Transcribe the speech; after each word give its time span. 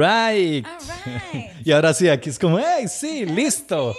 All 0.00 0.34
right. 0.34 0.66
y 1.64 1.72
ahora 1.72 1.92
sí, 1.92 2.08
aquí 2.08 2.30
es 2.30 2.38
como, 2.38 2.58
¡hey, 2.58 2.88
sí, 2.88 3.26
listo! 3.26 3.94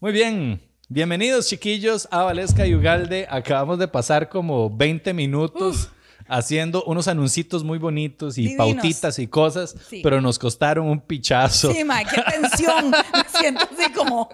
Muy 0.00 0.10
bien. 0.10 0.60
Bienvenidos, 0.88 1.46
chiquillos, 1.46 2.08
a 2.10 2.24
Valesca 2.24 2.66
y 2.66 2.74
Ugalde. 2.74 3.28
Acabamos 3.30 3.78
de 3.78 3.86
pasar 3.86 4.28
como 4.28 4.68
20 4.68 5.14
minutos 5.14 5.90
haciendo 6.26 6.82
unos 6.84 7.06
anuncios 7.06 7.62
muy 7.62 7.78
bonitos 7.78 8.36
y 8.36 8.56
pautitas 8.56 9.18
y 9.20 9.28
cosas, 9.28 9.76
pero 10.02 10.20
nos 10.20 10.40
costaron 10.40 10.88
un 10.88 11.00
pichazo. 11.00 11.72
Sí, 11.72 11.84
ma, 11.84 12.02
qué 12.04 12.20
tensión. 12.22 12.90
Me 12.90 13.38
siento 13.38 13.64
así 13.64 13.92
como. 13.92 14.28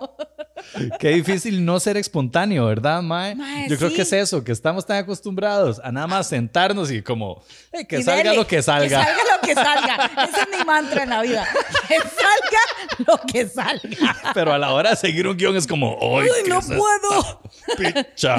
Qué 0.98 1.10
difícil 1.10 1.64
no 1.64 1.80
ser 1.80 1.96
espontáneo, 1.96 2.66
¿verdad, 2.66 3.02
Mae? 3.02 3.36
Yo 3.68 3.76
creo 3.76 3.92
que 3.92 4.02
es 4.02 4.12
eso, 4.12 4.44
que 4.44 4.52
estamos 4.52 4.86
tan 4.86 4.98
acostumbrados 4.98 5.80
a 5.82 5.92
nada 5.92 6.06
más 6.06 6.28
sentarnos 6.28 6.90
y 6.90 7.02
como, 7.02 7.42
que 7.88 8.02
salga 8.02 8.34
lo 8.34 8.46
que 8.46 8.62
salga. 8.62 9.04
Que 9.04 9.04
salga 9.04 9.22
lo 9.36 9.46
que 9.46 9.54
salga. 9.54 10.10
Ese 10.24 10.40
es 10.40 10.58
mi 10.58 10.64
mantra 10.64 11.02
en 11.02 11.10
la 11.10 11.22
vida. 11.22 11.46
Que 11.88 11.96
salga 11.98 13.06
lo 13.06 13.20
que 13.32 13.48
salga. 13.48 14.32
Pero 14.34 14.52
a 14.52 14.58
la 14.58 14.72
hora 14.72 14.90
de 14.90 14.96
seguir 14.96 15.26
un 15.26 15.36
guion 15.36 15.56
es 15.56 15.66
como, 15.66 15.98
¡ay, 16.00 16.28
no 16.48 16.60
puedo! 16.60 17.42
Picha. 17.76 18.36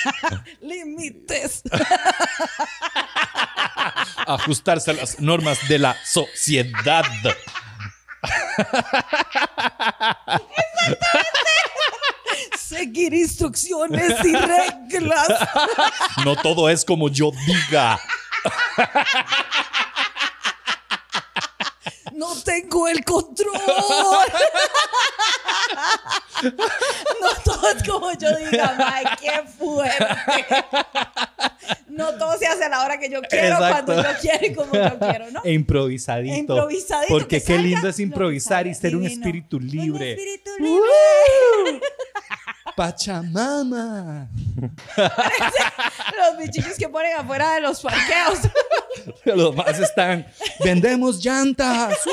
Límites. 0.60 1.62
Ajustarse 4.26 4.90
a 4.90 4.94
las 4.94 5.20
normas 5.20 5.68
de 5.68 5.78
la 5.78 5.96
sociedad. 6.04 7.04
Seguir 12.56 13.12
instrucciones 13.14 14.24
y 14.24 14.34
reglas. 14.36 15.28
No 16.24 16.36
todo 16.36 16.68
es 16.68 16.84
como 16.84 17.08
yo 17.08 17.30
diga. 17.46 17.98
No 22.12 22.34
tengo 22.44 22.86
el 22.88 23.04
control. 23.04 23.54
No 27.20 27.28
todo 27.44 27.68
es 27.70 27.82
como 27.86 28.12
yo 28.12 28.34
diga, 28.36 28.74
Ay, 28.78 29.04
qué 29.20 29.42
fuerte. 29.58 30.64
No 32.00 32.14
todo 32.14 32.38
se 32.38 32.46
hace 32.46 32.64
a 32.64 32.68
la 32.70 32.82
hora 32.82 32.98
que 32.98 33.10
yo 33.10 33.20
quiero, 33.22 33.58
cuando 33.58 34.02
yo 34.02 34.08
quiero 34.20 34.46
y 34.46 34.54
como 34.54 34.72
yo 34.72 34.98
quiero, 34.98 35.30
¿no? 35.30 35.42
E 35.44 35.52
improvisadito. 35.52 36.34
E 36.34 36.38
improvisadito. 36.38 37.12
Porque 37.12 37.42
qué 37.42 37.58
lindo 37.58 37.88
es 37.88 37.98
improvisar 37.98 38.66
y 38.66 38.74
ser 38.74 38.96
un 38.96 39.04
espíritu 39.04 39.60
libre. 39.60 40.14
Un 40.14 40.18
espíritu 40.18 40.50
libre. 40.58 41.80
Pachamama. 42.76 44.28
los 44.56 46.38
bichillos 46.38 46.78
que 46.78 46.88
ponen 46.88 47.16
afuera 47.18 47.54
de 47.54 47.60
los 47.60 47.80
parqueos. 47.82 48.38
los 49.24 49.54
más 49.54 49.78
están. 49.78 50.26
Vendemos 50.64 51.22
llantas. 51.22 51.96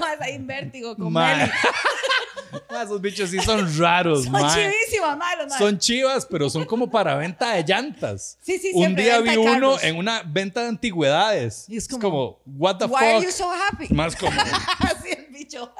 Más 0.00 0.20
hay 0.20 0.38
vértigo 0.38 0.96
con 0.96 1.14
Esos 2.82 3.00
bichos 3.00 3.30
sí 3.30 3.38
son 3.40 3.78
raros, 3.78 4.24
Son 4.24 4.34
chivísimas, 4.34 5.16
malos, 5.16 5.52
Son 5.56 5.78
chivas, 5.78 6.26
pero 6.26 6.50
son 6.50 6.64
como 6.64 6.90
para 6.90 7.14
venta 7.16 7.54
de 7.54 7.64
llantas. 7.64 8.38
Sí, 8.42 8.58
sí, 8.58 8.72
Un 8.74 8.94
día 8.94 9.20
vi 9.20 9.36
uno 9.36 9.78
en 9.80 9.96
una 9.96 10.22
venta 10.22 10.62
de 10.62 10.68
antigüedades. 10.68 11.66
Y 11.68 11.76
es 11.76 11.88
como, 11.88 12.40
what 12.46 12.76
the 12.78 12.84
why 12.86 12.90
fuck? 12.90 13.02
are 13.02 13.24
you 13.24 13.30
so 13.32 13.50
happy? 13.50 13.92
Más 13.92 14.16
como. 14.16 14.32
Así 14.80 15.10
el 15.10 15.26
bicho. 15.32 15.72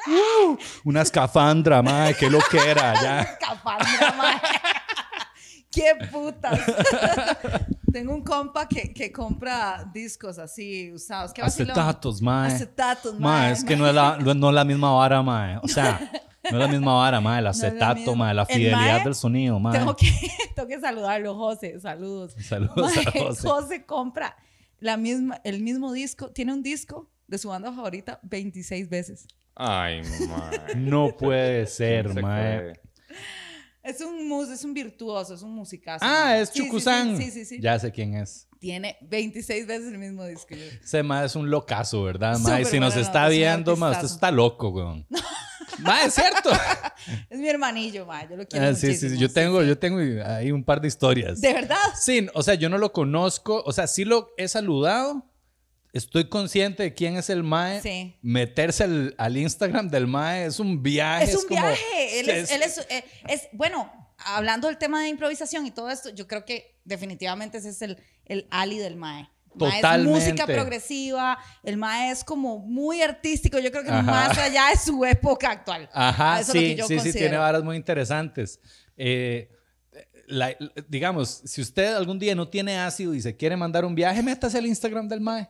una 0.85 1.03
escafandra, 1.03 1.83
madre, 1.83 2.15
qué 2.19 2.31
lo 2.31 2.41
que 2.41 2.59
era, 2.59 2.95
ya. 3.03 3.21
escafandra, 3.23 4.13
madre. 4.13 4.41
¡Qué 5.71 5.95
putas! 6.11 6.61
Tengo 7.93 8.15
un 8.15 8.23
compa 8.23 8.67
que, 8.67 8.93
que, 8.93 9.13
compra 9.13 9.89
discos 9.93 10.39
así 10.39 10.91
usados. 10.93 11.33
¿Qué 11.33 11.43
Acetatos, 11.43 12.23
mae. 12.23 12.53
Acetatos, 12.53 13.19
mae. 13.21 13.53
es 13.53 13.65
que 13.65 13.77
no 13.77 13.87
es, 13.87 13.95
la, 13.95 14.17
no 14.17 14.49
es 14.49 14.55
la 14.55 14.65
misma 14.65 14.93
vara, 14.93 15.23
mae. 15.23 15.59
O 15.63 15.69
sea, 15.69 16.01
no 16.45 16.51
es 16.51 16.55
la 16.55 16.69
misma 16.69 16.95
vara, 16.95 17.21
mae. 17.21 17.41
El 17.41 17.47
acetato, 17.47 18.15
mae. 18.15 18.35
La 18.35 18.47
fidelidad 18.47 19.05
del 19.05 19.15
sonido, 19.15 19.59
mae. 19.61 19.79
Tengo 19.79 19.95
que, 19.95 20.11
tengo 20.57 20.69
que 20.69 20.81
saludarlo, 20.81 21.35
José. 21.35 21.79
Saludos. 21.81 22.35
Saludos 22.41 22.97
a 22.97 23.11
José. 23.11 23.49
José 23.49 23.85
compra 23.85 24.37
la 24.81 24.97
misma, 24.97 25.41
el 25.45 25.63
mismo 25.63 25.93
disco. 25.93 26.31
Tiene 26.31 26.55
un 26.55 26.63
disco 26.63 27.11
de 27.27 27.39
su 27.39 27.49
banda 27.49 27.73
favorita 27.73 28.21
26 28.23 28.89
veces. 28.89 29.27
Ay, 29.55 30.03
mae. 30.29 30.77
No 30.77 31.15
puede 31.17 31.67
ser, 31.67 32.21
mae. 32.23 32.73
Es 33.83 34.01
un 34.01 34.29
mus, 34.29 34.49
es 34.49 34.65
un 34.65 34.75
virtuoso, 34.75 35.35
es 35.35 35.43
un 35.43 35.55
musicazo. 35.55 36.05
Ah, 36.07 36.39
es 36.39 36.51
sí, 36.51 36.71
Sí 37.17 37.31
sí, 37.31 37.45
sí 37.45 37.61
Ya 37.61 37.79
sé 37.79 37.91
quién 37.91 38.15
es. 38.15 38.47
Tiene 38.61 38.97
26 39.01 39.67
veces 39.67 39.89
el 39.89 39.99
mismo 39.99 40.25
disco. 40.25 40.55
Ese 40.55 41.03
ma 41.03 41.25
es 41.25 41.35
un 41.35 41.51
locazo, 41.51 42.05
¿verdad, 42.05 42.39
ma? 42.39 42.61
Y 42.61 42.65
si 42.65 42.79
nos 42.79 42.97
está 42.97 43.29
viendo, 43.29 43.77
ma, 43.77 43.91
usted 43.91 44.05
está 44.05 44.31
loco, 44.31 44.69
weón. 44.69 45.05
ma, 45.81 46.05
es 46.05 46.15
cierto. 46.15 46.51
es 47.31 47.41
mi 47.41 47.49
hermanillo, 47.49 48.07
ma. 48.07 48.29
Yo 48.29 48.37
lo 48.37 48.47
quiero 48.47 48.67
ah, 48.67 48.75
Sí, 48.75 48.95
sí, 48.95 49.19
yo 49.19 49.29
tengo, 49.33 49.65
yo 49.65 49.77
tengo 49.77 49.99
ahí 50.25 50.53
un 50.53 50.63
par 50.63 50.81
de 50.81 50.87
historias. 50.87 51.41
¿De 51.41 51.53
verdad? 51.53 51.77
Sí, 52.01 52.29
o 52.35 52.43
sea, 52.45 52.55
yo 52.55 52.69
no 52.69 52.79
lo 52.79 52.93
conozco. 52.93 53.65
O 53.67 53.73
sea, 53.73 53.89
sí 53.89 54.05
lo 54.05 54.33
he 54.37 54.47
saludado 54.47 55.27
estoy 55.93 56.29
consciente 56.29 56.83
de 56.83 56.95
quién 56.95 57.17
es 57.17 57.31
el 57.31 57.43
Mae. 57.43 57.81
Sí. 57.81 58.17
Meterse 58.23 58.85
al, 59.17 59.37
Instagram 59.37 59.89
del 59.89 60.07
Mae 60.07 60.47
es 60.47 60.59
un 60.59 60.83
viaje. 60.83 61.25
Es 61.25 61.35
un 61.37 61.49
viaje. 61.49 62.21
Él, 62.21 62.29
es, 62.29 62.79
eh, 62.89 63.05
es, 63.29 63.49
bueno, 63.53 63.93
hablando 64.19 64.69
del 64.69 64.79
tema 64.79 65.03
de 65.03 65.09
improvisación 65.09 65.67
y 65.67 65.71
todo 65.71 65.91
esto, 65.91 66.11
yo 66.11 66.27
creo 66.27 66.45
que 66.45 66.81
definitivamente 66.85 67.59
ese 67.59 67.71
es 67.71 67.83
el, 67.83 67.99
el 68.25 68.47
Ali 68.51 68.79
del 68.79 68.97
Mae. 68.97 69.29
Totalmente. 69.59 70.19
es 70.19 70.25
música 70.25 70.47
progresiva, 70.47 71.39
el 71.63 71.77
Mae 71.77 72.11
es 72.11 72.25
como 72.25 72.59
muy 72.59 73.03
artístico, 73.03 73.59
yo 73.59 73.71
creo 73.71 73.85
que 73.85 73.91
más 73.91 74.37
allá 74.39 74.71
de 74.71 74.79
su 74.79 75.05
época 75.05 75.51
actual. 75.51 75.91
Ajá, 75.93 76.43
sí, 76.43 76.79
sí, 76.87 76.99
sí, 77.01 77.13
tiene 77.13 77.37
varas 77.37 77.63
muy 77.63 77.77
interesantes. 77.77 78.59
Eh, 78.97 79.51
digamos, 80.89 81.43
si 81.45 81.61
usted 81.61 81.95
algún 81.95 82.19
día 82.19 82.35
no 82.35 82.49
tiene 82.49 82.79
ácido 82.79 83.15
y 83.15 83.21
se 83.21 83.37
quiere 83.37 83.57
mandar 83.57 83.85
un 83.85 83.95
viaje, 83.95 84.23
métase 84.23 84.59
al 84.59 84.67
Instagram 84.67 85.09
del 85.09 85.21
MAE. 85.21 85.49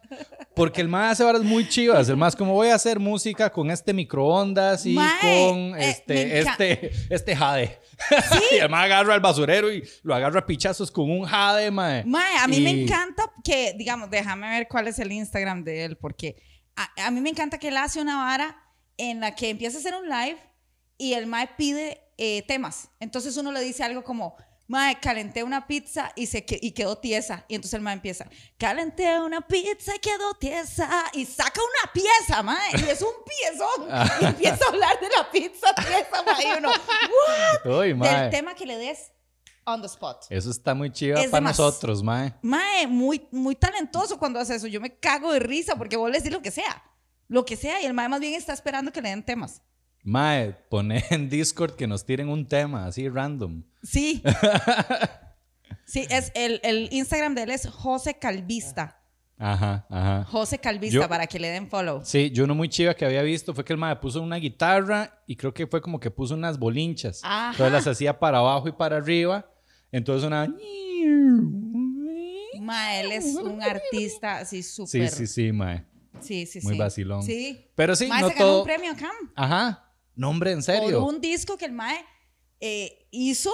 Porque 0.54 0.80
el 0.80 0.88
MAE 0.88 1.10
hace 1.10 1.24
varas 1.24 1.42
muy 1.42 1.68
chivas. 1.68 2.08
El 2.08 2.16
MAE 2.16 2.30
es 2.30 2.36
como 2.36 2.54
voy 2.54 2.68
a 2.68 2.74
hacer 2.74 2.98
música 2.98 3.50
con 3.50 3.70
este 3.70 3.92
microondas 3.92 4.84
y 4.86 4.94
con 4.94 5.78
eh, 5.78 5.90
este, 5.90 6.40
este, 6.40 6.90
este 7.10 7.36
jade. 7.36 7.78
y 8.52 8.56
el 8.56 8.68
MAE 8.68 8.84
agarra 8.84 9.14
el 9.14 9.20
basurero 9.20 9.72
y 9.72 9.82
lo 10.02 10.14
agarra 10.14 10.40
a 10.40 10.46
pichazos 10.46 10.90
con 10.90 11.10
un 11.10 11.24
jade, 11.24 11.70
MAE. 11.70 12.04
MAE, 12.04 12.38
a 12.38 12.48
mí 12.48 12.60
me 12.60 12.70
encanta 12.82 13.30
que, 13.44 13.74
digamos, 13.78 14.10
déjame 14.10 14.48
ver 14.50 14.68
cuál 14.68 14.88
es 14.88 14.98
el 14.98 15.12
Instagram 15.12 15.64
de 15.64 15.84
él, 15.84 15.96
porque 15.96 16.36
a, 16.76 17.06
a 17.06 17.10
mí 17.10 17.20
me 17.20 17.30
encanta 17.30 17.58
que 17.58 17.68
él 17.68 17.76
hace 17.76 18.00
una 18.00 18.16
vara 18.16 18.56
en 18.96 19.20
la 19.20 19.34
que 19.34 19.50
empieza 19.50 19.78
a 19.78 19.80
hacer 19.80 19.94
un 19.94 20.08
live 20.08 20.38
y 20.98 21.14
el 21.14 21.26
MAE 21.26 21.50
pide 21.56 22.00
eh, 22.18 22.44
temas. 22.46 22.90
Entonces 23.00 23.36
uno 23.36 23.50
le 23.50 23.60
dice 23.60 23.82
algo 23.82 24.04
como 24.04 24.36
Mae, 24.68 24.98
calenté 25.00 25.42
una 25.42 25.66
pizza 25.66 26.12
y, 26.14 26.26
se 26.26 26.44
y 26.48 26.72
quedó 26.72 26.96
tiesa. 26.96 27.44
Y 27.48 27.56
entonces 27.56 27.74
el 27.74 27.82
mae 27.82 27.94
empieza, 27.94 28.26
calenté 28.56 29.20
una 29.20 29.40
pizza 29.40 29.94
y 29.96 29.98
quedó 29.98 30.34
tiesa. 30.34 30.88
Y 31.12 31.26
saca 31.26 31.60
una 31.60 31.92
pieza, 31.92 32.42
mae. 32.42 32.70
Y 32.78 32.88
es 32.88 33.02
un 33.02 33.14
piezón. 33.24 33.88
Y 34.22 34.24
empieza 34.24 34.64
a 34.64 34.68
hablar 34.68 35.00
de 35.00 35.08
la 35.08 35.30
pizza 35.30 35.74
tiesa, 35.74 36.22
mae. 36.22 36.48
Y 36.48 36.58
uno, 36.58 36.68
¿what? 36.70 37.78
Uy. 37.80 37.92
Del 37.92 38.30
tema 38.30 38.54
que 38.54 38.66
le 38.66 38.76
des 38.78 39.12
on 39.64 39.80
the 39.80 39.86
spot. 39.86 40.26
Eso 40.30 40.50
está 40.50 40.74
muy 40.74 40.90
chiva 40.90 41.20
Es 41.20 41.30
para 41.30 41.46
nosotros, 41.46 42.02
mae. 42.02 42.34
Mae, 42.42 42.86
muy, 42.86 43.26
muy 43.30 43.54
talentoso 43.54 44.18
cuando 44.18 44.38
hace 44.40 44.54
eso. 44.54 44.66
Yo 44.66 44.80
me 44.80 44.96
cago 44.96 45.32
de 45.32 45.40
risa 45.40 45.76
porque 45.76 45.96
vos 45.96 46.10
le 46.10 46.18
decís 46.18 46.32
lo 46.32 46.42
que 46.42 46.50
sea. 46.50 46.82
Lo 47.28 47.44
que 47.44 47.56
sea. 47.56 47.80
Y 47.80 47.86
el 47.86 47.94
mae 47.94 48.08
más 48.08 48.20
bien 48.20 48.34
está 48.34 48.52
esperando 48.52 48.92
que 48.92 49.02
le 49.02 49.10
den 49.10 49.24
temas. 49.24 49.62
Mae, 50.04 50.52
pone 50.68 51.04
en 51.10 51.28
Discord 51.28 51.74
que 51.76 51.86
nos 51.86 52.04
tiren 52.04 52.28
un 52.28 52.46
tema 52.46 52.86
así 52.86 53.08
random. 53.08 53.62
Sí. 53.82 54.22
Sí, 55.84 56.06
es 56.08 56.32
el, 56.34 56.60
el 56.62 56.88
Instagram 56.90 57.34
de 57.34 57.42
él 57.42 57.50
es 57.50 57.66
José 57.68 58.14
Calvista. 58.14 59.02
Ajá, 59.36 59.84
ajá. 59.90 60.24
José 60.24 60.58
Calvista, 60.58 61.00
Yo- 61.02 61.08
para 61.08 61.26
que 61.26 61.38
le 61.38 61.48
den 61.48 61.68
follow. 61.68 62.00
Sí, 62.04 62.30
yo 62.30 62.44
uno 62.44 62.54
muy 62.54 62.68
chiva 62.68 62.94
que 62.94 63.04
había 63.04 63.20
visto 63.22 63.52
fue 63.52 63.64
que 63.64 63.72
el 63.74 63.78
mae 63.78 63.96
puso 63.96 64.22
una 64.22 64.36
guitarra 64.36 65.22
y 65.26 65.36
creo 65.36 65.52
que 65.52 65.66
fue 65.66 65.82
como 65.82 65.98
que 66.00 66.10
puso 66.10 66.34
unas 66.34 66.58
bolinchas. 66.58 67.20
Ajá. 67.24 67.50
Entonces 67.50 67.72
las 67.72 67.86
hacía 67.88 68.18
para 68.18 68.38
abajo 68.38 68.68
y 68.68 68.72
para 68.72 68.96
arriba. 68.96 69.50
Entonces 69.90 70.26
una... 70.26 70.46
Ma, 72.60 72.96
él 73.00 73.12
es 73.12 73.34
un 73.34 73.60
artista 73.62 74.38
así 74.38 74.62
Sí, 74.62 74.86
súper. 74.86 75.08
sí, 75.10 75.26
sí, 75.26 75.52
mae. 75.52 75.84
sí, 76.20 76.46
sí, 76.46 76.60
Muy 76.62 76.74
sí. 76.74 76.78
vacilón. 76.78 77.22
Sí. 77.22 77.66
Pero 77.74 77.96
sí, 77.96 78.06
Mae, 78.06 78.22
no 78.22 78.28
se 78.28 78.34
ganó 78.34 78.46
todo... 78.46 78.58
un 78.60 78.64
premio 78.66 78.92
acá. 78.92 79.10
Ajá. 79.34 79.91
No, 80.14 80.30
hombre, 80.30 80.52
en 80.52 80.62
serio. 80.62 81.00
Por 81.00 81.14
un 81.14 81.20
disco 81.20 81.56
que 81.56 81.64
el 81.64 81.72
Mae 81.72 82.04
eh, 82.60 83.06
hizo 83.10 83.50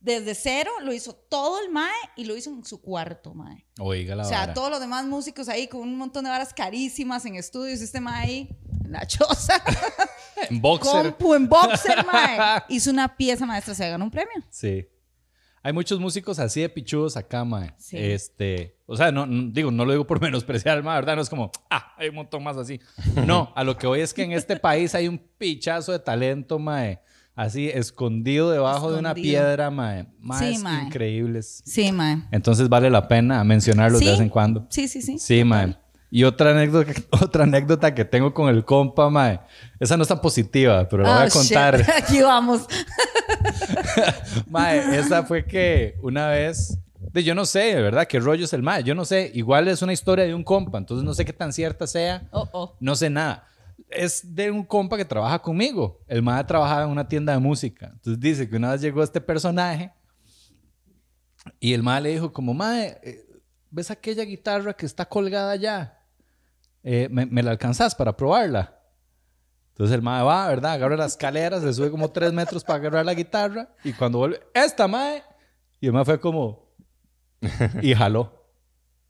desde 0.00 0.34
cero, 0.34 0.70
lo 0.82 0.92
hizo 0.92 1.12
todo 1.14 1.60
el 1.60 1.70
Mae 1.70 1.92
y 2.16 2.24
lo 2.24 2.36
hizo 2.36 2.50
en 2.50 2.64
su 2.64 2.80
cuarto, 2.80 3.34
Mae. 3.34 3.66
Oiga 3.80 4.14
la 4.14 4.24
O 4.24 4.28
sea, 4.28 4.40
vara. 4.40 4.54
todos 4.54 4.70
los 4.70 4.80
demás 4.80 5.04
músicos 5.06 5.48
ahí 5.48 5.66
con 5.68 5.80
un 5.82 5.96
montón 5.96 6.24
de 6.24 6.30
varas 6.30 6.54
carísimas 6.54 7.24
en 7.26 7.34
estudios, 7.34 7.80
este 7.80 8.00
Mae 8.00 8.24
ahí 8.24 8.48
en 8.84 8.92
la 8.92 9.06
choza, 9.06 9.62
En 10.50 10.60
boxer. 10.60 10.92
compu 10.92 11.34
en 11.34 11.48
boxer, 11.48 12.06
Mae. 12.06 12.62
Hizo 12.68 12.90
una 12.90 13.16
pieza 13.16 13.44
maestra, 13.44 13.74
se 13.74 13.88
ganó 13.90 14.04
un 14.04 14.10
premio. 14.10 14.42
Sí. 14.50 14.86
Hay 15.62 15.72
muchos 15.72 15.98
músicos 16.00 16.38
así 16.38 16.60
de 16.60 16.68
pichudos 16.68 17.16
acá, 17.16 17.44
mae. 17.44 17.72
Sí. 17.78 17.96
Este, 17.98 18.76
o 18.86 18.96
sea, 18.96 19.10
no, 19.12 19.26
no- 19.26 19.50
digo, 19.52 19.70
no 19.70 19.84
lo 19.84 19.92
digo 19.92 20.06
por 20.06 20.20
menospreciar, 20.22 20.82
mae, 20.82 20.96
¿verdad? 20.96 21.16
No 21.16 21.22
es 21.22 21.28
como, 21.28 21.50
ah, 21.70 21.94
hay 21.98 22.08
un 22.10 22.14
montón 22.16 22.42
más 22.42 22.56
así. 22.56 22.80
No, 23.26 23.52
a 23.56 23.64
lo 23.64 23.76
que 23.76 23.86
voy 23.86 24.00
es 24.00 24.14
que 24.14 24.22
en 24.22 24.32
este 24.32 24.56
país 24.56 24.94
hay 24.94 25.08
un 25.08 25.18
pichazo 25.38 25.92
de 25.92 25.98
talento, 25.98 26.58
mae. 26.58 27.00
Así, 27.34 27.68
escondido 27.68 28.50
debajo 28.50 28.90
de 28.90 28.98
una 28.98 29.14
piedra, 29.14 29.70
mae. 29.70 30.06
Más 30.18 30.40
Sí, 30.40 30.58
mae. 30.58 30.86
increíbles. 30.86 31.62
Sí, 31.64 31.92
Mae. 31.92 32.24
Entonces 32.32 32.68
vale 32.68 32.90
la 32.90 33.06
pena 33.06 33.44
mencionarlos 33.44 34.00
de 34.00 34.10
vez 34.10 34.20
en 34.20 34.28
cuando. 34.28 34.66
Sí, 34.70 34.88
sí, 34.88 35.00
sí. 35.02 35.18
Sí, 35.20 35.44
mae. 35.44 35.76
Y 36.10 36.24
otra 36.24 36.50
anécdota, 36.52 36.92
otra 37.22 37.44
anécdota 37.44 37.94
que 37.94 38.04
tengo 38.04 38.32
con 38.32 38.48
el 38.48 38.64
compa, 38.64 39.10
mae. 39.10 39.40
Esa 39.78 39.96
no 39.96 40.02
está 40.02 40.20
positiva, 40.20 40.88
pero 40.88 41.02
la 41.02 41.10
voy 41.10 41.22
Oh, 41.22 41.26
a 41.26 41.30
contar. 41.30 41.76
shit. 41.78 41.88
Aquí 41.98 42.22
vamos. 42.22 42.66
Mae, 44.48 44.98
esa 44.98 45.22
fue 45.24 45.44
que 45.44 45.96
una 46.02 46.28
vez. 46.28 46.78
de- 47.12 47.22
yo 47.24 47.34
no 47.34 47.44
sé, 47.44 47.74
de 47.74 47.82
verdad, 47.82 48.06
qué 48.06 48.20
rollo 48.20 48.44
es 48.44 48.52
el 48.52 48.62
mae. 48.62 48.82
Yo 48.82 48.94
no 48.94 49.04
sé. 49.04 49.30
Igual 49.34 49.68
es 49.68 49.82
una 49.82 49.92
historia 49.92 50.24
de 50.24 50.34
un 50.34 50.44
compa, 50.44 50.78
entonces 50.78 51.04
no 51.04 51.14
sé 51.14 51.24
qué 51.24 51.32
tan 51.32 51.52
cierta 51.52 51.86
sea. 51.86 52.26
Oh, 52.30 52.48
oh. 52.52 52.76
No 52.80 52.96
sé 52.96 53.10
nada. 53.10 53.46
Es 53.90 54.34
de 54.34 54.50
un 54.50 54.64
compa 54.64 54.96
que 54.96 55.04
trabaja 55.04 55.38
conmigo. 55.40 56.00
El 56.08 56.22
mae 56.22 56.42
trabajaba 56.44 56.84
en 56.84 56.90
una 56.90 57.06
tienda 57.08 57.32
de 57.32 57.38
música. 57.38 57.90
Entonces 57.92 58.20
dice 58.20 58.48
que 58.48 58.56
una 58.56 58.72
vez 58.72 58.80
llegó 58.80 59.02
este 59.02 59.20
personaje 59.20 59.92
y 61.60 61.72
el 61.72 61.82
mae 61.82 62.00
le 62.00 62.10
dijo 62.10 62.32
como, 62.32 62.52
mae, 62.54 62.98
eh, 63.02 63.24
¿ves 63.70 63.90
aquella 63.90 64.24
guitarra 64.24 64.72
que 64.74 64.84
está 64.86 65.04
colgada 65.06 65.52
allá? 65.52 65.97
Eh, 66.82 67.08
¿me, 67.10 67.26
me 67.26 67.42
la 67.42 67.50
alcanzas 67.50 67.94
para 67.94 68.16
probarla? 68.16 68.74
Entonces 69.70 69.94
el 69.94 70.02
mae 70.02 70.22
va, 70.22 70.48
¿verdad? 70.48 70.72
Agarra 70.72 70.96
las 70.96 71.12
escaleras, 71.12 71.62
se 71.62 71.72
sube 71.72 71.90
como 71.90 72.10
tres 72.10 72.32
metros 72.32 72.64
para 72.64 72.78
agarrar 72.78 73.04
la 73.06 73.14
guitarra 73.14 73.68
y 73.84 73.92
cuando 73.92 74.18
vuelve, 74.18 74.40
¡esta 74.54 74.88
mae! 74.88 75.22
Y 75.80 75.86
el 75.86 75.92
mae 75.92 76.04
fue 76.04 76.18
como... 76.20 76.68
Y 77.82 77.94
jaló. 77.94 78.32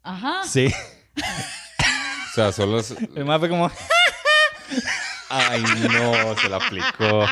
Ajá. 0.03 0.43
Sí. 0.45 0.73
O 1.17 2.35
sea, 2.35 2.53
solo. 2.53 2.79
es- 2.81 2.95
El 3.17 3.25
mae 3.25 3.39
fue 3.39 3.49
como... 3.49 3.71
Ay, 5.31 5.63
no, 5.63 6.37
se 6.37 6.49
la 6.49 6.57
aplicó. 6.57 7.27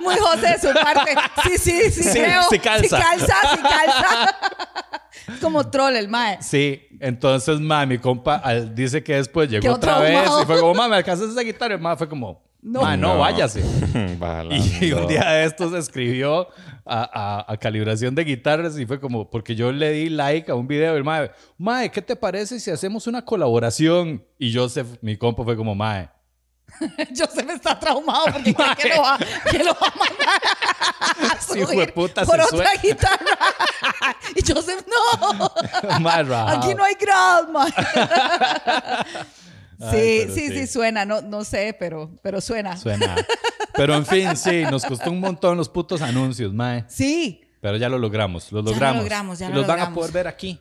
Muy 0.00 0.14
José 0.18 0.48
de 0.50 0.58
su 0.60 0.72
parte. 0.72 1.14
Sí, 1.44 1.58
sí, 1.58 1.90
sí, 1.90 2.02
Sí, 2.04 2.18
creo. 2.20 2.42
sí 2.48 2.58
calza. 2.60 2.82
Sí 2.88 3.02
calza, 3.02 3.34
sí 3.56 3.62
calza. 3.62 4.36
Como 5.40 5.68
troll 5.70 5.96
el 5.96 6.08
mae. 6.08 6.38
Sí, 6.42 6.82
entonces, 7.00 7.60
ma, 7.60 7.84
mi 7.86 7.98
compa 7.98 8.36
al- 8.36 8.74
dice 8.74 9.02
que 9.02 9.14
después 9.16 9.48
llegó 9.50 9.62
Quedó 9.62 9.74
otra 9.74 9.98
vez 10.00 10.28
y 10.42 10.46
fue 10.46 10.60
como, 10.60 10.74
ma, 10.74 10.88
¿me 10.88 10.96
alcanzas 10.96 11.30
esa 11.30 11.40
guitarra? 11.42 11.74
Y 11.74 11.78
ma, 11.78 11.96
fue 11.96 12.08
como, 12.08 12.42
No. 12.60 12.82
ma, 12.82 12.96
no, 12.96 13.14
No. 13.14 13.18
váyase. 13.20 13.62
Y 14.80 14.92
un 14.92 15.06
día 15.06 15.28
de 15.30 15.44
estos 15.44 15.72
escribió 15.74 16.48
a, 16.84 17.02
a- 17.46 17.52
a 17.52 17.56
calibración 17.56 18.14
de 18.14 18.24
guitarras 18.24 18.78
y 18.78 18.86
fue 18.86 18.98
como, 19.00 19.28
porque 19.30 19.54
yo 19.54 19.70
le 19.72 19.90
di 19.92 20.08
like 20.08 20.50
a 20.50 20.54
un 20.54 20.66
video 20.66 20.94
del 20.94 21.04
mae, 21.04 21.30
mae, 21.56 21.90
¿qué 21.90 22.02
te 22.02 22.16
parece 22.16 22.58
si 22.60 22.70
hacemos 22.70 23.06
una 23.06 23.24
colaboración? 23.24 24.24
Y 24.38 24.52
Joseph, 24.54 24.86
mi 25.02 25.16
compa, 25.16 25.44
fue 25.44 25.56
como, 25.56 25.74
mae, 25.74 26.08
Joseph 27.16 27.50
está 27.50 27.78
traumado 27.78 28.26
porque 28.32 28.54
cree 28.54 28.76
que 28.76 28.88
lo 28.90 29.02
va, 29.02 29.18
que 29.50 29.58
lo 29.58 29.72
va 29.72 29.86
a 29.88 29.96
mandar 29.96 30.42
a 31.32 31.40
Sí, 31.40 31.60
por 32.26 32.40
otra 32.40 32.70
guitarra. 32.82 33.38
Y 34.36 34.52
Joseph, 34.52 34.84
no. 34.86 35.50
Aquí 36.48 36.74
no 36.74 36.84
hay 36.84 36.94
mae. 37.52 37.72
Sí, 39.78 39.84
Ay, 39.96 40.30
sí, 40.34 40.48
sí. 40.48 40.52
sí, 40.52 40.66
suena. 40.66 41.04
No, 41.04 41.20
no 41.22 41.44
sé, 41.44 41.74
pero, 41.78 42.10
pero 42.22 42.40
suena. 42.40 42.76
Suena. 42.76 43.14
Pero 43.74 43.94
en 43.94 44.04
fin, 44.04 44.36
sí, 44.36 44.62
nos 44.70 44.84
costó 44.84 45.10
un 45.10 45.20
montón 45.20 45.56
los 45.56 45.68
putos 45.68 46.02
anuncios, 46.02 46.52
mae. 46.52 46.84
Sí. 46.88 47.42
Pero 47.60 47.76
ya 47.76 47.88
lo 47.88 47.98
logramos, 47.98 48.50
lo 48.52 48.60
Ya 48.60 48.64
lo 48.64 48.70
logramos. 48.72 49.02
logramos, 49.02 49.38
ya 49.38 49.48
lo 49.48 49.54
los 49.56 49.66
van 49.66 49.78
a 49.78 49.82
logramos. 49.84 49.98
poder 49.98 50.12
ver 50.12 50.28
aquí. 50.28 50.60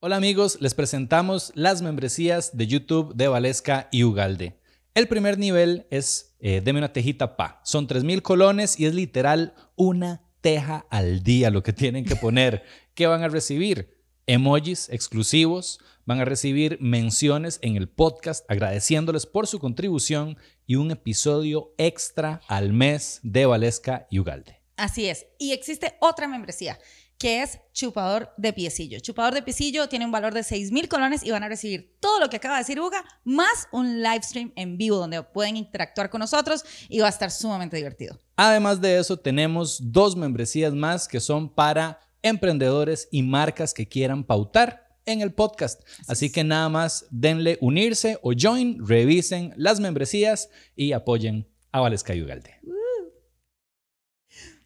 Hola 0.00 0.16
amigos, 0.16 0.56
les 0.60 0.74
presentamos 0.74 1.52
las 1.54 1.82
membresías 1.82 2.56
de 2.56 2.66
YouTube 2.66 3.14
de 3.14 3.28
Valesca 3.28 3.88
y 3.90 4.04
Ugalde. 4.04 4.59
El 4.92 5.06
primer 5.06 5.38
nivel 5.38 5.86
es 5.90 6.34
eh, 6.40 6.60
Deme 6.64 6.80
una 6.80 6.92
tejita 6.92 7.36
pa. 7.36 7.60
Son 7.64 7.86
3.000 7.86 8.22
colones 8.22 8.78
y 8.78 8.86
es 8.86 8.94
literal 8.94 9.54
una 9.76 10.22
teja 10.40 10.86
al 10.90 11.22
día 11.22 11.50
lo 11.50 11.62
que 11.62 11.72
tienen 11.72 12.04
que 12.04 12.16
poner. 12.16 12.64
¿Qué 12.94 13.06
van 13.06 13.22
a 13.22 13.28
recibir? 13.28 14.00
Emojis 14.26 14.88
exclusivos, 14.90 15.78
van 16.06 16.20
a 16.20 16.24
recibir 16.24 16.76
menciones 16.80 17.60
en 17.62 17.76
el 17.76 17.88
podcast 17.88 18.44
agradeciéndoles 18.50 19.26
por 19.26 19.46
su 19.46 19.60
contribución 19.60 20.38
y 20.66 20.74
un 20.74 20.90
episodio 20.90 21.72
extra 21.78 22.40
al 22.48 22.72
mes 22.72 23.20
de 23.22 23.46
Valesca 23.46 24.06
y 24.10 24.18
Ugalde. 24.18 24.60
Así 24.76 25.08
es. 25.08 25.26
Y 25.38 25.52
existe 25.52 25.94
otra 26.00 26.26
membresía 26.26 26.78
que 27.20 27.42
es 27.42 27.60
chupador 27.74 28.32
de 28.38 28.54
piecillo. 28.54 28.98
Chupador 28.98 29.34
de 29.34 29.42
piecillo 29.42 29.90
tiene 29.90 30.06
un 30.06 30.10
valor 30.10 30.32
de 30.32 30.42
6 30.42 30.72
mil 30.72 30.88
colones 30.88 31.22
y 31.22 31.30
van 31.30 31.42
a 31.42 31.48
recibir 31.48 31.94
todo 32.00 32.18
lo 32.18 32.30
que 32.30 32.36
acaba 32.36 32.54
de 32.54 32.62
decir 32.62 32.80
Uga, 32.80 33.04
más 33.24 33.68
un 33.72 34.02
live 34.02 34.22
stream 34.22 34.52
en 34.56 34.78
vivo 34.78 34.96
donde 34.96 35.22
pueden 35.22 35.58
interactuar 35.58 36.08
con 36.08 36.20
nosotros 36.20 36.64
y 36.88 36.98
va 37.00 37.08
a 37.08 37.10
estar 37.10 37.30
sumamente 37.30 37.76
divertido. 37.76 38.18
Además 38.36 38.80
de 38.80 38.98
eso, 38.98 39.18
tenemos 39.18 39.92
dos 39.92 40.16
membresías 40.16 40.72
más 40.72 41.06
que 41.06 41.20
son 41.20 41.50
para 41.54 42.00
emprendedores 42.22 43.06
y 43.10 43.22
marcas 43.22 43.74
que 43.74 43.86
quieran 43.86 44.24
pautar 44.24 44.88
en 45.04 45.20
el 45.20 45.34
podcast. 45.34 45.82
Así, 46.08 46.32
que 46.32 46.42
nada 46.42 46.70
más 46.70 47.04
denle 47.10 47.58
unirse 47.60 48.18
o 48.22 48.32
join, 48.32 48.78
revisen 48.86 49.52
las 49.56 49.78
membresías 49.78 50.48
y 50.74 50.92
apoyen 50.92 51.46
a 51.70 51.80
Valesca 51.80 52.14
y 52.14 52.22
Ugalde. 52.22 52.60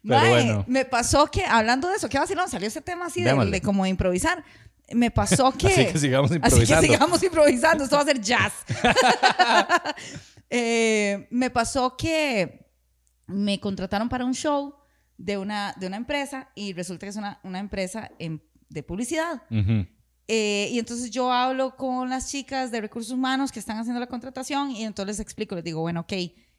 Pero 0.07 0.19
Mae, 0.19 0.29
bueno. 0.29 0.65
me 0.67 0.85
pasó 0.85 1.25
que, 1.27 1.43
hablando 1.43 1.89
de 1.89 1.95
eso, 1.95 2.07
qué 2.09 2.19
vacilón, 2.19 2.47
salió 2.49 2.67
ese 2.67 2.81
tema 2.81 3.07
así 3.07 3.23
de, 3.23 3.33
de 3.33 3.61
como 3.61 3.83
de 3.85 3.89
improvisar. 3.89 4.43
Me 4.93 5.09
pasó 5.09 5.51
que... 5.51 5.67
Así 5.73 5.85
que 5.87 5.97
sigamos 5.99 6.29
Así 6.31 6.35
improvisando. 6.35 6.81
que 6.81 6.93
sigamos 6.93 7.23
improvisando, 7.23 7.83
esto 7.85 7.95
va 7.95 8.01
a 8.03 8.05
ser 8.05 8.21
jazz. 8.21 8.53
Eh, 10.49 11.27
me 11.31 11.49
pasó 11.49 11.97
que 11.97 12.69
me 13.25 13.59
contrataron 13.59 14.07
para 14.09 14.25
un 14.25 14.33
show 14.35 14.75
de 15.17 15.37
una, 15.39 15.73
de 15.79 15.87
una 15.87 15.97
empresa 15.97 16.49
y 16.53 16.73
resulta 16.73 17.07
que 17.07 17.09
es 17.09 17.15
una, 17.15 17.39
una 17.43 17.57
empresa 17.59 18.11
en- 18.19 18.43
de 18.69 18.83
publicidad. 18.83 19.41
Ujú. 19.49 19.87
Eh, 20.27 20.69
y 20.71 20.79
entonces 20.79 21.09
yo 21.09 21.31
hablo 21.31 21.75
con 21.75 22.09
las 22.09 22.29
chicas 22.29 22.69
de 22.71 22.79
recursos 22.81 23.11
humanos 23.11 23.51
que 23.51 23.59
están 23.59 23.77
haciendo 23.79 23.99
la 23.99 24.07
contratación 24.07 24.71
y 24.71 24.83
entonces 24.83 25.17
les 25.17 25.19
explico, 25.19 25.55
les 25.55 25.63
digo, 25.63 25.81
bueno, 25.81 26.01
ok, 26.01 26.13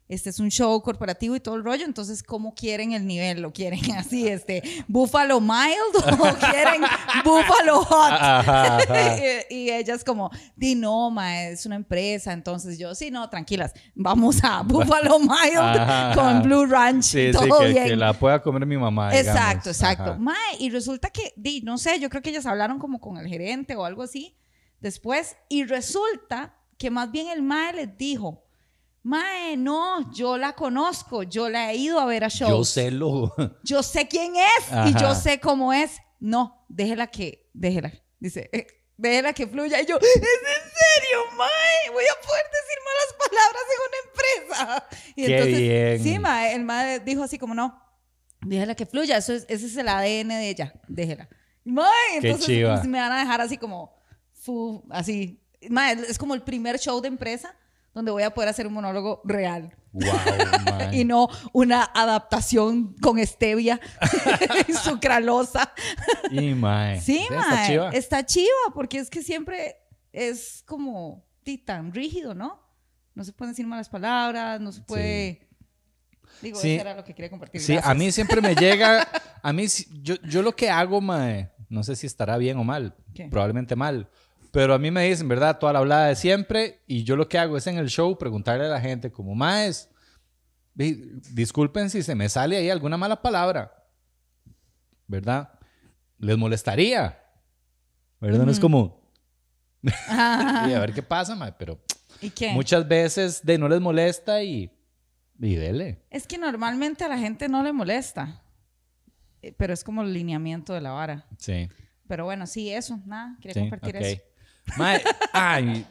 este 0.08 0.30
es 0.30 0.38
un 0.38 0.50
show 0.50 0.80
corporativo 0.82 1.34
y 1.34 1.40
todo 1.40 1.56
el 1.56 1.64
rollo, 1.64 1.84
entonces, 1.84 2.22
¿cómo 2.22 2.54
quieren 2.54 2.92
el 2.92 3.06
nivel? 3.06 3.40
¿Lo 3.42 3.52
quieren 3.52 3.80
así, 3.96 4.28
este, 4.28 4.62
Buffalo 4.86 5.40
Mild 5.40 5.96
o 5.96 6.36
quieren 6.50 6.82
Buffalo 7.24 7.82
Hot? 7.84 8.12
Ajá, 8.12 8.76
ajá. 8.78 8.78
y, 9.50 9.54
y 9.54 9.70
ellas 9.70 10.04
como, 10.04 10.30
di 10.54 10.74
no, 10.74 11.10
ma, 11.10 11.42
es 11.44 11.66
una 11.66 11.76
empresa, 11.76 12.32
entonces 12.32 12.78
yo, 12.78 12.94
sí, 12.94 13.10
no, 13.10 13.28
tranquilas, 13.28 13.72
vamos 13.94 14.42
a 14.44 14.62
Buffalo 14.62 15.18
Mild 15.18 15.56
Ajá, 15.58 16.14
con. 16.14 16.42
Blue 16.42 16.66
Ranch, 16.66 17.02
Sí, 17.04 17.32
sí, 17.32 17.32
todo 17.32 17.60
que, 17.60 17.68
bien. 17.68 17.84
que 17.86 17.96
la 17.96 18.12
pueda 18.12 18.40
comer 18.40 18.64
mi 18.66 18.76
mamá. 18.76 19.10
digamos. 19.10 19.28
Exacto, 19.36 19.70
exacto. 19.70 20.16
Mae, 20.18 20.36
y 20.58 20.70
resulta 20.70 21.10
que, 21.10 21.32
di, 21.36 21.62
no 21.62 21.78
sé, 21.78 21.98
yo 21.98 22.08
creo 22.10 22.22
que 22.22 22.30
ellas 22.30 22.46
hablaron 22.46 22.78
como 22.78 23.00
con 23.00 23.16
el 23.16 23.26
gerente 23.26 23.74
o 23.74 23.84
algo 23.84 24.02
así 24.02 24.36
después, 24.80 25.36
y 25.48 25.64
resulta 25.64 26.54
que 26.78 26.90
más 26.90 27.10
bien 27.10 27.28
el 27.28 27.42
Mae 27.42 27.72
les 27.72 27.96
dijo, 27.96 28.45
Mae, 29.06 29.56
no, 29.56 30.12
yo 30.12 30.36
la 30.36 30.54
conozco, 30.54 31.22
yo 31.22 31.48
la 31.48 31.70
he 31.70 31.76
ido 31.76 32.00
a 32.00 32.06
ver 32.06 32.24
a 32.24 32.28
shows. 32.28 32.50
Yo 32.50 32.64
sé 32.64 32.90
lo. 32.90 33.32
Yo 33.62 33.80
sé 33.84 34.08
quién 34.08 34.34
es 34.34 34.88
y 34.88 34.98
yo 34.98 35.14
sé 35.14 35.38
cómo 35.38 35.72
es. 35.72 35.98
No, 36.18 36.66
déjela 36.68 37.06
que, 37.06 37.48
déjela. 37.54 37.92
Dice, 38.18 38.50
eh, 38.52 38.66
déjela 38.96 39.32
que 39.32 39.46
fluya. 39.46 39.80
Y 39.80 39.86
yo, 39.86 39.96
¿es 39.96 40.16
en 40.16 40.22
serio, 40.22 41.20
Mae? 41.36 41.92
Voy 41.92 42.02
a 42.02 42.26
poder 42.26 42.44
decir 42.50 42.78
malas 42.88 43.14
palabras 43.28 43.62
en 43.70 43.78
una 43.86 43.98
empresa. 44.08 44.88
Y 45.14 45.26
Qué 45.26 45.36
entonces, 45.36 45.60
bien. 45.60 46.02
sí, 46.02 46.18
Mae, 46.18 46.54
el 46.56 46.64
Mae 46.64 46.98
dijo 46.98 47.22
así 47.22 47.38
como, 47.38 47.54
no, 47.54 47.80
déjela 48.40 48.74
que 48.74 48.86
fluya. 48.86 49.18
Eso 49.18 49.34
es, 49.34 49.46
ese 49.48 49.66
es 49.66 49.76
el 49.76 49.86
ADN 49.86 50.30
de 50.30 50.48
ella, 50.50 50.74
déjela. 50.88 51.28
Mae, 51.62 51.86
Qué 52.20 52.26
entonces 52.26 52.46
chiva. 52.46 52.74
pues, 52.74 52.88
me 52.88 52.98
van 52.98 53.12
a 53.12 53.20
dejar 53.20 53.40
así 53.40 53.56
como, 53.56 53.94
fu, 54.32 54.82
así. 54.90 55.40
Mae, 55.70 55.92
es 56.08 56.18
como 56.18 56.34
el 56.34 56.42
primer 56.42 56.80
show 56.80 57.00
de 57.00 57.06
empresa 57.06 57.56
donde 57.96 58.12
voy 58.12 58.22
a 58.22 58.30
poder 58.34 58.50
hacer 58.50 58.66
un 58.66 58.74
monólogo 58.74 59.22
real. 59.24 59.74
Wow. 59.92 60.04
Y 60.92 61.04
no 61.04 61.28
una 61.52 61.82
adaptación 61.82 62.94
con 63.02 63.18
stevia 63.26 63.80
y 64.68 64.72
sucralosa. 64.74 65.72
Y, 66.30 66.54
mae. 66.54 67.00
Sí, 67.00 67.20
Está 67.28 67.50
mae. 67.50 67.66
chiva. 67.66 67.90
Está 67.90 68.26
chiva, 68.26 68.46
porque 68.74 68.98
es 68.98 69.10
que 69.10 69.22
siempre 69.22 69.76
es 70.12 70.62
como 70.66 71.26
tan 71.64 71.92
rígido, 71.92 72.34
¿no? 72.34 72.60
No 73.14 73.24
se 73.24 73.32
pueden 73.32 73.52
decir 73.52 73.66
malas 73.66 73.88
palabras, 73.88 74.60
no 74.60 74.72
se 74.72 74.82
puede. 74.82 75.48
Digo, 76.42 76.58
Sí. 76.60 76.72
eso 76.74 76.82
era 76.82 76.94
lo 76.94 77.04
que 77.04 77.14
quería 77.14 77.30
compartir. 77.30 77.60
Sí, 77.62 77.76
a 77.82 77.94
mí 77.94 78.12
siempre 78.12 78.40
me 78.42 78.54
llega, 78.54 79.08
a 79.42 79.52
mí, 79.52 79.68
sí- 79.68 79.86
yo, 80.02 80.16
yo 80.24 80.42
lo 80.42 80.54
que 80.54 80.68
hago, 80.68 81.00
mae, 81.00 81.50
no 81.70 81.82
sé 81.82 81.96
si 81.96 82.06
estará 82.06 82.36
bien 82.36 82.58
o 82.58 82.64
mal, 82.64 82.94
¿Qué? 83.14 83.28
probablemente 83.28 83.74
mal, 83.76 84.10
pero 84.52 84.74
a 84.74 84.78
mí 84.78 84.90
me 84.90 85.08
dicen, 85.08 85.28
¿verdad? 85.28 85.58
Toda 85.58 85.72
la 85.72 85.78
hablada 85.80 86.06
de 86.08 86.16
siempre, 86.16 86.82
y 86.86 87.04
yo 87.04 87.16
lo 87.16 87.28
que 87.28 87.38
hago 87.38 87.56
es 87.56 87.66
en 87.66 87.78
el 87.78 87.88
show 87.88 88.16
preguntarle 88.18 88.64
a 88.66 88.68
la 88.68 88.80
gente, 88.80 89.10
como, 89.12 89.34
di- 90.74 91.10
disculpen 91.32 91.90
si 91.90 92.02
se 92.02 92.14
me 92.14 92.28
sale 92.28 92.56
ahí 92.56 92.70
alguna 92.70 92.96
mala 92.96 93.20
palabra, 93.22 93.72
¿verdad? 95.06 95.50
¿Les 96.18 96.36
molestaría? 96.36 97.22
¿Verdad? 98.20 98.44
No 98.44 98.50
es 98.50 98.60
como, 98.60 99.10
y 99.82 100.72
a 100.72 100.78
ver 100.80 100.92
qué 100.94 101.02
pasa, 101.02 101.34
mae, 101.34 101.52
pero 101.52 101.78
¿Y 102.20 102.30
qué? 102.30 102.52
muchas 102.52 102.86
veces 102.88 103.44
de 103.44 103.58
no 103.58 103.68
les 103.68 103.80
molesta 103.80 104.42
y, 104.42 104.70
y 105.38 105.54
dele. 105.54 106.02
Es 106.10 106.26
que 106.26 106.38
normalmente 106.38 107.04
a 107.04 107.08
la 107.08 107.18
gente 107.18 107.48
no 107.48 107.62
le 107.62 107.72
molesta. 107.72 108.42
Eh, 109.42 109.52
Pero 109.56 109.74
es 109.74 109.84
como 109.84 110.00
el 110.02 110.12
lineamiento 110.14 110.72
de 110.72 110.80
la 110.80 110.92
vara. 110.92 111.26
Sí. 111.38 111.68
Pero 112.08 112.24
bueno, 112.24 112.46
sí, 112.46 112.70
eso, 112.72 112.98
nada, 113.04 113.36
quería 113.40 113.54
Sí, 113.54 113.60
compartir 113.60 113.96
ok. 113.96 114.02
eso. 114.02 114.22
Mae, 114.76 115.02
ay, 115.32 115.86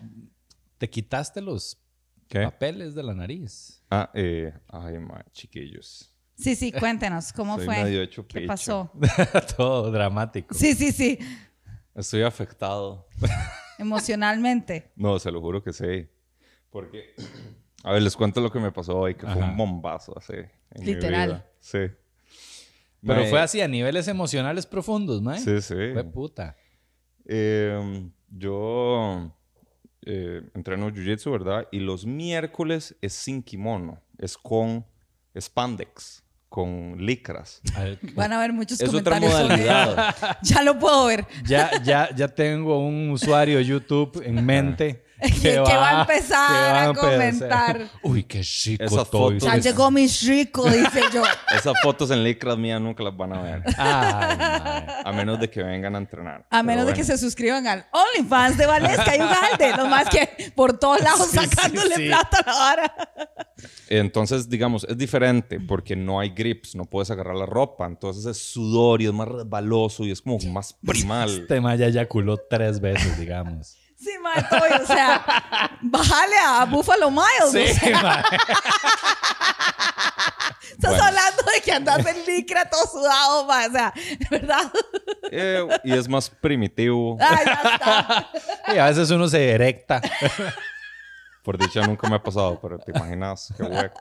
te 0.78 0.90
quitaste 0.90 1.42
los 1.42 1.78
¿Qué? 2.28 2.42
papeles 2.44 2.96
de 2.96 3.04
la 3.04 3.14
nariz. 3.14 3.82
Ah, 3.90 4.10
eh, 4.14 4.54
ay, 4.68 5.00
ma, 5.00 5.24
chiquillos. 5.32 6.12
Sí, 6.38 6.56
sí, 6.56 6.72
cuéntenos, 6.72 7.32
¿cómo 7.32 7.56
Soy 7.56 7.66
fue? 7.66 7.84
medio 7.84 8.02
hecho 8.02 8.28
¿Qué 8.28 8.42
pecho. 8.42 8.48
pasó? 8.48 8.92
Todo 9.58 9.90
dramático. 9.92 10.54
Sí, 10.54 10.74
sí, 10.74 10.92
sí, 10.92 11.18
Estoy 11.94 12.24
afectado. 12.24 13.08
emocionalmente. 13.80 14.92
No, 14.96 15.18
se 15.20 15.32
lo 15.32 15.40
juro 15.40 15.64
que 15.64 15.72
sí. 15.72 16.10
Porque, 16.70 17.16
a 17.84 17.94
ver, 17.94 18.02
les 18.02 18.16
cuento 18.18 18.42
lo 18.42 18.52
que 18.52 18.60
me 18.60 18.72
pasó 18.72 18.98
hoy, 18.98 19.16
que 19.16 19.22
fue 19.22 19.32
Ajá. 19.42 19.46
un 19.52 19.56
bombazo 19.58 20.18
así. 20.18 20.34
en 20.34 20.82
mi 20.84 20.94
Literal. 20.94 21.30
vida. 21.30 21.50
Sí. 21.62 21.80
Pero 23.02 23.22
Mae, 23.22 23.30
fue 23.30 23.40
así 23.40 23.62
a 23.62 23.68
niveles 23.68 24.08
emocionales 24.10 24.66
profundos, 24.66 25.22
mae. 25.22 25.40
Sí, 25.40 25.62
sí. 25.62 25.74
Fue 25.94 26.04
puta. 26.04 26.58
Eh, 27.26 28.10
yo 28.38 29.32
eh, 30.06 30.42
entreno 30.54 30.90
jiu-jitsu, 30.90 31.32
¿verdad? 31.32 31.68
Y 31.72 31.80
los 31.80 32.06
miércoles 32.06 32.96
es 33.02 33.14
sin 33.14 33.42
kimono. 33.42 34.02
Es 34.18 34.38
con 34.38 34.86
spandex, 35.40 36.24
con 36.50 36.98
licras. 37.06 37.62
Van 38.16 38.34
a 38.34 38.38
haber 38.38 38.54
muchos 38.54 38.80
Es 38.82 38.94
otra 38.94 39.20
comentarios. 39.20 39.32
sobre 39.34 39.44
modalidad. 39.68 40.38
Ya 40.44 40.62
lo 40.64 40.78
puedo 40.78 41.06
ver. 41.06 41.26
Ya, 41.46 41.72
ya, 41.84 42.14
ya 42.16 42.28
tengo 42.28 42.80
un 42.86 43.10
usuario 43.12 43.60
YouTube 43.62 44.22
en 44.26 44.46
mente 44.46 45.05
Que 45.42 45.58
va 45.60 45.98
a 45.98 46.02
empezar 46.02 46.50
va 46.50 46.82
a 46.82 46.86
empezar. 46.86 46.98
comentar. 46.98 47.88
Uy, 48.04 48.24
qué 48.24 48.42
chico 48.42 48.84
Esa 48.84 49.02
estoy. 49.02 49.40
Ya 49.40 49.58
llegó 49.58 49.92
mi 49.92 50.08
rico, 50.08 50.70
dice 50.70 51.02
yo. 51.14 51.24
Esas 51.56 51.74
fotos 51.82 52.12
en 52.12 52.24
licras 52.24 52.58
mías 52.58 52.80
nunca 52.82 53.04
las 53.04 53.16
van 53.16 53.34
a 53.34 53.42
ver. 53.42 53.64
Ay. 53.78 54.86
A 55.06 55.12
menos 55.14 55.40
de 55.40 55.50
que 55.50 55.62
vengan 55.64 55.96
a 55.96 55.98
entrenar. 56.00 56.46
A 56.50 56.64
menos 56.64 56.86
de 56.88 56.94
que 56.94 57.04
se 57.04 57.18
suscriban 57.18 57.66
al 57.68 57.86
OnlyFans 57.92 58.58
de 58.58 58.66
Valesca 58.66 59.16
y 59.16 59.20
Ugalde. 59.20 59.78
Lo 59.78 59.86
más 59.90 60.10
que 60.10 60.52
por 60.56 60.78
todos 60.78 61.02
lados 61.02 61.28
Sí, 61.30 61.38
sacándole 61.38 61.96
sí. 61.96 62.08
plata 62.08 62.38
a 62.40 62.50
la 62.52 62.58
vara. 62.58 62.96
Entonces, 63.90 64.50
digamos, 64.50 64.84
es 64.90 64.98
diferente 64.98 65.60
porque 65.60 65.96
no 65.96 66.20
hay 66.20 66.30
grips, 66.30 66.76
no 66.76 66.86
puedes 66.86 67.12
agarrar 67.12 67.36
la 67.36 67.46
ropa. 67.46 67.86
Entonces 67.86 68.26
es 68.26 68.38
sudor 68.38 69.02
y 69.02 69.06
es 69.06 69.14
más 69.14 69.28
resbaloso 69.28 70.04
y 70.06 70.12
es 70.12 70.22
como 70.22 70.38
más 70.52 70.74
primal. 70.86 71.30
Este 71.42 71.62
mae 71.62 71.78
ya 71.78 71.88
eyaculó 71.88 72.38
tres 72.50 72.80
veces, 72.80 73.18
digamos. 73.20 73.78
Sí, 74.06 74.12
mae, 74.22 74.82
o 74.82 74.86
sea, 74.86 75.26
bájale 75.82 76.36
a 76.46 76.66
Buffalo 76.66 77.10
Miles. 77.10 77.76
o 77.78 77.80
sea, 77.80 78.02
mae. 78.04 78.24
estás 80.72 80.92
Bueno. 80.92 81.04
hablando 81.06 81.44
de 81.54 81.62
que 81.64 81.72
andas 81.72 82.06
en 82.06 82.26
licra 82.26 82.70
todo 82.70 82.86
sudado, 82.86 83.46
mae, 83.46 83.68
o 83.68 83.72
sea, 83.72 83.94
¿verdad? 84.30 84.72
Eh, 85.32 85.68
y 85.84 85.92
es 85.92 86.08
más 86.08 86.30
primitivo. 86.30 87.18
Ah, 87.20 87.40
ya 87.44 87.62
está. 87.74 88.30
Y 88.76 88.78
a 88.78 88.86
veces 88.86 89.10
uno 89.10 89.28
se 89.28 89.50
erecta. 89.50 90.00
Por 91.44 91.58
dicha 91.58 91.82
nunca 91.82 92.08
me 92.08 92.18
ha 92.18 92.22
pasado, 92.24 92.60
pero 92.62 92.78
te 92.78 92.92
imaginas 92.92 93.52
qué 93.58 93.64
hueco. 93.64 94.00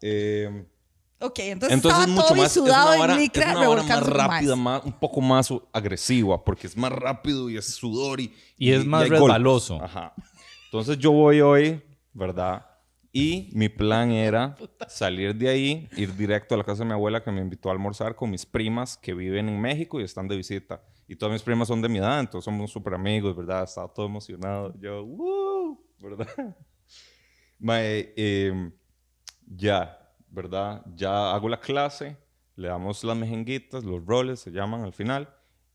Eh, 0.00 0.64
Ok, 1.22 1.38
entonces, 1.38 1.76
entonces 1.76 2.00
es 2.00 2.06
estaba 2.06 2.06
mucho 2.06 2.26
todo 2.28 2.36
más, 2.36 2.46
es 2.46 2.52
sudado 2.52 2.86
una 2.86 2.94
en 2.94 3.00
vara, 3.00 3.14
es 3.14 3.20
licra, 3.20 3.56
una 3.56 3.68
vara 3.68 3.82
más 3.82 4.06
rápida, 4.06 4.56
más. 4.56 4.82
más, 4.82 4.84
un 4.84 4.92
poco 4.92 5.20
más 5.20 5.54
agresiva, 5.72 6.44
porque 6.44 6.66
es 6.66 6.76
más 6.76 6.92
rápido 6.92 7.48
y 7.48 7.56
es 7.56 7.66
sudor 7.74 8.20
y... 8.20 8.34
Y 8.58 8.72
es 8.72 8.84
más 8.84 9.02
golpes. 9.02 9.20
resbaloso. 9.20 9.82
Ajá. 9.82 10.14
Entonces 10.64 10.98
yo 10.98 11.12
voy 11.12 11.40
hoy, 11.40 11.82
¿verdad? 12.12 12.66
Y 13.12 13.50
mi 13.52 13.68
plan 13.68 14.10
era 14.10 14.56
salir 14.88 15.34
de 15.34 15.48
ahí, 15.48 15.88
ir 15.96 16.16
directo 16.16 16.54
a 16.54 16.58
la 16.58 16.64
casa 16.64 16.80
de 16.80 16.86
mi 16.86 16.92
abuela 16.92 17.22
que 17.22 17.30
me 17.30 17.42
invitó 17.42 17.68
a 17.68 17.72
almorzar 17.72 18.16
con 18.16 18.30
mis 18.30 18.46
primas 18.46 18.96
que 18.96 19.12
viven 19.12 19.48
en 19.48 19.60
México 19.60 20.00
y 20.00 20.04
están 20.04 20.28
de 20.28 20.36
visita. 20.36 20.82
Y 21.06 21.16
todas 21.16 21.34
mis 21.34 21.42
primas 21.42 21.68
son 21.68 21.82
de 21.82 21.90
mi 21.90 21.98
edad, 21.98 22.20
entonces 22.20 22.46
somos 22.46 22.70
súper 22.70 22.94
amigos, 22.94 23.36
¿verdad? 23.36 23.64
Estaba 23.64 23.92
todo 23.92 24.06
emocionado. 24.06 24.74
Yo, 24.80 25.04
¡Woo! 25.04 25.84
¿Verdad? 25.98 26.56
Mae, 27.58 28.14
em, 28.16 28.72
ya, 29.46 30.01
¿verdad? 30.32 30.82
Ya 30.96 31.32
hago 31.32 31.48
la 31.48 31.60
clase, 31.60 32.16
le 32.56 32.68
damos 32.68 33.04
las 33.04 33.16
mejenguitas, 33.16 33.84
los 33.84 34.04
roles 34.04 34.40
se 34.40 34.50
llaman 34.50 34.82
al 34.82 34.92
final. 34.92 35.28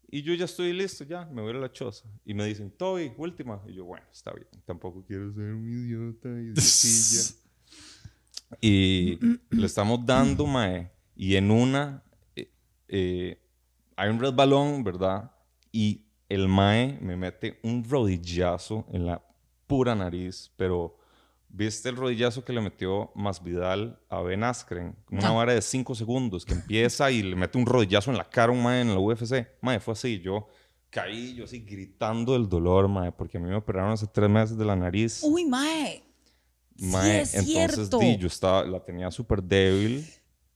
Y 0.09 0.21
yo 0.23 0.33
ya 0.33 0.45
estoy 0.45 0.73
listo, 0.73 1.03
ya, 1.03 1.25
me 1.25 1.41
voy 1.41 1.51
a 1.51 1.59
la 1.59 1.71
choza. 1.71 2.07
Y 2.25 2.33
me 2.33 2.45
dicen, 2.45 2.71
Toby, 2.71 3.11
última. 3.17 3.61
Y 3.67 3.73
yo, 3.73 3.85
bueno, 3.85 4.05
está 4.11 4.31
bien. 4.33 4.47
Tampoco 4.65 5.03
quiero 5.05 5.31
ser 5.33 5.53
un 5.53 5.69
idiota, 5.69 6.29
idiotilla. 6.29 7.35
y 8.61 9.19
le 9.49 9.65
estamos 9.65 10.05
dando, 10.05 10.47
mae. 10.47 10.89
Y 11.15 11.35
en 11.35 11.51
una, 11.51 12.03
eh, 12.35 12.49
eh, 12.87 13.41
hay 13.95 14.09
un 14.09 14.19
resbalón, 14.19 14.83
¿verdad? 14.83 15.31
Y 15.71 16.05
el 16.29 16.47
mae 16.47 16.97
me 17.01 17.17
mete 17.17 17.59
un 17.63 17.83
rodillazo 17.83 18.85
en 18.91 19.05
la 19.05 19.21
pura 19.67 19.93
nariz, 19.93 20.51
pero 20.55 20.96
¿viste 21.57 21.89
el 21.89 21.95
rodillazo 21.95 22.45
que 22.45 22.53
le 22.53 22.61
metió 22.61 23.11
Masvidal 23.15 23.99
a 24.09 24.21
Ben 24.21 24.43
Askren? 24.43 24.95
Una 25.09 25.31
vara 25.31 25.53
de 25.53 25.61
5 25.61 25.95
segundos 25.95 26.45
que 26.45 26.53
empieza 26.53 27.09
y 27.11 27.23
le 27.23 27.35
mete 27.35 27.57
un 27.57 27.65
rodillazo 27.65 28.11
en 28.11 28.17
la 28.17 28.29
cara 28.29 28.51
a 28.51 28.55
un 28.55 28.61
mae 28.61 28.81
en 28.81 28.89
la 28.93 28.99
UFC. 28.99 29.47
Mae, 29.61 29.79
fue 29.79 29.93
así, 29.93 30.19
yo 30.19 30.47
caí, 30.89 31.33
yo 31.35 31.45
así 31.45 31.59
gritando 31.61 32.33
del 32.33 32.47
dolor, 32.47 32.87
mae, 32.87 33.11
porque 33.11 33.37
a 33.37 33.41
mí 33.41 33.49
me 33.49 33.55
operaron 33.55 33.91
hace 33.91 34.07
tres 34.07 34.29
meses 34.29 34.57
de 34.57 34.65
la 34.65 34.75
nariz. 34.75 35.21
Uy, 35.23 35.45
mae. 35.45 36.03
Sí, 36.77 36.85
Mae, 36.85 37.21
es 37.21 37.33
entonces 37.33 37.75
cierto. 37.89 37.97
di, 37.97 38.17
yo 38.17 38.27
estaba, 38.27 38.63
la 38.63 38.79
tenía 38.85 39.09
súper 39.09 39.41
débil. 39.41 40.05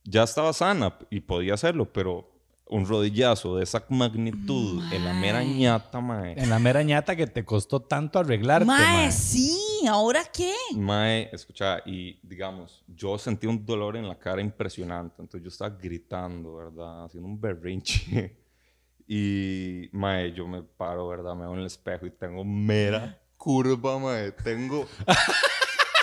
Ya 0.04 0.22
estaba 0.22 0.52
sana 0.52 0.96
y 1.10 1.18
podía 1.20 1.54
hacerlo, 1.54 1.92
pero 1.92 2.30
un 2.68 2.86
rodillazo 2.86 3.56
de 3.56 3.64
esa 3.64 3.84
magnitud 3.88 4.82
en 4.92 5.04
la 5.04 5.12
mera 5.14 5.38
Mae. 5.40 5.54
ñata, 5.58 6.00
mae. 6.00 6.40
En 6.40 6.48
la 6.48 6.58
mera 6.60 6.82
ñata 6.84 7.16
que 7.16 7.26
te 7.26 7.44
costó 7.44 7.80
tanto 7.80 8.20
arreglarte, 8.20 8.66
Mae, 8.66 8.78
mae. 8.78 9.12
sí. 9.12 9.58
¿Y 9.82 9.86
ahora 9.86 10.22
qué? 10.32 10.54
Mae, 10.76 11.28
escucha, 11.32 11.82
y 11.84 12.18
digamos, 12.22 12.84
yo 12.86 13.18
sentí 13.18 13.46
un 13.46 13.64
dolor 13.64 13.96
en 13.96 14.08
la 14.08 14.16
cara 14.18 14.40
impresionante. 14.40 15.16
Entonces 15.20 15.42
yo 15.42 15.48
estaba 15.48 15.76
gritando, 15.76 16.54
¿verdad? 16.56 17.06
Haciendo 17.06 17.28
un 17.28 17.40
berrinche. 17.40 18.38
Y, 19.14 19.90
mae, 19.92 20.32
yo 20.32 20.46
me 20.46 20.62
paro, 20.62 21.08
¿verdad? 21.08 21.34
Me 21.34 21.42
veo 21.42 21.52
en 21.52 21.60
el 21.60 21.66
espejo 21.66 22.06
y 22.06 22.10
tengo 22.12 22.44
mera 22.44 23.20
curva, 23.36 23.98
mae. 23.98 24.30
Tengo 24.30 24.86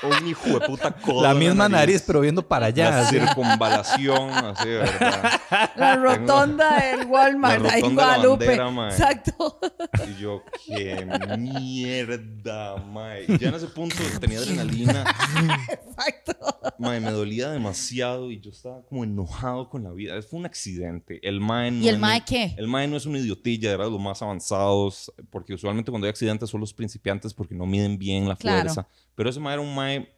un 0.03 0.27
hijo 0.27 0.47
de 0.59 0.65
puta 0.67 0.91
codo. 0.91 1.21
La 1.23 1.33
misma 1.33 1.67
nariz, 1.69 2.03
pero 2.05 2.21
viendo 2.21 2.47
para 2.47 2.67
allá. 2.67 2.89
La 2.89 2.99
así. 3.01 3.19
circunvalación, 3.19 4.29
así, 4.31 4.67
¿verdad? 4.67 5.41
La 5.75 5.95
rotonda 5.95 6.79
del 6.79 7.05
Walmart, 7.09 7.61
La 7.61 7.69
ahí 7.73 7.79
en 7.79 7.81
rotonda 7.83 8.03
de 8.03 8.07
la 8.07 8.15
Guadalupe. 8.17 8.45
bandera, 8.45 8.71
mae. 8.71 8.89
Exacto. 8.91 9.59
Y 10.07 10.21
yo, 10.21 10.43
qué 10.65 11.05
mierda, 11.37 12.77
mae. 12.77 13.25
Y 13.27 13.37
ya 13.37 13.49
en 13.49 13.55
ese 13.55 13.67
punto 13.67 13.95
tenía 14.19 14.39
adrenalina. 14.39 15.05
Exacto. 15.69 16.33
Mae, 16.77 16.99
me 16.99 17.11
dolía 17.11 17.49
demasiado 17.49 18.31
y 18.31 18.39
yo 18.39 18.51
estaba 18.51 18.81
como 18.83 19.03
enojado 19.03 19.69
con 19.69 19.83
la 19.83 19.91
vida. 19.91 20.19
Fue 20.21 20.39
un 20.39 20.45
accidente. 20.45 21.19
El 21.27 21.39
mae 21.41 21.71
no 21.71 21.83
¿Y 21.83 21.87
el 21.89 21.95
es- 21.95 22.01
mae 22.01 22.23
qué? 22.25 22.53
El 22.57 22.67
mae 22.67 22.87
no 22.87 22.97
es 22.97 23.05
una 23.05 23.19
idiotilla, 23.19 23.71
era 23.71 23.85
de 23.85 23.91
los 23.91 23.99
más 23.99 24.21
avanzados, 24.21 25.11
porque 25.29 25.53
usualmente 25.53 25.91
cuando 25.91 26.05
hay 26.05 26.09
accidentes 26.09 26.49
son 26.49 26.61
los 26.61 26.73
principiantes 26.73 27.33
porque 27.33 27.55
no 27.55 27.65
miden 27.65 27.97
bien 27.97 28.27
la 28.27 28.35
Claro. 28.35 28.61
fuerza. 28.73 28.87
Pero 29.19 29.29
ese 29.31 29.39
mae 29.41 29.51
era 29.55 29.61
un 29.61 29.75
mae 29.75 30.09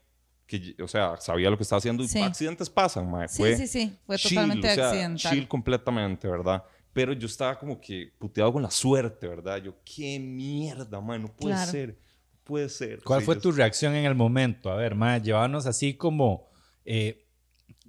que, 0.46 0.76
o 0.80 0.88
sea, 0.88 1.18
sabía 1.18 1.50
lo 1.50 1.58
que 1.58 1.64
estaba 1.64 1.80
haciendo 1.80 2.04
y 2.04 2.08
Sí. 2.08 2.22
accidentes 2.22 2.70
pasan, 2.70 3.10
mae. 3.10 3.28
Sí, 3.28 3.38
Fue 3.42 3.58
sí, 3.58 3.66
sí. 3.66 3.98
Fue 4.06 4.16
chill, 4.18 4.36
totalmente 4.36 4.70
o 4.72 4.76
sea, 4.76 4.90
accidental. 4.90 5.32
Chill 5.32 5.48
completamente, 5.48 6.28
¿verdad? 6.28 6.64
Pero 6.94 7.12
yo 7.14 7.26
estaba 7.26 7.58
como 7.58 7.82
que 7.82 8.12
puteado 8.20 8.54
con 8.54 8.62
la 8.62 8.70
suerte, 8.70 9.28
¿verdad? 9.28 9.58
Yo, 9.58 9.74
qué 9.84 10.20
mierda, 10.20 11.02
mae, 11.02 11.18
no 11.18 11.30
puede 11.30 11.56
Claro. 11.56 11.72
ser. 11.72 11.90
No 11.90 12.40
puede 12.44 12.70
ser. 12.70 13.02
¿Cuál 13.04 13.22
Sí, 13.22 13.26
fue 13.26 13.36
yo- 13.36 13.42
tu 13.42 13.52
reacción 13.54 13.96
en 13.96 14.06
el 14.06 14.14
momento? 14.14 14.70
A 14.70 14.76
ver, 14.76 14.94
ma, 14.94 15.18
llévanos 15.18 15.66
así 15.66 15.96
como 15.96 16.52
eh, 16.86 17.26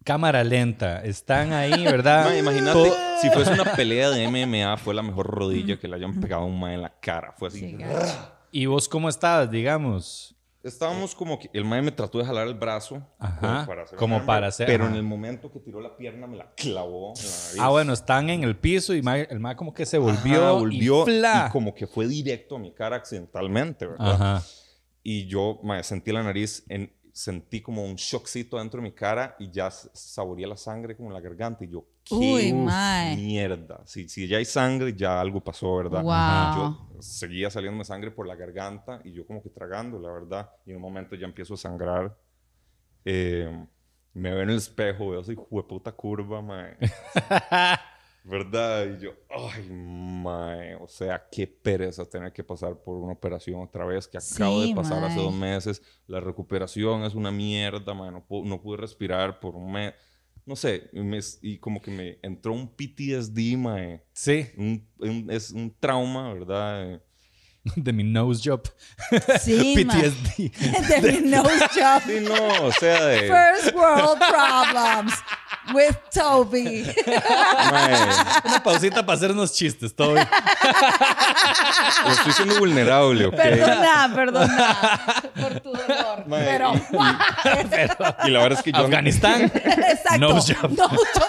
cámara 0.02 0.42
lenta. 0.44 1.02
Están 1.04 1.52
ahí, 1.52 1.72
¿verdad? 1.84 2.24
Mae, 2.24 2.38
imagínate, 2.38 2.72
Todo- 2.72 2.96
si 3.20 3.28
fuese 3.28 3.52
una 3.52 3.64
pelea 3.76 4.08
de 4.08 4.24
MMA, 4.28 4.78
fue 4.78 4.94
la 4.94 5.02
mejor 5.02 5.26
rodilla 5.26 5.78
que 5.78 5.88
le 5.88 5.96
hayan 5.96 6.18
pegado 6.20 6.44
a 6.44 6.46
un 6.46 6.58
mae 6.58 6.72
en 6.74 6.80
la 6.80 6.98
cara. 7.00 7.32
Fue 7.36 7.48
así. 7.48 7.60
Sí. 7.60 7.76
¿Y 8.50 8.64
vos 8.64 8.88
cómo 8.88 9.10
estabas, 9.10 9.50
digamos? 9.50 10.34
Estábamos 10.62 11.14
como 11.14 11.38
que 11.38 11.50
el 11.52 11.64
mae 11.64 11.82
me 11.82 11.90
trató 11.90 12.18
de 12.18 12.24
jalar 12.24 12.46
el 12.46 12.54
brazo. 12.54 13.04
Ajá, 13.18 13.62
hacer 13.62 13.98
como 13.98 14.24
para 14.24 14.46
hacer- 14.46 14.66
Pero 14.66 14.84
ajá. 14.84 14.92
en 14.92 14.96
el 14.98 15.02
momento 15.02 15.50
que 15.50 15.58
tiró 15.58 15.80
la 15.80 15.96
pierna 15.96 16.26
me 16.26 16.36
la 16.36 16.52
clavó. 16.54 17.14
en 17.16 17.24
la 17.24 17.30
nariz. 17.30 17.56
Ah, 17.60 17.68
bueno, 17.70 17.92
están 17.92 18.30
en 18.30 18.44
el 18.44 18.56
piso 18.56 18.94
y 18.94 18.98
el 19.04 19.40
ma 19.40 19.56
como 19.56 19.74
que 19.74 19.84
se 19.86 19.96
Ajá, 19.96 20.06
volvió, 20.06 20.54
volvió 20.54 21.04
y, 21.08 21.18
y 21.20 21.50
como 21.50 21.74
que 21.74 21.86
fue 21.86 22.06
directo 22.06 22.56
a 22.56 22.58
mi 22.60 22.72
cara 22.72 22.96
accidentalmente, 22.96 23.86
¿verdad? 23.86 24.12
Ajá. 24.12 24.42
Y 25.02 25.26
yo 25.26 25.58
mae, 25.64 25.82
sentí 25.82 26.12
la 26.12 26.22
nariz, 26.22 26.64
en, 26.68 26.92
sentí 27.12 27.60
como 27.60 27.84
un 27.84 27.96
shockcito 27.96 28.56
dentro 28.58 28.80
de 28.80 28.84
mi 28.88 28.92
cara 28.94 29.34
y 29.40 29.50
ya 29.50 29.68
saboreé 29.70 30.46
la 30.46 30.56
sangre 30.56 30.96
como 30.96 31.08
en 31.08 31.14
la 31.14 31.20
garganta. 31.20 31.64
Y 31.64 31.70
yo, 31.70 31.84
qué 32.04 32.14
Uy, 32.14 32.52
mae. 32.52 33.16
mierda. 33.16 33.82
Si, 33.86 34.08
si 34.08 34.26
ya 34.28 34.38
hay 34.38 34.44
sangre, 34.44 34.94
ya 34.94 35.20
algo 35.20 35.42
pasó, 35.42 35.76
¿verdad? 35.76 36.02
Wow. 36.02 36.56
Yo 36.94 37.02
seguía 37.02 37.50
saliéndome 37.50 37.84
sangre 37.84 38.10
por 38.10 38.26
la 38.26 38.36
garganta 38.36 39.00
y 39.04 39.12
yo 39.12 39.26
como 39.26 39.42
que 39.42 39.50
tragando, 39.50 39.98
la 39.98 40.10
verdad. 40.12 40.50
Y 40.66 40.70
en 40.70 40.76
un 40.76 40.82
momento 40.82 41.14
ya 41.16 41.26
empiezo 41.26 41.54
a 41.54 41.56
sangrar. 41.56 42.16
Eh, 43.04 43.66
me 44.14 44.30
veo 44.30 44.42
en 44.42 44.50
el 44.50 44.56
espejo, 44.58 45.10
veo 45.10 45.20
esa 45.20 45.32
puta 45.34 45.92
curva, 45.92 46.42
mae. 46.42 46.76
¿Verdad? 48.24 48.86
Y 48.86 49.02
yo, 49.02 49.10
ay, 49.30 49.68
mae, 49.68 50.76
o 50.76 50.86
sea, 50.86 51.26
qué 51.30 51.44
pereza 51.48 52.04
tener 52.04 52.32
que 52.32 52.44
pasar 52.44 52.76
por 52.76 52.96
una 52.98 53.14
operación 53.14 53.60
otra 53.60 53.84
vez 53.84 54.06
que 54.06 54.16
acabo 54.18 54.62
Sí, 54.62 54.68
de 54.68 54.76
pasar 54.76 55.02
hace 55.02 55.16
mae. 55.16 55.24
dos 55.24 55.34
meses. 55.34 55.82
La 56.06 56.20
recuperación 56.20 57.02
es 57.02 57.16
una 57.16 57.32
mierda, 57.32 57.94
mae, 57.94 58.12
no, 58.12 58.24
no 58.44 58.62
pude 58.62 58.76
respirar 58.76 59.40
por 59.40 59.56
un 59.56 59.72
mes. 59.72 59.94
No 60.44 60.56
sé, 60.56 60.90
y, 60.92 61.00
me- 61.00 61.20
y 61.40 61.58
como 61.58 61.80
que 61.80 61.90
me 61.90 62.18
entró 62.22 62.52
un 62.52 62.68
PTSD, 62.68 63.56
mae. 63.56 64.02
Sí, 64.12 64.46
Un- 64.56 64.86
un- 64.98 65.30
es 65.30 65.50
un 65.52 65.74
trauma, 65.78 66.32
¿verdad? 66.34 67.00
de 67.76 67.92
mi 67.92 68.02
nose 68.04 68.40
job. 68.44 68.62
Sí. 69.40 69.74
PTSD. 69.88 70.50
De 71.02 71.12
mi 71.12 71.30
nose 71.30 71.68
job. 71.74 72.02
Sí, 72.06 72.20
no, 72.20 72.66
o 72.66 72.72
sea, 72.72 73.04
de... 73.06 73.28
First 73.28 73.74
world 73.76 74.18
problems 74.18 75.14
with 75.72 75.94
Toby. 76.12 76.84
mae, 77.70 77.94
Una 78.44 78.62
pausita 78.62 79.06
para 79.06 79.16
hacer 79.16 79.30
unos 79.30 79.52
chistes, 79.54 79.94
bien. 79.96 80.26
estoy 82.10 82.32
siendo 82.32 82.58
vulnerable, 82.58 83.26
¿ok? 83.26 83.34
Perdona, 83.36 84.12
perdona 84.14 84.76
por 85.40 85.60
tu 85.60 85.72
dolor. 85.72 86.26
Mae, 86.26 86.44
Pero, 86.44 86.72
y- 86.74 88.28
Y 88.28 88.30
la 88.30 88.38
verdad 88.42 88.58
es 88.58 88.64
que 88.64 88.72
yo... 88.72 88.78
Afganistán. 88.78 89.42
exacto. 89.42 90.18
Nose 90.18 90.54
job. 90.54 90.70
Nose 90.72 90.96
job. 91.14 91.22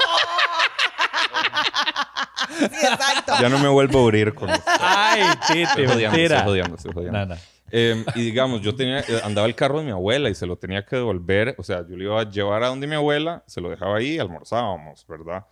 Sí, 2.57 2.65
exacto. 2.65 3.33
Ya 3.41 3.49
no 3.49 3.59
me 3.59 3.67
vuelvo 3.67 3.99
a 3.99 4.03
abrir 4.03 4.33
con 4.33 4.49
esto. 4.49 4.69
Ay, 4.79 5.23
tite, 5.47 5.63
Estoy 5.63 5.85
jodiendo, 5.87 6.17
mentira. 6.17 6.37
estoy 6.37 6.49
jodiendo, 6.49 6.75
estoy 6.75 6.93
jodiendo. 6.93 7.17
Nada. 7.19 7.39
Eh, 7.75 8.05
y 8.15 8.21
digamos, 8.21 8.61
yo 8.61 8.75
tenía, 8.75 8.99
eh, 8.99 9.21
andaba 9.23 9.47
el 9.47 9.55
carro 9.55 9.79
de 9.79 9.85
mi 9.85 9.91
abuela 9.91 10.29
y 10.29 10.35
se 10.35 10.45
lo 10.45 10.57
tenía 10.57 10.85
que 10.85 10.97
devolver. 10.97 11.55
O 11.57 11.63
sea, 11.63 11.85
yo 11.87 11.95
lo 11.97 12.03
iba 12.03 12.21
a 12.21 12.29
llevar 12.29 12.63
a 12.63 12.67
donde 12.67 12.85
mi 12.85 12.95
abuela, 12.95 13.43
se 13.47 13.61
lo 13.61 13.69
dejaba 13.69 13.97
ahí, 13.97 14.19
almorzábamos, 14.19 15.05
¿verdad? 15.07 15.45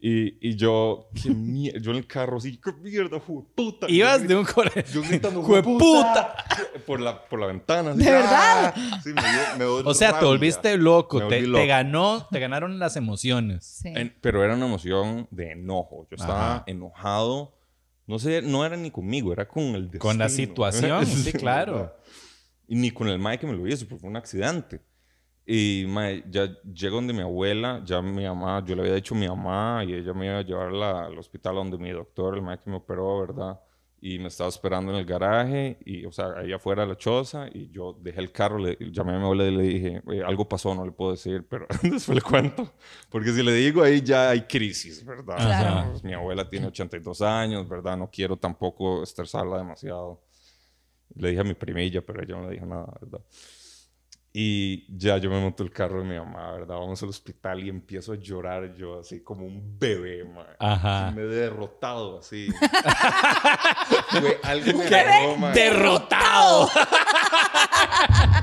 Y, 0.00 0.48
y 0.50 0.54
yo, 0.54 1.08
qué 1.20 1.30
mierda, 1.30 1.80
yo 1.80 1.90
en 1.90 1.96
el 1.96 2.06
carro 2.06 2.36
así, 2.36 2.56
qué 2.58 2.72
mierda, 2.72 3.18
jue 3.18 3.42
puta. 3.54 3.86
Ibas 3.90 4.22
Yo 4.22 4.28
de 4.28 4.36
un 4.36 4.44
colegio. 4.44 4.84
Yo 5.02 5.02
gritando, 5.02 5.42
¡Jueputa! 5.42 6.36
Por 6.86 7.00
la, 7.00 7.24
por 7.28 7.40
la 7.40 7.46
ventana. 7.46 7.90
así, 7.90 8.04
¿De 8.04 8.10
verdad? 8.12 8.74
¡ah! 8.76 9.00
Sí, 9.02 9.08
me 9.12 9.20
dio, 9.22 9.40
me 9.58 9.64
dio 9.64 9.88
O 9.88 9.94
sea, 9.94 10.18
te 10.18 10.24
volviste 10.24 10.76
loco. 10.76 11.26
Te, 11.26 11.66
ganó, 11.66 12.28
te 12.30 12.38
ganaron 12.38 12.78
las 12.78 12.94
emociones. 12.96 13.64
Sí. 13.64 13.88
En- 13.94 14.14
pero 14.20 14.44
era 14.44 14.54
una 14.54 14.66
emoción 14.66 15.26
de 15.32 15.52
enojo. 15.52 16.06
Yo 16.10 16.14
estaba 16.14 16.54
Ajá. 16.56 16.64
enojado. 16.68 17.58
No 18.06 18.18
sé, 18.20 18.40
no 18.40 18.64
era 18.64 18.76
ni 18.76 18.90
conmigo, 18.92 19.32
era 19.32 19.48
con 19.48 19.62
el 19.64 19.82
destino. 19.90 20.00
Con 20.00 20.18
la 20.18 20.28
situación, 20.28 21.04
sí, 21.06 21.32
claro. 21.32 21.72
¿verdad? 21.72 21.92
Y 22.68 22.76
ni 22.76 22.90
con 22.92 23.08
el 23.08 23.18
mae 23.18 23.38
que 23.38 23.46
me 23.46 23.52
lo 23.54 23.66
hizo, 23.66 23.86
porque 23.88 24.00
fue 24.02 24.10
un 24.10 24.16
accidente. 24.16 24.80
Y 25.50 25.86
mae, 25.88 26.24
ya 26.30 26.46
llego 26.74 26.96
donde 26.96 27.14
mi 27.14 27.22
abuela, 27.22 27.80
ya 27.82 28.02
mi 28.02 28.24
mamá, 28.24 28.62
yo 28.66 28.76
le 28.76 28.82
había 28.82 28.94
dicho 28.96 29.14
a 29.14 29.18
mi 29.18 29.26
mamá 29.26 29.82
y 29.82 29.94
ella 29.94 30.12
me 30.12 30.26
iba 30.26 30.38
a 30.40 30.42
llevar 30.42 30.70
la- 30.72 31.06
al 31.06 31.16
hospital 31.18 31.54
donde 31.54 31.78
mi 31.78 31.88
doctor, 31.90 32.34
el 32.36 32.42
mae 32.42 32.58
que 32.58 32.68
me 32.68 32.76
operó, 32.76 33.18
¿verdad? 33.20 33.58
Y 33.98 34.18
me 34.18 34.28
estaba 34.28 34.50
esperando 34.50 34.92
en 34.92 34.98
el 34.98 35.06
garaje, 35.06 35.78
y, 35.86 36.04
o 36.04 36.12
sea, 36.12 36.34
ahí 36.36 36.52
afuera 36.52 36.82
de 36.82 36.88
la 36.88 36.96
choza, 36.98 37.48
y 37.52 37.70
yo 37.70 37.96
dejé 37.98 38.20
el 38.20 38.30
carro, 38.30 38.58
le, 38.58 38.76
llamé 38.92 39.14
a 39.14 39.18
mi 39.18 39.24
abuela 39.24 39.44
y 39.46 39.56
le 39.56 39.62
dije, 39.62 40.02
"Oye, 40.04 40.22
algo 40.22 40.46
pasó, 40.46 40.74
no 40.74 40.84
le 40.84 40.92
puedo 40.92 41.12
decir, 41.12 41.46
pero 41.48 41.66
después 41.82 42.10
le 42.14 42.20
cuento. 42.20 42.70
Porque 43.08 43.32
si 43.32 43.42
le 43.42 43.52
digo 43.54 43.82
ahí 43.82 44.02
ya 44.02 44.28
hay 44.28 44.42
crisis, 44.42 45.02
¿verdad? 45.02 45.36
Claro. 45.38 45.90
Pues, 45.92 46.04
mi 46.04 46.12
abuela 46.12 46.46
tiene 46.48 46.66
82 46.66 47.22
años, 47.22 47.66
¿verdad? 47.66 47.96
No 47.96 48.10
quiero 48.10 48.36
tampoco 48.36 49.02
estresarla 49.02 49.56
demasiado. 49.56 50.20
Le 51.16 51.30
dije 51.30 51.40
a 51.40 51.44
mi 51.44 51.54
primilla, 51.54 52.02
pero 52.02 52.22
ella 52.22 52.36
no 52.36 52.46
le 52.48 52.52
dijo 52.54 52.66
nada, 52.66 52.92
¿verdad? 53.00 53.20
Y 54.32 54.84
ya 54.96 55.16
yo 55.18 55.30
me 55.30 55.40
monto 55.40 55.62
el 55.62 55.70
carro 55.70 56.00
de 56.02 56.04
mi 56.08 56.16
mamá, 56.16 56.52
¿verdad? 56.52 56.76
Vamos 56.76 57.02
al 57.02 57.08
hospital 57.08 57.64
y 57.64 57.70
empiezo 57.70 58.12
a 58.12 58.16
llorar 58.16 58.74
yo 58.74 59.00
así 59.00 59.22
como 59.22 59.46
un 59.46 59.78
bebé, 59.78 60.24
man. 60.24 60.46
Ajá. 60.58 61.10
Me 61.10 61.22
he 61.22 61.26
derrotado 61.26 62.18
así. 62.18 62.48
Fue 64.10 64.38
algo 64.42 65.36
man. 65.38 65.54
Derrotado. 65.54 66.68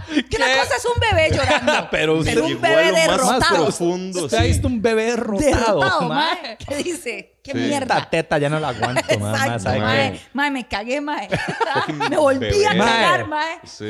Que 0.30 0.38
una 0.38 0.48
cosa 0.58 0.76
es 0.78 0.86
un 0.86 1.00
bebé 1.00 1.30
llorando. 1.36 1.88
Pero 1.92 2.16
usted 2.18 2.34
Pero 2.36 2.46
un 2.46 2.62
bebé 2.62 2.86
lo 2.88 2.94
más 2.94 3.08
derrotado. 3.08 3.64
profundo, 3.66 4.26
Usted 4.26 4.38
ha 4.38 4.44
visto 4.44 4.68
un 4.68 4.82
bebé 4.82 5.06
derrotado. 5.06 5.50
Derrotado, 5.52 6.02
mae. 6.10 6.58
¿Qué 6.68 6.76
dice? 6.78 7.32
¿Qué 7.44 7.52
Sí. 7.52 7.58
mierda? 7.58 7.98
Esta 7.98 8.10
teta 8.10 8.38
ya 8.40 8.50
no 8.50 8.60
la 8.60 8.70
aguanto, 8.70 9.02
mae. 9.08 9.18
mae, 9.20 9.32
Exacto, 9.34 9.60
¿sabe 9.64 10.20
mae. 10.34 10.52
me 10.52 10.68
cagué, 10.68 11.02
mae. 11.02 11.28
Me 12.10 12.18
volví 12.18 12.66
a 12.66 12.70
cagar, 12.78 13.28
Mae. 13.28 13.60
Sí. 13.66 13.90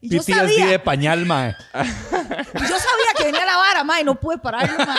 Y 0.00 0.08
yo 0.10 0.22
sabía, 0.22 0.66
de 0.66 0.78
pañal, 0.78 1.26
mae. 1.26 1.56
yo 1.74 1.82
sabía 2.78 3.12
que 3.16 3.24
venía 3.24 3.44
la 3.46 3.56
vara, 3.56 3.84
mae, 3.84 4.02
y 4.02 4.04
no 4.04 4.14
pude 4.18 4.38
pararlo, 4.38 4.76
mae. 4.84 4.98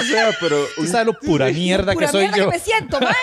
O 0.00 0.02
sea, 0.02 0.30
pero... 0.40 0.60
Usted 0.76 0.90
sabe 0.92 1.04
lo 1.04 1.12
pura 1.14 1.46
mierda 1.46 1.92
que 1.92 1.98
Pura 1.98 2.08
soy 2.08 2.22
mierda 2.22 2.36
yo. 2.38 2.50
que 2.50 2.56
me 2.58 2.64
siento, 2.64 3.00
mae. 3.00 3.14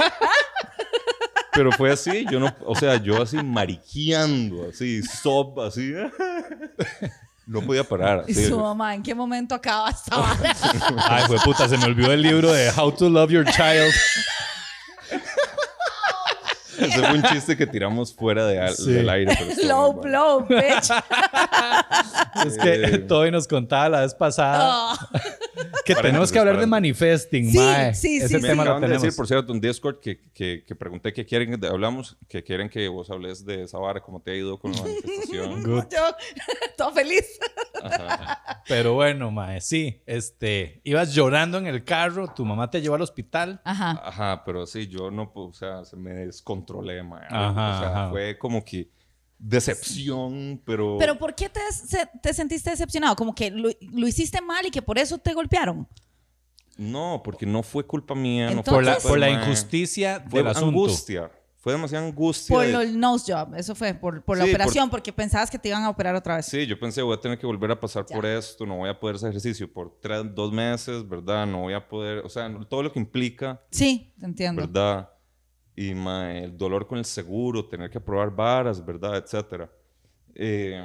Pero 1.54 1.72
fue 1.72 1.92
así, 1.92 2.26
yo 2.32 2.40
no, 2.40 2.54
o 2.66 2.76
sea, 2.76 2.96
yo 2.96 3.22
así 3.22 3.38
mariqueando, 3.38 4.70
así, 4.70 5.02
sob, 5.04 5.60
así. 5.62 5.94
No 7.46 7.62
podía 7.62 7.84
parar. 7.84 8.24
Y 8.28 8.34
su 8.34 8.58
mamá, 8.58 8.96
¿en 8.96 9.04
qué 9.04 9.14
momento 9.14 9.54
acaba 9.56 9.90
esta 9.90 10.16
vara? 10.18 10.56
Ay, 11.10 11.24
fue 11.28 11.38
puta, 11.40 11.68
se 11.68 11.78
me 11.78 11.86
olvidó 11.86 12.14
el 12.14 12.22
libro 12.22 12.52
de 12.52 12.72
How 12.72 12.92
to 12.94 13.10
Love 13.10 13.32
Your 13.32 13.46
Child. 13.46 13.94
Ese 16.86 17.00
fue 17.00 17.14
un 17.14 17.24
chiste 17.24 17.56
que 17.58 17.68
tiramos 17.68 18.14
fuera 18.14 18.46
de 18.48 18.60
al- 18.60 18.74
Sí. 18.76 18.92
del 18.92 19.10
aire. 19.10 19.38
pero 19.56 19.68
Low 19.68 19.94
bueno. 19.94 20.42
bitch. 20.48 20.92
Es 22.46 22.58
que. 22.58 22.98
Toby 23.00 23.32
nos 23.32 23.48
contaba 23.48 23.90
la 23.90 24.02
vez 24.02 24.14
pasada 24.14 24.94
Oh, 24.94 24.96
que 25.86 25.96
tenemos 25.96 26.32
que 26.32 26.40
hablar 26.40 26.60
de 26.60 26.66
manifesting. 26.66 27.52
Sí, 27.52 27.58
mae. 27.58 27.94
sí, 27.94 28.20
sí, 28.20 28.26
Ese 28.26 28.40
sí. 28.40 28.48
Tema 28.48 28.64
lo 28.66 28.80
de 28.80 28.88
decir, 28.88 29.14
por 29.16 29.28
cierto, 29.28 29.54
en 29.54 29.60
Discord 29.62 30.00
que, 30.00 30.20
que, 30.34 30.64
que 30.66 30.76
pregunté 30.76 31.12
que 31.14 31.26
quieren, 31.26 31.60
hablamos, 31.66 32.18
que 32.28 32.44
quieren 32.44 32.70
que 32.70 32.88
vos 32.88 33.10
hables 33.10 33.46
de 33.46 33.64
esa 33.64 33.78
vara, 33.78 34.00
cómo 34.02 34.22
te 34.22 34.32
ha 34.32 34.36
ido 34.36 34.58
con 34.60 34.72
la 34.72 34.82
manifestación. 34.82 35.64
Good. 35.66 35.84
Yo, 35.92 36.16
todo 36.78 36.92
feliz. 36.94 37.40
Ajá. 37.84 38.64
Pero 38.68 38.94
bueno, 38.94 39.32
mae, 39.32 39.60
sí. 39.62 40.02
Este, 40.06 40.82
ibas 40.84 41.14
llorando 41.14 41.58
en 41.58 41.68
el 41.68 41.84
carro, 41.84 42.28
tu 42.34 42.46
mamá 42.46 42.70
te 42.70 42.82
llevó 42.82 42.96
al 42.96 43.02
hospital. 43.02 43.60
Ajá. 43.64 44.02
Ajá, 44.04 44.44
pero 44.46 44.66
sí, 44.66 44.88
yo 44.88 45.12
no, 45.12 45.34
pu- 45.34 45.50
o 45.50 45.54
sea, 45.54 45.84
se 45.84 45.96
me 45.98 46.32
descontrolé, 46.72 47.04
mae. 47.04 47.26
Ajá, 47.30 47.50
o 47.52 47.80
sea, 47.80 47.90
ajá. 47.90 48.10
fue 48.10 48.38
como 48.38 48.64
que 48.64 48.90
decepción, 49.38 50.62
pero... 50.66 50.98
Pero 51.00 51.18
¿por 51.18 51.34
qué 51.36 51.50
te, 51.50 51.60
te 52.22 52.34
sentiste 52.34 52.70
decepcionado? 52.70 53.16
Como 53.16 53.34
que 53.34 53.52
lo, 53.52 53.70
lo 53.92 54.08
hiciste 54.08 54.42
mal 54.42 54.66
y 54.66 54.72
que 54.72 54.82
por 54.82 54.98
eso 54.98 55.18
te 55.18 55.34
golpearon. 55.34 55.88
No, 56.78 57.22
porque 57.24 57.46
no 57.46 57.64
fue 57.64 57.86
culpa 57.86 58.16
mía, 58.16 58.46
no 58.52 58.60
Entonces- 58.60 58.72
fue 58.72 58.78
Por 58.78 58.84
la, 58.86 58.94
culpa 58.96 59.10
por 59.10 59.20
la 59.20 59.26
del 59.28 59.36
mae. 59.36 59.44
injusticia 59.46 60.26
Fue 60.30 60.40
del 60.40 60.48
asunto. 60.48 60.68
angustia. 60.70 61.32
Fue 61.58 61.74
demasiada 61.74 62.08
angustia. 62.08 62.56
Por 62.56 62.66
de- 62.66 62.74
el 62.74 63.00
nose 63.00 63.32
job, 63.32 63.54
eso 63.56 63.76
fue, 63.76 63.94
por, 63.94 64.24
por 64.24 64.36
la 64.38 64.46
Sí, 64.46 64.52
por- 64.52 64.62
operación, 64.62 64.90
porque 64.90 65.14
pensabas 65.14 65.52
que 65.52 65.60
te 65.60 65.70
iban 65.70 65.84
a 65.84 65.90
operar 65.90 66.16
otra 66.16 66.38
vez. 66.38 66.48
Sí, 66.48 66.66
yo 66.66 66.80
pensé, 66.80 67.04
voy 67.04 67.16
a 67.16 67.20
tener 67.20 67.38
que 67.38 67.46
volver 67.46 67.70
a 67.72 67.80
pasar 67.80 68.04
Ya. 68.10 68.16
por 68.16 68.26
esto, 68.26 68.66
no 68.66 68.78
voy 68.78 68.90
a 68.90 69.00
poder 69.00 69.18
hacer 69.18 69.30
ejercicio 69.30 69.72
por 69.72 69.96
tres, 70.02 70.24
dos 70.34 70.52
meses, 70.52 71.08
¿verdad? 71.08 71.46
No 71.46 71.60
voy 71.60 71.74
a 71.76 71.88
poder, 71.88 72.26
o 72.26 72.30
sea, 72.30 72.52
todo 72.68 72.82
lo 72.82 72.92
que 72.92 72.98
implica, 73.00 73.62
Sí, 73.70 74.12
te 74.20 74.26
entiendo. 74.26 74.62
¿verdad? 74.64 75.08
Y 75.76 75.94
mae, 75.94 76.44
el 76.46 76.58
dolor 76.58 76.86
con 76.88 76.98
el 76.98 77.06
seguro, 77.06 77.66
tener 77.66 77.90
que 77.90 77.98
aprobar 77.98 78.30
varas, 78.36 78.84
¿verdad? 78.86 79.18
Etcétera. 79.18 79.72
Eh, 80.36 80.82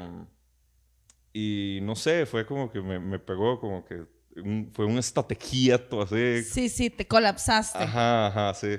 y 1.33 1.81
no 1.83 1.95
sé, 1.95 2.25
fue 2.27 2.47
como 2.47 2.71
que 2.71 2.81
me, 2.81 2.99
me 2.99 3.19
pegó, 3.19 3.61
como 3.61 3.85
que 3.85 4.05
un- 4.37 4.71
fue 4.73 4.85
un 4.87 4.99
estate 4.99 5.37
quieto, 5.37 6.01
así. 6.03 6.43
Sí, 6.43 6.69
sí, 6.69 6.91
te 6.91 7.07
colapsaste. 7.07 7.79
Ajá, 7.79 8.27
ajá, 8.29 8.55
sí. 8.55 8.77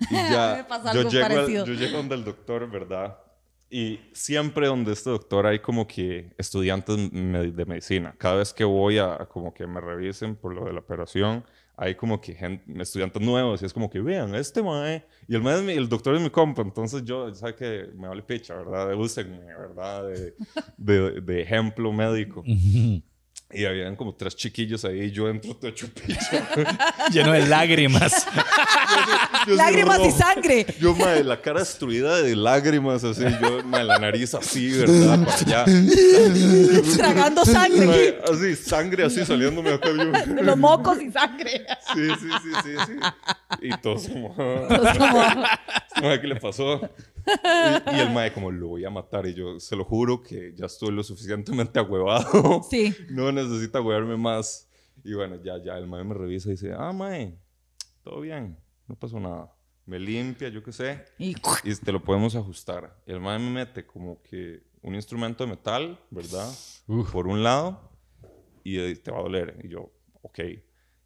Y 0.10 0.14
ya, 0.14 0.66
me 0.68 0.94
yo 0.94 1.08
llego, 1.08 1.26
al- 1.38 1.48
yo 1.66 1.74
llego 1.74 1.98
donde 1.98 2.14
el 2.16 2.24
doctor, 2.24 2.68
¿verdad? 2.70 3.18
Y 3.70 4.00
siempre 4.12 4.66
donde 4.66 4.92
este 4.92 5.10
doctor 5.10 5.46
hay 5.46 5.60
como 5.60 5.86
que 5.86 6.34
estudiantes 6.38 6.96
de 7.10 7.64
medicina. 7.66 8.14
Cada 8.18 8.36
vez 8.36 8.52
que 8.52 8.64
voy 8.64 8.98
a 8.98 9.14
a 9.22 9.26
como 9.28 9.54
que 9.54 9.66
me 9.66 9.80
revisen 9.80 10.34
por 10.36 10.54
lo 10.54 10.64
de 10.66 10.72
la 10.72 10.80
operación, 10.80 11.44
hay 11.82 11.96
como 11.96 12.20
que 12.20 12.32
gente, 12.32 12.64
estudiantes 12.80 13.20
nuevos 13.20 13.60
y 13.60 13.66
es 13.66 13.72
como 13.72 13.90
que 13.90 14.00
vean, 14.00 14.36
este 14.36 14.62
mae, 14.62 15.04
y 15.26 15.34
el, 15.34 15.42
mae 15.42 15.58
el 15.74 15.88
doctor 15.88 16.14
es 16.14 16.22
mi 16.22 16.30
compa, 16.30 16.62
entonces 16.62 17.04
yo, 17.04 17.34
sabe 17.34 17.56
que 17.56 17.88
me 17.96 18.06
vale 18.06 18.22
picha, 18.22 18.54
¿verdad? 18.54 18.94
Úsenme, 18.94 19.44
¿verdad? 19.46 20.06
De, 20.06 20.34
de, 20.76 21.20
de 21.20 21.42
ejemplo 21.42 21.92
médico. 21.92 22.44
Y 23.54 23.64
habían 23.66 23.96
como 23.96 24.14
tres 24.14 24.34
chiquillos 24.34 24.84
ahí, 24.84 25.02
y 25.02 25.10
yo 25.10 25.28
entro 25.28 25.54
todo 25.54 25.70
hecho 25.70 25.86
picha. 25.88 26.48
Lleno 27.12 27.32
de 27.32 27.46
lágrimas. 27.46 28.26
Yo 29.46 29.54
Lágrimas 29.56 29.98
y 30.06 30.10
sangre. 30.12 30.66
Yo, 30.78 30.94
madre, 30.94 31.24
la 31.24 31.40
cara 31.40 31.60
destruida 31.60 32.22
de 32.22 32.36
lágrimas, 32.36 33.02
así. 33.02 33.24
Yo, 33.40 33.62
madre, 33.64 33.84
la 33.84 33.98
nariz 33.98 34.34
así, 34.34 34.70
¿verdad? 34.70 35.24
Para 35.24 35.36
allá. 35.36 35.64
Tragando 36.96 37.44
sangre. 37.44 37.86
Madre, 37.86 38.18
así, 38.32 38.54
sangre 38.56 39.04
así 39.04 39.24
saliéndome 39.24 39.70
acá. 39.70 39.88
Yo, 39.88 40.42
Los 40.42 40.56
mocos 40.56 41.02
y 41.02 41.10
sangre. 41.10 41.66
sí, 41.92 42.08
sí, 42.20 42.28
sí, 42.42 42.50
sí, 42.62 42.70
sí. 42.86 42.92
Y 43.62 43.76
todos 43.78 44.08
como, 44.08 44.34
Entonces, 44.38 44.98
como, 45.94 46.20
¿qué 46.20 46.26
le 46.26 46.36
pasó? 46.36 46.80
Y, 47.92 47.96
y 47.96 48.00
el 48.00 48.10
madre 48.10 48.32
como, 48.32 48.50
lo 48.50 48.68
voy 48.68 48.84
a 48.84 48.90
matar. 48.90 49.26
Y 49.26 49.34
yo, 49.34 49.58
se 49.58 49.74
lo 49.74 49.84
juro 49.84 50.22
que 50.22 50.52
ya 50.54 50.66
estoy 50.66 50.92
lo 50.92 51.02
suficientemente 51.02 51.80
agüevado. 51.80 52.62
sí. 52.70 52.94
No 53.10 53.32
necesita 53.48 53.78
agüevarme 53.78 54.16
más. 54.16 54.68
Y 55.04 55.14
bueno, 55.14 55.36
ya, 55.42 55.62
ya, 55.62 55.76
el 55.78 55.86
madre 55.86 56.04
me 56.04 56.14
revisa 56.14 56.48
y 56.48 56.52
dice, 56.52 56.72
ah, 56.76 56.92
madre, 56.92 57.38
todo 58.02 58.20
bien, 58.20 58.58
no 58.86 58.94
pasó 58.94 59.18
nada. 59.18 59.52
Me 59.84 59.98
limpia, 59.98 60.48
yo 60.48 60.62
qué 60.62 60.72
sé. 60.72 61.04
Y 61.18 61.34
y 61.64 61.74
te 61.74 61.92
lo 61.92 62.02
podemos 62.02 62.36
ajustar. 62.36 62.96
Y 63.06 63.12
el 63.12 63.20
mae 63.20 63.38
me 63.38 63.50
mete 63.50 63.84
como 63.84 64.22
que 64.22 64.62
un 64.80 64.94
instrumento 64.94 65.44
de 65.44 65.50
metal, 65.50 65.98
¿verdad? 66.10 66.48
Por 67.10 67.26
un 67.26 67.42
lado, 67.42 67.90
y 68.62 68.94
te 68.96 69.10
va 69.10 69.18
a 69.18 69.22
doler. 69.22 69.58
Y 69.64 69.68
yo, 69.68 69.92
ok. 70.22 70.38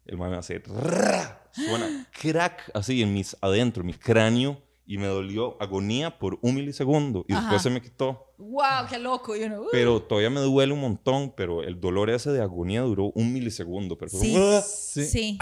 El 0.05 0.17
mae 0.17 0.29
me 0.29 0.37
hace, 0.37 0.59
"Rrrra", 0.59 1.49
suena 1.51 2.07
crack, 2.21 2.71
así 2.73 3.01
en 3.01 3.13
mis 3.13 3.35
adentro, 3.41 3.81
en 3.81 3.87
mi 3.87 3.93
cráneo, 3.93 4.61
y 4.87 4.97
me 4.97 5.05
dolió 5.07 5.61
agonía 5.61 6.17
por 6.17 6.39
un 6.41 6.55
milisegundo. 6.55 7.25
Y 7.27 7.33
después 7.33 7.53
Ajá. 7.55 7.59
se 7.63 7.69
me 7.69 7.81
quitó. 7.81 8.33
wow, 8.37 8.87
qué 8.89 8.97
loco. 8.97 9.35
Y 9.35 9.43
uno, 9.43 9.61
uh, 9.61 9.67
Pero 9.71 10.01
todavía 10.01 10.29
me 10.29 10.39
duele 10.39 10.71
un 10.73 10.79
montón, 10.79 11.33
pero 11.35 11.61
el 11.61 11.79
dolor 11.79 12.09
ese 12.09 12.31
de 12.31 12.41
agonía 12.41 12.81
duró 12.81 13.11
un 13.13 13.33
milisegundo. 13.33 13.97
Pero 13.97 14.09
fue 14.11 14.19
sí, 14.21 14.33
como, 14.33 14.45
"Ah". 14.45 14.61
sí. 14.61 15.37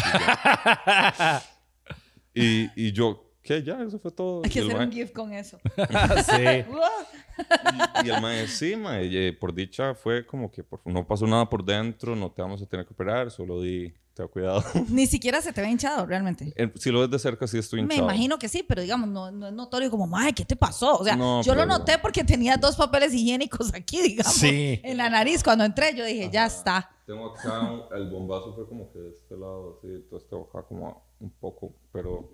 y, 2.33 2.69
y 2.75 2.91
yo, 2.91 3.31
¿qué? 3.41 3.63
Ya, 3.63 3.81
eso 3.81 3.99
fue 3.99 4.11
todo. 4.11 4.41
Hay 4.43 4.49
que 4.49 4.59
Y 4.59 4.63
hacer 4.63 4.77
un 4.81 4.91
GIF 4.91 5.11
con 5.11 5.31
eso. 5.33 5.59
sí. 6.25 6.63
Wow. 6.67 8.03
Y 8.03 8.09
el 8.09 8.21
mae, 8.21 8.47
sí, 8.47 8.73
eh, 8.75 9.37
por 9.39 9.53
dicha 9.53 9.93
fue 9.93 10.25
como 10.25 10.49
que 10.51 10.63
por- 10.63 10.81
no 10.85 11.05
pasó 11.05 11.27
nada 11.27 11.47
por 11.49 11.63
dentro, 11.63 12.15
no 12.15 12.31
te 12.31 12.41
vamos 12.41 12.61
a 12.61 12.65
tener 12.65 12.85
que 12.85 12.93
operar, 12.93 13.29
solo 13.29 13.61
di, 13.61 13.93
ten 14.15 14.27
cuidado. 14.29 14.63
Ni 14.89 15.05
siquiera 15.05 15.41
se 15.41 15.53
te 15.53 15.61
ve 15.61 15.69
hinchado, 15.69 16.05
realmente. 16.05 16.53
Eh, 16.55 16.71
si 16.75 16.89
lo 16.89 17.01
ves 17.01 17.11
de 17.11 17.19
cerca, 17.19 17.45
sí 17.47 17.57
estoy 17.59 17.81
Me 17.83 17.93
hinchado. 17.95 18.09
imagino 18.09 18.39
que 18.39 18.47
sí, 18.49 18.63
pero 18.63 18.81
digamos, 18.81 19.09
no, 19.09 19.29
no 19.29 19.47
es 19.47 19.53
notorio 19.53 19.91
como, 19.91 20.07
madre, 20.07 20.33
¿qué 20.33 20.45
te 20.45 20.55
pasó? 20.55 20.97
O 20.97 21.03
sea, 21.03 21.15
No, 21.15 21.41
yo 21.43 21.53
lo 21.53 21.63
pero- 21.63 21.77
noté 21.79 21.99
porque 21.99 22.23
tenía 22.23 22.57
dos 22.57 22.75
papeles 22.75 23.13
higiénicos 23.13 23.73
aquí, 23.73 24.01
digamos, 24.01 24.33
Sí. 24.33 24.79
en 24.83 24.97
la 24.97 25.09
nariz. 25.09 25.43
Cuando 25.43 25.63
entré, 25.65 25.93
yo 25.95 26.03
dije, 26.05 26.29
ya 26.31 26.45
está. 26.47 26.89
Tengo 27.05 27.35
acá, 27.35 27.69
el 27.95 28.09
bombazo 28.09 28.55
fue 28.55 28.67
como 28.67 28.91
que 28.91 28.97
de 28.97 29.09
este 29.11 29.35
lado, 29.35 29.77
así, 29.77 29.87
todo 30.09 30.17
este 30.19 30.35
acá 30.35 30.67
como 30.67 31.05
un 31.19 31.29
poco, 31.29 31.71
pero 31.91 32.31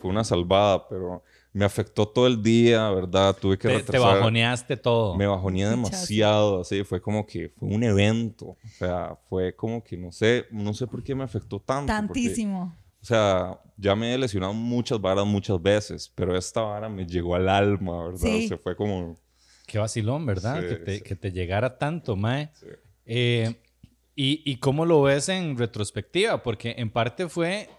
fue 0.00 0.10
una 0.10 0.24
salvada, 0.24 0.88
pero 0.88 1.22
me 1.52 1.64
afectó 1.64 2.06
todo 2.06 2.26
el 2.26 2.42
día, 2.42 2.90
¿verdad? 2.90 3.36
Tuve 3.40 3.56
que 3.58 3.68
Te, 3.68 3.74
te 3.74 3.80
retrasar. 3.80 4.16
bajoneaste 4.18 4.76
todo. 4.76 5.16
Me 5.16 5.26
bajoneé 5.26 5.66
demasiado, 5.68 6.60
así, 6.60 6.84
fue 6.84 7.00
como 7.00 7.26
que 7.26 7.48
fue 7.48 7.68
un 7.68 7.82
evento, 7.82 8.46
o 8.46 8.58
sea, 8.78 9.16
fue 9.28 9.56
como 9.56 9.82
que 9.82 9.96
no 9.96 10.12
sé, 10.12 10.46
no 10.50 10.72
sé 10.74 10.86
por 10.86 11.02
qué 11.02 11.14
me 11.14 11.24
afectó 11.24 11.58
tanto. 11.60 11.86
porque- 11.92 12.06
Tantísimo. 12.22 12.76
O 13.00 13.04
sea, 13.04 13.60
ya 13.76 13.94
me 13.94 14.12
he 14.12 14.18
lesionado 14.18 14.52
muchas 14.52 15.00
varas 15.00 15.24
muchas 15.24 15.60
veces, 15.62 16.12
pero 16.14 16.36
esta 16.36 16.62
vara 16.62 16.88
me 16.88 17.06
llegó 17.06 17.36
al 17.36 17.48
alma, 17.48 18.04
¿verdad? 18.08 18.18
Sí. 18.20 18.44
O 18.46 18.48
sea, 18.48 18.58
fue 18.58 18.74
como... 18.76 19.20
Qué 19.66 19.78
vacilón, 19.78 20.26
¿verdad? 20.26 20.60
Sí, 20.60 20.66
que, 20.68 20.74
te, 20.76 20.94
sí. 20.96 21.00
que 21.02 21.14
te 21.16 21.30
llegara 21.30 21.78
tanto, 21.78 22.16
mae. 22.16 22.50
Sí. 22.54 22.66
Eh, 23.06 23.54
y, 24.16 24.42
¿Y 24.50 24.56
cómo 24.56 24.84
lo 24.84 25.02
ves 25.02 25.28
en 25.28 25.56
retrospectiva? 25.56 26.42
Porque 26.42 26.74
en 26.76 26.90
parte 26.90 27.28
fue... 27.28 27.70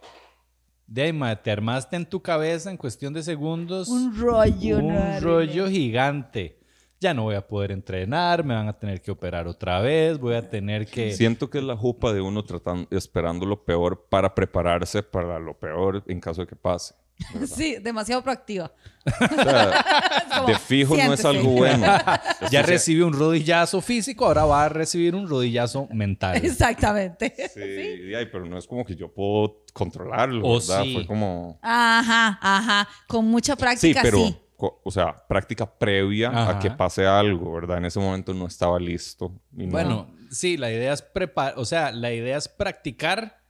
De 0.90 1.04
ahí, 1.04 1.20
te 1.44 1.52
armaste 1.52 1.96
en 1.98 2.06
tu 2.08 2.20
cabeza 2.20 2.72
en 2.72 2.76
cuestión 2.76 3.14
de 3.14 3.22
segundos 3.22 3.90
Un 3.90 4.20
rollo. 4.20 4.80
un 4.80 5.22
rollo 5.22 5.68
gigante. 5.68 6.58
Ya 7.00 7.14
no 7.14 7.24
voy 7.24 7.36
a 7.36 7.48
poder 7.48 7.72
entrenar, 7.72 8.44
me 8.44 8.56
van 8.56 8.68
a 8.68 8.74
tener 8.74 9.00
que 9.00 9.12
operar 9.12 9.48
otra 9.48 9.82
vez, 9.82 10.18
voy 10.18 10.34
a 10.34 10.50
tener 10.50 10.88
que... 10.88 11.14
Siento 11.14 11.48
que 11.50 11.60
es 11.60 11.64
la 11.64 11.78
jupa 11.78 12.12
de 12.12 12.22
uno 12.22 12.44
tratando, 12.44 12.88
esperando 12.90 13.46
lo 13.46 13.64
peor 13.64 14.08
para 14.10 14.34
prepararse 14.34 15.04
para 15.04 15.38
lo 15.38 15.54
peor 15.54 16.04
en 16.08 16.20
caso 16.20 16.42
de 16.42 16.48
que 16.48 16.56
pase. 16.56 16.96
Sí, 17.46 17.78
demasiado 17.82 18.22
proactiva. 18.24 18.72
O 19.06 19.44
sea, 19.44 19.86
como, 20.36 20.48
de 20.48 20.56
fijo 20.58 20.96
no 20.96 21.14
es 21.14 21.20
siéntese. 21.20 21.28
algo 21.28 21.52
bueno. 21.52 21.86
Ya 22.52 22.62
recibió 22.62 23.06
un 23.08 23.14
rodillazo 23.14 23.82
físico, 23.82 24.26
ahora 24.26 24.46
va 24.46 24.66
a 24.66 24.70
recibir 24.70 25.14
un 25.16 25.28
rodillazo 25.28 25.88
mental. 25.92 26.38
Exactamente. 26.38 27.34
Sí, 27.54 28.14
ay, 28.16 28.28
pero 28.32 28.46
no 28.46 28.58
es 28.58 28.66
como 28.66 28.86
que 28.86 28.96
yo 28.96 29.14
puedo 29.14 29.64
controlarlo, 29.74 30.48
O 30.48 30.60
¿verdad? 30.60 30.84
sí. 30.84 30.94
Fue 30.94 31.06
como... 31.08 31.60
Ajá, 31.62 32.40
ajá. 32.42 32.88
Con 33.08 33.26
mucha 33.26 33.54
Sí, 33.56 33.60
práctica, 33.60 34.02
sí. 34.02 34.08
pero, 34.10 34.42
co- 34.56 34.82
o 34.84 34.90
sea, 34.92 35.16
práctica 35.28 35.66
previa 35.78 36.30
Ajá. 36.30 36.50
a 36.52 36.60
que 36.60 36.72
pase 36.72 37.06
algo, 37.06 37.54
¿verdad? 37.54 37.78
En 37.80 37.86
ese 37.86 38.00
momento 38.00 38.34
no 38.34 38.48
estaba 38.48 38.80
listo. 38.80 39.34
y 39.58 39.66
no- 39.66 39.72
Bueno, 39.72 40.10
sí, 40.32 40.56
la 40.58 40.72
idea 40.72 40.94
es 40.94 41.02
preparar, 41.02 41.56
o 41.58 41.66
sea, 41.66 41.92
la 41.92 42.12
idea 42.14 42.38
es 42.38 42.48
practicar 42.48 43.42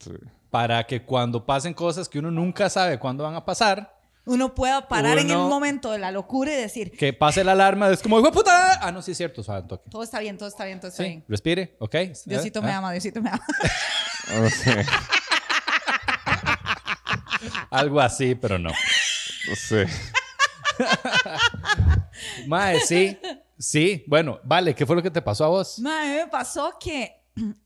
sí. 0.00 0.10
Para 0.50 0.86
que 0.86 1.04
cuando 1.04 1.44
pasen 1.44 1.74
cosas 1.74 2.08
que 2.08 2.18
uno 2.18 2.30
nunca 2.30 2.70
sabe 2.70 2.98
cuándo 2.98 3.24
van 3.24 3.34
a 3.34 3.44
pasar, 3.44 3.94
Uno 4.28 4.56
pueda 4.56 4.88
parar 4.88 5.18
en 5.18 5.30
el 5.30 5.36
momento 5.38 5.92
de 5.92 5.98
la 5.98 6.10
locura 6.10 6.52
y 6.52 6.56
decir, 6.56 6.90
que 6.90 7.12
pase 7.12 7.44
la 7.44 7.52
alarma, 7.52 7.88
es 7.90 8.02
como, 8.02 8.18
¡hijo 8.18 8.32
puta! 8.32 8.80
Ah, 8.84 8.90
no, 8.90 9.00
sí 9.00 9.12
es 9.12 9.16
cierto, 9.16 9.40
suave, 9.44 9.60
un 9.62 9.68
toque. 9.68 9.88
todo 9.88 10.02
está 10.02 10.18
bien, 10.18 10.36
todo 10.36 10.48
está 10.48 10.64
bien, 10.64 10.80
todo 10.80 10.88
está 10.90 11.04
Sí, 11.04 11.08
bien. 11.10 11.24
respire, 11.28 11.76
¿ok? 11.78 11.94
Diosito 12.24 12.58
¿Eh? 12.58 12.62
me 12.62 12.72
¿Ah? 12.72 12.78
ama, 12.78 12.90
Diosito 12.92 13.22
me 13.22 13.30
ama. 13.30 13.44
No 14.28 14.50
sé, 14.50 14.84
Algo 17.70 18.00
así, 18.00 18.34
pero 18.34 18.58
no. 18.58 18.70
no 18.70 19.54
sé. 19.56 19.86
Mae, 22.46 22.80
sí, 22.80 23.18
sí. 23.58 24.04
Bueno, 24.06 24.40
vale, 24.44 24.74
¿qué 24.74 24.86
fue 24.86 24.96
lo 24.96 25.02
que 25.02 25.10
te 25.10 25.22
pasó 25.22 25.44
a 25.44 25.48
vos? 25.48 25.78
Ma, 25.78 26.02
a 26.02 26.04
mí 26.04 26.12
me 26.14 26.26
pasó 26.26 26.74
que, 26.80 27.22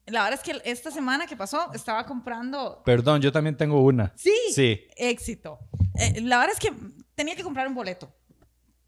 la 0.07 0.25
verdad 0.25 0.41
es 0.45 0.53
que 0.53 0.61
esta 0.71 0.91
semana 0.91 1.27
que 1.27 1.37
pasó, 1.37 1.73
estaba 1.73 2.05
comprando... 2.05 2.83
Perdón, 2.85 3.21
yo 3.23 3.31
también 3.31 3.57
tengo 3.57 3.81
una. 3.83 4.13
Sí, 4.17 4.33
Sí. 4.53 4.81
éxito. 4.97 5.59
Eh, 5.95 6.21
la 6.23 6.39
verdad 6.39 6.55
es 6.55 6.61
que 6.61 6.73
tenía 7.15 7.37
que 7.37 7.43
comprar 7.43 7.69
un 7.69 7.75
boleto 7.75 8.13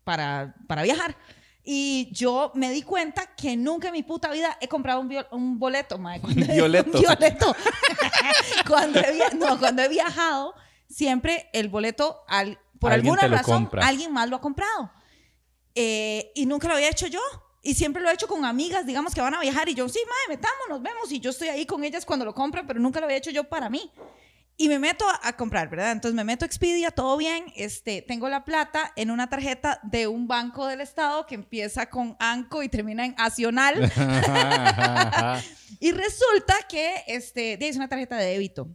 para, 0.05 0.55
para 0.67 0.83
viajar. 0.83 1.17
Y 1.65 2.09
yo 2.13 2.51
me 2.57 2.71
di 2.73 2.83
cuenta 2.83 3.27
que 3.37 3.57
nunca 3.57 3.87
en 3.89 3.93
mi 3.93 4.03
puta 4.03 4.31
vida 4.33 4.59
he 4.61 4.67
comprado 4.67 5.01
un, 5.01 5.09
viol- 5.09 5.29
un 5.31 5.59
boleto, 5.61 5.97
mae. 5.99 6.21
Cuando 6.21 6.45
he- 6.45 6.55
Violeto. 6.57 6.91
un 6.99 7.01
violeto. 7.01 7.57
cuando, 8.67 8.99
he, 8.99 9.35
no, 9.37 9.59
cuando 9.59 9.83
he 9.83 9.89
viajado, 9.89 10.55
siempre 10.89 11.49
el 11.53 11.69
boleto, 11.69 12.25
al- 12.27 12.59
por 12.81 12.93
Alguien 12.93 13.15
alguna 13.15 13.37
razón, 13.39 13.63
compra. 13.65 13.87
alguien 13.87 14.13
más 14.13 14.29
lo 14.29 14.37
ha 14.37 14.41
comprado. 14.41 14.91
Eh, 15.77 16.33
y 16.35 16.47
nunca 16.47 16.67
lo 16.67 16.75
había 16.75 16.89
hecho 16.91 17.07
yo. 17.07 17.21
Y 17.63 17.75
siempre 17.75 18.03
lo 18.03 18.11
he 18.11 18.15
hecho 18.15 18.27
con 18.27 18.45
amigas, 18.45 18.85
digamos, 18.85 19.15
que 19.15 19.21
van 19.21 19.35
a 19.35 19.41
viajar. 19.41 19.69
Y 19.69 19.75
yo, 19.75 19.89
sí, 19.89 20.01
mae, 20.05 20.37
metamos, 20.37 20.69
nos 20.69 20.83
vemos. 20.83 21.13
Y 21.13 21.21
yo 21.21 21.31
estoy 21.31 21.49
ahí 21.49 21.65
con 21.65 21.85
ellas 21.85 22.05
cuando 22.05 22.25
lo 22.25 22.35
compran, 22.35 22.67
pero 22.67 22.81
nunca 22.81 22.99
lo 22.99 23.07
había 23.07 23.19
hecho 23.19 23.31
yo 23.31 23.45
para 23.45 23.71
mí. 23.71 23.91
Y 24.57 24.69
me 24.69 24.81
meto 24.81 25.09
a, 25.09 25.29
a 25.29 25.37
comprar, 25.37 25.71
¿verdad? 25.71 25.93
Entonces 25.93 26.15
me 26.17 26.25
meto 26.25 26.45
a 26.45 26.47
Expedia, 26.47 26.91
todo 26.91 27.17
bien. 27.17 27.47
Este, 27.55 28.03
tengo 28.03 28.29
la 28.29 28.45
plata 28.45 28.93
en 28.97 29.13
una 29.13 29.31
tarjeta 29.31 29.81
de 29.85 30.09
un 30.09 30.27
banco 30.27 30.67
del 30.67 30.81
estado 30.81 31.25
que 31.27 31.37
empieza 31.37 31.87
con 31.89 32.17
ANCO 32.19 32.65
y 32.65 32.69
termina 32.69 33.05
en 33.05 33.15
Acional. 33.17 33.75
y 35.81 35.93
resulta 35.93 36.57
que 36.69 37.05
este, 37.07 37.65
es 37.67 37.77
una 37.77 37.89
tarjeta 37.89 38.17
de 38.17 38.27
débito. 38.27 38.69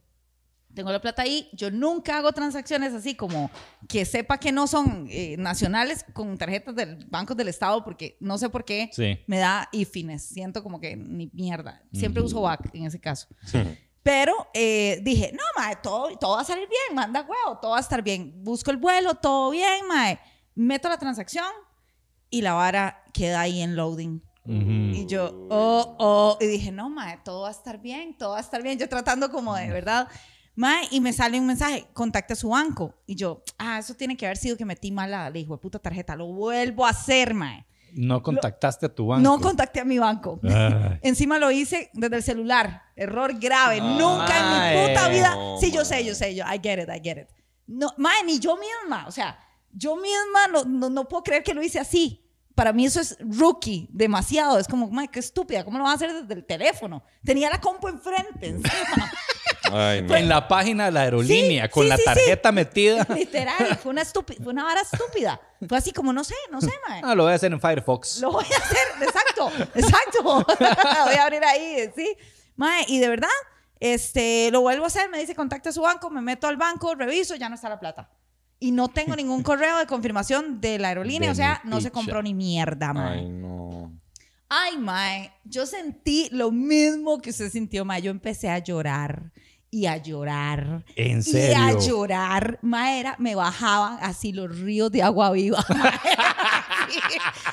Tengo 0.77 0.91
la 0.91 1.01
plata 1.01 1.23
ahí. 1.23 1.49
Yo 1.53 1.71
nunca 1.71 2.19
hago 2.19 2.31
transacciones 2.33 2.93
así 2.93 3.15
como 3.15 3.49
que 3.89 4.05
sepa 4.05 4.37
que 4.37 4.51
no 4.51 4.67
son 4.67 5.07
eh, 5.09 5.35
nacionales 5.39 6.05
con 6.13 6.37
tarjetas 6.37 6.75
del 6.75 7.03
bancos 7.07 7.35
del 7.35 7.47
estado 7.47 7.83
porque 7.83 8.15
no 8.19 8.37
sé 8.37 8.47
por 8.49 8.63
qué 8.63 8.91
Sí. 8.93 9.17
me 9.25 9.39
da 9.39 9.67
ifines. 9.71 10.21
Siento 10.21 10.61
como 10.61 10.79
que 10.79 10.95
ni 10.95 11.31
mierda. 11.33 11.81
Siempre 11.91 12.21
uso 12.21 12.41
BAC 12.41 12.69
en 12.75 12.85
ese 12.85 12.99
caso. 12.99 13.27
Pero 14.03 14.33
eh, 14.53 14.99
dije, 15.01 15.31
no, 15.33 15.41
mae, 15.57 15.77
todo, 15.81 16.15
todo 16.19 16.35
va 16.35 16.41
a 16.41 16.45
salir 16.45 16.69
bien, 16.69 16.95
manda 16.95 17.21
huevo, 17.21 17.57
todo 17.59 17.71
va 17.71 17.77
a 17.77 17.81
estar 17.81 18.03
bien. 18.03 18.43
Busco 18.43 18.69
el 18.69 18.77
vuelo, 18.77 19.15
todo 19.15 19.49
bien, 19.49 19.87
mae. 19.87 20.19
Meto 20.53 20.89
la 20.89 20.99
transacción 20.99 21.47
y 22.29 22.41
la 22.43 22.53
vara 22.53 23.03
queda 23.13 23.41
ahí 23.41 23.61
en 23.61 23.75
loading. 23.75 24.21
Y 24.49 25.07
yo, 25.07 25.47
oh, 25.49 25.95
oh, 25.99 26.37
y 26.39 26.45
dije, 26.45 26.71
no, 26.71 26.89
mae, 26.89 27.17
todo 27.25 27.41
va 27.41 27.47
a 27.49 27.51
estar 27.51 27.81
bien, 27.81 28.15
todo 28.17 28.29
va 28.31 28.37
a 28.37 28.41
estar 28.41 28.61
bien. 28.63 28.77
Yo 28.79 28.87
tratando 28.87 29.29
como 29.29 29.53
de 29.55 29.69
verdad, 29.69 30.07
mae, 30.57 30.87
y 30.91 30.99
me 30.99 31.13
sale 31.13 31.39
un 31.39 31.47
mensaje, 31.47 31.87
contacte 31.93 32.33
a 32.33 32.35
su 32.35 32.49
banco. 32.49 32.95
Y 33.05 33.15
yo, 33.15 33.43
ah, 33.57 33.79
eso 33.79 33.93
tiene 33.93 34.17
que 34.17 34.25
haber 34.25 34.37
sido 34.37 34.57
que 34.57 34.65
metí 34.65 34.91
mal 34.91 35.11
la, 35.11 35.29
la 35.29 35.37
hijo 35.37 35.53
de 35.55 35.61
puta 35.61 35.79
tarjeta, 35.79 36.15
lo 36.15 36.27
vuelvo 36.27 36.85
a 36.85 36.89
hacer, 36.89 37.33
mae. 37.33 37.65
No 37.93 38.21
contactaste 38.21 38.87
a 38.87 38.89
tu 38.93 39.07
banco. 39.07 39.21
No 39.23 39.39
contacté 39.39 39.79
a 39.79 39.85
mi 39.85 39.97
banco. 39.97 40.39
Encima 41.01 41.39
lo 41.39 41.49
hice 41.51 41.89
desde 41.93 42.17
el 42.17 42.23
celular. 42.23 42.83
Error 42.95 43.39
grave. 43.39 43.79
Nunca 43.79 44.37
en 44.37 44.45
Mae. 44.45 44.75
mi 44.81 44.87
puta 44.87 45.07
vida. 45.09 45.35
No, 45.35 45.57
Sí, 45.59 45.71
yo 45.71 45.85
sé, 45.85 46.03
yo 46.03 46.13
sé, 46.13 46.35
yo. 46.35 46.43
I 46.45 46.59
get 46.61 46.79
it, 46.79 46.89
I 46.89 46.99
get 47.01 47.17
it. 47.17 47.27
No, 47.65 47.93
mae, 47.97 48.23
ni 48.25 48.39
yo 48.39 48.57
misma. 48.57 49.07
O 49.07 49.11
sea, 49.11 49.39
yo 49.71 49.95
misma 49.95 50.47
no, 50.51 50.63
no, 50.65 50.89
no 50.89 51.07
puedo 51.07 51.23
creer 51.23 51.43
que 51.43 51.53
lo 51.53 51.63
hice 51.63 51.79
así. 51.79 52.23
Para 52.55 52.73
mí 52.73 52.85
eso 52.85 52.99
es 52.99 53.17
rookie, 53.19 53.87
demasiado. 53.91 54.59
Es 54.59 54.67
como, 54.67 54.89
mae, 54.89 55.07
qué 55.07 55.19
estúpida. 55.19 55.63
¿Cómo 55.63 55.77
lo 55.77 55.83
vas 55.85 55.93
a 55.93 56.05
hacer 56.05 56.21
desde 56.21 56.33
el 56.33 56.45
teléfono? 56.45 57.03
Tenía 57.23 57.49
la 57.49 57.61
compu 57.61 57.87
enfrente, 57.87 58.47
encima. 58.47 59.11
Ay, 59.71 60.01
no. 60.01 60.15
En 60.15 60.29
la 60.29 60.47
página 60.47 60.85
de 60.85 60.91
la 60.91 61.01
aerolínea, 61.01 61.65
Sí, 61.65 61.69
con 61.71 61.83
sí, 61.83 61.89
la 61.89 61.95
sí, 61.97 62.01
sí. 62.01 62.05
tarjeta 62.05 62.51
metida. 62.51 63.07
Literal, 63.15 63.77
fue 63.81 63.91
una, 63.91 64.05
fue 64.05 64.25
una 64.53 64.63
vara 64.63 64.81
estúpida. 64.81 65.39
Fue 65.67 65.77
así 65.77 65.91
como, 65.91 66.13
no 66.13 66.23
sé, 66.23 66.35
no 66.51 66.61
sé, 66.61 66.71
mae. 66.87 67.01
Ah, 67.03 67.15
lo 67.15 67.23
voy 67.23 67.31
a 67.31 67.35
hacer 67.35 67.51
en 67.51 67.59
Firefox. 67.59 68.19
Lo 68.19 68.31
voy 68.31 68.45
a 68.45 68.57
hacer, 68.57 68.87
exacto, 69.01 69.51
exacto. 69.75 70.23
voy 71.05 71.15
a 71.15 71.23
abrir 71.23 71.43
ahí, 71.43 71.89
sí. 71.95 72.15
Mae, 72.55 72.85
y 72.87 72.99
de 72.99 73.09
verdad, 73.09 73.29
este, 73.79 74.49
lo 74.51 74.61
vuelvo 74.61 74.83
a 74.85 74.87
hacer, 74.87 75.09
me 75.09 75.19
dice 75.19 75.35
contacta 75.35 75.69
a 75.69 75.73
su 75.73 75.81
banco, 75.81 76.09
me 76.09 76.21
meto 76.21 76.47
al 76.47 76.57
banco, 76.57 76.95
reviso, 76.95 77.35
ya 77.35 77.49
no 77.49 77.55
está 77.55 77.69
la 77.69 77.79
plata. 77.79 78.09
Y 78.59 78.71
no 78.71 78.87
tengo 78.87 79.15
ningún 79.15 79.43
correo 79.43 79.77
de 79.77 79.85
confirmación 79.85 80.59
de 80.59 80.79
la 80.79 80.87
aerolínea, 80.89 81.29
De 81.29 81.33
o 81.33 81.35
sea, 81.35 81.61
no 81.63 81.79
se 81.79 81.91
compró 81.91 82.23
ni 82.23 82.33
mierda, 82.33 82.93
mae. 82.93 83.19
Ay, 83.19 83.29
no. 83.29 83.91
Ay, 84.49 84.77
mae, 84.77 85.33
yo 85.43 85.65
sentí 85.65 86.29
lo 86.31 86.51
mismo 86.51 87.21
que 87.21 87.29
usted 87.31 87.51
sintió, 87.51 87.85
mae. 87.85 88.01
Yo 88.01 88.09
empecé 88.09 88.49
a 88.49 88.57
llorar 88.59 89.31
y 89.69 89.85
a 89.85 89.97
llorar. 89.97 90.83
¿En 90.95 91.17
Y 91.17 91.19
a 91.19 91.21
serio? 91.23 91.79
llorar. 91.79 92.59
Mae, 92.61 92.99
era, 92.99 93.15
me 93.19 93.35
bajaban 93.35 93.99
así 94.01 94.31
los 94.31 94.57
ríos 94.59 94.91
de 94.91 95.03
agua 95.03 95.31
viva. 95.31 95.63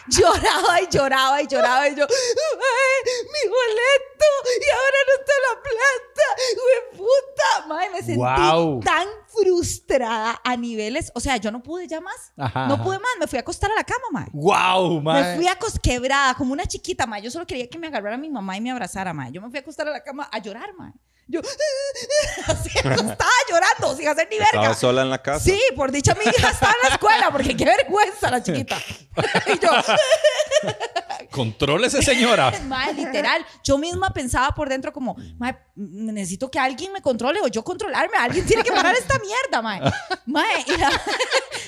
Lloraba 0.09 0.81
y 0.81 0.87
lloraba 0.91 1.43
y 1.43 1.47
lloraba 1.49 1.89
y 1.89 1.97
yo, 1.97 2.07
mi 2.07 3.49
boleto 3.49 4.27
y 4.45 4.71
ahora 4.71 4.99
no 5.07 5.15
está 5.21 5.33
la 5.43 5.63
plata. 5.63 6.27
¡Hue 6.55 6.99
puta! 6.99 7.67
Mae, 7.69 7.91
me 7.91 8.03
sentí 8.03 8.85
tan 8.87 9.09
frustrada 9.27 10.41
a 10.45 10.57
niveles, 10.57 11.11
o 11.15 11.21
sea, 11.21 11.37
yo 11.39 11.51
no 11.51 11.63
pude 11.63 11.89
ya 11.89 12.01
más. 12.01 12.33
Ajá, 12.37 12.69
no 12.69 12.83
pude 12.83 12.99
más, 12.99 13.11
me 13.19 13.27
fui 13.27 13.39
a 13.39 13.41
acostar 13.41 13.71
a 13.73 13.75
la 13.75 13.85
cama, 13.85 14.05
mae. 14.13 14.27
¡Wow, 14.33 14.99
Me 15.01 15.03
man! 15.03 15.37
fui 15.37 15.49
a 15.49 15.59
quebrada, 15.83 16.35
como 16.35 16.53
una 16.53 16.67
chiquita, 16.67 17.07
ma. 17.07 17.19
Yo 17.19 17.31
solo 17.31 17.47
quería 17.47 17.69
que 17.69 17.79
me 17.79 17.87
agarrara 17.89 18.17
mi 18.17 18.31
mamá 18.31 18.57
y 18.57 18.61
me 18.61 18.71
abrazara, 18.71 19.13
ma. 19.13 19.31
Yo 19.31 19.41
me 19.41 19.49
fui 19.51 19.59
a 19.59 19.63
acostar 19.63 19.89
a 19.89 19.91
la 19.91 20.03
cama 20.03 20.29
a 20.31 20.39
llorar, 20.39 20.75
ma. 20.79 20.93
Yo 21.27 21.41
así, 22.47 22.69
estaba 22.77 23.31
llorando 23.51 23.97
sin 23.97 24.09
hacer 24.09 24.29
ni 24.31 24.39
verga. 24.39 24.61
Estaba 24.61 24.75
sola 24.75 25.03
en 25.03 25.11
la 25.11 25.23
casa. 25.23 25.45
Sí, 25.45 25.59
por 25.75 25.91
dicha 25.91 26.15
mi 26.15 26.25
hija 26.25 26.51
estaba 26.51 26.73
en 26.73 26.89
la 26.89 26.95
escuela, 26.95 27.31
porque 27.31 27.57
qué 27.57 27.65
vergüenza 27.65 28.31
la 28.31 28.43
chiquita. 28.43 28.77
y 29.47 29.59
yo, 29.59 29.71
Contrólese, 31.31 32.03
señora. 32.03 32.53
ma, 32.67 32.91
literal, 32.93 33.45
yo 33.63 33.79
misma 33.79 34.11
pensaba 34.11 34.55
por 34.55 34.69
dentro 34.69 34.93
como, 34.93 35.17
ma, 35.39 35.59
necesito 35.75 36.51
que 36.51 36.59
alguien 36.59 36.93
me 36.93 37.01
controle 37.03 37.41
o 37.41 37.49
yo 37.49 37.65
controlarme. 37.65 38.17
Alguien 38.19 38.47
tiene 38.47 38.63
que 38.63 38.71
parar 38.73 38.95
esta 38.95 39.19
mierda, 39.19 39.63
ma. 39.63 39.81
Ma, 40.27 40.45
y 40.67 40.77
la, 40.77 40.91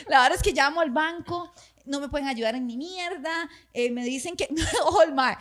la 0.08 0.22
verdad 0.22 0.36
es 0.36 0.42
que 0.42 0.52
llamo 0.52 0.80
al 0.80 0.90
banco, 0.90 1.52
no 1.84 2.00
me 2.00 2.08
pueden 2.08 2.28
ayudar 2.28 2.54
en 2.54 2.66
mi 2.66 2.76
mierda. 2.76 3.48
eh, 3.72 3.90
me 3.90 4.04
dicen 4.04 4.36
que, 4.36 4.48
ojo, 4.84 5.02
el 5.02 5.12
ma, 5.14 5.36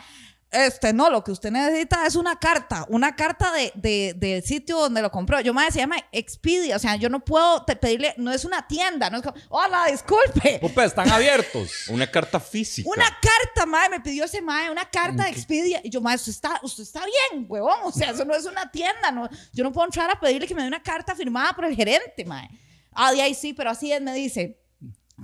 este, 0.64 0.92
no, 0.92 1.10
lo 1.10 1.22
que 1.22 1.32
usted 1.32 1.50
necesita 1.50 2.06
es 2.06 2.16
una 2.16 2.38
carta, 2.38 2.86
una 2.88 3.14
carta 3.14 3.52
de, 3.52 3.72
de- 3.74 4.14
del 4.16 4.42
sitio 4.42 4.78
donde 4.78 5.02
lo 5.02 5.10
compró. 5.10 5.40
Yo, 5.40 5.52
madre, 5.52 5.72
se 5.72 5.78
llama 5.80 5.96
Expedia, 6.12 6.76
o 6.76 6.78
sea, 6.78 6.96
yo 6.96 7.08
no 7.08 7.20
puedo 7.24 7.64
te- 7.64 7.76
pedirle, 7.76 8.14
no 8.16 8.32
es 8.32 8.44
una 8.44 8.66
tienda, 8.66 9.10
no 9.10 9.18
es 9.18 9.22
como, 9.22 9.36
hola, 9.48 9.86
disculpe. 9.90 10.58
Pupa, 10.60 10.84
están 10.84 11.10
abiertos. 11.10 11.86
Una 11.88 12.10
carta 12.10 12.40
física. 12.40 12.88
Una 12.88 13.04
carta, 13.04 13.66
madre, 13.66 13.90
me 13.90 14.00
pidió 14.00 14.24
ese 14.24 14.40
madre, 14.42 14.70
una 14.70 14.84
carta 14.88 15.24
de 15.24 15.30
Expedia. 15.30 15.80
Y 15.84 15.90
yo, 15.90 16.00
madre, 16.00 16.16
usted 16.16 16.32
está, 16.32 16.60
usted 16.62 16.82
está 16.82 17.00
bien, 17.04 17.46
huevón. 17.48 17.78
O 17.84 17.92
sea, 17.92 18.10
eso 18.10 18.24
no 18.24 18.34
es 18.34 18.44
una 18.46 18.70
tienda. 18.70 19.10
No, 19.12 19.28
yo 19.52 19.62
no 19.64 19.72
puedo 19.72 19.86
entrar 19.86 20.10
a 20.10 20.18
pedirle 20.18 20.46
que 20.46 20.54
me 20.54 20.62
dé 20.62 20.68
una 20.68 20.82
carta 20.82 21.14
firmada 21.14 21.52
por 21.52 21.64
el 21.64 21.76
gerente, 21.76 22.24
madre. 22.24 22.50
Ah, 22.92 23.12
de 23.12 23.20
ahí 23.22 23.34
sí, 23.34 23.52
pero 23.52 23.70
así 23.70 23.92
es, 23.92 24.00
me 24.00 24.14
dice. 24.14 24.58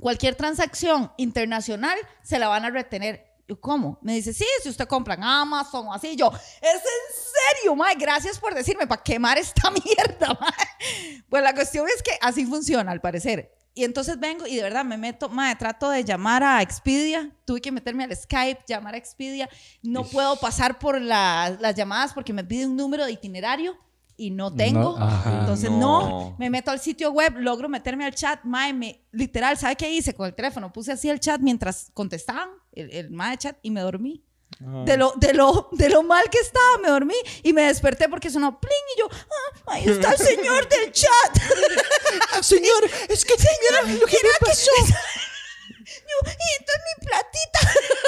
Cualquier 0.00 0.34
transacción 0.34 1.12
internacional 1.18 1.98
se 2.22 2.38
la 2.38 2.48
van 2.48 2.64
a 2.64 2.70
retener. 2.70 3.31
Yo, 3.48 3.60
¿Cómo? 3.60 3.98
Me 4.02 4.14
dice, 4.14 4.32
sí, 4.32 4.46
si 4.62 4.68
usted 4.68 4.86
compra 4.86 5.14
en 5.14 5.24
Amazon 5.24 5.86
o 5.88 5.92
así. 5.92 6.16
Yo, 6.16 6.30
¿es 6.32 6.74
en 6.74 7.58
serio, 7.58 7.74
mae? 7.76 7.94
Gracias 7.96 8.38
por 8.38 8.54
decirme, 8.54 8.86
para 8.86 9.02
quemar 9.02 9.36
esta 9.38 9.70
mierda, 9.84 10.38
mae. 10.40 11.24
Pues 11.28 11.42
la 11.42 11.54
cuestión 11.54 11.86
es 11.94 12.02
que 12.02 12.12
así 12.20 12.46
funciona, 12.46 12.92
al 12.92 13.00
parecer. 13.00 13.52
Y 13.74 13.84
entonces 13.84 14.20
vengo 14.20 14.46
y 14.46 14.56
de 14.56 14.62
verdad 14.62 14.84
me 14.84 14.98
meto, 14.98 15.28
mae, 15.30 15.56
trato 15.56 15.88
de 15.90 16.04
llamar 16.04 16.42
a 16.44 16.60
Expedia. 16.62 17.30
Tuve 17.46 17.60
que 17.60 17.72
meterme 17.72 18.04
al 18.04 18.14
Skype, 18.16 18.62
llamar 18.68 18.94
a 18.94 18.98
Expedia. 18.98 19.48
No 19.82 20.04
puedo 20.04 20.36
pasar 20.36 20.78
por 20.78 21.00
la- 21.00 21.56
las 21.58 21.74
llamadas 21.74 22.12
porque 22.12 22.32
me 22.32 22.44
pide 22.44 22.66
un 22.66 22.76
número 22.76 23.04
de 23.06 23.12
itinerario 23.12 23.76
y 24.16 24.30
no 24.30 24.54
tengo. 24.54 24.98
No, 24.98 25.04
ajá. 25.04 25.40
Entonces 25.40 25.70
No. 25.70 25.76
no. 26.08 26.36
me 26.38 26.50
meto 26.50 26.70
al 26.70 26.80
sitio 26.80 27.10
web, 27.12 27.34
logro 27.38 27.68
meterme 27.68 28.04
al 28.04 28.14
chat, 28.14 28.44
mae, 28.44 28.72
me, 28.74 29.06
literal, 29.10 29.56
¿sabe 29.56 29.74
qué 29.74 29.90
hice 29.90 30.14
con 30.14 30.26
el 30.26 30.34
teléfono? 30.34 30.70
Puse 30.72 30.92
así 30.92 31.08
el 31.08 31.18
chat 31.18 31.40
mientras 31.40 31.90
contestaban, 31.94 32.50
el, 32.72 32.92
el 32.92 33.10
mae 33.10 33.36
chat, 33.38 33.56
y 33.62 33.70
me 33.70 33.80
dormí. 33.80 34.24
De 34.60 34.96
lo, 34.96 35.14
de, 35.16 35.32
lo, 35.32 35.70
de 35.72 35.88
lo 35.88 36.02
mal 36.02 36.28
que 36.30 36.38
estaba, 36.38 36.78
me 36.82 36.88
dormí 36.88 37.14
y 37.42 37.52
me 37.52 37.62
desperté 37.62 38.08
porque 38.08 38.30
sonó 38.30 38.60
pling 38.60 38.72
y 38.94 38.98
yo, 39.00 39.08
ah, 39.10 39.72
ahí 39.72 39.84
está 39.88 40.12
el 40.12 40.18
señor 40.18 40.68
del 40.68 40.92
chat. 40.92 41.42
señor, 42.42 42.84
es 43.08 43.24
que 43.24 43.34
señor, 43.36 43.98
lo 43.98 44.06
que 44.06 44.18
me 44.22 44.46
pasó. 44.46 44.70
Yo, 44.78 46.30
y 46.30 46.60
entonces 46.60 46.82
mi 46.86 47.06
platita. 47.06 47.58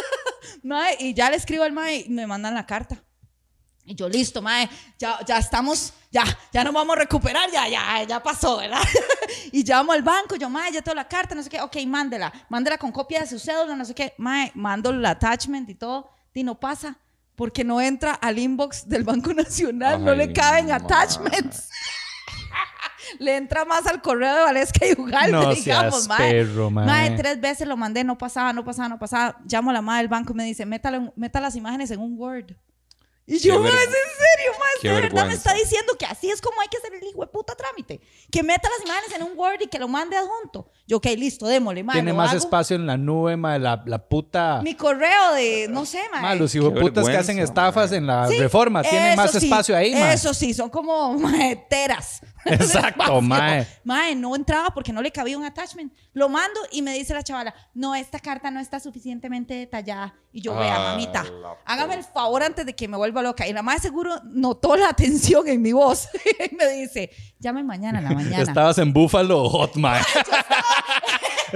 mae, 0.62 0.96
y 1.00 1.14
ya 1.14 1.31
le 1.31 1.37
escribo 1.37 1.64
al 1.64 1.72
mae 1.72 2.05
y 2.07 2.09
me 2.11 2.27
mandan 2.27 2.55
la 2.55 2.66
carta. 2.66 3.03
Y 3.86 3.94
yo, 3.94 4.08
listo, 4.08 4.40
mae, 4.40 4.68
ya, 4.98 5.18
ya 5.26 5.38
estamos, 5.38 5.92
ya, 6.10 6.24
ya 6.52 6.64
nos 6.64 6.72
vamos 6.72 6.96
a 6.96 7.00
recuperar, 7.00 7.50
ya, 7.50 7.68
ya, 7.68 8.02
ya 8.04 8.22
pasó, 8.22 8.56
¿verdad? 8.56 8.80
y 9.52 9.62
llamo 9.62 9.92
al 9.92 10.02
banco, 10.02 10.36
yo, 10.36 10.48
mae, 10.48 10.72
ya 10.72 10.80
tengo 10.80 10.94
la 10.94 11.06
carta, 11.06 11.34
no 11.34 11.42
sé 11.42 11.50
qué, 11.50 11.60
ok, 11.60 11.76
mándela, 11.86 12.32
mándela 12.48 12.78
con 12.78 12.90
copia 12.90 13.20
de 13.20 13.26
su 13.26 13.38
cédula, 13.38 13.76
no 13.76 13.84
sé 13.84 13.94
qué, 13.94 14.14
mae, 14.16 14.50
mando 14.54 14.88
el 14.88 15.04
attachment 15.04 15.68
y 15.68 15.74
todo, 15.74 16.08
y 16.32 16.42
no 16.42 16.58
pasa, 16.58 16.96
porque 17.36 17.62
no 17.62 17.80
entra 17.80 18.12
al 18.12 18.38
inbox 18.38 18.88
del 18.88 19.04
Banco 19.04 19.34
Nacional, 19.34 20.02
no 20.02 20.14
le 20.14 20.32
caben 20.32 20.72
attachments. 20.72 21.68
le 23.18 23.36
entra 23.36 23.64
más 23.64 23.86
al 23.86 24.00
correo 24.00 24.34
de 24.34 24.42
Valesca 24.44 24.86
y 24.86 24.92
Ugalde, 24.98 25.32
No 25.32 25.54
digamos, 25.54 26.04
seas 26.04 26.08
mae. 26.08 26.30
perro, 26.30 26.70
mae. 26.70 26.86
Mae, 26.86 27.16
tres 27.16 27.40
veces 27.40 27.68
lo 27.68 27.76
mandé, 27.76 28.04
no 28.04 28.16
pasaba, 28.16 28.52
no 28.52 28.64
pasaba, 28.64 28.88
no 28.88 28.98
pasaba. 28.98 29.36
Llamo 29.44 29.70
a 29.70 29.74
la 29.74 29.82
madre 29.82 30.02
del 30.02 30.08
banco 30.08 30.32
y 30.32 30.36
me 30.36 30.44
dice, 30.44 30.64
métala, 30.64 31.12
métala 31.16 31.48
las 31.48 31.56
imágenes 31.56 31.90
en 31.90 32.00
un 32.00 32.18
Word. 32.18 32.54
Y 33.26 33.38
yo, 33.38 33.54
¿es 33.66 33.72
en 33.72 33.78
serio, 33.80 34.52
mae? 34.58 34.68
qué 34.82 34.88
¿De 34.90 35.00
verdad 35.00 35.26
me 35.26 35.32
está 35.32 35.54
diciendo 35.54 35.94
que 35.98 36.04
así 36.04 36.30
es 36.30 36.42
como 36.42 36.60
hay 36.60 36.68
que 36.68 36.76
hacer 36.76 36.92
el 36.92 37.02
hijo 37.08 37.22
de 37.22 37.26
puta 37.28 37.54
trámite? 37.54 38.00
Que 38.30 38.42
meta 38.42 38.68
las 38.68 38.84
imágenes 38.84 39.16
en 39.16 39.22
un 39.22 39.38
Word 39.38 39.62
y 39.62 39.66
que 39.68 39.78
lo 39.78 39.88
mande 39.88 40.14
adjunto. 40.16 40.70
Yo, 40.87 40.98
ok, 40.98 41.06
listo, 41.16 41.46
démosle, 41.46 41.82
mae. 41.82 41.94
Tiene 41.94 42.12
más 42.12 42.30
hago. 42.30 42.38
espacio 42.38 42.76
en 42.76 42.87
la 42.87 42.98
nube, 42.98 43.38
mae, 43.38 43.58
la, 43.58 43.82
la 43.87 43.98
puta... 44.06 44.60
Mi 44.62 44.74
correo 44.74 45.32
de, 45.34 45.68
no 45.70 45.87
sé. 45.87 46.02
Mae, 46.12 46.37
los 46.38 46.52
Qué 46.52 46.58
hijueputas 46.58 47.08
que 47.08 47.16
hacen 47.16 47.38
estafas 47.38 47.90
mae. 47.92 47.98
en 47.98 48.06
la 48.06 48.28
Sí, 48.28 48.38
reforma 48.38 48.82
tienen 48.82 49.16
más 49.16 49.30
sí, 49.30 49.38
espacio 49.38 49.74
ahí, 49.74 49.94
mae. 49.94 50.12
Eso 50.12 50.34
sí, 50.34 50.52
son 50.52 50.68
como 50.68 51.16
teras. 51.70 52.20
Exacto, 52.54 53.20
mae. 53.20 53.66
Mae, 53.85 54.14
no 54.14 54.35
entraba 54.37 54.70
porque 54.70 54.92
no 54.92 55.02
le 55.02 55.11
cabía 55.11 55.37
un 55.38 55.44
attachment. 55.44 55.92
Lo 56.12 56.28
mando 56.28 56.61
y 56.72 56.83
me 56.83 56.92
dice 56.94 57.14
la 57.14 57.22
chavala, 57.22 57.54
no, 57.74 57.94
esta 57.94 58.18
carta 58.18 58.50
no 58.50 58.61
está 58.61 58.80
suficientemente 58.80 59.54
detallada. 59.54 60.14
Y 60.33 60.40
yo, 60.40 60.54
vea, 60.57 60.74
Ah, 60.76 60.90
mamita, 60.90 61.24
hágame 61.64 61.94
el 61.94 62.04
favor 62.04 62.42
antes 62.42 62.66
de 62.66 62.74
que 62.74 62.88
me 62.88 62.96
vuelva 62.96 63.22
loca. 63.22 63.46
Y 63.46 63.52
la 63.52 63.62
madre 63.62 63.80
seguro 63.80 64.16
notó 64.24 64.76
la 64.76 64.88
atención 64.88 65.46
en 65.48 65.62
mi 65.62 65.72
voz. 65.72 66.09
y 66.50 66.54
me 66.57 66.68
dice, 66.70 67.11
llame 67.38 67.62
mañana 67.62 68.00
a 68.00 68.02
la 68.02 68.11
mañana. 68.11 68.42
Estabas 68.42 68.78
en 68.78 68.92
Buffalo 68.92 69.48
Hot, 69.48 69.74
mae. 69.76 70.02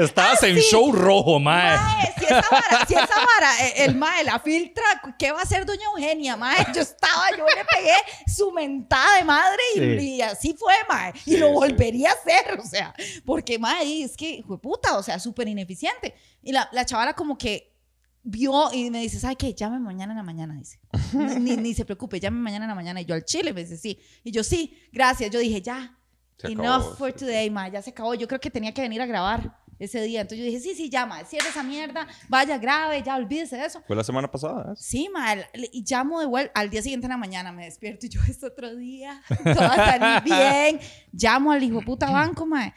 Estabas 0.04 0.42
en 0.44 0.56
Ah, 0.56 0.61
sí. 0.61 0.66
show 0.70 0.92
rojo, 0.92 1.38
mae. 1.40 1.76
Mae, 1.76 2.14
si 2.18 2.24
esa 2.24 2.44
vara, 2.50 2.87
si 2.87 2.94
esa 2.94 3.06
vara, 3.06 3.66
eh, 3.66 3.84
el 3.84 3.94
mae 3.96 4.22
la 4.24 4.38
filtra, 4.38 4.84
¿qué 5.18 5.32
va 5.32 5.40
a 5.40 5.42
hacer 5.42 5.64
doña 5.66 5.84
Eugenia, 5.87 6.37
mae? 6.37 6.66
Yo 6.74 6.82
estaba, 6.82 7.30
yo 7.37 7.44
le 7.44 7.64
pegué 7.64 7.94
su 8.26 8.52
mentada 8.52 9.16
de 9.18 9.24
madre 9.24 9.62
y, 9.74 9.78
Sí. 9.78 10.14
y 10.16 10.22
así 10.22 10.54
fue, 10.54 10.74
mae. 10.88 11.12
Y 11.26 11.32
Sí, 11.32 11.37
lo 11.37 11.48
sí. 11.48 11.52
volvería 11.54 12.11
a 12.11 12.12
hacer, 12.12 12.58
o 12.61 12.64
sea, 12.64 12.94
porque, 13.24 13.58
mae, 13.58 14.02
es 14.04 14.16
que, 14.16 14.30
hijo 14.30 14.54
de 14.54 14.58
puta, 14.61 14.96
o 14.96 15.02
sea, 15.02 15.18
súper 15.18 15.48
ineficiente. 15.48 16.14
Y 16.42 16.52
la, 16.52 16.68
la 16.72 16.84
chavala 16.87 17.14
como 17.14 17.37
que 17.37 17.74
vio 18.22 18.70
y 18.72 18.90
me 18.90 19.00
dice, 19.00 19.18
¿sabe 19.18 19.37
qué? 19.37 19.54
Llame 19.54 19.78
mañana 19.80 20.12
en 20.12 20.18
la 20.18 20.22
mañana, 20.22 20.54
dice. 20.54 20.78
Ni, 21.12 21.56
ni, 21.56 21.74
se 21.74 21.84
preocupe, 21.84 22.20
llame 22.20 22.38
mañana 22.38 22.66
en 22.66 22.68
la 22.68 22.74
mañana. 22.74 23.00
Y 23.00 23.04
yo 23.06 23.14
al 23.14 23.24
chile 23.24 23.52
me 23.52 23.62
dice, 23.64 23.76
sí. 23.78 23.98
Y 24.22 24.30
yo, 24.32 24.44
sí, 24.44 24.78
gracias. 24.92 25.30
Yo 25.30 25.38
dije, 25.40 25.62
ya, 25.62 25.96
Se 26.37 26.48
acabó, 26.48 26.62
enough 26.62 26.98
for 26.98 27.11
sí, 27.12 27.18
sí. 27.20 27.24
today, 27.24 27.48
ma, 27.50 27.68
ya 27.68 27.80
se 27.80 27.90
acabó. 27.90 28.14
Yo 28.14 28.28
creo 28.28 28.38
que 28.40 28.50
tenía 28.50 28.72
que 28.74 28.82
venir 28.82 29.00
a 29.00 29.06
grabar 29.06 29.56
ese 29.78 30.00
día. 30.02 30.22
Entonces 30.22 30.38
yo 30.38 30.44
dije, 30.44 30.60
sí, 30.60 30.74
sí, 30.74 30.90
ya, 30.90 31.06
ma, 31.06 31.24
cierra 31.24 31.48
esa 31.48 31.62
mierda, 31.62 32.06
vaya, 32.28 32.58
grabe, 32.58 33.02
ya, 33.02 33.16
olvídese 33.16 33.56
de 33.56 33.66
eso. 33.66 33.82
Fue 33.86 33.96
la 33.96 34.04
semana 34.04 34.30
pasada. 34.30 34.72
¿eh? 34.72 34.76
Sí, 34.76 35.08
ma, 35.12 35.32
el- 35.32 35.46
y 35.72 35.84
llamo 35.88 36.20
de 36.20 36.26
vuelta, 36.26 36.52
al 36.58 36.70
día 36.70 36.82
siguiente 36.82 37.06
en 37.06 37.10
la 37.10 37.16
mañana 37.16 37.52
me 37.52 37.64
despierto 37.64 38.06
y 38.06 38.08
yo, 38.08 38.20
es 38.28 38.42
otro 38.42 38.74
día, 38.76 39.22
todo 39.44 39.54
va 39.60 39.74
a 39.74 39.98
salir 39.98 40.22
bien. 40.24 40.80
Llamo 41.12 41.52
al 41.52 41.62
hijo 41.62 41.80
puta 41.82 42.10
banco, 42.10 42.46
ma, 42.46 42.74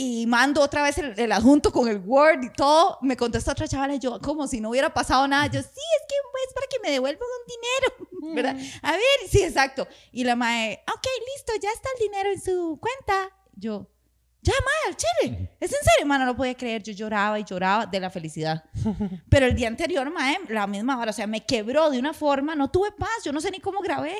y 0.00 0.26
mando 0.28 0.62
otra 0.62 0.82
vez 0.84 0.96
el, 0.98 1.18
el 1.18 1.32
adjunto 1.32 1.72
con 1.72 1.88
el 1.88 1.98
Word 1.98 2.44
y 2.44 2.52
todo. 2.52 2.98
Me 3.02 3.16
contesta 3.16 3.50
otra 3.50 3.66
chavala 3.66 3.94
y 3.96 3.98
yo, 3.98 4.20
como 4.20 4.46
si 4.46 4.60
no 4.60 4.70
hubiera 4.70 4.94
pasado 4.94 5.26
nada. 5.26 5.46
Yo, 5.48 5.60
sí, 5.60 5.68
es 5.68 6.02
que 6.08 6.14
es 6.46 6.54
para 6.54 6.66
que 6.70 6.78
me 6.80 6.90
devuelvan 6.92 7.20
un 7.40 7.46
dinero, 8.30 8.34
¿verdad? 8.36 8.78
A 8.82 8.92
ver, 8.92 9.02
sí, 9.28 9.42
exacto. 9.42 9.88
Y 10.12 10.22
la 10.22 10.36
mae, 10.36 10.84
ok, 10.86 11.06
listo, 11.34 11.52
ya 11.60 11.70
está 11.72 11.88
el 11.98 12.02
dinero 12.08 12.30
en 12.30 12.40
su 12.40 12.78
cuenta. 12.80 13.36
Yo, 13.56 13.90
ya, 14.42 14.52
mae, 14.52 14.92
al 14.92 14.96
chile. 14.96 15.50
¿Es 15.60 15.72
en 15.72 15.78
serio? 15.82 16.06
Mae, 16.06 16.18
no 16.18 16.26
lo 16.26 16.36
podía 16.36 16.54
creer. 16.54 16.82
Yo 16.82 16.92
lloraba 16.92 17.38
y 17.38 17.44
lloraba 17.44 17.86
de 17.86 18.00
la 18.00 18.10
felicidad. 18.10 18.64
Pero 19.28 19.46
el 19.46 19.54
día 19.54 19.68
anterior, 19.68 20.10
mae, 20.12 20.38
la 20.48 20.66
misma 20.66 20.98
hora, 20.98 21.10
o 21.10 21.14
sea, 21.14 21.26
me 21.26 21.44
quebró 21.44 21.90
de 21.90 21.98
una 21.98 22.12
forma, 22.14 22.54
no 22.54 22.70
tuve 22.70 22.92
paz, 22.92 23.24
yo 23.24 23.32
no 23.32 23.40
sé 23.40 23.50
ni 23.50 23.60
cómo 23.60 23.80
grabé. 23.80 24.14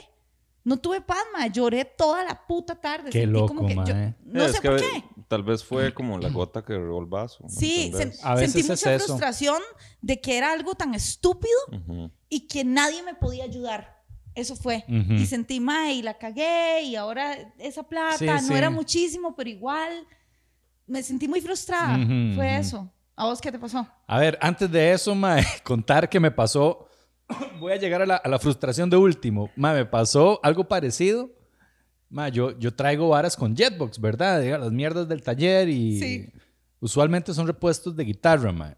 No 0.64 0.76
tuve 0.76 1.00
paz, 1.00 1.22
mae, 1.32 1.50
lloré 1.50 1.84
toda 1.86 2.24
la 2.24 2.46
puta 2.46 2.74
tarde. 2.74 3.10
Qué 3.10 3.20
Sentí 3.20 3.32
loco, 3.32 3.54
como 3.54 3.68
que 3.68 3.74
yo- 3.74 3.82
mae. 3.94 4.14
no 4.24 4.44
Es 4.44 4.52
sé 4.52 4.60
que 4.60 4.68
por 4.68 4.80
qué. 4.80 5.04
Tal 5.28 5.42
vez 5.42 5.62
fue 5.64 5.92
como 5.94 6.18
la 6.18 6.30
gota 6.30 6.62
que 6.64 6.72
regó 6.72 7.00
el 7.00 7.06
vaso. 7.06 7.44
¿me 7.44 7.50
Sí, 7.50 7.86
entendés? 7.92 8.24
A 8.24 8.34
veces 8.34 8.52
sentí 8.52 8.72
es 8.72 8.78
mucha 8.80 8.94
eso. 8.94 9.06
frustración 9.06 9.62
de 10.00 10.20
que 10.20 10.36
era 10.38 10.52
algo 10.52 10.74
tan 10.74 10.94
estúpido 10.94 11.54
Ujú. 11.72 12.10
y 12.30 12.46
que 12.48 12.64
nadie 12.64 13.02
me 13.02 13.14
podía 13.14 13.44
ayudar. 13.44 13.97
Eso 14.38 14.54
fue. 14.54 14.84
Ujú. 14.88 15.14
Y 15.14 15.26
sentí, 15.26 15.58
mae, 15.58 15.94
y 15.94 16.02
la 16.02 16.16
cagué, 16.16 16.82
y 16.84 16.94
ahora 16.94 17.36
esa 17.58 17.82
plata 17.82 18.18
Sí, 18.18 18.26
no 18.26 18.38
sí. 18.40 18.54
era 18.54 18.70
muchísimo, 18.70 19.34
pero 19.34 19.50
igual 19.50 20.06
me 20.86 21.02
sentí 21.02 21.26
muy 21.26 21.40
frustrada. 21.40 21.98
Fue 22.36 22.56
eso. 22.56 22.88
¿A 23.16 23.24
vos 23.24 23.40
qué 23.40 23.50
te 23.50 23.58
pasó? 23.58 23.84
A 24.06 24.18
ver, 24.20 24.38
antes 24.40 24.70
de 24.70 24.92
eso, 24.92 25.12
mae, 25.14 25.44
contar 25.64 26.08
que 26.08 26.20
me 26.20 26.30
pasó. 26.30 26.88
Voy 27.58 27.72
a 27.72 27.76
llegar 27.76 28.00
a 28.00 28.06
la, 28.06 28.14
a 28.16 28.28
la 28.28 28.38
frustración 28.38 28.88
de 28.88 28.96
último. 28.96 29.50
Mae, 29.56 29.74
me 29.74 29.84
pasó 29.86 30.38
algo 30.44 30.68
parecido. 30.68 31.30
Mae, 32.08 32.30
yo, 32.30 32.56
yo 32.60 32.72
traigo 32.72 33.08
varas 33.08 33.36
con 33.36 33.56
Jetbox, 33.56 34.00
¿verdad? 34.00 34.40
Diga, 34.40 34.56
Las 34.58 34.70
mierdas 34.70 35.08
del 35.08 35.20
taller 35.22 35.68
y. 35.68 35.98
Sí. 35.98 36.32
Usualmente 36.80 37.34
son 37.34 37.48
repuestos 37.48 37.96
de 37.96 38.04
guitarra, 38.04 38.52
mae. 38.52 38.76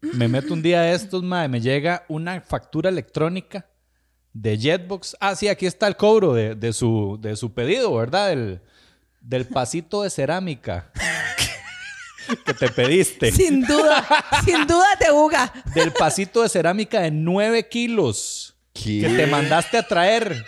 Me 0.00 0.28
meto 0.28 0.54
un 0.54 0.62
día 0.62 0.82
de 0.82 0.92
estos, 0.94 1.24
mae, 1.24 1.48
me 1.48 1.60
llega 1.60 2.04
una 2.08 2.40
factura 2.40 2.88
electrónica 2.88 3.66
de 4.40 4.58
Jetbox. 4.58 5.16
Ah, 5.20 5.34
sí, 5.34 5.48
aquí 5.48 5.66
está 5.66 5.86
el 5.88 5.96
cobro 5.96 6.34
de, 6.34 6.54
de 6.54 6.72
su, 6.72 7.18
de 7.20 7.36
su 7.36 7.52
pedido, 7.54 7.94
¿verdad? 7.94 8.28
Del, 8.28 8.60
del 9.20 9.46
pasito 9.46 10.02
de 10.02 10.10
cerámica 10.10 10.90
que 12.44 12.52
te 12.54 12.68
pediste. 12.68 13.32
Sin 13.32 13.62
duda, 13.62 14.06
sin 14.44 14.66
duda 14.66 14.86
te 14.98 15.10
buga. 15.10 15.52
del 15.74 15.92
pasito 15.92 16.42
de 16.42 16.48
cerámica 16.48 17.00
de 17.00 17.10
9 17.10 17.68
kilos 17.68 18.56
que 18.74 19.08
te 19.16 19.26
mandaste 19.26 19.78
a 19.78 19.86
traer. 19.86 20.44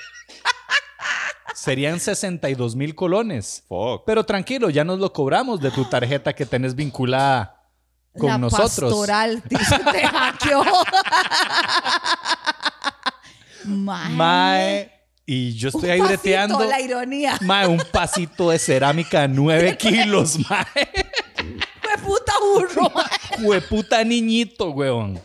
Serían 1.54 1.98
62 1.98 2.76
mil 2.76 2.94
colones. 2.94 3.64
Fuck. 3.68 4.04
Pero 4.06 4.24
tranquilo, 4.24 4.70
ya 4.70 4.84
nos 4.84 4.98
lo 5.00 5.12
cobramos 5.12 5.60
de 5.60 5.70
tu 5.70 5.84
tarjeta 5.86 6.32
que 6.34 6.46
tenés 6.46 6.74
vinculada 6.74 7.64
con 8.16 8.28
la 8.28 8.38
nosotros. 8.38 8.90
pastoral, 8.92 9.42
te 9.48 9.56
hackeó. 9.56 10.62
Mae. 13.68 14.10
Mae, 14.14 14.92
y 15.26 15.54
yo 15.56 15.68
estoy 15.68 15.84
Un 15.84 15.90
ahí 15.90 15.98
pasito, 16.00 16.08
breteando. 16.22 16.64
la 16.64 16.80
ironía. 16.80 17.38
Mae, 17.42 17.66
un 17.66 17.82
pasito 17.92 18.50
de 18.50 18.58
cerámica 18.58 19.22
de 19.22 19.28
9 19.28 19.76
kilos, 19.78 20.38
mae. 20.48 20.66
Fue 21.82 21.98
puta 22.02 22.32
burro. 22.40 22.90
mae. 22.94 23.44
Hueputa 23.44 24.02
niñito, 24.04 24.70
weón. 24.70 25.20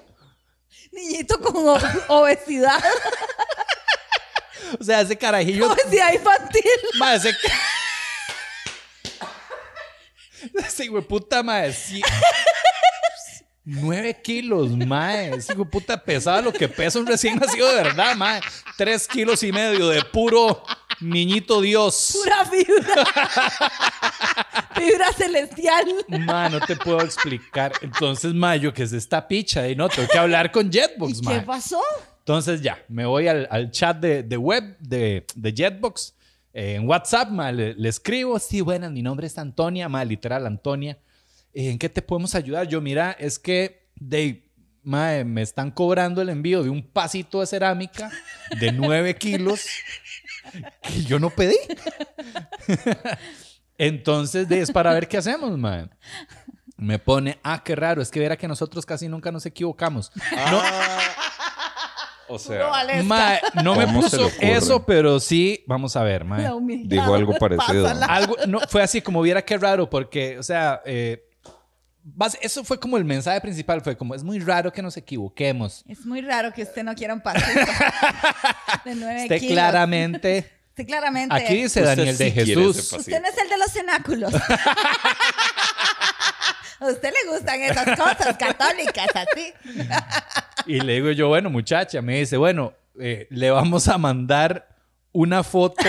Niñito 0.92 1.40
con 1.40 1.56
obesidad. 2.10 2.84
O 4.80 4.84
sea, 4.84 5.02
ese 5.02 5.16
carajillo. 5.16 5.72
Obesidad 5.72 6.12
infantil. 6.14 6.64
Mae, 6.98 7.18
ese. 7.18 7.30
Ese 10.56 10.90
hueputa, 10.90 11.44
mae. 11.44 11.72
Sí. 11.72 12.02
9 13.66 14.22
kilos, 14.22 14.72
mae. 14.72 15.36
Ese 15.36 15.54
hueputa 15.54 16.02
pesaba 16.04 16.42
lo 16.42 16.52
que 16.52 16.68
pesa 16.68 17.00
un 17.00 17.08
recién 17.08 17.38
nacido 17.40 17.68
de 17.70 17.76
verdad, 17.84 18.16
mae. 18.16 18.42
3 18.78 19.08
kilos 19.08 19.42
y 19.44 19.52
medio 19.52 19.88
de 19.90 20.04
puro 20.04 20.62
niñito 21.00 21.62
Dios. 21.62 22.18
Pura 22.22 22.46
fibra. 22.46 23.06
fibra 24.76 25.14
celestial. 25.18 25.86
Mae, 26.08 26.50
no 26.50 26.60
te 26.60 26.76
puedo 26.76 27.02
explicar. 27.02 27.72
Entonces, 27.82 28.34
mae, 28.34 28.60
yo 28.60 28.74
que 28.74 28.84
es 28.84 28.94
esta 28.94 29.28
picha 29.28 29.68
y 29.70 29.76
no, 29.76 29.90
tengo 29.90 30.08
que 30.10 30.18
hablar 30.18 30.52
con 30.52 30.72
Jetbox, 30.72 31.20
¿Y 31.22 31.26
qué 31.26 31.42
pasó? 31.42 31.80
Entonces 32.20 32.62
ya, 32.62 32.82
me 32.88 33.06
voy 33.06 33.28
al, 33.28 33.48
al 33.52 33.70
chat 33.72 33.98
de, 33.98 34.24
de 34.24 34.38
web 34.38 34.78
de, 34.80 35.26
de 35.36 35.54
Jetbox. 35.54 36.14
eh, 36.54 36.76
en 36.76 36.88
WhatsApp, 36.88 37.30
ma, 37.30 37.52
le, 37.52 37.74
le 37.76 37.90
escribo, 37.90 38.40
sí, 38.40 38.62
buenas, 38.62 38.92
mi 38.92 39.02
nombre 39.02 39.28
es 39.28 39.38
Antonia, 39.38 39.90
ma, 39.90 40.06
literal 40.06 40.46
Antonia. 40.48 40.98
Eh, 41.54 41.70
¿En 41.70 41.78
qué 41.80 41.90
te 41.90 42.02
podemos 42.02 42.36
ayudar? 42.36 42.68
Yo, 42.68 42.82
mira, 42.82 43.12
es 43.20 43.38
que 43.40 43.88
de, 43.96 44.50
ma, 44.84 45.24
me 45.24 45.42
están 45.42 45.72
cobrando 45.72 46.22
el 46.22 46.30
envío 46.30 46.64
de 46.64 46.70
un 46.70 46.82
pasito 46.82 47.40
de 47.42 47.48
cerámica 47.48 48.12
de 48.60 48.72
9 48.72 49.16
kilos 49.20 49.66
que 50.82 51.04
yo 51.04 51.20
no 51.20 51.30
pedí. 51.30 51.58
Entonces, 53.78 54.48
de, 54.48 54.62
es 54.62 54.72
para 54.72 54.94
ver 54.94 55.08
qué 55.08 55.18
hacemos, 55.18 55.58
ma. 55.58 55.90
Me 56.78 57.00
pone, 57.00 57.40
ah, 57.44 57.62
qué 57.64 57.76
raro, 57.76 58.02
es 58.02 58.10
que 58.12 58.20
verá 58.20 58.36
que 58.38 58.48
nosotros 58.48 58.86
casi 58.86 59.08
nunca 59.08 59.32
nos 59.32 59.46
equivocamos. 59.46 60.12
No, 60.16 60.62
Ah, 60.62 61.00
o 62.28 62.38
Puro 62.38 62.40
sea. 62.40 63.04
Mae, 63.04 63.42
no 63.64 63.76
me 63.76 63.86
¿Cómo 63.86 64.08
se 64.10 64.18
le 64.18 64.24
puso 64.24 64.36
eso, 64.42 64.86
pero 64.86 65.20
sí, 65.20 65.64
vamos 65.68 65.96
a 65.96 66.04
ver, 66.04 66.24
mae. 66.26 66.44
La 66.44 66.56
humildad. 66.56 66.90
Dijo 66.90 67.14
algo 67.14 67.34
parecido. 67.38 67.88
Algo, 67.88 68.36
no, 68.48 68.60
fue 68.68 68.82
así 68.82 69.02
como 69.02 69.22
viera 69.22 69.44
qué 69.44 69.58
raro, 69.58 69.90
porque, 69.90 70.40
o 70.40 70.44
sea, 70.44 70.82
eh, 70.86 71.30
eso 72.42 72.64
fue 72.64 72.80
como 72.80 72.98
el 72.98 73.06
mensaje 73.06 73.40
principal, 73.42 73.82
fue 73.82 73.96
como, 73.98 74.14
es 74.16 74.24
muy 74.24 74.40
raro 74.40 74.72
que 74.72 74.82
nos 74.82 74.98
equivoquemos. 74.98 75.84
Es 75.88 76.06
muy 76.06 76.22
raro 76.22 76.52
que 76.54 76.64
usted 76.64 76.84
no 76.84 76.94
quiera 76.96 77.14
un 77.14 77.22
pasito 77.22 77.48
de 78.86 78.96
9 78.96 79.24
Usted 79.24 79.40
kilos. 79.40 79.54
claramente, 79.54 80.52
Usted 80.70 80.86
claramente. 80.88 81.36
aquí 81.36 81.54
dice 81.54 81.82
Usted 81.82 81.86
Daniel 81.98 82.18
de 82.18 82.26
sí 82.26 82.32
Jesús. 82.32 82.94
Usted 82.94 83.22
no 83.22 83.28
es 83.28 83.38
el 83.38 83.50
de 83.50 83.58
los 83.58 83.72
cenáculos. 83.72 84.34
A 86.80 86.88
usted 86.88 87.14
le 87.14 87.32
gustan 87.32 87.62
esas 87.62 87.98
cosas 87.98 88.36
católicas, 88.38 89.08
así. 89.16 89.54
Y 90.66 90.82
le 90.82 90.94
digo 90.96 91.12
yo, 91.12 91.30
bueno, 91.30 91.50
muchacha, 91.50 92.02
me 92.02 92.20
dice, 92.20 92.36
bueno, 92.36 92.74
eh, 93.00 93.28
le 93.30 93.52
vamos 93.52 93.88
a 93.88 93.98
mandar 93.98 94.68
una 95.14 95.44
foto. 95.44 95.86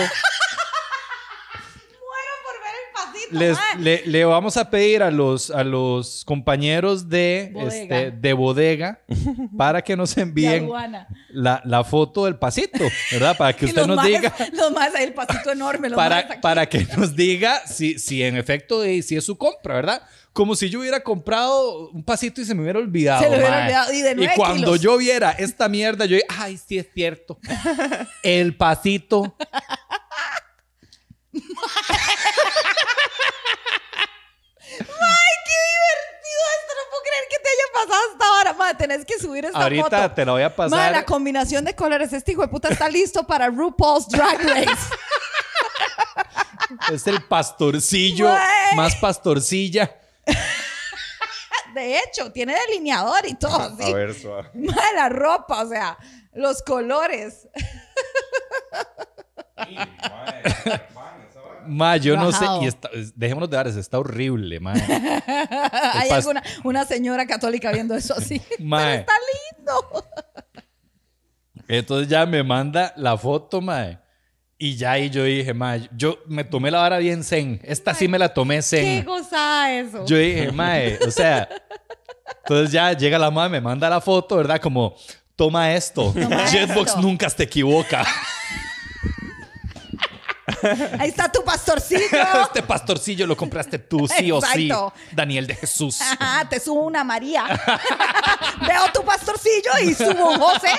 Les- 3.31 3.57
le, 3.79 4.03
le 4.05 4.25
vamos 4.25 4.57
a 4.57 4.69
pedir 4.69 5.01
a 5.03 5.11
los, 5.11 5.49
a 5.51 5.63
los 5.63 6.23
compañeros 6.25 7.09
de 7.09 7.49
Bodega. 7.53 7.75
este, 7.99 8.11
de 8.11 8.33
bodega 8.33 8.99
para 9.57 9.81
que 9.81 9.95
nos 9.95 10.17
envíen 10.17 10.69
la, 11.29 11.61
la 11.65 11.83
foto 11.83 12.25
del 12.25 12.37
pasito, 12.37 12.83
¿verdad? 13.11 13.35
Para 13.37 13.53
que 13.53 13.65
Y 13.67 13.69
usted 13.69 13.85
nos 13.87 14.03
diga, 14.03 14.33
Los 14.53 14.71
más, 14.71 14.93
el 14.95 15.13
pasito 15.13 15.51
enorme. 15.51 15.89
Los 15.89 15.95
para, 15.97 16.17
aquí. 16.19 16.39
para 16.41 16.67
que 16.67 16.85
nos 16.97 17.15
diga 17.15 17.65
si, 17.67 17.97
si 17.99 18.23
en 18.23 18.37
efecto 18.37 18.83
si 18.83 19.15
es 19.15 19.23
su 19.23 19.37
compra, 19.37 19.75
¿verdad? 19.75 20.01
Como 20.33 20.55
si 20.55 20.69
yo 20.69 20.81
hubiera 20.81 20.99
comprado 20.99 21.89
un 21.91 22.03
pasito 22.03 22.41
y 22.41 22.45
se 22.45 22.53
me 22.53 22.61
hubiera 22.63 22.79
olvidado. 22.79 23.23
Se 23.23 23.29
le 23.29 23.37
hubiera 23.37 23.61
olvidado, 23.63 23.93
y 23.93 24.01
de 24.01 24.15
nueve 24.15 24.33
cuando 24.35 24.65
kilos. 24.73 24.81
yo 24.81 24.97
viera 24.97 25.31
esta 25.31 25.69
mierda, 25.69 26.05
yo, 26.05 26.17
ay, 26.27 26.57
sí 26.57 26.77
es 26.77 26.87
cierto. 26.93 27.39
El 28.23 28.55
pasito. 28.57 29.35
¡Ay, 34.63 35.35
qué 35.45 35.57
divertido 35.71 36.41
esto! 36.57 36.71
No 36.75 36.83
puedo 36.89 37.03
creer 37.03 37.25
que 37.29 37.34
te 37.45 37.49
haya 37.49 37.85
pasado 37.87 38.01
hasta 38.11 38.25
ahora. 38.25 38.53
Madre, 38.53 38.75
tenés 38.77 39.05
que 39.05 39.19
subir 39.19 39.45
esta 39.45 39.59
Ahorita 39.61 39.83
foto. 40.03 40.11
te 40.15 40.25
la 40.25 40.31
voy 40.31 40.41
a 40.41 40.49
Madre, 40.49 40.55
pasar. 40.69 40.91
la 40.91 41.05
combinación 41.05 41.63
de 41.65 41.75
colores. 41.75 42.11
Este 42.13 42.31
hijo 42.31 42.41
de 42.41 42.47
puta 42.47 42.69
está 42.69 42.89
listo 42.89 43.25
para 43.27 43.47
RuPaul's 43.49 44.07
Drag 44.09 44.41
Race. 44.41 44.93
Es 46.91 47.05
el 47.07 47.21
pastorcillo, 47.23 48.27
más 48.75 48.95
pastorcilla. 48.95 49.95
De 51.75 51.99
hecho, 51.99 52.31
tiene 52.31 52.55
delineador 52.67 53.25
y 53.27 53.35
todo. 53.35 53.61
A 53.61 53.75
¿sí? 53.77 53.93
ver, 53.93 54.13
suave. 54.19 54.49
Madre, 54.53 54.93
la 54.95 55.09
ropa, 55.09 55.61
o 55.63 55.69
sea, 55.69 55.97
los 56.33 56.63
colores. 56.63 57.47
Ma, 61.67 61.97
yo 61.97 62.15
no 62.15 62.31
sé. 62.31 62.45
Y 62.61 62.67
está, 62.67 62.89
dejémonos 63.15 63.49
de 63.49 63.57
dar, 63.57 63.67
está 63.67 63.99
horrible, 63.99 64.59
ma. 64.59 64.73
Hay 65.93 66.09
alguna 66.09 66.43
una 66.63 66.85
señora 66.85 67.25
católica 67.25 67.71
viendo 67.71 67.95
eso 67.95 68.13
así. 68.15 68.41
Mae. 68.59 68.83
Pero 68.83 68.99
está 69.01 69.13
lindo. 69.33 70.05
Entonces 71.67 72.07
ya 72.07 72.25
me 72.25 72.43
manda 72.43 72.93
la 72.95 73.17
foto, 73.17 73.61
ma. 73.61 74.01
Y 74.57 74.77
ya 74.77 74.93
ahí 74.93 75.09
yo 75.09 75.23
dije, 75.23 75.53
ma, 75.53 75.75
yo 75.95 76.19
me 76.27 76.43
tomé 76.43 76.71
la 76.71 76.79
vara 76.79 76.97
bien 76.99 77.23
zen. 77.23 77.59
Esta 77.63 77.93
sí 77.93 78.07
me 78.07 78.17
la 78.17 78.33
tomé 78.33 78.57
Qué 78.57 78.61
zen. 78.61 79.05
gozada 79.05 79.73
eso. 79.73 80.05
Yo 80.05 80.17
dije, 80.17 80.51
mae, 80.51 80.97
o 81.05 81.11
sea, 81.11 81.49
entonces 82.43 82.71
ya 82.71 82.93
llega 82.93 83.19
la 83.19 83.29
madre, 83.31 83.49
me 83.49 83.61
manda 83.61 83.89
la 83.89 83.99
foto, 83.99 84.37
¿verdad? 84.37 84.61
Como, 84.61 84.95
toma 85.35 85.73
esto. 85.73 86.13
Toma 86.13 86.47
Jetbox 86.47 86.91
esto. 86.91 87.01
nunca 87.01 87.29
te 87.29 87.43
equivoca. 87.43 88.05
Ahí 90.99 91.09
está 91.09 91.31
tu 91.31 91.43
pastorcillo. 91.43 92.01
este 92.43 92.61
pastorcillo 92.61 93.25
lo 93.25 93.35
compraste 93.35 93.79
tú, 93.79 94.07
sí 94.07 94.31
o 94.31 94.41
sí. 94.41 94.69
Daniel 95.11 95.47
de 95.47 95.55
Jesús. 95.55 95.99
Ajá, 96.01 96.47
te 96.49 96.59
subo 96.59 96.81
una 96.81 97.03
María. 97.03 97.45
Veo 98.61 98.91
tu 98.93 99.03
pastorcillo 99.03 99.71
y 99.83 99.93
subo 99.93 100.29
un 100.29 100.39
José. 100.39 100.71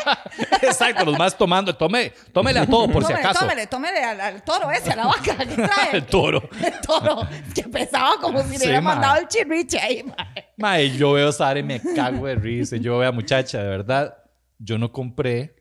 Exacto, 0.62 1.04
los 1.04 1.18
más 1.18 1.36
tomando. 1.36 1.74
Tome, 1.74 2.12
tómele 2.32 2.60
a 2.60 2.66
todo 2.66 2.88
por 2.88 3.02
si 3.02 3.08
tómele, 3.08 3.20
acaso. 3.20 3.40
Tómele, 3.40 3.66
tómele 3.66 4.04
al, 4.04 4.20
al 4.20 4.42
toro 4.42 4.70
ese, 4.70 4.92
a 4.92 4.96
la 4.96 5.06
vaca 5.06 5.36
que 5.36 5.54
trae. 5.54 5.90
El 5.92 6.06
toro. 6.06 6.48
El 6.62 6.80
toro. 6.80 7.28
Que 7.54 7.64
pesaba 7.64 8.16
como 8.20 8.42
si 8.42 8.58
le 8.58 8.64
hubiera 8.64 8.80
mandado 8.80 9.16
el 9.16 9.28
chirriche 9.28 9.80
ahí, 9.80 10.02
mae. 10.02 10.52
Mae, 10.56 10.96
yo 10.96 11.12
veo 11.12 11.32
Sara 11.32 11.58
y 11.58 11.62
me 11.62 11.80
cago 11.80 12.26
de 12.26 12.36
risa. 12.36 12.76
Yo 12.76 12.98
veo 12.98 13.08
a 13.08 13.12
muchacha, 13.12 13.62
de 13.62 13.68
verdad, 13.68 14.16
yo 14.58 14.78
no 14.78 14.92
compré 14.92 15.56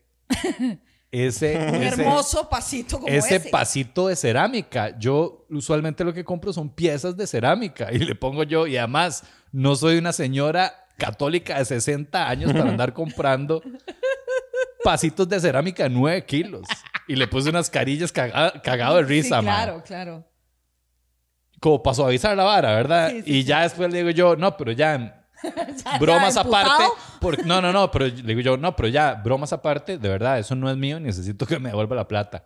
ese, 1.12 1.56
Un 1.72 1.82
ese, 1.82 2.02
hermoso 2.02 2.48
pasito 2.48 2.96
como 2.98 3.08
ese 3.08 3.36
ese. 3.36 3.50
pasito 3.50 4.08
de 4.08 4.16
cerámica. 4.16 4.98
Yo 4.98 5.46
usualmente 5.50 6.04
lo 6.04 6.12
que 6.12 6.24
compro 6.24 6.52
son 6.52 6.68
piezas 6.70 7.16
de 7.16 7.26
cerámica 7.26 7.92
y 7.92 7.98
le 7.98 8.14
pongo 8.14 8.42
yo, 8.42 8.66
y 8.66 8.76
además 8.76 9.24
no 9.52 9.76
soy 9.76 9.98
una 9.98 10.12
señora 10.12 10.72
católica 10.98 11.58
de 11.58 11.64
60 11.64 12.28
años 12.28 12.52
para 12.52 12.70
andar 12.70 12.92
comprando 12.94 13.62
pasitos 14.84 15.28
de 15.28 15.40
cerámica 15.40 15.84
de 15.84 15.90
9 15.90 16.24
kilos. 16.24 16.62
Y 17.08 17.16
le 17.16 17.26
puse 17.28 17.50
unas 17.50 17.70
carillas 17.70 18.12
caga- 18.12 18.60
cagado 18.62 18.96
de 18.96 19.02
risa, 19.02 19.38
sí, 19.38 19.44
claro, 19.44 19.82
claro. 19.84 20.24
Como 21.60 21.82
para 21.82 21.94
suavizar 21.94 22.36
la 22.36 22.44
vara, 22.44 22.72
¿verdad? 22.74 23.10
Sí, 23.10 23.22
sí, 23.22 23.30
y 23.36 23.44
ya 23.44 23.62
después 23.62 23.90
le 23.90 23.98
digo 23.98 24.10
yo, 24.10 24.36
no, 24.36 24.56
pero 24.56 24.72
ya 24.72 25.25
Ya, 25.84 25.98
bromas 25.98 26.34
ya, 26.34 26.40
aparte. 26.40 26.84
no, 27.44 27.60
no, 27.60 27.72
no, 27.72 27.90
pero 27.90 28.06
le 28.06 28.22
digo 28.22 28.40
yo, 28.40 28.56
no, 28.56 28.74
pero 28.74 28.88
ya, 28.88 29.14
bromas 29.14 29.52
aparte, 29.52 29.98
de 29.98 30.08
verdad, 30.08 30.38
eso 30.38 30.54
no 30.54 30.70
es 30.70 30.76
mío, 30.76 30.98
necesito 30.98 31.46
que 31.46 31.58
me 31.58 31.68
devuelva 31.70 31.96
la 31.96 32.08
plata. 32.08 32.44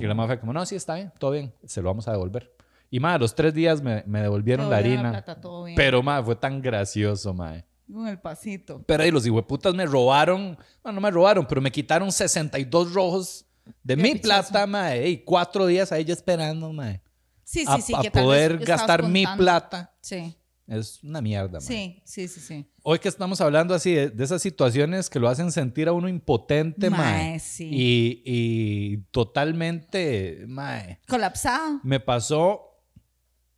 Y 0.00 0.06
la 0.06 0.14
madre 0.14 0.34
fue 0.34 0.40
como, 0.40 0.52
no, 0.52 0.64
sí, 0.66 0.76
está 0.76 0.94
bien, 0.94 1.12
todo 1.18 1.32
bien, 1.32 1.52
se 1.64 1.82
lo 1.82 1.88
vamos 1.88 2.06
a 2.08 2.12
devolver. 2.12 2.52
Y 2.90 3.00
madre, 3.00 3.16
a 3.16 3.18
los 3.18 3.34
tres 3.34 3.54
días 3.54 3.82
me, 3.82 4.04
me 4.06 4.20
devolvieron 4.20 4.70
la 4.70 4.76
harina. 4.76 5.10
plata, 5.10 5.40
todo 5.40 5.64
bien. 5.64 5.76
Pero 5.76 6.02
madre, 6.02 6.24
fue 6.24 6.36
tan 6.36 6.62
gracioso, 6.62 7.34
madre. 7.34 7.64
Con 7.92 8.06
el 8.06 8.18
pasito. 8.18 8.82
Pero 8.86 9.02
ahí 9.02 9.10
los 9.10 9.26
hijueputas 9.26 9.74
me 9.74 9.84
robaron, 9.84 10.56
bueno, 10.82 10.94
no 10.94 11.00
me 11.00 11.10
robaron, 11.10 11.44
pero 11.46 11.60
me 11.60 11.70
quitaron 11.72 12.10
62 12.12 12.92
rojos 12.94 13.46
de 13.82 13.96
Qué 13.96 14.02
mi 14.02 14.12
pichazo. 14.12 14.50
plata, 14.50 14.66
madre. 14.66 15.08
Y 15.08 15.18
cuatro 15.18 15.66
días 15.66 15.90
ahí 15.92 16.04
ya 16.04 16.12
esperando, 16.12 16.72
madre. 16.72 17.02
Sí, 17.42 17.60
sí, 17.60 17.66
a, 17.68 17.80
sí. 17.80 17.94
a 17.94 18.00
que 18.00 18.10
tal 18.10 18.22
vez 18.22 18.26
poder 18.26 18.58
gastar 18.58 19.02
mi 19.02 19.26
plata. 19.26 19.92
Sí, 20.00 20.36
Es 20.66 21.02
una 21.04 21.20
mierda, 21.20 21.60
madre. 21.60 21.66
sí, 21.66 22.02
sí, 22.04 22.26
sí, 22.26 22.40
sí. 22.40 22.66
Hoy 22.82 22.98
que 22.98 23.08
estamos 23.08 23.40
hablando 23.42 23.74
así 23.74 23.92
de, 23.92 24.08
de 24.08 24.24
esas 24.24 24.40
situaciones 24.40 25.10
que 25.10 25.20
lo 25.20 25.28
hacen 25.28 25.52
sentir 25.52 25.88
a 25.88 25.92
uno 25.92 26.08
impotente, 26.08 26.88
mae. 26.88 27.00
Mae, 27.00 27.38
sí. 27.40 27.68
Y, 27.70 28.22
y 28.24 28.96
totalmente, 29.10 30.44
mae. 30.46 31.00
Colapsado. 31.06 31.80
Me 31.82 32.00
pasó, 32.00 32.80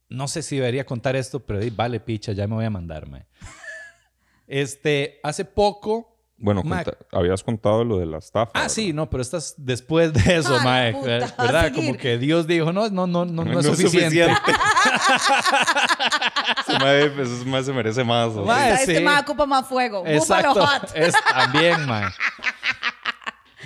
no 0.08 0.26
sé 0.26 0.42
si 0.42 0.56
debería 0.56 0.84
contar 0.84 1.14
esto, 1.14 1.44
pero 1.46 1.60
di, 1.60 1.70
vale, 1.70 2.00
picha, 2.00 2.32
ya 2.32 2.48
me 2.48 2.54
voy 2.56 2.64
a 2.64 2.70
mandar, 2.70 3.08
mae. 3.08 3.26
Este, 4.48 5.18
hace 5.22 5.44
poco... 5.44 6.15
Bueno, 6.38 6.62
mae, 6.62 6.84
conta- 6.84 6.98
habías 7.12 7.42
contado 7.42 7.82
lo 7.82 7.98
de 7.98 8.06
la 8.06 8.18
estafa. 8.18 8.52
Ah, 8.54 8.60
¿verdad? 8.60 8.74
sí, 8.74 8.92
no, 8.92 9.08
pero 9.08 9.22
estás 9.22 9.54
después 9.56 10.12
de 10.12 10.36
eso, 10.36 10.54
Ah, 10.60 10.64
mae. 10.64 10.92
¿Verdad? 11.02 11.72
Como 11.74 11.96
que 11.96 12.18
Dios 12.18 12.46
dijo, 12.46 12.72
no, 12.72 12.88
no, 12.90 13.06
no, 13.06 13.24
no, 13.24 13.44
no, 13.44 13.60
es 13.60 13.66
suficiente. 13.66 14.20
Ese 14.22 14.32
mae, 16.80 17.10
pues, 17.10 17.28
ese 17.30 17.44
mae 17.46 17.64
se 17.64 17.72
merece 17.72 18.04
más. 18.04 18.28
o 18.28 18.34
sea. 18.34 18.42
Mae, 18.44 18.68
Está 18.70 18.80
este 18.82 18.98
sí. 18.98 19.04
más 19.04 19.22
ocupa 19.22 19.46
más 19.46 19.66
fuego. 19.66 20.04
Exacto. 20.06 20.64
hot. 20.64 20.90
Es 20.94 21.14
también, 21.30 21.86
mae. 21.86 22.06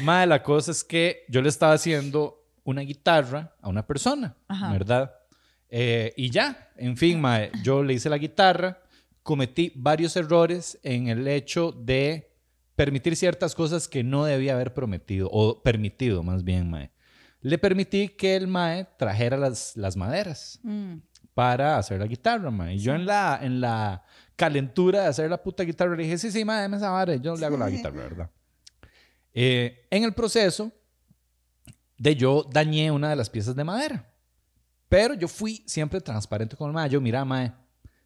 Mae, 0.03 0.27
la 0.27 0.43
cosa 0.43 0.71
es 0.71 0.85
que 0.85 1.25
yo 1.29 1.43
le 1.43 1.49
estaba 1.49 1.73
haciendo 1.75 2.43
una 2.65 2.83
guitarra 2.83 3.53
a 3.61 3.69
una 3.69 3.87
persona, 3.87 4.37
Ajá. 4.49 4.73
¿verdad? 4.73 5.15
Eh, 5.69 6.13
y 6.17 6.31
ya, 6.31 6.71
en 6.77 6.97
fin, 6.97 7.21
mae, 7.21 7.51
yo 7.63 7.83
le 7.83 7.95
hice 7.95 8.09
la 8.09 8.19
guitarra, 8.19 8.81
cometí 9.23 9.73
varios 9.77 10.17
errores 10.17 10.79
en 10.83 11.09
el 11.09 11.27
hecho 11.29 11.73
de 11.73 12.30
permitir 12.85 13.15
ciertas 13.15 13.55
cosas 13.55 13.89
que 13.89 14.03
no 14.03 14.25
debía 14.25 14.55
haber 14.55 14.73
prometido, 14.73 15.29
o 15.31 15.63
permitido 15.63 16.23
más 16.23 16.45
bien, 16.45 16.71
mae. 16.71 16.91
Le 17.43 17.59
permití 17.59 18.09
que 18.09 18.37
el 18.37 18.47
mae 18.49 18.87
trajera 18.97 19.37
las, 19.37 19.77
las 19.77 19.97
maderas 19.97 20.59
Mm. 20.63 20.95
para 21.35 21.77
hacer 21.77 21.99
la 22.01 22.07
guitarra, 22.07 22.51
mae. 22.51 22.77
Y 22.77 22.79
yo 22.79 22.95
en 22.95 23.05
la, 23.05 23.39
en 23.43 23.61
la 23.61 24.03
calentura 24.35 25.03
de 25.03 25.07
hacer 25.09 25.29
la 25.29 25.43
puta 25.43 25.63
guitarra 25.63 25.95
le 25.95 26.05
dije, 26.05 26.17
sí, 26.17 26.31
sí, 26.33 26.43
mae, 26.43 26.63
dame 26.63 26.79
esa 26.79 26.89
vara. 26.89 27.17
Yo 27.17 27.37
le 27.37 27.45
hago 27.45 27.59
la 27.59 27.69
guitarra, 27.69 28.03
¿verdad? 28.03 28.31
Eh, 29.35 29.87
en 29.91 30.05
el 30.05 30.15
proceso 30.15 30.73
de 31.99 32.17
yo 32.17 32.47
dañé 32.51 32.91
una 32.91 33.11
de 33.11 33.17
las 33.17 33.29
piezas 33.29 33.55
de 33.55 33.63
madera. 33.63 34.11
Pero 34.89 35.13
yo 35.13 35.29
fui 35.29 35.63
siempre 35.67 36.01
transparente 36.01 36.57
con 36.57 36.69
el 36.69 36.75
mae. 36.75 36.89
Yo, 36.89 36.99
mira, 36.99 37.27
mae, 37.27 37.53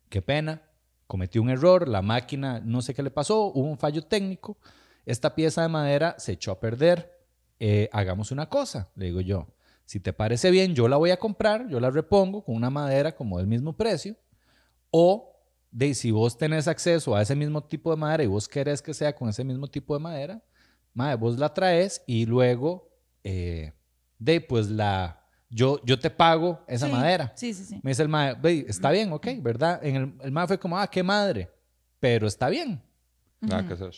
qué 0.09 0.21
pena. 0.21 0.61
Cometí 1.07 1.39
un 1.39 1.51
error, 1.51 1.89
la 1.89 2.03
máquina, 2.03 2.61
no 2.65 2.83
sé 2.83 2.95
qué 2.95 3.03
le 3.03 3.11
pasó, 3.11 3.47
hubo 3.47 3.69
un 3.69 3.79
fallo 3.79 4.03
técnico. 4.03 4.59
Esta 5.05 5.35
pieza 5.35 5.63
de 5.63 5.69
madera 5.69 6.15
se 6.19 6.33
echó 6.33 6.53
a 6.53 6.61
perder. 6.61 7.13
Eh, 7.61 7.89
hagamos 7.93 8.31
una 8.31 8.49
cosa, 8.49 8.91
le 8.97 9.07
digo 9.07 9.21
yo. 9.21 9.47
Si 9.85 10.01
te 10.01 10.13
parece 10.13 10.51
bien, 10.51 10.75
yo 10.75 10.89
la 10.89 10.97
voy 10.97 11.11
a 11.11 11.19
comprar, 11.19 11.69
yo 11.69 11.79
la 11.79 11.91
repongo 11.91 12.43
con 12.43 12.57
una 12.57 12.71
madera 12.71 13.15
como 13.15 13.39
del 13.39 13.47
mismo 13.47 13.77
precio. 13.77 14.17
O 14.91 15.35
de 15.71 15.93
si 15.95 16.11
vos 16.11 16.39
tenés 16.39 16.69
acceso 16.69 17.17
a 17.17 17.23
ese 17.23 17.35
mismo 17.35 17.65
tipo 17.65 17.91
de 17.91 17.97
madera 17.97 18.23
y 18.23 18.29
vos 18.29 18.49
querés 18.49 18.81
que 18.81 18.95
sea 18.95 19.15
con 19.15 19.29
ese 19.29 19.45
mismo 19.45 19.67
tipo 19.69 19.95
de 19.95 20.01
madera, 20.01 20.43
madre, 20.95 21.17
vos 21.17 21.37
la 21.37 21.53
traes 21.53 22.03
y 22.07 22.27
luego 22.27 22.89
eh, 23.25 23.73
de 24.19 24.41
pues 24.41 24.71
la 24.71 25.24
yo, 25.55 25.81
yo 25.85 25.99
te 25.99 26.11
pago 26.11 26.61
esa 26.67 26.87
Sí, 26.87 26.93
madera. 26.93 27.33
Sí, 27.37 27.55
sí, 27.55 27.65
sí. 27.65 27.81
Me 27.83 27.93
dice 27.93 28.03
el 28.03 28.09
mae, 28.09 28.35
"Ve, 28.35 28.67
está 28.69 28.91
bien, 28.91 29.13
ok, 29.13 29.27
¿verdad? 29.41 29.79
En 29.85 29.97
el, 29.97 30.15
el 30.23 30.33
mae 30.33 30.47
fue 30.49 30.59
como, 30.59 30.77
ah, 30.79 30.87
qué 30.89 31.03
madre, 31.03 31.49
pero 32.01 32.27
está 32.27 32.49
bien. 32.49 32.83
Nada 33.41 33.67
que 33.67 33.75
hacer. 33.75 33.93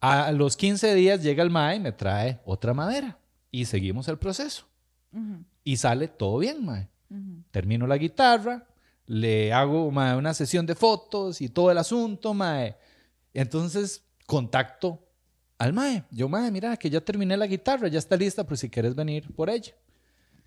A 0.00 0.30
los 0.32 0.56
15 0.56 0.94
días 0.94 1.22
llega 1.22 1.42
el 1.42 1.50
mae 1.50 1.76
y 1.76 1.80
me 1.80 1.92
trae 1.92 2.40
otra 2.44 2.74
madera 2.74 3.18
y 3.50 3.64
seguimos 3.64 4.06
el 4.08 4.18
proceso. 4.18 4.66
Y 5.64 5.76
sale 5.76 6.08
todo 6.08 6.38
bien, 6.38 6.64
mae. 6.64 6.88
Termino 7.50 7.86
la 7.86 7.98
guitarra, 7.98 8.66
le 9.06 9.52
hago 9.52 9.90
mae, 9.90 10.16
una 10.16 10.32
sesión 10.34 10.64
de 10.66 10.74
fotos 10.74 11.40
y 11.40 11.48
todo 11.48 11.70
el 11.70 11.78
asunto, 11.78 12.32
mae. 12.32 12.76
Entonces 13.34 14.04
contacto 14.26 15.06
al 15.58 15.72
mae. 15.72 16.04
Yo, 16.10 16.28
mae, 16.28 16.50
mira, 16.50 16.76
que 16.76 16.88
ya 16.90 17.00
terminé 17.00 17.36
la 17.36 17.46
guitarra, 17.46 17.88
ya 17.88 17.98
está 17.98 18.16
lista, 18.16 18.44
por 18.44 18.56
si 18.56 18.68
quieres 18.70 18.94
venir 18.94 19.32
por 19.34 19.48
ella. 19.50 19.72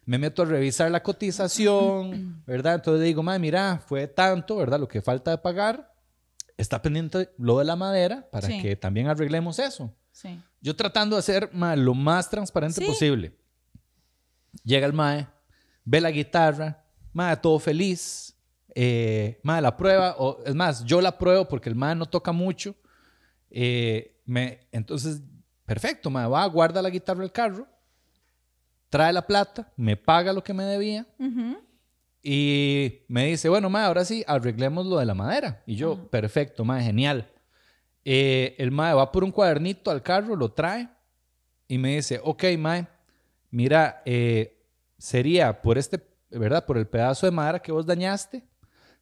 Me 0.06 0.18
meto 0.18 0.44
a 0.44 0.46
revisar 0.46 0.90
la 0.92 1.02
cotización, 1.04 2.44
¿verdad? 2.48 2.76
Entonces 2.76 3.04
digo, 3.04 3.24
mae, 3.24 3.40
mira, 3.40 3.82
fue 3.86 4.08
tanto, 4.08 4.58
¿verdad? 4.58 4.80
Lo 4.80 4.88
que 4.88 5.02
falta 5.02 5.32
de 5.32 5.38
pagar. 5.40 5.94
Está 6.58 6.82
pendiente 6.82 7.30
lo 7.38 7.60
de 7.60 7.66
la 7.66 7.76
madera 7.76 8.30
para 8.32 8.48
Sí. 8.48 8.62
que 8.62 8.76
también 8.76 9.08
arreglemos 9.08 9.60
eso. 9.60 9.94
Sí. 10.12 10.40
Yo 10.62 10.76
tratando 10.76 11.16
de 11.18 11.22
ser 11.22 11.50
mae, 11.54 11.76
lo 11.76 11.94
más 11.94 12.30
transparente 12.30 12.80
Sí. 12.82 12.88
posible. 12.88 13.36
Llega 14.64 14.86
el 14.88 14.94
mae, 14.94 15.28
ve 15.84 16.00
la 16.00 16.12
guitarra, 16.12 16.84
mae, 17.12 17.36
todo 17.38 17.60
feliz. 17.60 18.32
Eh, 18.74 19.40
mae, 19.44 19.62
la 19.62 19.76
prueba, 19.76 20.16
o 20.18 20.44
es 20.46 20.56
más, 20.56 20.84
yo 20.86 21.02
la 21.02 21.18
pruebo 21.18 21.48
porque 21.48 21.70
el 21.70 21.76
mae 21.76 21.96
no 21.96 22.06
toca 22.06 22.32
mucho. 22.32 22.76
Eh, 23.50 24.22
me, 24.26 24.68
entonces, 24.72 25.22
perfecto, 25.66 26.10
mae, 26.10 26.28
va, 26.28 26.46
guarda 26.46 26.82
la 26.82 26.90
guitarra 26.90 27.22
del 27.22 27.32
carro, 27.32 27.68
trae 28.96 29.12
la 29.12 29.28
plata, 29.28 29.70
me 29.76 29.98
paga 29.98 30.32
lo 30.32 30.42
que 30.42 30.54
me 30.54 30.64
debía. 30.64 31.06
Ujú. 31.20 31.58
Y 32.24 33.02
me 33.10 33.26
dice, 33.26 33.50
bueno, 33.50 33.70
mae, 33.70 33.84
ahora 33.84 34.06
sí, 34.06 34.24
arreglemos 34.26 34.86
lo 34.86 35.00
de 35.00 35.06
la 35.06 35.14
madera. 35.14 35.62
Y 35.66 35.76
yo, 35.76 36.10
perfecto, 36.10 36.64
mae, 36.64 36.82
genial. 36.82 37.30
Eh, 38.06 38.56
el 38.58 38.72
mae 38.72 38.94
va 38.94 39.12
por 39.12 39.26
un 39.26 39.32
cuadernito 39.32 39.92
al 39.92 40.02
carro, 40.02 40.38
lo 40.38 40.54
trae 40.54 40.88
y 41.68 41.78
me 41.78 41.98
dice, 41.98 42.22
ok, 42.24 42.46
mae, 42.58 42.88
mira, 43.52 44.02
eh, 44.06 44.64
sería 44.98 45.62
por 45.62 45.78
este, 45.78 46.02
¿verdad? 46.30 46.66
Por 46.66 46.78
el 46.78 46.88
pedazo 46.88 47.26
de 47.26 47.34
madera 47.34 47.62
que 47.62 47.74
vos 47.74 47.86
dañaste, 47.86 48.46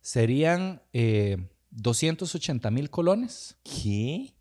serían 0.01 0.81
eh, 0.91 1.37
280 1.69 2.71
mil 2.71 2.89
colones. 2.89 3.57
¿Qué? 3.61 4.33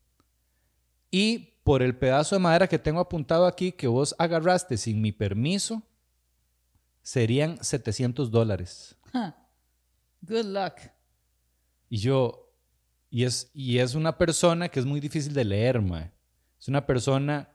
Y 1.10 1.51
por 1.62 1.82
el 1.82 1.96
pedazo 1.96 2.34
de 2.34 2.40
madera 2.40 2.66
que 2.66 2.78
tengo 2.78 3.00
apuntado 3.00 3.46
aquí 3.46 3.72
que 3.72 3.86
vos 3.86 4.14
agarraste 4.18 4.76
sin 4.76 5.00
mi 5.00 5.12
permiso, 5.12 5.82
serían 7.02 7.62
700 7.62 8.30
dólares. 8.30 8.96
Huh. 9.12 9.32
Good 10.22 10.46
luck. 10.46 10.74
Y 11.88 11.98
yo, 11.98 12.52
y 13.10 13.24
es, 13.24 13.50
y 13.54 13.78
es 13.78 13.94
una 13.94 14.16
persona 14.16 14.68
que 14.68 14.80
es 14.80 14.86
muy 14.86 15.00
difícil 15.00 15.34
de 15.34 15.44
leer, 15.44 15.80
mae. 15.80 16.10
Es 16.58 16.68
una 16.68 16.86
persona, 16.86 17.48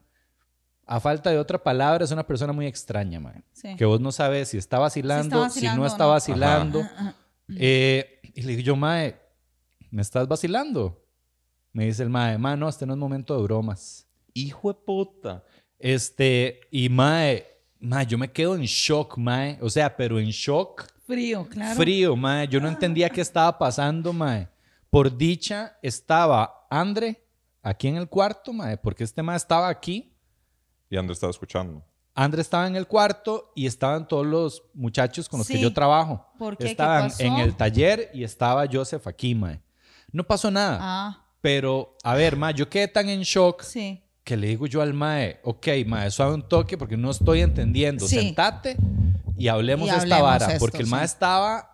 a 0.85 0.99
falta 0.99 1.29
de 1.29 1.39
otra 1.39 1.63
palabra, 1.63 2.03
es 2.03 2.11
una 2.11 2.27
persona 2.27 2.53
muy 2.53 2.67
extraña, 2.67 3.19
mae. 3.19 3.43
Sí. 3.51 3.75
Que 3.75 3.85
vos 3.85 3.99
no 3.99 4.11
sabes 4.11 4.49
si 4.49 4.57
está 4.57 4.79
vacilando, 4.79 5.37
si, 5.37 5.41
vacilando 5.41 5.81
no 5.81 5.87
está 5.87 6.03
no. 6.03 6.09
vacilando. 6.09 6.83
Eh, 7.49 8.19
y 8.35 8.41
le 8.41 8.55
digo 8.55 8.61
yo, 8.61 8.75
mae, 8.75 9.19
¿me 9.89 10.01
estás 10.01 10.27
vacilando? 10.27 11.06
Me 11.77 11.85
dice 11.85 12.01
el 12.01 12.09
mae, 12.09 12.39
mae, 12.39 12.57
no, 12.57 12.67
este 12.67 12.87
no 12.87 12.93
es 12.93 12.97
momento 12.97 13.37
de 13.37 13.43
bromas. 13.43 14.07
Hijo 14.33 14.69
de 14.69 14.79
puta. 14.83 15.43
Este, 15.77 16.61
y 16.71 16.89
mae, 16.89 17.45
mae, 17.79 18.03
yo 18.07 18.17
me 18.17 18.31
quedo 18.31 18.55
en 18.55 18.63
shock, 18.63 19.15
mae. 19.15 19.59
O 19.61 19.69
sea, 19.69 19.95
pero 19.95 20.19
en 20.19 20.31
shock 20.31 20.87
Frío, 21.05 21.47
claro. 21.47 21.75
frío, 21.75 22.15
mae. 22.15 22.47
Yo 22.47 22.59
no 22.59 22.67
entendía 22.67 23.11
qué 23.11 23.21
estaba 23.21 23.59
pasando, 23.59 24.11
mae. 24.11 24.49
Por 24.89 25.15
dicha, 25.15 25.77
estaba 25.83 26.65
Andre 26.71 27.23
aquí 27.61 27.89
en 27.89 27.97
el 27.97 28.09
cuarto, 28.09 28.53
mae, 28.53 28.75
porque 28.77 29.03
este 29.03 29.21
mae 29.21 29.37
estaba 29.37 29.69
aquí. 29.69 30.11
Y 30.89 30.97
Andrés 30.97 31.17
estaba 31.17 31.29
escuchando. 31.29 31.85
Andre 32.15 32.41
estaba 32.41 32.65
en 32.65 32.75
el 32.75 32.87
cuarto 32.87 33.51
y 33.55 33.67
estaban 33.67 34.07
todos 34.07 34.25
los 34.25 34.63
muchachos 34.73 35.29
con 35.29 35.37
los 35.37 35.47
que 35.47 35.59
yo 35.59 35.71
trabajo. 35.71 36.25
¿Por 36.39 36.57
qué? 36.57 36.63
¿Qué 36.63 36.71
Estaban 36.71 37.09
pasó? 37.09 37.21
en 37.21 37.35
el 37.35 37.55
taller 37.55 38.09
y 38.15 38.23
estaba 38.23 38.65
Joseph 38.65 39.05
aquí, 39.05 39.35
mae. 39.35 39.61
No 40.11 40.23
pasó 40.23 40.49
nada. 40.49 40.79
Ah, 40.81 41.26
Pero, 41.41 41.95
a 42.03 42.15
ver, 42.15 42.35
mae, 42.35 42.53
yo 42.53 42.69
quedé 42.69 42.87
tan 42.87 43.09
en 43.09 43.21
shock 43.21 43.61
sí. 43.63 44.01
que 44.23 44.35
le 44.35 44.47
digo 44.47 44.65
yo 44.67 44.81
al 44.81 44.93
mae, 44.93 45.39
ok, 45.43 45.67
mae, 45.85 46.09
suave 46.11 46.33
un 46.33 46.47
toque 46.47 46.77
porque 46.77 46.97
no 46.97 47.11
estoy 47.11 47.41
entendiendo. 47.41 48.07
Sí. 48.07 48.15
Sentate 48.15 48.75
y 49.37 49.47
hablemos 49.47 49.87
Y 49.87 49.91
de 49.91 49.97
esta 49.97 50.15
hablemos 50.15 50.23
vara. 50.23 50.47
esto, 50.47 50.59
porque 50.59 50.79
el 50.79 50.87
mae 50.87 51.05
estaba 51.05 51.73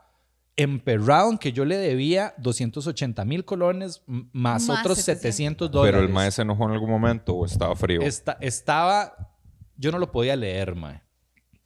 emperrado 0.55 1.31
en 1.31 1.37
que 1.39 1.51
yo 1.51 1.65
le 1.65 1.77
debía 1.77 2.35
280 2.37 3.25
mil 3.25 3.43
colones 3.45 4.03
más, 4.05 4.67
Más 4.67 4.79
otros 4.81 4.97
700 4.99 5.21
700 5.21 5.71
dólares. 5.71 5.95
Pero 5.95 6.05
el 6.05 6.13
maestro 6.13 6.35
se 6.35 6.41
enojó 6.43 6.65
en 6.65 6.71
algún 6.71 6.89
momento 6.89 7.33
o 7.33 7.45
estaba 7.45 7.75
frío. 7.75 8.01
Esta- 8.01 8.37
estaba... 8.39 9.29
Yo 9.77 9.91
no 9.91 9.97
lo 9.97 10.11
podía 10.11 10.35
leer, 10.35 10.75
mae. 10.75 11.01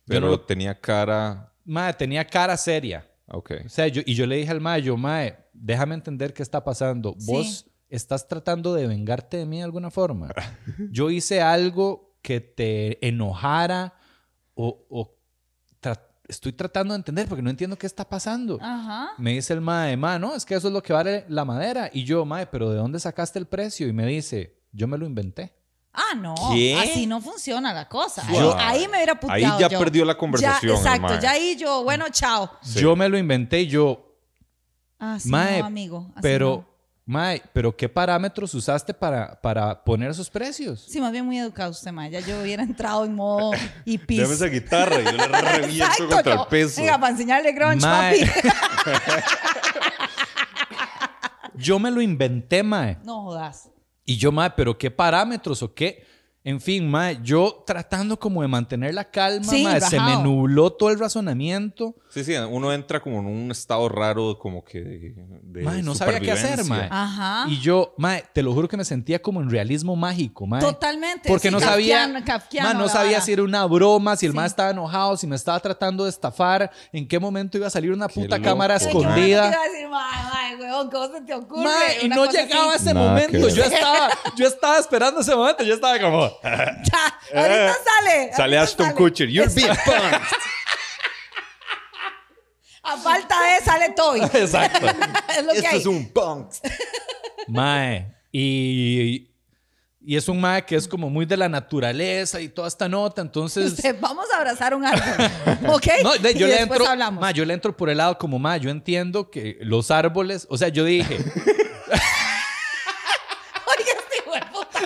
Pero 0.06 0.28
no 0.30 0.40
tenía 0.40 0.80
cara. 0.80 1.52
Mae, 1.66 1.94
tenía 1.94 2.24
cara 2.26 2.56
seria. 2.56 3.06
Ok. 3.28 3.52
O 3.66 3.70
sea, 3.70 3.88
yo, 3.88 4.02
y 4.06 4.14
yo 4.16 4.26
le 4.26 4.38
dije 4.38 4.52
al 4.52 4.62
mae, 4.62 4.82
yo, 4.82 4.96
mae, 4.96 5.38
déjame 5.52 5.94
entender 5.96 6.34
qué 6.34 6.42
está 6.42 6.64
pasando. 6.64 7.14
Sí. 7.20 7.26
Vos 7.30 7.66
estás 7.90 8.28
tratando 8.28 8.74
de 8.74 8.88
vengarte 8.88 9.38
de 9.38 9.46
mí 9.46 9.58
de 9.58 9.64
alguna 9.64 9.90
forma. 9.92 10.30
Yo 10.92 11.10
hice 11.10 11.42
algo 11.42 12.16
que 12.22 12.42
te 12.42 13.06
enojara 13.08 13.94
o, 14.54 14.86
o 14.90 15.16
tra- 15.82 16.02
estoy 16.28 16.52
tratando 16.54 16.94
de 16.94 16.98
entender 16.98 17.28
porque 17.28 17.42
no 17.42 17.50
entiendo 17.50 17.78
qué 17.78 17.88
está 17.88 18.08
pasando. 18.08 18.58
Ajá. 18.62 19.12
Me 19.18 19.34
dice 19.34 19.54
el 19.54 19.62
mae, 19.62 19.96
mae, 19.96 20.20
no, 20.20 20.36
es 20.36 20.46
que 20.46 20.56
eso 20.56 20.68
es 20.68 20.74
lo 20.74 20.84
que 20.84 20.92
vale 20.94 21.26
la 21.30 21.46
madera. 21.46 21.90
Y 21.94 22.04
yo, 22.04 22.26
mae, 22.26 22.46
pero 22.48 22.70
¿de 22.72 22.78
dónde 22.78 23.00
sacaste 23.00 23.40
el 23.40 23.46
precio? 23.46 23.88
Y 23.88 23.94
me 23.94 24.06
dice, 24.06 24.60
yo 24.72 24.88
me 24.88 24.98
lo 24.98 25.06
inventé. 25.06 25.54
Ah, 25.94 26.14
no. 26.16 26.36
¿Qué? 26.54 26.76
Así 26.78 27.08
no 27.08 27.22
funciona 27.22 27.74
la 27.74 27.88
cosa. 27.90 28.22
Ahí, 28.28 28.40
Wow. 28.40 28.54
ahí 28.58 28.88
me 28.88 28.98
hubiera 28.98 29.20
puteado 29.20 29.54
Ahí 29.56 29.60
ya 29.62 29.68
yo. 29.70 29.80
perdió 29.80 30.06
la 30.06 30.16
conversación, 30.18 30.74
Ya, 30.74 30.78
exacto. 30.78 31.20
Ya 31.20 31.32
ahí 31.32 31.56
yo, 31.58 31.84
bueno, 31.84 32.06
chao. 32.12 32.52
Sí. 32.62 32.82
Yo 32.82 32.96
me 32.96 33.08
lo 33.10 33.18
inventé 33.18 33.62
y 33.62 33.68
yo, 33.68 34.16
Así 35.00 35.30
mae, 35.30 35.60
no, 35.60 35.66
amigo. 35.66 36.06
así 36.12 36.20
pero, 36.22 36.66
no. 36.70 36.77
Mae, 37.08 37.42
pero 37.54 37.76
¿qué 37.76 37.88
parámetros 37.90 38.54
usaste 38.54 38.94
para, 38.94 39.40
para 39.42 39.84
poner 39.84 40.12
esos 40.12 40.30
precios? 40.30 40.86
Sí, 40.88 41.00
más 41.02 41.12
bien 41.12 41.26
muy 41.26 41.40
educado 41.40 41.72
usted, 41.72 41.92
ma. 41.92 42.08
Ya 42.10 42.20
yo 42.20 42.42
hubiera 42.42 42.62
entrado 42.62 43.06
en 43.06 43.16
modo 43.16 43.52
y 43.86 43.98
pis. 43.98 44.20
Deme 44.20 44.34
esa 44.34 44.46
guitarra 44.48 45.02
y 45.02 45.06
yo 45.06 45.12
le 45.14 45.28
reviento 45.42 45.86
Exacto, 45.86 46.08
contra 46.10 46.36
yo, 46.36 46.42
el 46.44 46.48
peso. 46.50 46.82
Venga, 46.82 47.00
para 47.00 47.12
enseñarle 47.12 47.52
grunge, 47.54 47.78
Mae. 47.80 48.26
papi. 48.26 48.32
Yo 51.56 51.80
me 51.80 51.90
lo 51.90 52.02
inventé, 52.02 52.62
mae. 52.62 53.00
No 53.04 53.24
jodas. 53.24 53.72
Y 54.06 54.18
yo, 54.18 54.32
mae, 54.32 54.52
pero 54.52 54.78
¿qué 54.78 54.92
parámetros 54.92 55.64
o 55.64 55.74
qué? 55.74 56.06
En 56.50 56.62
fin, 56.62 56.90
mae, 56.90 57.20
yo 57.24 57.62
tratando 57.68 58.18
como 58.18 58.42
de 58.42 58.48
mantener 58.48 58.94
la 58.94 59.04
calma, 59.04 59.46
Sí, 59.52 59.64
mae, 59.66 59.82
se 59.82 60.00
me 60.00 60.16
nubló 60.24 60.72
todo 60.72 60.90
el 60.92 60.98
razonamiento. 60.98 61.94
Sí, 62.08 62.24
sí, 62.24 62.34
uno 62.36 62.72
entra 62.72 63.02
como 63.02 63.20
en 63.20 63.26
un 63.26 63.52
estado 63.52 63.90
raro, 63.90 64.40
como 64.40 64.64
que 64.64 64.80
de, 64.82 65.14
de 65.44 65.64
Mae, 65.64 65.84
no 65.84 65.94
sabía 65.94 66.22
qué 66.22 66.32
hacer, 66.32 66.64
mae. 66.64 66.88
Ajá. 66.90 67.46
Y 67.50 67.60
yo, 67.60 67.94
mae, 67.98 68.24
te 68.34 68.42
lo 68.42 68.54
juro 68.54 68.70
que 68.70 68.78
me 68.78 68.86
sentía 68.86 69.22
como 69.22 69.42
en 69.42 69.50
realismo 69.50 69.98
mágico, 69.98 70.48
mae. 70.48 70.62
Totalmente. 70.62 71.28
Porque 71.28 71.50
sí, 71.50 71.54
no 71.54 71.60
sabía, 71.60 72.08
kafkiano- 72.24 72.64
mae, 72.64 72.74
no 72.76 72.88
sabía 72.88 73.20
si 73.20 73.34
era 73.34 73.44
una 73.44 73.66
broma, 73.66 74.16
si 74.16 74.26
el 74.26 74.32
Sí. 74.32 74.36
mae 74.38 74.48
estaba 74.48 74.70
enojado, 74.72 75.18
si 75.18 75.28
me 75.28 75.36
estaba 75.36 75.60
tratando 75.60 76.06
de 76.06 76.12
estafar, 76.12 76.72
en 76.94 77.06
qué 77.10 77.20
momento 77.20 77.58
iba 77.58 77.68
a 77.68 77.70
salir 77.70 77.92
una 77.92 78.08
Qué 78.08 78.22
puta 78.22 78.38
loco, 78.38 78.50
cámara 78.50 78.78
escondida. 78.78 79.48
a 79.48 79.64
decir, 79.68 79.90
mae, 79.90 80.24
mae, 80.32 80.56
weón, 80.62 80.90
¿cómo 80.90 81.08
se 81.14 81.22
te 81.24 81.34
ocurre? 81.34 81.64
Mae, 81.66 82.04
y 82.04 82.06
Una 82.06 82.16
no 82.16 82.26
cosa 82.26 82.42
llegaba 82.42 82.74
así. 82.74 82.84
ese 82.86 82.94
Nada 82.94 83.10
momento. 83.10 83.50
Yo 83.50 83.64
estaba, 83.66 84.10
yo 84.38 84.48
estaba 84.48 84.78
esperando 84.80 85.20
ese 85.20 85.36
momento. 85.36 85.64
Yo 85.66 85.74
estaba 85.74 86.00
como. 86.00 86.37
Ya, 86.84 87.20
ahorita 87.36 87.76
sale. 87.84 88.32
Sale 88.36 88.58
ahorita 88.58 88.62
Ashton 88.64 88.86
sale. 88.88 88.98
Kutcher. 88.98 89.30
You're 89.30 89.54
being 89.54 89.68
punked. 89.86 90.22
A 92.84 92.98
falta 92.98 93.36
de 93.42 93.66
sale 93.66 93.90
Toby. 93.96 94.22
Exacto. 94.40 94.88
es 94.88 95.46
lo 95.46 95.52
que 95.52 95.58
Esto 95.58 95.70
hay. 95.72 95.78
es 95.80 95.86
un 95.86 96.10
punk. 96.14 96.54
Mae. 97.50 98.16
Y, 98.32 99.30
y 100.00 100.16
es 100.16 100.30
un 100.30 100.40
mae 100.40 100.64
que 100.66 100.78
es 100.78 100.88
como 100.88 101.10
muy 101.10 101.26
de 101.26 101.36
la 101.36 101.50
naturaleza 101.50 102.40
y 102.40 102.48
toda 102.48 102.70
esta 102.70 102.88
nota. 102.88 103.22
Entonces. 103.22 103.74
Usted, 103.74 103.98
vamos 104.00 104.26
a 104.34 104.38
abrazar 104.38 104.74
un 104.74 104.86
árbol. 104.86 105.30
¿Ok? 105.68 105.86
No, 106.02 106.14
de- 106.18 106.34
yo 106.34 106.48
y 106.48 106.52
le 106.52 106.58
después 106.60 106.80
entro. 106.80 106.90
hablamos. 106.92 107.20
mae, 107.20 107.34
yo 107.34 107.44
le 107.44 107.54
entro 107.54 107.76
por 107.76 107.90
el 107.90 107.98
lado 107.98 108.18
como 108.18 108.40
mae. 108.40 108.62
Yo 108.62 108.70
entiendo 108.70 109.30
que 109.30 109.58
los 109.62 109.92
árboles. 109.92 110.48
O 110.50 110.58
sea, 110.58 110.70
yo 110.70 110.86
dije. 110.86 111.16
Oiga, 111.16 111.26
este 114.00 114.18
hijo 114.24 114.34
de 114.34 114.42
puta. 114.46 114.80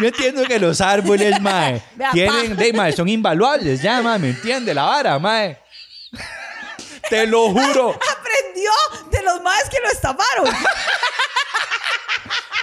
Yo 0.00 0.08
entiendo 0.08 0.44
que 0.44 0.58
los 0.58 0.80
árboles, 0.80 1.40
mae, 1.40 1.82
tienen, 2.12 2.56
de, 2.56 2.72
mae, 2.72 2.92
son 2.92 3.08
invaluables, 3.08 3.80
ya, 3.80 4.02
mae, 4.02 4.18
¿me 4.18 4.30
entiende 4.30 4.74
la 4.74 4.84
vara, 4.84 5.18
mae? 5.18 5.58
Te 7.08 7.26
lo 7.26 7.50
juro, 7.50 7.90
Aprendió 7.90 8.70
de 9.10 9.22
los 9.22 9.40
maes 9.42 9.68
que 9.70 9.78
lo 9.80 9.88
estafaron. 9.88 10.48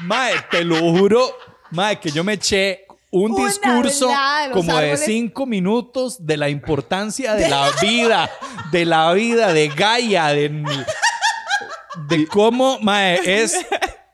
mae, 0.02 0.34
te 0.52 0.66
lo 0.66 0.76
juro, 0.76 1.38
mae, 1.72 1.98
que 1.98 2.12
yo 2.12 2.26
me 2.26 2.34
eché 2.34 2.86
un 3.10 3.32
Una 3.32 3.48
discurso 3.48 4.10
de 4.10 4.52
como 4.52 4.78
de 4.78 4.98
cinco 4.98 5.46
minutos 5.46 6.26
de 6.26 6.36
la 6.36 6.50
importancia 6.50 7.36
de 7.36 7.48
la 7.48 7.70
vida, 7.82 8.30
de 8.72 8.86
la 8.86 9.14
vida, 9.14 9.54
de 9.54 9.70
Gaia, 9.70 10.28
de, 10.30 10.50
de 12.10 12.28
cómo, 12.28 12.80
mae, 12.80 13.22
es... 13.24 13.66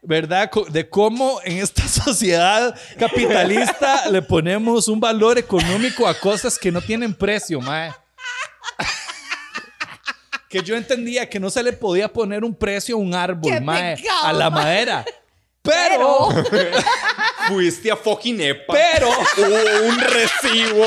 ¿Verdad? 0.09 0.49
De 0.69 0.89
cómo 0.89 1.39
en 1.43 1.59
esta 1.59 1.87
sociedad 1.87 2.75
capitalista 2.97 4.09
le 4.09 4.23
ponemos 4.23 4.87
un 4.87 4.99
valor 4.99 5.37
económico 5.37 6.07
a 6.07 6.15
cosas 6.15 6.57
que 6.57 6.71
no 6.71 6.81
tienen 6.81 7.13
precio, 7.13 7.61
mae. 7.61 7.93
que 10.49 10.63
yo 10.63 10.75
entendía 10.75 11.29
que 11.29 11.39
no 11.39 11.51
se 11.51 11.61
le 11.61 11.73
podía 11.73 12.11
poner 12.11 12.43
un 12.43 12.55
precio 12.55 12.95
a 12.95 12.97
un 12.97 13.13
árbol, 13.13 13.51
¡Qué 13.53 13.61
mae, 13.61 14.03
a 14.23 14.33
la 14.33 14.49
madera. 14.49 15.05
Pero, 15.61 16.29
Pero- 16.49 16.77
Fuiste 17.49 17.91
a 17.91 17.95
fucking 17.95 18.41
EPA. 18.41 18.73
pero, 18.73 19.09
Hubo 19.09 19.87
un 19.89 19.99
recibo 19.99 20.85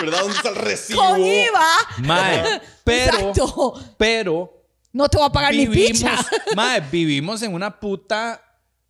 ¿Verdad? 0.00 0.20
¿Dónde 0.20 0.36
está 0.36 0.48
el 0.48 0.54
recibo? 0.56 1.00
Con 1.00 1.20
IVA. 1.20 1.66
Mae, 1.98 2.60
pero, 2.84 3.18
Exacto. 3.18 3.74
pero 3.98 4.63
No 4.94 5.08
te 5.08 5.18
voy 5.18 5.26
a 5.26 5.30
pagar 5.30 5.52
ni 5.52 5.66
picha. 5.66 6.16
mae, 6.56 6.80
vivimos 6.80 7.42
en 7.42 7.52
una 7.52 7.80
puta 7.80 8.40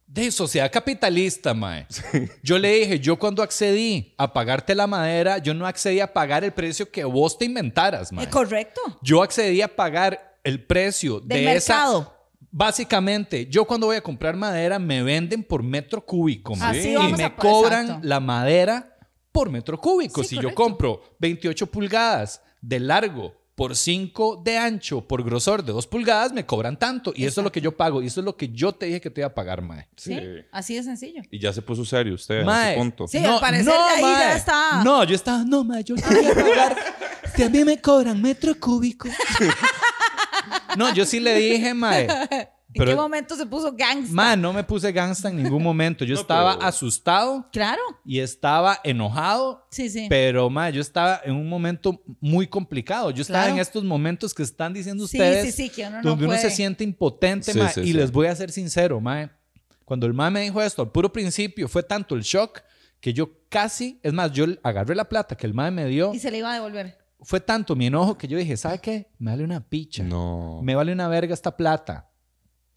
de 0.06 0.30
sociedad 0.30 0.70
capitalista, 0.70 1.54
mae. 1.54 1.86
Yo 2.42 2.58
le 2.58 2.74
dije, 2.74 3.00
yo 3.00 3.18
cuando 3.18 3.42
accedí 3.42 4.14
a 4.18 4.30
pagarte 4.30 4.74
la 4.74 4.86
madera, 4.86 5.38
yo 5.38 5.54
no 5.54 5.66
accedí 5.66 6.00
a 6.00 6.12
pagar 6.12 6.44
el 6.44 6.52
precio 6.52 6.90
que 6.90 7.04
vos 7.04 7.38
te 7.38 7.46
inventaras, 7.46 8.12
mae. 8.12 8.26
Es 8.26 8.30
correcto. 8.30 8.80
Yo 9.00 9.22
accedí 9.22 9.62
a 9.62 9.74
pagar 9.74 10.38
el 10.44 10.62
precio 10.64 11.20
Del 11.20 11.46
de 11.46 11.56
esa 11.56 11.74
mercado. 11.74 12.14
Básicamente, 12.50 13.46
yo 13.46 13.64
cuando 13.64 13.86
voy 13.86 13.96
a 13.96 14.02
comprar 14.02 14.36
madera 14.36 14.78
me 14.78 15.02
venden 15.02 15.42
por 15.42 15.62
metro 15.62 16.04
cúbico. 16.04 16.54
mae. 16.54 16.78
Así 16.78 16.94
y 16.94 17.12
me 17.14 17.24
a- 17.24 17.34
cobran 17.34 17.86
exacto. 17.86 18.06
la 18.06 18.20
madera 18.20 18.96
por 19.32 19.48
metro 19.50 19.80
cúbico. 19.80 20.22
Sí, 20.22 20.36
si 20.36 20.38
yo 20.38 20.54
compro 20.54 21.16
28 21.18 21.66
pulgadas 21.66 22.42
de 22.60 22.78
largo 22.78 23.34
por 23.54 23.76
5 23.76 24.42
de 24.44 24.58
ancho 24.58 25.06
por 25.06 25.22
grosor 25.22 25.64
de 25.64 25.72
2 25.72 25.86
pulgadas, 25.86 26.32
me 26.32 26.44
cobran 26.44 26.78
tanto. 26.78 27.12
Y 27.14 27.24
eso 27.24 27.40
es 27.40 27.44
lo 27.44 27.52
que 27.52 27.60
yo 27.60 27.76
pago. 27.76 28.02
Y 28.02 28.06
eso 28.06 28.20
es 28.20 28.24
lo 28.24 28.36
que 28.36 28.48
yo 28.48 28.72
te 28.72 28.86
dije 28.86 29.00
que 29.00 29.10
te 29.10 29.20
iba 29.20 29.28
a 29.28 29.34
pagar, 29.34 29.62
mae. 29.62 29.86
¿Sí? 29.96 30.18
Así 30.50 30.74
de 30.74 30.82
sencillo. 30.82 31.22
Y 31.30 31.38
ya 31.38 31.52
se 31.52 31.62
puso 31.62 31.84
serio 31.84 32.14
usted 32.14 32.40
a 32.42 32.44
Mae. 32.44 32.72
ese 32.72 32.78
punto. 32.80 33.06
Sí, 33.06 33.18
al 33.18 33.40
parecer 33.40 33.72
ahí 33.72 34.02
ya 34.02 34.08
mae. 34.08 34.36
está. 34.36 34.82
No, 34.84 35.04
yo 35.04 35.14
estaba, 35.14 35.44
no, 35.44 35.62
mae, 35.62 35.84
yo 35.84 35.94
quería 35.94 36.34
pagar. 36.34 36.76
Si 37.34 37.42
a 37.42 37.48
mí 37.48 37.64
me 37.64 37.80
cobran 37.80 38.20
metro 38.20 38.54
cúbico. 38.58 39.08
no, 40.76 40.92
yo 40.92 41.04
sí 41.04 41.20
le 41.20 41.34
dije, 41.36 41.74
mae. 41.74 42.08
¿En 42.74 42.80
qué 42.80 42.86
Pero, 42.86 42.96
momento 43.02 43.36
se 43.36 43.46
puso 43.46 43.72
gangsta? 43.72 44.12
mae, 44.12 44.36
no 44.36 44.52
me 44.52 44.64
puse 44.64 44.90
gangsta 44.90 45.28
en 45.28 45.40
ningún 45.40 45.62
momento. 45.62 46.04
Yo 46.04 46.14
No, 46.16 46.20
estaba 46.20 46.54
pero- 46.56 46.66
asustado 46.66 47.48
Claro. 47.52 47.80
y 48.04 48.18
estaba 48.18 48.80
enojado. 48.82 49.64
Sí, 49.70 49.88
sí. 49.88 50.06
Pero, 50.08 50.50
mae, 50.50 50.72
yo 50.72 50.80
estaba 50.80 51.20
en 51.24 51.34
un 51.36 51.48
momento 51.48 52.02
muy 52.20 52.48
complicado. 52.48 53.12
Yo 53.12 53.22
estaba 53.22 53.44
Claro. 53.44 53.54
en 53.54 53.60
estos 53.60 53.84
momentos 53.84 54.34
que 54.34 54.42
están 54.42 54.72
diciendo 54.72 55.06
Sí, 55.06 55.16
ustedes. 55.18 55.54
sí, 55.54 55.62
sí, 55.62 55.70
que 55.70 55.86
uno 55.86 56.02
no 56.02 56.10
donde 56.10 56.24
uno 56.26 56.34
se 56.34 56.42
puede. 56.42 56.54
siente 56.56 56.82
impotente, 56.82 57.52
sí, 57.52 57.60
y 57.60 57.86
sí. 57.86 57.92
les 57.92 58.10
voy 58.10 58.26
a 58.26 58.34
ser 58.34 58.50
sincero, 58.50 59.00
mae. 59.00 59.30
Cuando 59.84 60.06
el 60.06 60.14
mae 60.14 60.30
me 60.32 60.40
dijo 60.40 60.60
esto, 60.60 60.82
al 60.82 60.90
puro 60.90 61.12
principio, 61.12 61.68
fue 61.68 61.82
tanto 61.84 62.16
el 62.16 62.22
shock 62.22 62.60
que 63.00 63.12
yo 63.12 63.30
casi, 63.48 64.00
es 64.02 64.12
más, 64.12 64.32
yo 64.32 64.46
agarré 64.64 64.94
la 64.96 65.04
plata 65.08 65.36
que 65.36 65.46
el 65.46 65.54
mae 65.54 65.70
me 65.70 65.86
dio. 65.86 66.12
Y 66.12 66.18
se 66.18 66.30
le 66.30 66.38
iba 66.38 66.50
a 66.50 66.54
devolver. 66.54 66.98
Fue 67.20 67.38
tanto 67.38 67.76
mi 67.76 67.86
enojo 67.86 68.18
que 68.18 68.26
yo 68.26 68.36
dije, 68.36 68.56
¿sabe 68.56 68.80
qué? 68.80 69.10
Me 69.18 69.30
vale 69.30 69.44
una 69.44 69.60
picha. 69.60 70.02
No. 70.02 70.60
Me 70.62 70.74
vale 70.74 70.92
una 70.92 71.06
verga 71.08 71.32
esta 71.34 71.56
plata. 71.56 72.10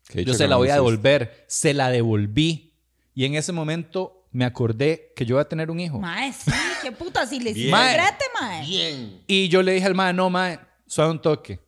Qué 0.09 0.23
Yo 0.25 0.33
se 0.33 0.47
la 0.47 0.55
voy 0.55 0.69
a 0.69 0.75
devolver. 0.75 1.45
Se 1.47 1.73
la 1.73 1.89
devolví. 1.89 2.73
Y 3.13 3.25
en 3.25 3.35
ese 3.35 3.51
momento 3.51 4.27
me 4.31 4.45
acordé 4.45 5.11
que 5.15 5.25
yo 5.25 5.35
iba 5.35 5.41
a 5.41 5.49
tener 5.49 5.71
un 5.71 5.79
hijo. 5.79 5.99
Mae, 5.99 6.31
sí, 6.33 6.51
qué 6.83 6.91
puta. 6.91 7.25
Si 7.25 7.39
le 7.39 7.51
hiciste 7.51 7.69
grete, 7.71 8.25
mae. 8.39 8.65
Bien. 8.65 9.21
Y 9.27 9.47
yo 9.49 9.63
le 9.63 9.73
dije 9.73 9.85
al 9.87 9.95
mae, 9.95 10.13
no, 10.13 10.29
mae, 10.29 10.59
suave 10.85 11.11
un 11.11 11.21
toque. 11.21 11.59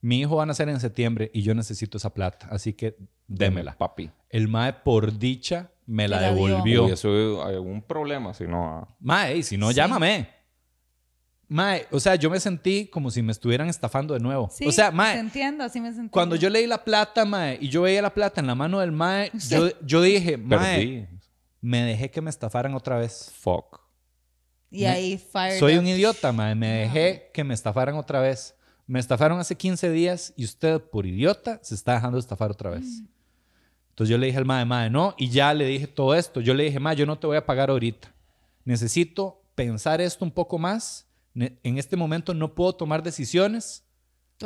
Mi 0.00 0.20
hijo 0.20 0.36
va 0.36 0.42
a 0.42 0.46
nacer 0.46 0.68
en 0.68 0.80
septiembre 0.80 1.30
y 1.34 1.42
yo 1.42 1.54
necesito 1.54 1.98
esa 1.98 2.12
plata. 2.12 2.48
Así 2.50 2.72
que 2.72 2.96
démela. 3.26 3.76
papi. 3.76 4.10
El 4.30 4.48
mae, 4.48 4.72
por 4.72 5.18
dicha, 5.18 5.70
me 5.86 6.08
la 6.08 6.20
la 6.20 6.32
devolvió. 6.32 6.86
Uy, 6.86 6.92
eso 6.92 7.44
hay 7.44 7.54
algún 7.54 7.82
problema, 7.82 8.34
si 8.34 8.44
no. 8.46 8.64
ah. 8.66 8.96
Mae, 9.00 9.38
y 9.38 9.42
si 9.42 9.56
no, 9.56 9.68
Sí. 9.70 9.76
llámame. 9.76 10.28
Mae, 11.48 11.86
o 11.90 12.00
sea, 12.00 12.14
yo 12.14 12.30
me 12.30 12.40
sentí 12.40 12.86
como 12.86 13.10
si 13.10 13.22
me 13.22 13.30
estuvieran 13.32 13.68
estafando 13.68 14.14
de 14.14 14.20
nuevo. 14.20 14.48
Sí, 14.52 14.66
o 14.66 14.72
sea, 14.72 14.90
te 14.90 14.96
mae, 14.96 15.18
entiendo, 15.18 15.62
así 15.64 15.80
me 15.80 15.92
sentí. 15.92 16.08
cuando 16.10 16.36
yo 16.36 16.48
leí 16.50 16.66
la 16.66 16.82
plata, 16.82 17.24
mae, 17.24 17.58
y 17.60 17.68
yo 17.68 17.82
veía 17.82 18.00
la 18.02 18.12
plata 18.12 18.40
en 18.40 18.46
la 18.46 18.54
mano 18.54 18.80
del 18.80 18.92
mae, 18.92 19.30
Sí. 19.38 19.54
yo, 19.54 19.68
yo 19.82 20.00
dije, 20.02 20.36
mae, 20.38 20.58
Perdí. 20.58 21.06
me 21.60 21.82
dejé 21.82 22.10
que 22.10 22.20
me 22.20 22.30
estafaran 22.30 22.74
otra 22.74 22.98
vez. 22.98 23.30
Fuck. 23.38 23.80
Y 24.70 24.86
ahí, 24.86 25.18
fired 25.18 25.58
Soy 25.60 25.74
up. 25.74 25.80
un 25.80 25.86
idiota, 25.86 26.32
mae. 26.32 26.54
Me 26.54 26.66
dejé 26.68 27.30
que 27.32 27.44
me 27.44 27.54
estafaran 27.54 27.94
otra 27.96 28.20
vez. 28.20 28.54
Me 28.86 28.98
estafaron 28.98 29.38
hace 29.38 29.54
15 29.54 29.90
días 29.90 30.32
y 30.36 30.44
usted, 30.44 30.80
por 30.80 31.06
idiota, 31.06 31.60
se 31.62 31.74
está 31.74 31.94
dejando 31.94 32.18
estafar 32.18 32.50
otra 32.50 32.70
vez. 32.70 33.02
Entonces 33.90 34.10
yo 34.10 34.18
le 34.18 34.26
dije 34.26 34.38
al 34.38 34.44
mae, 34.44 34.64
mae, 34.64 34.90
no. 34.90 35.14
Y 35.16 35.28
ya 35.30 35.54
le 35.54 35.66
dije 35.66 35.86
todo 35.86 36.14
esto. 36.16 36.40
Yo 36.40 36.52
le 36.54 36.64
dije, 36.64 36.80
mae, 36.80 36.96
yo 36.96 37.06
no 37.06 37.16
te 37.18 37.26
voy 37.28 37.36
a 37.36 37.46
pagar 37.46 37.70
ahorita. 37.70 38.12
Necesito 38.64 39.42
pensar 39.54 40.00
esto 40.00 40.24
un 40.24 40.32
poco 40.32 40.58
más. 40.58 41.03
En 41.34 41.78
este 41.78 41.96
momento 41.96 42.34
no 42.34 42.54
puedo 42.54 42.74
tomar 42.74 43.02
decisiones 43.02 43.84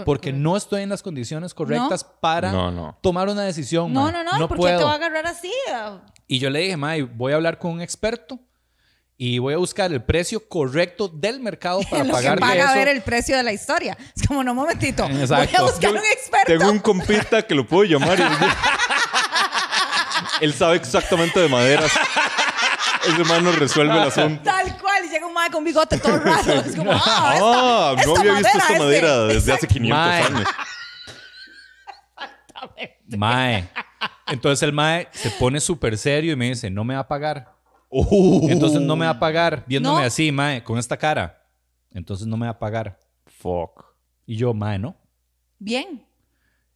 porque 0.05 0.33
no 0.33 0.57
estoy 0.57 0.83
en 0.83 0.91
las 0.91 1.03
condiciones 1.03 1.55
correctas 1.55 2.05
para 2.05 2.53
No, 2.53 2.71
no. 2.71 2.99
tomar 3.03 3.29
una 3.29 3.43
decisión. 3.43 3.93
No, 3.93 4.05
mae. 4.05 4.13
no, 4.13 4.25
no. 4.25 4.45
¿y 4.45 4.49
¿Por 4.49 4.59
qué 4.59 4.77
te 4.77 4.85
va 4.85 4.93
a 4.93 4.95
agarrar 4.95 5.27
así? 5.27 5.53
Ah, 5.73 6.01
Y 6.27 6.39
yo 6.39 6.51
le 6.51 6.61
dije, 6.61 6.77
May, 6.77 7.03
voy 7.03 7.33
a 7.33 7.37
hablar 7.37 7.59
con 7.59 7.73
un 7.73 7.81
experto 7.81 8.39
y 9.17 9.39
voy 9.41 9.55
a 9.55 9.57
buscar 9.57 9.93
el 9.93 10.03
precio 10.03 10.47
correcto 10.49 11.09
del 11.09 11.41
mercado 11.41 11.81
para 11.91 12.05
lo 12.05 12.11
que 12.11 12.13
pagar 12.13 12.39
paga 12.39 12.65
eso. 12.67 12.75
ver 12.75 12.89
el 12.89 13.03
precio 13.03 13.37
de 13.37 13.43
la 13.43 13.53
historia. 13.53 13.97
Es 14.17 14.27
como, 14.29 14.45
no, 14.45 14.53
un 14.53 14.59
momentito. 14.59 15.09
Voy 15.09 15.17
a 15.19 15.23
Exacto. 15.23 15.63
buscar 15.65 15.91
un 15.91 15.99
experto. 15.99 16.47
Tengo 16.59 16.71
un 16.71 16.79
compita 16.79 17.43
que 17.47 17.55
lo 17.55 17.67
puedo 17.67 17.85
llamar. 17.85 18.19
y- 18.21 18.23
Él 20.45 20.55
sabe 20.55 20.77
exactamente 20.77 21.41
de 21.41 21.49
maderas. 21.49 21.91
Ese 23.07 23.25
man 23.25 23.43
nos 23.45 23.59
resuelve 23.59 23.95
el 23.95 24.03
asunto. 24.09 24.43
Tal 24.45 24.77
cual. 24.79 24.98
Y 25.09 25.11
llega 25.11 25.27
un 25.27 25.33
mae 25.33 25.51
con 25.51 25.65
bigote 25.65 25.99
todo 25.99 26.19
raro. 26.25 26.53
Es 26.61 26.77
como, 26.77 26.93
ah, 26.93 27.01
Ah, 27.07 27.95
esta- 27.97 28.07
no 28.13 28.17
había 28.21 28.33
visto 28.35 28.49
esta 28.59 28.73
este. 28.73 28.79
madera 28.79 29.19
desde 29.27 29.53
hace 29.53 29.67
500 29.67 29.99
Mae. 29.99 30.23
años. 30.23 30.49
Mae. 33.17 33.69
Entonces 34.27 34.63
el 34.63 34.73
Mae 34.73 35.09
se 35.13 35.31
pone 35.31 35.61
súper 35.61 35.97
serio 35.97 36.33
y 36.33 36.37
me 36.37 36.49
dice, 36.49 36.71
no 36.71 36.85
me 36.85 36.95
va 36.95 37.01
a 37.01 37.09
pagar. 37.09 37.55
Uh, 37.89 38.49
Entonces 38.51 38.81
no 38.83 38.97
me 38.97 39.07
va 39.07 39.13
a 39.13 39.19
pagar, 39.19 39.65
viéndome 39.67 40.01
No. 40.03 40.07
así, 40.07 40.31
Mae, 40.31 40.63
con 40.63 40.79
esta 40.79 40.97
cara. 40.99 41.43
Entonces 41.91 42.27
no 42.27 42.37
me 42.37 42.45
va 42.47 42.53
a 42.53 42.59
pagar. 42.59 42.99
Fuck. 43.27 43.85
Y 44.27 44.37
yo, 44.37 44.53
Mae, 44.53 44.79
¿no? 44.79 44.95
Bien. 45.59 46.05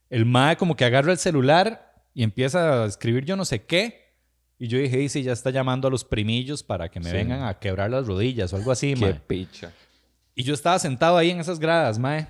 El 0.08 0.24
Mae 0.24 0.56
como 0.56 0.74
que 0.74 0.86
agarra 0.86 1.12
el 1.12 1.18
celular 1.18 1.92
y 2.14 2.22
empieza 2.22 2.82
a 2.82 2.86
escribir 2.86 3.24
yo 3.26 3.36
no 3.36 3.44
sé 3.44 3.64
qué. 3.66 4.01
Y 4.62 4.68
yo 4.68 4.78
dije, 4.78 5.08
si 5.08 5.24
ya 5.24 5.32
está 5.32 5.50
llamando 5.50 5.88
a 5.88 5.90
los 5.90 6.04
primillos 6.04 6.62
para 6.62 6.88
que 6.88 7.00
me 7.00 7.10
Sí. 7.10 7.16
vengan 7.16 7.42
a 7.42 7.58
quebrar 7.58 7.90
las 7.90 8.06
rodillas 8.06 8.52
o 8.52 8.56
algo 8.56 8.70
así, 8.70 8.94
Qué 8.94 9.00
Mae. 9.00 9.14
picha. 9.14 9.72
Y 10.36 10.44
yo 10.44 10.54
estaba 10.54 10.78
sentado 10.78 11.16
ahí 11.16 11.30
en 11.30 11.40
esas 11.40 11.58
gradas, 11.58 11.98
mae. 11.98 12.28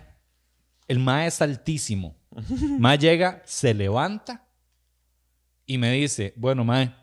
El 0.88 0.98
mae 0.98 1.26
es 1.26 1.42
altísimo. 1.42 2.16
Mae 2.78 2.96
llega, 2.96 3.42
se 3.44 3.74
levanta 3.74 4.46
y 5.66 5.76
me 5.76 5.92
dice, 5.92 6.32
bueno, 6.36 6.64
mae, 6.64 6.94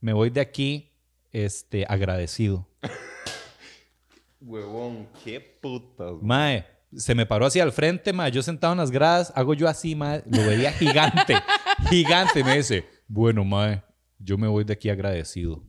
me 0.00 0.12
voy 0.12 0.30
de 0.30 0.40
aquí 0.42 0.92
este, 1.32 1.84
agradecido. 1.88 2.68
Huevón, 4.40 5.08
qué 5.24 5.40
putas. 5.40 6.12
Mae, 6.22 6.64
se 6.94 7.16
me 7.16 7.26
paró 7.26 7.46
hacia 7.46 7.64
el 7.64 7.72
frente, 7.72 8.12
mae. 8.12 8.30
Yo 8.30 8.42
sentado 8.42 8.74
en 8.74 8.78
las 8.78 8.92
gradas, 8.92 9.32
hago 9.34 9.54
yo 9.54 9.66
así, 9.68 9.96
mae. 9.96 10.22
Lo 10.30 10.46
veía 10.46 10.70
gigante, 10.72 11.34
gigante. 11.90 12.44
Me 12.44 12.58
dice, 12.58 12.86
bueno, 13.08 13.44
mae, 13.44 13.82
yo 14.26 14.36
me 14.36 14.48
voy 14.48 14.64
de 14.64 14.72
aquí 14.72 14.90
agradecido. 14.90 15.62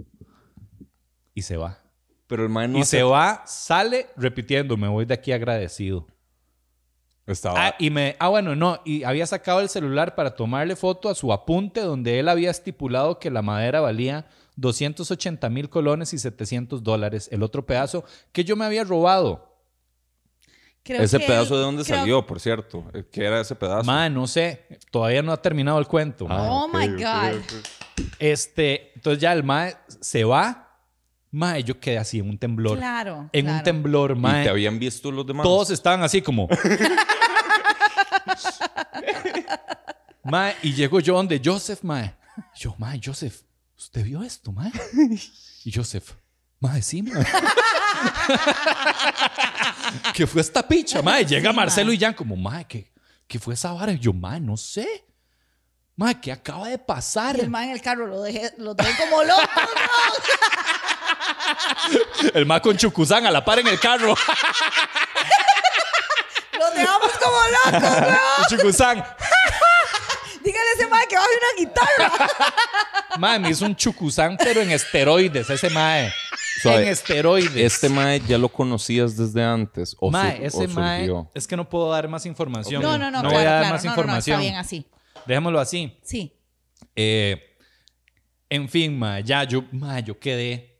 Y 1.35 1.43
se 1.43 1.55
va. 1.57 1.77
Pero 2.25 2.43
el 2.43 2.49
man 2.49 2.71
no 2.73 2.79
y 2.79 2.81
hace- 2.81 2.97
se 2.97 3.03
va, 3.03 3.43
sale 3.45 4.07
repitiendo, 4.17 4.75
me 4.75 4.87
voy 4.87 5.05
de 5.05 5.13
aquí 5.13 5.31
agradecido. 5.31 6.07
Estaba... 7.27 7.67
Ah, 7.67 7.75
y 7.77 7.89
me, 7.89 8.15
ah, 8.19 8.29
bueno, 8.29 8.55
no, 8.55 8.79
y 8.85 9.03
había 9.03 9.27
sacado 9.27 9.59
el 9.59 9.69
celular 9.69 10.15
para 10.15 10.33
tomarle 10.35 10.75
foto 10.75 11.09
a 11.09 11.15
su 11.15 11.31
apunte 11.31 11.81
donde 11.81 12.19
él 12.19 12.27
había 12.29 12.49
estipulado 12.49 13.19
que 13.19 13.29
la 13.29 13.41
madera 13.41 13.79
valía 13.81 14.25
280 14.55 15.49
mil 15.49 15.69
colones 15.69 16.13
y 16.13 16.17
700 16.17 16.81
dólares, 16.83 17.29
el 17.31 17.43
otro 17.43 17.65
pedazo 17.65 18.03
que 18.31 18.43
yo 18.43 18.55
me 18.55 18.65
había 18.65 18.83
robado. 18.83 19.53
Creo 20.83 21.01
¿Ese 21.01 21.19
que 21.19 21.27
pedazo 21.27 21.53
él- 21.53 21.59
de 21.59 21.65
dónde 21.65 21.83
creo- 21.83 21.97
salió, 21.97 22.25
por 22.25 22.39
cierto? 22.39 22.85
Eh, 22.93 23.03
¿Qué 23.11 23.25
era 23.25 23.41
ese 23.41 23.55
pedazo? 23.55 23.83
Mae, 23.83 24.09
no 24.09 24.25
sé, 24.25 24.65
todavía 24.89 25.21
no 25.21 25.31
ha 25.33 25.41
terminado 25.41 25.77
el 25.79 25.85
cuento. 25.87 26.25
Ah, 26.29 26.47
Oh 26.49 26.67
my 26.69 26.87
God. 26.87 27.41
Este, 28.19 28.91
entonces 28.95 29.21
ya 29.21 29.33
el 29.33 29.43
mae 29.43 29.75
se 30.01 30.23
va. 30.23 30.63
Mae, 31.31 31.63
yo 31.63 31.79
quedé 31.79 31.97
así 31.97 32.19
en 32.19 32.29
un 32.29 32.37
temblor. 32.37 32.77
Claro. 32.77 33.29
en 33.33 33.49
un 33.49 33.61
temblor, 33.63 34.11
¿Y 34.15 34.19
mae. 34.19 34.43
te 34.43 34.49
habían 34.49 34.79
visto 34.79 35.11
los 35.11 35.25
demás? 35.27 35.43
Todos 35.43 35.69
estaban 35.71 36.01
así 36.01 36.21
como. 36.21 36.47
mae, 40.23 40.55
y 40.63 40.73
llego 40.73 40.99
yo 40.99 41.15
donde 41.15 41.41
Joseph, 41.43 41.83
mae. 41.83 42.15
Yo, 42.55 42.75
mae, 42.77 42.99
Joseph, 43.03 43.41
¿usted 43.77 44.03
vio 44.03 44.23
esto, 44.23 44.51
mae? 44.51 44.71
Y 45.65 45.71
Joseph, 45.71 46.11
mae, 46.59 46.81
sí, 46.81 47.01
mae. 47.03 47.25
¿Qué 50.13 50.27
fue 50.27 50.41
esta 50.41 50.65
picha, 50.67 51.01
mae? 51.01 51.25
Llega 51.25 51.51
Sí, 51.51 51.55
Marcelo 51.55 51.87
mae. 51.87 51.95
y 51.95 51.99
Jan 51.99 52.13
como, 52.13 52.35
mae, 52.35 52.65
¿qué, 52.65 52.91
¿qué 53.27 53.39
fue 53.39 53.53
esa 53.53 53.73
vara? 53.73 53.91
Y 53.91 53.99
yo, 53.99 54.13
mae, 54.13 54.39
no 54.39 54.55
sé. 54.57 55.05
Mae, 55.97 56.21
¿qué 56.21 56.31
acaba 56.31 56.67
de 56.67 56.77
pasar? 56.77 57.35
Y 57.37 57.41
el 57.41 57.49
man 57.49 57.63
en 57.65 57.71
el 57.71 57.81
carro 57.81 58.05
lo 58.05 58.21
dejé, 58.21 58.53
lo 58.57 58.75
dejé 58.75 58.95
como 59.03 59.23
loco. 59.23 59.41
El 62.35 62.45
mae 62.45 62.61
con 62.61 62.77
Chucuzán 62.77 63.25
a 63.25 63.31
la 63.31 63.43
par 63.43 63.57
en 63.59 63.67
el 63.67 63.79
carro. 63.79 64.15
Lo 66.59 66.71
dejamos 66.71 67.11
como 67.13 67.37
locos, 67.81 67.97
weón. 68.01 68.17
Chucuzán. 68.49 69.03
Dígale 70.43 70.69
a 70.69 70.73
ese 70.75 70.87
man 70.87 71.01
que 71.09 71.15
baje 71.15 71.29
una 71.37 71.47
guitarra. 71.65 72.11
Mae, 73.17 73.39
me 73.39 73.49
hizo 73.49 73.65
un 73.65 73.75
chucuzán, 73.75 74.37
pero 74.37 74.61
en 74.61 74.69
esteroides, 74.71 75.49
ese 75.49 75.69
mae. 75.71 76.13
Suave, 76.61 76.83
en 76.83 76.87
esteroides. 76.89 77.55
¿Este 77.73 77.89
mae 77.89 78.19
ya 78.21 78.37
lo 78.37 78.49
conocías 78.49 79.17
desde 79.17 79.43
antes? 79.43 79.95
¿O, 79.99 80.11
mae, 80.11 80.37
sur- 80.37 80.45
ese 80.45 80.65
o 80.65 80.67
mae, 80.79 81.09
es 81.33 81.47
que 81.47 81.57
no 81.57 81.67
puedo 81.67 81.89
dar 81.91 82.07
más 82.07 82.25
información. 82.27 82.81
No, 82.83 82.97
no, 82.99 83.09
no, 83.11 83.23
voy 83.23 83.31
claro, 83.31 83.49
a 83.49 83.51
dar 83.51 83.59
claro. 83.61 83.73
más 83.73 83.83
No, 83.83 83.89
no, 83.89 83.95
no, 83.95 84.01
información. 84.01 84.39
está 84.39 84.41
bien 84.41 84.55
así. 84.55 84.87
Dejémoslo 85.27 85.59
así. 85.59 85.97
Sí. 86.03 86.31
Eh, 86.95 87.41
en 88.49 88.69
fin, 88.69 88.97
ma, 88.97 89.19
ya 89.19 89.43
yo, 89.43 89.63
ma, 89.71 89.99
yo 89.99 90.17
quedé 90.19 90.79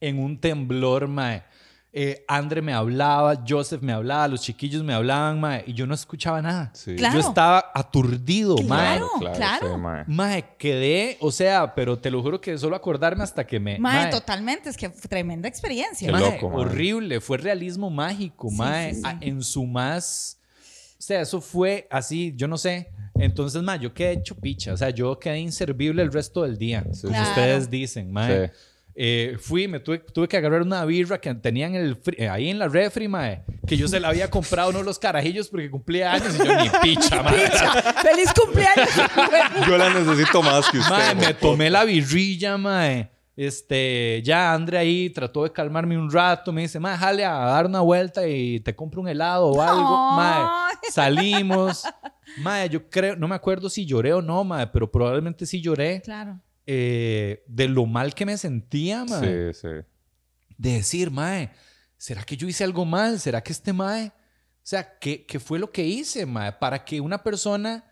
en 0.00 0.18
un 0.18 0.38
temblor, 0.40 1.08
ma. 1.08 1.44
Eh, 1.92 2.24
Andre 2.28 2.62
me 2.62 2.72
hablaba, 2.72 3.42
Joseph 3.48 3.82
me 3.82 3.92
hablaba, 3.92 4.28
los 4.28 4.42
chiquillos 4.42 4.84
me 4.84 4.94
hablaban, 4.94 5.40
ma, 5.40 5.58
y 5.66 5.72
yo 5.72 5.88
no 5.88 5.94
escuchaba 5.94 6.40
nada. 6.40 6.70
Sí. 6.72 6.94
Claro. 6.94 7.20
Yo 7.20 7.28
estaba 7.28 7.72
aturdido, 7.74 8.54
ma. 8.58 8.76
Claro, 8.76 9.08
claro. 9.18 9.74
sí, 9.74 9.80
mae. 9.80 10.04
Ma, 10.06 10.40
quedé, 10.56 11.16
o 11.20 11.32
sea, 11.32 11.74
pero 11.74 11.98
te 11.98 12.08
lo 12.12 12.22
juro 12.22 12.40
que 12.40 12.56
solo 12.58 12.76
acordarme 12.76 13.24
hasta 13.24 13.44
que 13.44 13.58
me... 13.58 13.76
Mae, 13.80 14.04
ma, 14.04 14.10
totalmente, 14.10 14.68
es 14.68 14.76
que 14.76 14.88
fue 14.88 15.08
tremenda 15.08 15.48
experiencia. 15.48 16.12
Qué 16.12 16.16
loco, 16.16 16.46
horrible, 16.48 17.20
fue 17.20 17.38
realismo 17.38 17.90
mágico, 17.90 18.50
Sí, 18.50 18.56
mae, 18.56 18.94
sí, 18.94 19.00
sí. 19.00 19.06
a- 19.06 19.18
en 19.20 19.42
su 19.42 19.66
más, 19.66 20.38
o 20.96 21.02
sea, 21.02 21.22
eso 21.22 21.40
fue 21.40 21.88
así, 21.90 22.32
yo 22.36 22.46
no 22.46 22.56
sé. 22.56 22.88
Entonces, 23.22 23.62
mae, 23.62 23.78
yo 23.78 23.92
quedé 23.94 24.12
hecho 24.12 24.34
picha, 24.34 24.72
o 24.72 24.76
sea, 24.76 24.90
yo 24.90 25.18
quedé 25.18 25.38
inservible 25.40 26.02
el 26.02 26.12
resto 26.12 26.42
del 26.42 26.56
día, 26.58 26.84
Sí, 26.92 27.02
como 27.08 27.16
sí. 27.16 27.22
ustedes 27.22 27.70
dicen, 27.70 28.12
mae. 28.12 28.46
Sí. 28.48 28.52
Eh, 29.02 29.36
fui, 29.40 29.68
me 29.68 29.78
tuve, 29.80 30.00
tuve 30.00 30.26
que 30.28 30.36
agarrar 30.36 30.62
una 30.62 30.84
birra 30.84 31.18
que 31.20 31.32
tenían 31.34 31.74
el 31.74 31.96
eh, 32.16 32.28
ahí 32.28 32.50
en 32.50 32.58
la 32.58 32.68
refri, 32.68 33.06
mae, 33.08 33.42
que 33.66 33.76
yo 33.76 33.86
se 33.88 34.00
la 34.00 34.08
había 34.08 34.28
comprado 34.28 34.70
uno 34.70 34.80
de 34.80 34.84
los 34.84 34.98
carajillos 34.98 35.48
porque 35.48 35.70
cumplía 35.70 36.12
años 36.12 36.34
y 36.34 36.38
yo 36.38 36.54
ni 36.56 36.68
picha, 36.82 37.22
mae. 37.22 37.34
Picha, 37.46 37.82
¡Feliz 38.02 38.32
cumpleaños! 38.34 38.88
Yo 39.68 39.78
la 39.78 39.90
necesito 39.94 40.42
más 40.42 40.68
que 40.70 40.78
usted. 40.78 40.90
Mae, 40.90 41.14
me 41.14 41.34
tomé 41.34 41.70
la 41.70 41.84
birrilla, 41.84 42.58
mae. 42.58 43.08
Este, 43.36 44.20
ya 44.22 44.52
Andre 44.52 44.76
ahí 44.76 45.08
trató 45.08 45.44
de 45.44 45.52
calmarme 45.52 45.96
un 45.96 46.10
rato. 46.12 46.52
Me 46.52 46.62
dice, 46.62 46.78
mae, 46.78 46.98
jale 46.98 47.24
a 47.24 47.32
dar 47.32 47.64
una 47.66 47.80
vuelta 47.80 48.26
y 48.28 48.60
te 48.60 48.74
compro 48.76 49.00
un 49.00 49.08
helado 49.08 49.46
o 49.46 49.62
algo. 49.62 50.12
Mae, 50.16 50.42
Ay. 50.42 50.76
salimos. 50.92 51.84
Mae, 52.38 52.68
yo 52.68 52.88
creo, 52.88 53.16
no 53.16 53.26
me 53.28 53.34
acuerdo 53.34 53.68
si 53.68 53.84
lloré 53.86 54.12
o 54.12 54.22
no, 54.22 54.44
mae, 54.44 54.66
pero 54.68 54.90
probablemente 54.90 55.46
sí 55.46 55.60
lloré. 55.60 56.00
Claro. 56.02 56.40
eh, 56.66 57.42
de 57.48 57.68
lo 57.68 57.86
mal 57.86 58.14
que 58.14 58.24
me 58.26 58.36
sentía, 58.38 59.04
mae. 59.04 59.52
Sí, 59.52 59.60
sí. 59.60 59.68
De 60.56 60.72
decir, 60.74 61.10
mae, 61.10 61.50
¿será 61.96 62.22
que 62.22 62.36
yo 62.36 62.46
hice 62.46 62.62
algo 62.64 62.84
mal? 62.84 63.18
¿Será 63.18 63.42
que 63.42 63.52
este 63.52 63.72
mae? 63.72 64.08
O 64.08 64.62
sea, 64.70 64.98
¿qué, 64.98 65.24
qué 65.26 65.40
fue 65.40 65.58
lo 65.58 65.70
que 65.72 65.84
hice, 65.84 66.26
mae? 66.26 66.52
Para 66.52 66.84
que 66.84 67.00
una 67.00 67.22
persona 67.22 67.84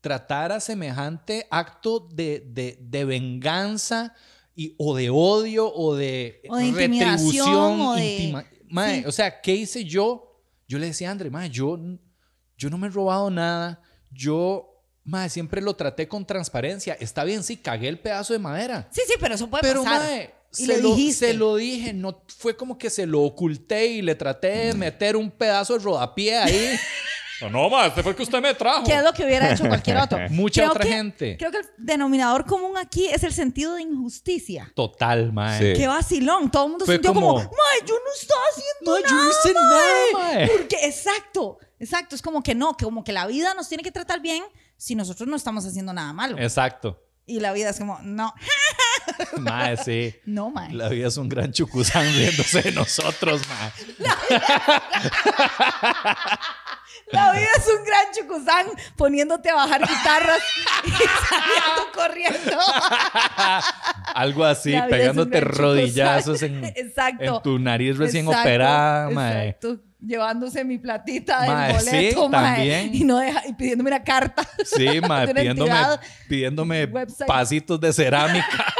tratara 0.00 0.60
semejante 0.60 1.46
acto 1.50 1.98
de, 2.12 2.40
de, 2.46 2.78
de 2.80 3.04
venganza 3.04 4.14
y, 4.54 4.74
o 4.78 4.94
de 4.96 5.10
odio 5.10 5.72
o 5.74 5.94
de, 5.96 6.40
O 6.48 6.56
de 6.56 6.70
retribución. 6.72 7.80
o 7.80 7.94
de- 7.96 8.18
intima- 8.18 8.46
Mae, 8.68 9.00
sí. 9.00 9.04
o 9.06 9.12
sea, 9.12 9.40
¿qué 9.40 9.54
hice 9.54 9.84
yo? 9.84 10.40
Yo 10.66 10.78
le 10.78 10.86
decía 10.86 11.08
a 11.08 11.12
André, 11.12 11.30
mae, 11.30 11.50
yo, 11.50 11.78
yo 12.56 12.70
no 12.70 12.78
me 12.78 12.86
he 12.86 12.90
robado 12.90 13.30
nada. 13.30 13.80
Yo, 14.10 14.80
mae, 15.04 15.28
siempre 15.28 15.60
lo 15.60 15.74
traté 15.74 16.06
con 16.08 16.24
transparencia. 16.26 16.96
Está 17.00 17.24
bien, 17.24 17.42
sí, 17.42 17.56
cagué 17.56 17.88
el 17.88 17.98
pedazo 17.98 18.32
de 18.32 18.38
madera. 18.38 18.88
Sí, 18.90 19.02
sí, 19.06 19.14
pero 19.20 19.34
eso 19.34 19.48
puede 19.48 19.62
Pero, 19.62 19.82
pasar. 19.84 20.00
mae, 20.00 20.34
y 20.56 20.66
se 20.66 20.76
lo 20.80 20.88
lo, 20.90 20.94
dijiste. 20.94 21.26
se 21.26 21.34
lo 21.34 21.56
dije, 21.56 21.92
no 21.92 22.22
fue 22.38 22.56
como 22.56 22.78
que 22.78 22.88
se 22.90 23.06
lo 23.06 23.22
oculté 23.22 23.86
y 23.86 24.02
le 24.02 24.14
traté 24.14 24.66
de 24.66 24.74
meter 24.74 25.16
un 25.16 25.30
pedazo 25.30 25.72
de 25.76 25.80
rodapié 25.84 26.36
ahí. 26.38 26.78
no, 27.40 27.50
no, 27.50 27.68
mae, 27.68 27.88
este 27.88 28.04
fue 28.04 28.12
el 28.12 28.16
que 28.16 28.22
usted 28.22 28.40
me 28.40 28.54
trajo. 28.54 28.84
¿Qué 28.84 28.94
es 28.94 29.02
lo 29.02 29.12
que 29.12 29.24
hubiera 29.24 29.52
hecho 29.52 29.66
cualquier 29.66 29.96
otro? 29.96 30.16
Mucha 30.30 30.60
Creo 30.62 30.70
otra 30.70 30.84
que- 30.84 30.90
gente. 30.92 31.36
Creo 31.36 31.50
que 31.50 31.56
el 31.58 31.66
denominador 31.76 32.46
común 32.46 32.76
aquí 32.78 33.08
es 33.08 33.24
el 33.24 33.32
sentido 33.32 33.74
de 33.74 33.82
injusticia. 33.82 34.70
Total, 34.76 35.32
mae. 35.32 35.58
Sí. 35.74 35.80
Qué 35.80 35.88
vacilón. 35.88 36.48
Todo 36.52 36.66
el 36.66 36.70
mundo 36.70 36.86
Fue 36.86 36.94
sintió 36.94 37.12
como, 37.12 37.26
como- 37.34 37.38
mae, 37.40 37.80
yo 37.84 37.94
no 37.96 38.12
estaba 38.14 38.40
haciendo 38.52 38.92
Mae, 38.92 39.02
nada. 39.02 39.10
yo 39.10 39.24
no 39.24 39.30
hice 39.30 39.52
nada, 39.52 40.04
mae. 40.36 40.48
Porque, 40.56 40.76
exacto, 40.86 41.58
exacto. 41.84 42.14
Es 42.14 42.22
como 42.22 42.42
que 42.42 42.54
no, 42.54 42.76
que 42.76 42.84
como 42.84 43.04
que 43.04 43.12
la 43.12 43.26
vida 43.26 43.54
nos 43.54 43.68
tiene 43.68 43.82
que 43.82 43.92
tratar 43.92 44.20
bien 44.20 44.42
si 44.76 44.94
nosotros 44.94 45.28
no 45.28 45.36
estamos 45.36 45.64
haciendo 45.64 45.92
nada 45.92 46.12
malo. 46.12 46.38
Exacto. 46.38 47.00
Y 47.26 47.40
la 47.40 47.52
vida 47.52 47.70
es 47.70 47.78
como, 47.78 47.98
no, 48.02 48.34
Mae, 49.38 49.76
sí. 49.78 50.14
no, 50.26 50.50
mae. 50.50 50.72
La 50.72 50.88
vida 50.88 51.08
es 51.08 51.16
un 51.16 51.28
gran 51.28 51.52
chucuzán 51.52 52.04
riéndose 52.14 52.62
de 52.62 52.72
nosotros, 52.72 53.40
mae. 53.48 53.72
La 57.12 57.32
vida 57.32 57.46
es 57.58 57.66
un 57.68 57.84
gran 57.84 58.06
chucuzán 58.16 58.66
poniéndote 58.96 59.50
a 59.50 59.54
bajar 59.54 59.80
guitarras 59.82 60.42
y 60.84 60.90
saliendo 60.90 61.92
corriendo. 61.94 62.58
Algo 64.14 64.44
así, 64.44 64.74
pegándote 64.88 65.40
rodillazos 65.40 66.42
en, 66.42 66.64
Exacto. 66.64 67.36
en 67.36 67.42
tu 67.42 67.58
nariz 67.58 67.98
recién 67.98 68.26
Exacto, 68.26 68.48
operada, 68.48 69.10
mae. 69.10 69.48
Exacto. 69.48 69.80
Llevándose 70.00 70.64
mi 70.64 70.76
platita 70.76 71.40
del 71.40 71.50
Mae, 71.50 71.80
sí, 71.80 71.86
boleto, 71.86 72.28
mae, 72.28 72.54
también. 72.56 72.94
Y, 72.94 73.04
no 73.04 73.16
deja, 73.18 73.42
y 73.46 73.54
pidiéndome 73.54 73.88
una 73.88 74.04
carta. 74.04 74.46
Sí, 74.62 75.00
mae, 75.08 75.28
pidiéndome, 75.32 75.70
entidad. 75.70 76.00
pidiéndome 76.28 76.84
Website. 76.84 77.26
pasitos 77.26 77.80
de 77.80 77.90
cerámica. 77.90 78.74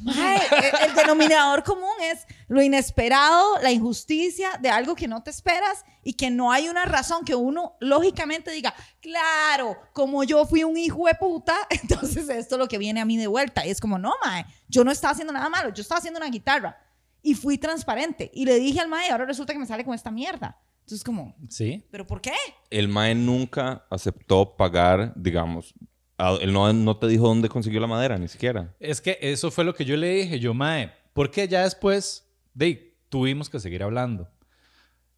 Mae, 0.00 0.36
el, 0.36 0.88
el 0.88 0.94
denominador 0.96 1.62
común 1.62 1.94
es 2.10 2.26
lo 2.52 2.62
inesperado, 2.62 3.58
la 3.62 3.72
injusticia 3.72 4.50
de 4.60 4.68
algo 4.70 4.94
que 4.94 5.08
no 5.08 5.22
te 5.22 5.30
esperas 5.30 5.84
y 6.04 6.12
que 6.14 6.30
no 6.30 6.52
hay 6.52 6.68
una 6.68 6.84
razón 6.84 7.24
que 7.24 7.34
uno 7.34 7.76
lógicamente 7.80 8.50
diga, 8.50 8.74
claro, 9.00 9.76
como 9.92 10.24
yo 10.24 10.44
fui 10.46 10.64
un 10.64 10.76
hijo 10.76 11.06
de 11.06 11.14
puta, 11.14 11.54
entonces 11.70 12.28
esto 12.28 12.54
es 12.54 12.58
lo 12.58 12.68
que 12.68 12.78
viene 12.78 13.00
a 13.00 13.04
mí 13.04 13.16
de 13.16 13.26
vuelta. 13.26 13.66
Y 13.66 13.70
es 13.70 13.80
como, 13.80 13.98
no, 13.98 14.12
mae, 14.24 14.44
yo 14.68 14.84
no 14.84 14.90
estaba 14.90 15.12
haciendo 15.12 15.32
nada 15.32 15.48
malo, 15.48 15.72
yo 15.72 15.82
estaba 15.82 15.98
haciendo 15.98 16.18
una 16.18 16.28
guitarra 16.30 16.76
y 17.22 17.34
fui 17.34 17.56
transparente 17.58 18.30
y 18.34 18.44
le 18.44 18.56
dije 18.58 18.80
al 18.80 18.88
mae, 18.88 19.10
ahora 19.10 19.24
resulta 19.26 19.52
que 19.52 19.58
me 19.58 19.66
sale 19.66 19.84
con 19.84 19.94
esta 19.94 20.10
mierda. 20.10 20.60
Entonces 20.80 21.04
como, 21.04 21.34
Sí. 21.48 21.86
¿pero 21.90 22.06
por 22.06 22.20
qué? 22.20 22.32
El 22.68 22.88
mae 22.88 23.14
nunca 23.14 23.86
aceptó 23.90 24.56
pagar, 24.56 25.12
digamos. 25.16 25.74
a- 26.18 26.36
Él 26.40 26.52
no, 26.52 26.72
no 26.72 26.96
te 26.98 27.06
dijo 27.08 27.26
dónde 27.28 27.48
consiguió 27.48 27.80
la 27.80 27.86
madera, 27.86 28.18
ni 28.18 28.28
siquiera. 28.28 28.74
Es 28.78 29.00
que 29.00 29.18
eso 29.22 29.50
fue 29.50 29.64
lo 29.64 29.74
que 29.74 29.84
yo 29.84 29.96
le 29.96 30.08
dije, 30.10 30.38
yo, 30.38 30.52
mae, 30.54 30.92
porque 31.14 31.48
ya 31.48 31.62
después 31.62 32.28
de 32.54 32.96
tuvimos 33.08 33.50
que 33.50 33.60
seguir 33.60 33.82
hablando. 33.82 34.28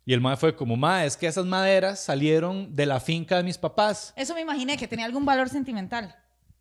Y 0.07 0.13
el 0.13 0.21
mae 0.21 0.37
fue 0.37 0.55
como, 0.55 0.77
mae, 0.77 1.07
es 1.07 1.17
que 1.17 1.27
esas 1.27 1.47
maderas 1.47 2.03
salieron 2.03 2.75
de 2.75 2.85
la 2.87 3.01
finca 3.01 3.37
de 3.37 3.43
mis 3.43 3.57
papás. 3.57 4.13
Eso 4.17 4.35
me 4.35 4.43
imaginé 4.43 4.77
que 4.77 4.87
tenía 4.87 5.07
algún 5.07 5.25
valor 5.25 5.49
sentimental. 5.49 6.15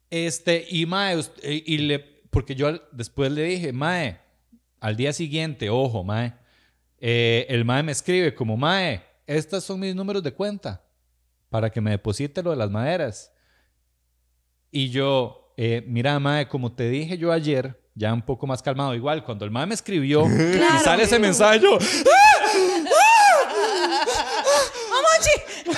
Este, 0.09 0.65
y 0.69 0.85
mae, 0.85 1.19
y 1.43 1.77
le, 1.79 1.99
porque 2.29 2.55
yo 2.55 2.71
después 2.91 3.31
le 3.31 3.43
dije, 3.43 3.73
mae, 3.73 4.19
al 4.79 4.95
día 4.95 5.11
siguiente, 5.11 5.69
ojo, 5.69 6.03
mae, 6.03 6.33
eh, 6.99 7.45
el 7.49 7.65
mae 7.65 7.83
me 7.83 7.91
escribe 7.91 8.33
como, 8.33 8.55
mae, 8.55 9.03
estas 9.27 9.63
son 9.63 9.79
mis 9.79 9.95
números 9.95 10.23
de 10.23 10.33
cuenta 10.33 10.81
para 11.49 11.69
que 11.69 11.81
me 11.81 11.91
deposite 11.91 12.41
lo 12.41 12.51
de 12.51 12.57
las 12.57 12.69
maderas. 12.69 13.33
Y 14.71 14.89
yo, 14.89 15.53
eh, 15.57 15.83
mira, 15.85 16.17
mae, 16.19 16.47
como 16.47 16.73
te 16.73 16.89
dije 16.89 17.17
yo 17.17 17.31
ayer, 17.31 17.82
ya 17.95 18.13
un 18.13 18.21
poco 18.21 18.47
más 18.47 18.61
calmado, 18.61 18.95
igual, 18.95 19.23
cuando 19.23 19.45
el 19.45 19.51
mae 19.51 19.65
me 19.65 19.73
escribió 19.75 20.25
y 20.27 20.57
Claro. 20.57 20.83
sale 20.83 21.03
ese 21.03 21.19
mensaje, 21.19 21.59
yo, 21.59 21.77
¡Mamochi! 24.89 25.65
¡De 25.65 25.71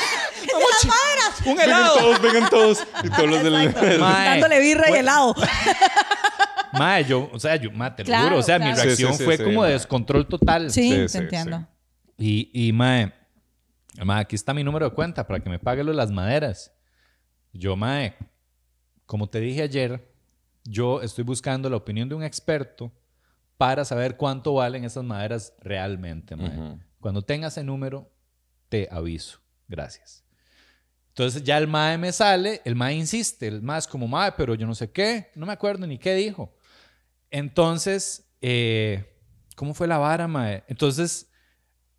las 0.53 0.85
maderas! 0.85 1.39
un 1.45 1.55
Vengan 1.55 1.65
helado. 1.69 1.97
todos, 1.99 2.21
vengan 2.21 2.49
todos. 2.49 2.87
Y 3.03 3.09
todos 3.09 3.29
los 3.29 3.43
del... 3.43 3.73
Dándole 3.99 4.59
birra 4.59 4.89
y 4.89 4.93
helado. 4.95 5.35
Mae, 6.73 7.05
yo, 7.05 7.29
o 7.31 7.39
sea, 7.39 7.55
yo, 7.55 7.71
mae, 7.71 7.91
te 7.91 8.03
lo 8.03 8.07
Claro, 8.07 8.23
juro, 8.25 8.37
o 8.39 8.43
sea, 8.43 8.59
mi 8.59 8.65
claro. 8.65 8.79
Sí, 8.81 8.85
reacción 8.85 9.11
sí, 9.13 9.17
sí, 9.19 9.23
fue 9.23 9.37
sí, 9.37 9.43
como 9.45 9.63
de 9.63 9.71
descontrol 9.73 10.27
total. 10.27 10.69
Sí, 10.71 10.89
Sí, 10.89 10.95
te 10.97 11.07
sí, 11.09 11.17
entiendo. 11.19 11.65
Y, 12.17 12.49
y 12.67 12.73
mae, 12.73 13.13
mae, 14.03 14.19
aquí 14.21 14.35
está 14.35 14.53
mi 14.53 14.61
número 14.61 14.89
de 14.89 14.93
cuenta 14.95 15.25
para 15.25 15.39
que 15.39 15.49
me 15.49 15.57
pague 15.57 15.85
lo 15.85 15.91
de 15.91 15.97
las 15.97 16.11
maderas. 16.11 16.73
Yo, 17.53 17.77
mae, 17.77 18.17
como 19.05 19.29
te 19.29 19.39
dije 19.39 19.61
ayer, 19.61 20.11
yo 20.65 21.01
estoy 21.01 21.23
buscando 21.23 21.69
la 21.69 21.77
opinión 21.77 22.09
de 22.09 22.15
un 22.15 22.23
experto 22.23 22.91
para 23.57 23.85
saber 23.85 24.17
cuánto 24.17 24.55
valen 24.55 24.83
esas 24.83 25.03
maderas 25.03 25.53
realmente, 25.59 26.35
mae. 26.35 26.57
Ujú. 26.57 26.79
Cuando 26.99 27.21
tenga 27.21 27.47
ese 27.47 27.63
número, 27.63 28.11
te 28.67 28.87
aviso. 28.91 29.39
Gracias. 29.67 30.23
Entonces 31.09 31.43
ya 31.43 31.57
el 31.57 31.67
mae 31.67 31.97
me 31.97 32.11
sale, 32.11 32.61
el 32.65 32.75
mae 32.75 32.95
insiste, 32.95 33.47
el 33.47 33.61
mae 33.61 33.79
es 33.79 33.87
como, 33.87 34.07
mae, 34.07 34.33
pero 34.33 34.53
yo 34.55 34.67
no 34.67 34.75
sé 34.75 34.91
qué, 34.91 35.31
no 35.35 35.45
me 35.45 35.53
acuerdo 35.53 35.87
ni 35.87 35.97
qué 35.97 36.13
dijo. 36.13 36.53
Entonces, 37.31 38.29
eh, 38.41 39.05
¿cómo 39.55 39.73
fue 39.73 39.87
la 39.87 39.97
vara, 39.97 40.27
mae? 40.27 40.65
Entonces, 40.67 41.31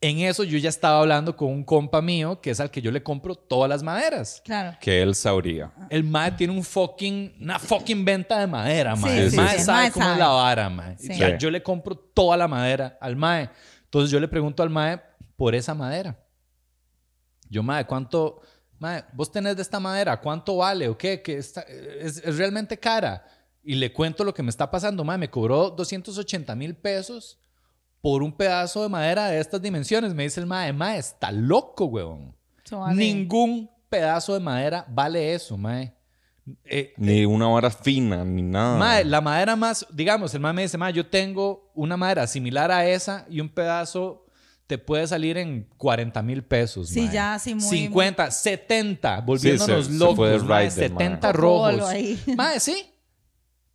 en 0.00 0.18
eso 0.18 0.44
yo 0.44 0.58
ya 0.58 0.68
estaba 0.68 1.00
hablando 1.00 1.34
con 1.36 1.48
un 1.48 1.64
compa 1.64 2.02
mío, 2.02 2.40
que 2.40 2.50
es 2.50 2.60
al 2.60 2.70
que 2.70 2.82
yo 2.82 2.90
le 2.90 3.02
compro 3.02 3.34
todas 3.34 3.68
las 3.68 3.82
maderas. 3.82 4.42
Claro. 4.44 4.76
Que 4.80 5.00
él 5.02 5.14
sabría. 5.14 5.72
El 5.90 6.04
mae 6.04 6.32
tiene 6.32 6.52
un 6.52 6.62
fucking, 6.62 7.36
una 7.40 7.58
fucking 7.58 8.04
venta 8.04 8.38
de 8.38 8.46
madera, 8.46 8.94
Sí, 8.94 9.02
mae. 9.02 9.18
el 9.22 9.30
sí, 9.30 9.36
mae 9.36 9.48
sí, 9.48 9.56
el 9.56 9.60
sabe 9.62 9.78
mae 9.82 9.90
cómo 9.92 10.04
es 10.04 10.08
sabe. 10.10 10.20
la 10.20 10.28
vara, 10.28 10.68
mae. 10.70 10.98
Sí. 10.98 11.12
O 11.12 11.14
sea, 11.16 11.30
Sí. 11.30 11.34
yo 11.38 11.50
le 11.50 11.62
compro 11.62 11.94
toda 11.96 12.36
la 12.36 12.46
madera 12.46 12.98
al 13.00 13.16
mae. 13.16 13.48
Entonces 13.84 14.10
yo 14.10 14.20
le 14.20 14.28
pregunto 14.28 14.62
al 14.62 14.70
mae 14.70 15.00
por 15.36 15.54
esa 15.54 15.74
madera. 15.74 16.16
Yo, 17.48 17.62
mae, 17.62 17.86
¿cuánto? 17.86 18.40
Mae, 18.78 19.04
vos 19.14 19.30
tenés 19.32 19.56
de 19.56 19.62
esta 19.62 19.80
madera, 19.80 20.20
¿cuánto 20.20 20.56
vale 20.58 20.88
o 20.88 20.98
qué? 20.98 21.22
¿Que 21.22 21.38
está- 21.38 21.62
es, 21.62 22.18
es 22.18 22.36
realmente 22.36 22.78
cara? 22.78 23.24
y 23.68 23.74
le 23.74 23.92
cuento 23.92 24.22
lo 24.22 24.32
que 24.32 24.44
me 24.44 24.50
está 24.50 24.70
pasando, 24.70 25.02
mae, 25.02 25.18
me 25.18 25.28
cobró 25.28 25.70
280 25.70 26.54
mil 26.54 26.76
pesos 26.76 27.36
por 28.00 28.22
un 28.22 28.32
pedazo 28.32 28.82
de 28.82 28.88
madera 28.88 29.28
de 29.28 29.40
estas 29.40 29.60
dimensiones. 29.60 30.14
Me 30.14 30.22
dice 30.24 30.40
el 30.40 30.46
mae, 30.46 30.72
mae, 30.72 30.98
está 30.98 31.30
loco, 31.32 31.86
weón. 31.86 32.34
Eso 32.64 32.80
vale. 32.80 32.96
Ningún 32.96 33.70
pedazo 33.88 34.34
de 34.34 34.40
madera 34.40 34.84
vale 34.88 35.34
eso, 35.34 35.56
mae. 35.56 35.92
Eh, 36.64 36.92
Ni 36.96 37.24
una 37.24 37.48
vara 37.48 37.70
fina, 37.70 38.24
ni 38.24 38.42
nada. 38.42 38.78
Mae, 38.78 39.04
la 39.04 39.20
madera 39.20 39.56
más, 39.56 39.84
digamos, 39.92 40.32
el 40.34 40.40
mae 40.40 40.52
me 40.52 40.62
dice, 40.62 40.78
mae, 40.78 40.92
yo 40.92 41.06
tengo 41.06 41.72
una 41.74 41.96
madera 41.96 42.26
similar 42.28 42.70
a 42.70 42.86
esa 42.88 43.26
y 43.28 43.40
un 43.40 43.48
pedazo 43.48 44.22
te 44.68 44.78
puede 44.78 45.06
salir 45.08 45.38
en 45.38 45.68
40 45.76 46.22
mil 46.22 46.44
pesos. 46.44 46.88
Sí, 46.88 47.02
mae. 47.02 47.12
ya, 47.12 47.38
sí, 47.40 47.54
muy- 47.54 47.62
50, 47.62 48.30
70, 48.30 49.20
volviéndonos 49.22 49.86
se- 49.86 49.92
se 49.92 49.98
locos, 49.98 50.44
mae, 50.44 50.58
rider, 50.68 50.72
70 50.90 51.28
mae. 51.28 51.32
rojos. 51.32 51.82
Mae, 52.36 52.60
sí. 52.60 52.92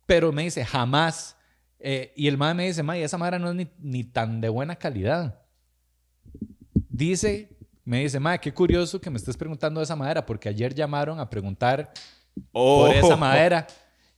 Pero 0.06 0.32
me 0.32 0.44
dice, 0.44 0.64
jamás. 0.64 1.36
Eh, 1.84 2.12
y 2.14 2.28
el 2.28 2.38
mae 2.38 2.54
me 2.54 2.66
dice, 2.66 2.82
mae, 2.82 3.02
esa 3.02 3.18
madera 3.18 3.38
no 3.38 3.48
es 3.50 3.56
ni, 3.56 3.68
ni 3.80 4.04
tan 4.04 4.40
de 4.40 4.48
buena 4.48 4.76
calidad. 4.76 5.40
Dice, 6.88 7.56
me 7.84 8.00
dice, 8.00 8.20
mae, 8.20 8.38
qué 8.38 8.52
curioso 8.54 9.00
que 9.00 9.10
me 9.10 9.16
estés 9.16 9.36
preguntando 9.36 9.80
de 9.80 9.84
esa 9.84 9.96
madera, 9.96 10.24
porque 10.24 10.48
ayer 10.48 10.74
llamaron 10.74 11.18
a 11.20 11.28
preguntar 11.28 11.92
Oh. 12.52 12.86
por 12.86 12.94
esa 12.96 13.16
madera. 13.16 13.66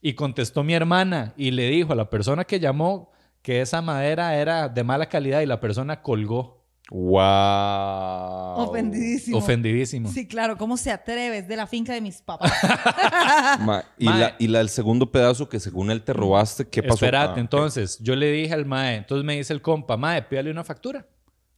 Y 0.00 0.12
contestó 0.14 0.62
mi 0.62 0.74
hermana 0.74 1.32
y 1.36 1.50
le 1.50 1.68
dijo 1.70 1.92
a 1.92 1.96
la 1.96 2.10
persona 2.10 2.44
que 2.44 2.60
llamó 2.60 3.10
que 3.42 3.60
esa 3.60 3.80
madera 3.80 4.36
era 4.36 4.68
de 4.68 4.84
mala 4.84 5.06
calidad 5.08 5.40
y 5.40 5.46
la 5.46 5.60
persona 5.60 6.02
colgó. 6.02 6.63
Wow. 6.91 8.68
Ofendidísimo. 8.68 9.39
Ofendidísimo. 9.39 10.11
Sí, 10.11 10.26
claro. 10.28 10.57
¿Cómo 10.57 10.76
se 10.76 10.91
atreve? 10.91 11.39
Es 11.39 11.49
de 11.49 11.57
la 11.57 11.66
finca 11.66 11.93
de 11.95 12.01
mis 12.01 12.20
papás. 12.20 12.53
Ma, 13.61 13.85
y, 13.99 14.05
Mae. 14.07 14.18
la, 14.20 14.37
y 14.39 14.47
la 14.49 14.59
del 14.59 14.68
segundo 14.68 15.11
pedazo 15.11 15.49
que 15.49 15.61
según 15.61 15.91
él 15.91 16.03
te 16.03 16.12
robaste, 16.12 16.68
¿qué 16.68 16.82
pasó? 16.82 16.95
Espérate, 17.05 17.39
Ah, 17.39 17.41
entonces, 17.41 17.99
yo 18.01 18.14
le 18.14 18.30
dije 18.30 18.53
al 18.55 18.66
mae, 18.66 18.97
entonces 18.97 19.24
me 19.24 19.37
dice 19.37 19.53
el 19.53 19.62
compa, 19.62 19.97
mae, 19.97 20.22
pídale 20.22 20.51
una 20.51 20.64
factura. 20.64 21.07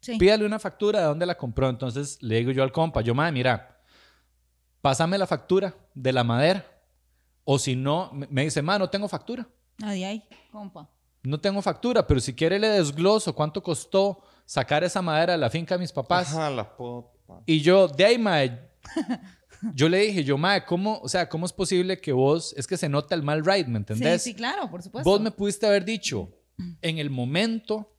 Sí. 0.01 0.16
Pídale 0.18 0.47
una 0.47 0.59
factura 0.59 1.01
de 1.01 1.07
dónde 1.07 1.27
la 1.27 1.37
compró. 1.37 1.68
Entonces 1.68 2.18
le 2.22 2.37
digo 2.37 2.53
yo 2.53 2.62
al 2.62 2.72
compa, 2.72 3.01
yo, 3.01 3.14
mae, 3.14 3.33
mira, 3.33 3.81
pásame 4.81 5.18
la 5.18 5.27
factura 5.27 5.74
de 5.95 6.12
la 6.12 6.22
madera. 6.24 6.64
O 7.45 7.59
si 7.59 7.74
no, 7.77 8.11
me- 8.12 8.45
dice, 8.45 8.62
mae, 8.62 8.79
no 8.79 8.89
tengo 8.89 9.09
factura. 9.09 9.47
Ahí, 9.83 10.05
ahí, 10.05 10.22
compa. 10.53 10.89
No 11.24 11.41
tengo 11.41 11.61
factura, 11.61 12.07
pero 12.07 12.20
si 12.20 12.33
quiere 12.35 12.59
le 12.59 12.68
desgloso 12.68 13.35
cuánto 13.35 13.61
costó 13.62 14.22
sacar 14.47 14.82
esa 14.84 15.03
madera 15.03 15.32
de 15.34 15.38
la 15.38 15.51
finca 15.51 15.74
de 15.74 15.80
mis 15.80 15.92
papás. 15.92 16.32
Ajá, 16.32 16.49
la 16.49 16.74
puta. 16.76 17.11
Y 17.44 17.61
yo, 17.61 17.88
de 17.88 18.05
ahí, 18.07 18.16
mae, 18.18 18.59
yo 19.74 19.88
le 19.88 19.99
dije, 19.99 20.22
yo, 20.24 20.38
mae, 20.38 20.64
¿cómo, 20.64 20.99
o 21.03 21.09
sea, 21.09 21.28
¿cómo 21.28 21.44
es 21.47 21.53
posible 21.53 22.01
que 22.01 22.12
vos, 22.12 22.55
es 22.57 22.66
que 22.66 22.76
se 22.76 22.88
nota 22.88 23.14
el 23.14 23.22
mal 23.22 23.44
ride, 23.44 23.66
¿me 23.66 23.78
entendés? 23.78 24.22
Sí, 24.22 24.30
sí, 24.30 24.36
claro, 24.36 24.70
por 24.70 24.82
supuesto. 24.82 25.09
Vos 25.11 25.20
me 25.20 25.30
pudiste 25.30 25.66
haber 25.66 25.84
dicho, 25.84 26.30
en 26.80 26.99
el 26.99 27.11
momento, 27.11 27.92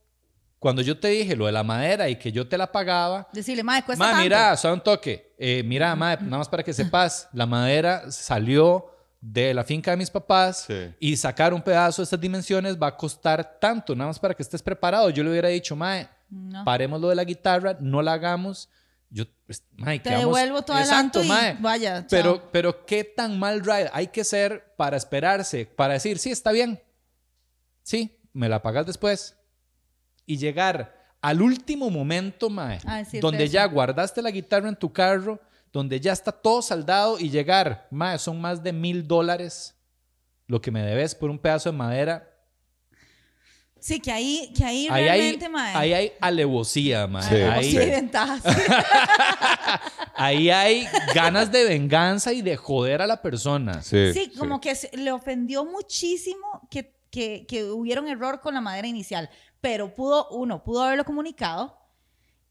cuando 0.60 0.82
yo 0.82 1.00
te 1.00 1.10
dije 1.10 1.36
lo 1.36 1.46
de 1.46 1.52
la 1.52 1.64
madera 1.64 2.10
y 2.10 2.16
que 2.18 2.32
yo 2.32 2.48
te 2.48 2.58
la 2.58 2.72
pagaba, 2.72 3.28
Decirle, 3.34 3.64
madre, 3.64 3.84
cuesta 3.86 4.04
ma, 4.04 4.12
tanto. 4.12 4.24
mira, 4.24 4.56
suave 4.58 4.76
un 4.76 4.82
toque, 4.84 5.36
Eh, 5.38 5.62
mira, 5.66 5.96
ma, 5.96 6.16
nada 6.16 6.38
más 6.40 6.50
para 6.50 6.64
que 6.64 6.74
sepas, 6.74 7.28
la 7.34 7.46
madera 7.46 8.10
salió 8.12 8.86
de 9.20 9.54
la 9.54 9.64
finca 9.64 9.92
de 9.92 9.98
mis 9.98 10.10
papás 10.10 10.66
Sí. 10.68 10.94
y 11.00 11.18
sacar 11.18 11.54
un 11.54 11.62
pedazo 11.62 12.02
de 12.02 12.06
estas 12.06 12.20
dimensiones 12.22 12.78
va 12.82 12.88
a 12.88 12.96
costar 12.98 13.58
tanto, 13.60 13.96
nada 13.96 14.08
más 14.10 14.20
para 14.20 14.34
que 14.34 14.42
estés 14.44 14.62
preparado. 14.64 15.10
Yo 15.10 15.24
le 15.24 15.32
hubiera 15.32 15.50
dicho, 15.50 15.76
mae, 15.76 16.08
No. 16.30 16.64
paremos 16.66 17.00
lo 17.00 17.10
de 17.10 17.16
la 17.16 17.24
guitarra, 17.24 17.78
no 17.80 18.02
la 18.02 18.14
hagamos. 18.14 18.70
Yo, 19.10 19.24
pues, 19.46 19.64
mae, 19.78 20.00
Te 20.00 20.10
quedamos- 20.10 20.26
devuelvo 20.26 20.62
todo 20.64 20.78
Exacto, 20.78 21.24
y 21.24 21.28
mae. 21.28 21.56
vaya, 21.62 22.02
chao. 22.02 22.08
Pero, 22.10 22.52
pero 22.52 22.86
qué 22.86 23.04
tan 23.06 23.40
mal 23.40 23.62
ride 23.62 23.90
hay 23.94 24.08
que 24.08 24.24
ser 24.26 24.74
para 24.76 24.98
esperarse, 24.98 25.66
para 25.66 25.94
decir, 25.94 26.20
sí, 26.20 26.32
está 26.32 26.52
bien. 26.52 26.82
Sí, 27.84 28.20
me 28.34 28.50
la 28.50 28.62
pagas 28.62 28.86
después. 28.86 29.38
Y 30.26 30.38
llegar 30.38 30.94
al 31.22 31.42
último 31.42 31.90
momento, 31.90 32.50
mae, 32.50 32.80
donde 33.22 33.46
eso. 33.46 33.54
ya 33.54 33.66
guardaste 33.66 34.22
la 34.22 34.32
guitarra 34.32 34.68
en 34.68 34.76
tu 34.76 34.92
carro, 34.92 35.40
donde 35.72 36.00
ya 36.02 36.12
está 36.12 36.32
todo 36.34 36.62
saldado 36.62 37.18
y 37.20 37.30
llegar, 37.30 37.88
mae, 37.92 38.20
son 38.20 38.42
más 38.42 38.62
de 38.62 38.74
mil 38.74 39.08
dólares 39.08 39.76
lo 40.48 40.62
que 40.62 40.72
me 40.72 40.82
debes 40.82 41.16
por 41.16 41.30
un 41.30 41.40
pedazo 41.40 41.72
de 41.72 41.78
madera. 41.78 42.27
Sí, 43.80 44.00
que 44.00 44.12
ahí, 44.12 44.52
que 44.56 44.64
ahí, 44.66 44.88
Ahí 44.90 45.08
hay, 45.08 45.20
realmente, 45.20 45.50
mae. 45.50 45.76
ahí 45.76 45.94
hay 45.94 46.12
alevosía, 46.20 47.08
mae. 47.08 47.24
Sí, 47.30 47.36
ahí, 47.36 47.72
Sí, 47.72 47.78
hay 47.78 47.90
ventajas. 47.92 48.42
ahí 50.16 50.50
hay 50.50 50.88
ganas 51.14 51.52
de 51.52 51.64
venganza 51.66 52.34
y 52.34 52.42
de 52.42 52.56
joder 52.58 53.02
a 53.02 53.08
la 53.08 53.22
persona. 53.22 53.82
Sí, 53.82 54.14
Sí, 54.14 54.32
como 54.38 54.60
que 54.62 54.76
le 54.94 55.12
ofendió 55.12 55.66
muchísimo 55.66 56.68
que, 56.70 56.96
que, 57.10 57.46
que 57.48 57.66
hubiera 57.66 58.02
un 58.02 58.08
error 58.08 58.42
con 58.42 58.54
la 58.54 58.62
madera 58.62 58.88
inicial, 58.88 59.30
pero 59.62 59.94
pudo, 59.94 60.30
uno, 60.30 60.64
pudo 60.64 60.84
haberlo 60.84 61.06
comunicado. 61.06 61.78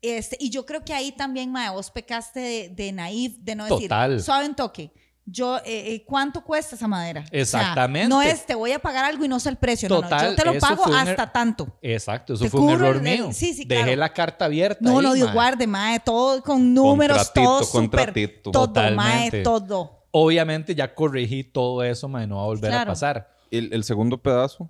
Este, 0.02 0.36
y 0.38 0.50
yo 0.50 0.64
creo 0.66 0.84
que 0.84 0.92
ahí 0.92 1.10
también, 1.12 1.50
Mae, 1.50 1.70
vos 1.70 1.90
pecaste 1.90 2.38
de, 2.40 2.68
de 2.68 2.92
naif, 2.92 3.38
de 3.38 3.54
no 3.56 3.66
Total. 3.66 4.10
decir, 4.10 4.24
suave 4.24 4.44
en 4.46 4.54
toque. 4.54 4.92
Yo, 5.28 5.56
eh, 5.58 5.62
eh, 5.66 6.04
¿cuánto 6.06 6.44
cuesta 6.44 6.76
esa 6.76 6.86
madera? 6.86 7.22
O 7.22 7.28
sea, 7.30 7.40
Exactamente. 7.40 8.08
no 8.08 8.22
es, 8.22 8.46
te 8.46 8.54
voy 8.54 8.70
a 8.70 8.78
pagar 8.78 9.04
algo 9.04 9.24
y 9.24 9.28
no 9.28 9.40
sé 9.40 9.48
el 9.48 9.56
precio. 9.56 9.88
no, 9.88 9.96
no, 9.96 10.02
Total, 10.02 10.30
yo 10.30 10.36
te 10.36 10.44
lo 10.44 10.58
pago 10.60 10.84
hasta 10.86 11.24
er- 11.26 11.32
tanto. 11.32 11.76
Exacto, 11.82 12.34
eso 12.34 12.44
Te 12.44 12.50
fue 12.50 12.60
un 12.60 12.70
error 12.70 12.96
el- 12.96 13.02
mío. 13.02 13.30
sí, 13.32 13.52
sí, 13.52 13.64
Dejé 13.64 13.82
claro. 13.82 13.96
la 13.98 14.12
carta 14.12 14.44
abierta. 14.44 14.78
No, 14.82 14.98
ahí, 15.00 15.04
no, 15.04 15.14
Dios 15.14 15.32
guarde, 15.32 15.66
Mae, 15.66 15.98
todo 15.98 16.40
con 16.44 16.72
números, 16.72 17.16
Contratito, 17.18 17.44
todo 17.44 17.64
súper, 17.64 17.80
contratito. 17.80 18.50
todo, 18.52 18.66
Totalmente. 18.68 19.36
Mae, 19.38 19.42
todo. 19.42 20.06
Obviamente 20.12 20.74
ya 20.76 20.94
corregí 20.94 21.42
todo 21.42 21.82
eso, 21.82 22.08
mae, 22.08 22.26
no 22.28 22.36
va 22.36 22.42
a 22.42 22.46
volver 22.46 22.70
Claro. 22.70 22.90
a 22.90 22.92
pasar. 22.94 23.28
El, 23.50 23.72
el 23.72 23.82
segundo 23.82 24.18
pedazo. 24.22 24.68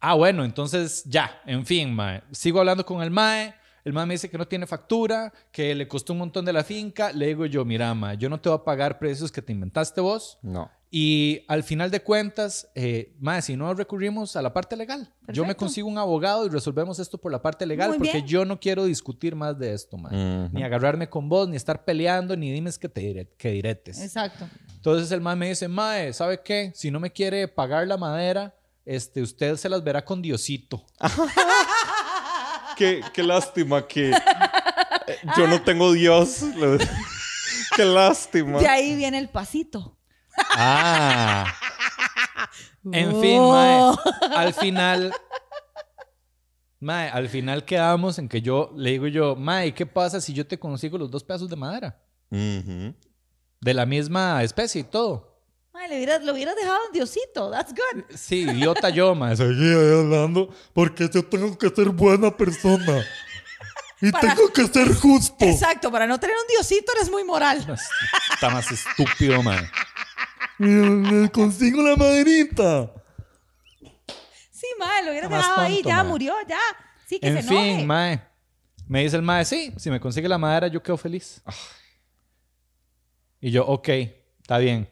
Ah, 0.00 0.14
bueno, 0.14 0.42
entonces 0.44 1.02
ya, 1.04 1.38
en 1.44 1.66
fin, 1.66 1.92
mae. 1.94 2.22
Sigo 2.32 2.60
hablando 2.60 2.84
con 2.86 3.02
el 3.02 3.10
mae. 3.10 3.54
El 3.86 3.92
mae 3.92 4.04
me 4.04 4.14
dice 4.14 4.28
que 4.28 4.36
no 4.36 4.48
tiene 4.48 4.66
factura, 4.66 5.32
que 5.52 5.72
le 5.74 5.86
costó 5.86 6.12
un 6.12 6.18
montón 6.18 6.44
de 6.44 6.52
la 6.52 6.64
finca. 6.64 7.12
Le 7.12 7.28
digo 7.28 7.46
yo, 7.46 7.64
mira, 7.64 7.94
mae, 7.94 8.16
yo 8.18 8.28
no 8.28 8.40
te 8.40 8.48
voy 8.48 8.58
a 8.58 8.64
pagar 8.64 8.98
precios 8.98 9.30
que 9.30 9.40
te 9.40 9.52
inventaste 9.52 10.00
vos. 10.00 10.38
No. 10.42 10.68
Y 10.90 11.44
al 11.46 11.62
final 11.62 11.90
de 11.92 12.00
cuentas, 12.02 12.68
eh, 12.74 13.14
mae, 13.20 13.42
si 13.42 13.54
no 13.56 13.72
recurrimos 13.74 14.34
a 14.34 14.42
la 14.42 14.52
parte 14.52 14.76
legal. 14.76 15.12
Yo 15.28 15.44
me 15.46 15.54
consigo 15.54 15.86
un 15.88 15.98
abogado 15.98 16.46
y 16.46 16.48
resolvemos 16.48 16.98
esto 16.98 17.16
por 17.18 17.30
la 17.30 17.40
parte 17.42 17.64
legal 17.64 17.90
Muy 17.90 17.98
porque 17.98 18.12
bien. 18.14 18.26
yo 18.26 18.44
no 18.44 18.58
quiero 18.58 18.84
discutir 18.86 19.36
más 19.36 19.56
de 19.58 19.72
esto, 19.72 19.96
mae. 19.96 20.14
Ujú. 20.46 20.56
Ni 20.56 20.62
agarrarme 20.64 21.08
con 21.08 21.28
vos, 21.28 21.48
ni 21.48 21.54
estar 21.56 21.84
peleando, 21.84 22.36
ni 22.36 22.50
dimes 22.50 22.78
que 22.78 22.88
te 22.88 23.00
dire- 23.02 23.28
que 23.38 23.50
diretes. 23.50 24.00
Exacto. 24.00 24.48
Entonces 24.74 25.12
el 25.12 25.20
mae 25.20 25.36
me 25.36 25.48
dice, 25.50 25.68
mae, 25.68 26.12
¿sabe 26.12 26.40
qué? 26.42 26.72
Si 26.74 26.90
no 26.90 26.98
me 26.98 27.12
quiere 27.12 27.46
pagar 27.46 27.86
la 27.86 27.96
madera, 27.96 28.52
este, 28.84 29.20
usted 29.22 29.56
se 29.56 29.68
las 29.68 29.82
verá 29.82 30.04
con 30.04 30.22
Diosito. 30.22 30.84
Qué, 32.76 33.00
qué 33.12 33.22
lástima 33.22 33.86
que 33.86 34.10
eh, 34.10 35.18
yo 35.36 35.46
no 35.46 35.62
tengo 35.62 35.92
Dios. 35.92 36.44
qué 37.76 37.84
lástima. 37.84 38.58
De 38.58 38.68
ahí 38.68 38.94
viene 38.94 39.18
el 39.18 39.28
pasito. 39.28 39.96
Ah. 40.50 41.52
En 42.92 43.20
fin, 43.20 43.40
mae, 43.40 43.94
al 44.36 44.54
final, 44.54 45.12
mae, 46.78 47.08
al 47.08 47.28
final 47.28 47.64
quedamos 47.64 48.18
en 48.18 48.28
que 48.28 48.40
yo 48.40 48.70
le 48.76 48.90
digo 48.90 49.08
yo, 49.08 49.34
mae, 49.34 49.74
¿qué 49.74 49.86
pasa 49.86 50.20
si 50.20 50.32
yo 50.32 50.46
te 50.46 50.58
consigo 50.58 50.96
los 50.96 51.10
dos 51.10 51.24
pedazos 51.24 51.48
de 51.48 51.56
madera? 51.56 52.00
De 52.30 53.74
la 53.74 53.86
misma 53.86 54.42
especie 54.42 54.82
y 54.82 54.84
todo. 54.84 55.35
Ay, 55.78 55.88
le 55.90 55.96
hubieras, 55.96 56.22
lo 56.24 56.32
hubieras 56.32 56.56
dejado 56.56 56.78
en 56.86 56.92
Diosito. 56.92 57.50
That's 57.50 57.72
good. 57.72 58.04
Sí, 58.16 58.42
idiota 58.42 58.88
yo, 58.90 59.14
mae. 59.14 59.36
Seguí 59.36 59.72
hablando 59.72 60.48
porque 60.72 61.08
yo 61.12 61.22
tengo 61.24 61.56
que 61.58 61.68
ser 61.70 61.90
buena 61.90 62.34
persona. 62.36 63.04
Y 64.00 64.12
tengo 64.12 64.52
que 64.52 64.66
ser 64.66 64.94
justo. 64.94 65.44
Exacto, 65.44 65.90
para 65.90 66.06
no 66.06 66.20
tener 66.20 66.36
un 66.36 66.46
Diosito 66.48 66.92
eres 66.96 67.10
muy 67.10 67.24
moral. 67.24 67.58
Está 68.34 68.50
más 68.50 68.70
estúpido, 68.70 69.42
mae. 69.42 69.70
Y 70.58 70.64
le 70.64 71.30
consigo 71.30 71.82
la 71.82 71.96
maderita. 71.96 72.92
Sí, 74.50 74.66
mae, 74.78 75.04
lo 75.04 75.30
más 75.30 75.40
dejado 75.40 75.60
ahí. 75.60 75.82
Ya 75.84 76.02
murió, 76.04 76.34
ya. 76.48 76.58
Sí, 77.06 77.18
que 77.20 77.28
En 77.28 77.34
se 77.42 77.48
enoje. 77.48 77.76
fin, 77.76 77.86
mae. 77.86 78.20
Me 78.88 79.02
dice 79.02 79.16
el 79.16 79.22
mae, 79.22 79.44
sí, 79.44 79.72
si 79.76 79.90
me 79.90 79.98
consigue 80.00 80.28
la 80.28 80.38
madera, 80.38 80.68
yo 80.68 80.82
quedo 80.82 80.96
feliz. 80.96 81.42
Y 83.40 83.50
yo, 83.50 83.66
ok, 83.66 83.88
está 84.40 84.58
bien. 84.58 84.88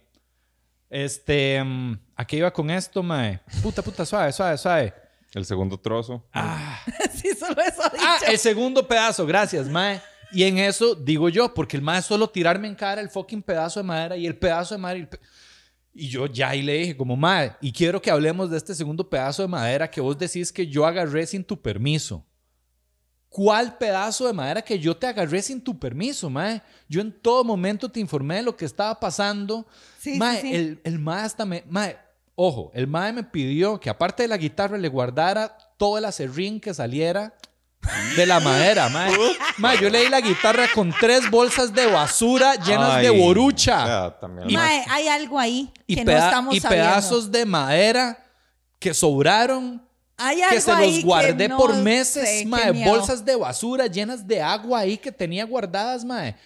Este, 0.95 1.61
mm, 1.61 1.99
¿a 2.15 2.25
qué 2.25 2.37
iba 2.37 2.53
con 2.53 2.71
esto, 2.71 3.03
mae? 3.03 3.41
Puta, 3.61 3.83
puta, 3.83 4.07
suave, 4.07 4.31
suave, 4.33 4.57
suave. 4.57 4.95
El 5.35 5.45
segundo 5.45 5.77
trozo. 5.77 6.25
sí, 7.13 7.31
solo 7.37 7.61
eso 7.63 7.83
ha 7.83 7.89
dicho. 7.89 8.05
Ah, 8.07 8.19
el 8.29 8.39
segundo 8.39 8.87
pedazo, 8.87 9.27
gracias, 9.27 9.69
mae. 9.69 10.01
Y 10.31 10.45
en 10.45 10.59
eso 10.59 10.95
digo 10.95 11.29
yo, 11.29 11.53
porque 11.53 11.77
el 11.77 11.83
mae 11.83 11.99
es 11.99 12.05
solo 12.05 12.29
tirarme 12.31 12.69
en 12.69 12.77
cara 12.77 13.01
el 13.01 13.11
fucking 13.11 13.43
pedazo 13.43 13.81
de 13.81 13.85
madera 13.85 14.17
y 14.17 14.25
el 14.25 14.37
pedazo 14.37 14.77
de 14.77 14.81
madera. 14.81 14.99
Y, 14.99 15.03
el 15.03 15.09
pe- 15.09 15.21
y 15.95 16.09
yo 16.09 16.27
ya 16.27 16.51
ahí 16.51 16.63
le 16.63 16.75
dije, 16.75 16.97
como 16.97 17.17
mae, 17.17 17.57
y 17.61 17.73
quiero 17.73 18.01
que 18.01 18.13
hablemos 18.13 18.49
de 18.49 18.57
este 18.57 18.73
segundo 18.73 19.11
pedazo 19.11 19.43
de 19.43 19.49
madera 19.49 19.91
que 19.91 20.01
vos 20.01 20.17
decís 20.17 20.53
que 20.53 20.65
yo 20.69 20.87
agarré 20.87 21.27
sin 21.27 21.43
tu 21.43 21.61
permiso. 21.61 22.25
¿Cuál 23.37 23.77
pedazo 23.79 24.29
de 24.29 24.33
madera 24.33 24.63
que 24.63 24.79
yo 24.79 24.97
te 24.97 25.09
agarré 25.09 25.43
sin 25.43 25.61
tu 25.61 25.77
permiso, 25.77 26.31
mae? 26.31 26.63
Yo 26.89 27.01
en 27.01 27.11
todo 27.11 27.43
momento 27.43 27.89
te 27.89 27.99
informé 27.99 28.37
de 28.37 28.43
lo 28.45 28.57
que 28.57 28.65
estaba 28.65 29.01
pasando. 29.01 29.67
Sí, 29.99 30.17
mae, 30.19 30.41
sí, 30.41 30.49
sí. 30.51 30.55
El, 30.55 30.81
el 30.85 30.99
mae 31.01 31.23
hasta 31.25 31.45
me... 31.45 31.65
Mae, 31.69 31.99
Ojo, 32.37 32.71
el 32.75 32.87
mae 32.87 33.13
me 33.13 33.25
pidió 33.25 33.81
que 33.81 33.91
aparte 33.91 34.23
de 34.23 34.29
la 34.29 34.37
guitarra 34.37 34.79
le 34.79 34.87
guardara 34.89 35.57
todo 35.77 35.99
el 35.99 36.05
acerrín 36.05 36.61
que 36.61 36.73
saliera 36.75 37.35
de 38.17 38.25
la 38.25 38.39
madera, 38.39 38.89
mae. 38.89 39.13
Mae, 39.59 39.81
yo 39.81 39.91
le 39.91 40.01
di 40.05 40.09
la 40.09 40.21
guitarra 40.21 40.67
con 40.73 40.95
tres 41.01 41.29
bolsas 41.29 41.75
de 41.75 41.87
basura 41.87 42.55
llenas 42.55 43.01
de 43.01 43.09
Ay, 43.09 43.21
borucha. 43.21 43.83
o 43.83 43.87
sea, 43.87 44.21
también. 44.21 44.53
Mae, 44.53 44.85
hay 44.89 45.09
algo 45.09 45.41
ahí 45.41 45.73
y, 45.89 45.97
que 45.97 46.05
no 46.05 46.13
peda- 46.13 46.27
estamos 46.29 46.55
y 46.55 46.61
sabiendo. 46.61 46.89
pedazos 46.89 47.31
de 47.33 47.45
madera 47.47 48.25
que 48.79 48.95
sobraron, 48.95 49.83
Hay 50.17 50.41
que 50.51 50.61
se 50.61 50.71
los 50.75 51.03
guardé 51.05 51.49
no 51.49 51.57
por 51.57 51.75
meses, 51.77 52.47
mae. 52.47 52.71
Bolsas 52.85 53.25
de 53.25 53.35
basura 53.37 53.87
llenas 53.89 54.27
de 54.27 54.41
agua 54.41 54.81
ahí 54.81 54.97
que 54.97 55.11
tenía 55.11 55.45
guardadas, 55.45 56.05
mae. 56.05 56.37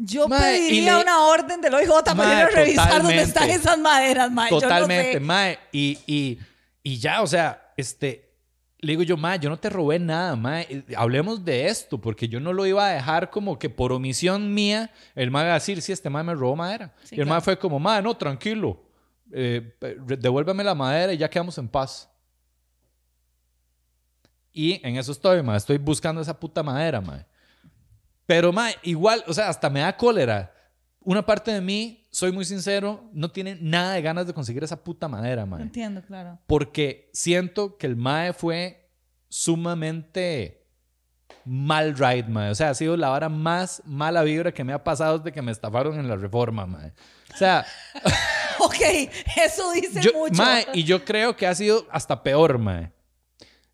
Yo 0.00 0.28
Mae, 0.28 0.38
pediría 0.58 0.94
le- 0.96 1.02
una 1.02 1.24
orden 1.26 1.60
del 1.60 1.74
OIJ 1.74 1.88
para 2.16 2.32
ir 2.32 2.38
a 2.44 2.48
revisar 2.50 3.02
dónde 3.02 3.22
están 3.22 3.50
esas 3.50 3.78
maderas, 3.78 4.30
mae. 4.30 4.48
Yo 4.50 4.56
no 4.56 4.60
Totalmente, 4.60 5.14
sé. 5.14 5.20
mae. 5.20 5.58
Y, 5.72 5.98
y, 6.06 6.38
y 6.84 6.98
ya, 6.98 7.20
o 7.22 7.26
sea, 7.26 7.72
este, 7.76 8.30
le 8.78 8.92
digo 8.92 9.02
yo, 9.02 9.16
mae, 9.16 9.40
yo 9.40 9.50
no 9.50 9.58
te 9.58 9.68
robé 9.70 9.98
nada, 9.98 10.36
mae. 10.36 10.84
Hablemos 10.96 11.44
de 11.44 11.66
esto, 11.66 12.00
porque 12.00 12.28
yo 12.28 12.38
no 12.38 12.52
lo 12.52 12.64
iba 12.64 12.86
a 12.86 12.92
dejar 12.92 13.28
como 13.30 13.58
que 13.58 13.70
por 13.70 13.90
omisión 13.90 14.54
mía, 14.54 14.92
el 15.16 15.32
mae 15.32 15.46
va 15.46 15.52
a 15.52 15.54
decir, 15.54 15.82
sí, 15.82 15.90
este 15.90 16.08
mae 16.10 16.22
me 16.22 16.34
robó 16.34 16.54
madera. 16.54 16.94
Sí, 17.02 17.16
y 17.16 17.20
el 17.20 17.24
claro. 17.26 17.30
mae 17.30 17.40
fue 17.40 17.58
como, 17.58 17.80
mae, 17.80 18.00
no, 18.00 18.16
tranquilo. 18.16 18.80
eh, 19.32 19.74
devuélveme 20.16 20.62
la 20.62 20.76
madera 20.76 21.12
y 21.12 21.18
ya 21.18 21.28
quedamos 21.28 21.58
en 21.58 21.68
paz. 21.68 22.08
Y 24.52 24.80
en 24.86 24.96
eso 24.96 25.12
estoy, 25.12 25.42
mae. 25.42 25.56
Estoy 25.56 25.78
buscando 25.78 26.20
esa 26.20 26.38
puta 26.38 26.62
madera, 26.62 27.00
mae. 27.00 27.24
Pero, 28.26 28.52
mae, 28.52 28.74
igual, 28.82 29.24
o 29.26 29.32
sea, 29.34 29.48
hasta 29.48 29.70
me 29.70 29.80
da 29.80 29.96
cólera. 29.96 30.52
Una 31.00 31.24
parte 31.24 31.50
de 31.52 31.60
mí, 31.60 32.06
soy 32.10 32.32
muy 32.32 32.44
sincero, 32.44 33.08
no 33.12 33.30
tiene 33.30 33.56
nada 33.60 33.94
de 33.94 34.02
ganas 34.02 34.26
de 34.26 34.34
conseguir 34.34 34.64
esa 34.64 34.82
puta 34.82 35.08
madera, 35.08 35.46
mae. 35.46 35.62
Entiendo, 35.62 36.02
claro. 36.02 36.38
Porque 36.46 37.10
siento 37.12 37.78
que 37.78 37.86
el 37.86 37.96
mae 37.96 38.32
fue 38.32 38.90
sumamente 39.28 40.66
mal 41.44 41.96
ride, 41.96 42.24
mae. 42.28 42.50
O 42.50 42.54
sea, 42.54 42.70
ha 42.70 42.74
sido 42.74 42.96
la 42.96 43.08
vara 43.08 43.28
más 43.28 43.82
mala 43.86 44.22
vibra 44.22 44.52
que 44.52 44.64
me 44.64 44.72
ha 44.72 44.84
pasado 44.84 45.18
desde 45.18 45.32
que 45.32 45.40
me 45.40 45.52
estafaron 45.52 45.98
en 45.98 46.08
la 46.08 46.16
reforma, 46.16 46.66
mae. 46.66 46.92
O 47.32 47.36
sea, 47.36 47.64
Ok, 48.60 48.80
eso 49.36 49.72
dice 49.72 50.00
yo, 50.00 50.12
mucho. 50.14 50.42
mae, 50.42 50.66
y 50.74 50.84
yo 50.84 51.04
creo 51.04 51.36
que 51.36 51.46
ha 51.46 51.54
sido 51.54 51.86
hasta 51.90 52.22
peor, 52.22 52.58
mae. 52.58 52.90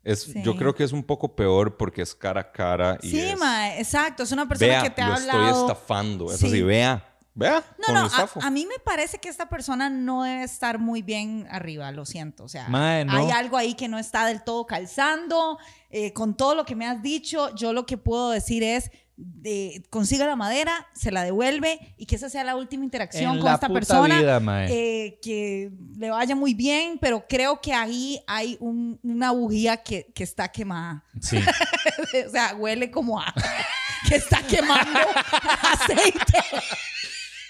Es, 0.05 0.21
Sí. 0.21 0.41
Yo 0.43 0.55
creo 0.55 0.73
que 0.73 0.83
es 0.85 0.93
un 0.93 1.03
poco 1.03 1.35
peor 1.35 1.75
porque 1.75 2.01
es 2.03 2.15
cara 2.15 2.39
a 2.41 2.51
cara. 2.51 2.97
Y 3.01 3.09
sí, 3.09 3.19
es, 3.19 3.37
mae, 3.37 3.79
exacto. 3.79 4.23
Es 4.23 4.31
una 4.31 4.47
persona 4.47 4.71
Vea, 4.71 4.83
que 4.83 4.89
te 4.91 5.01
ha 5.01 5.09
lo 5.09 5.15
hablado. 5.15 5.45
estoy 5.47 5.61
estafando. 5.63 6.31
Es 6.31 6.39
Sí. 6.39 6.47
así, 6.47 6.61
vea. 6.61 7.11
Vea. 7.37 7.61
No, 7.85 7.93
no, 7.93 8.09
a, 8.41 8.49
mí 8.49 8.65
me 8.65 8.79
parece 8.79 9.17
que 9.17 9.27
esta 9.27 9.49
persona 9.49 9.89
no 9.89 10.23
debe 10.23 10.43
estar 10.43 10.79
muy 10.79 11.01
bien 11.01 11.45
arriba, 11.51 11.91
lo 11.91 12.05
siento. 12.05 12.45
O 12.45 12.47
sea, 12.47 12.69
Mae, 12.69 13.03
no. 13.03 13.11
hay 13.17 13.29
algo 13.31 13.57
ahí 13.57 13.73
que 13.73 13.89
no 13.89 13.99
está 13.99 14.25
del 14.25 14.41
todo 14.43 14.65
calzando. 14.65 15.57
Eh, 15.89 16.13
con 16.13 16.37
todo 16.37 16.55
lo 16.55 16.63
que 16.65 16.75
me 16.75 16.85
has 16.87 17.01
dicho, 17.01 17.53
yo 17.55 17.73
lo 17.73 17.85
que 17.85 17.97
puedo 17.97 18.29
decir 18.31 18.63
es, 18.63 18.89
de, 19.17 19.83
consiga 19.89 20.25
la 20.25 20.35
madera, 20.35 20.87
se 20.93 21.11
la 21.11 21.23
devuelve 21.23 21.95
y 21.97 22.05
que 22.05 22.15
esa 22.17 22.29
sea 22.29 22.43
la 22.43 22.55
última 22.55 22.83
interacción 22.83 23.35
En 23.35 23.41
con 23.41 23.53
esta 23.53 23.69
persona. 23.69 24.19
vida, 24.19 24.67
eh, 24.69 25.19
que 25.21 25.71
le 25.97 26.09
vaya 26.09 26.35
muy 26.35 26.53
bien, 26.53 26.97
pero 26.99 27.25
creo 27.27 27.61
que 27.61 27.73
ahí 27.73 28.21
hay 28.27 28.57
un- 28.59 28.99
una 29.03 29.31
bujía 29.31 29.77
que, 29.77 30.11
que 30.13 30.23
está 30.23 30.49
quemada. 30.49 31.03
Sí. 31.21 31.37
o 32.27 32.29
sea, 32.29 32.55
huele 32.55 32.91
como 32.91 33.19
a 33.21 33.33
que 34.09 34.15
está 34.15 34.41
quemando 34.43 34.99
aceite 35.61 36.37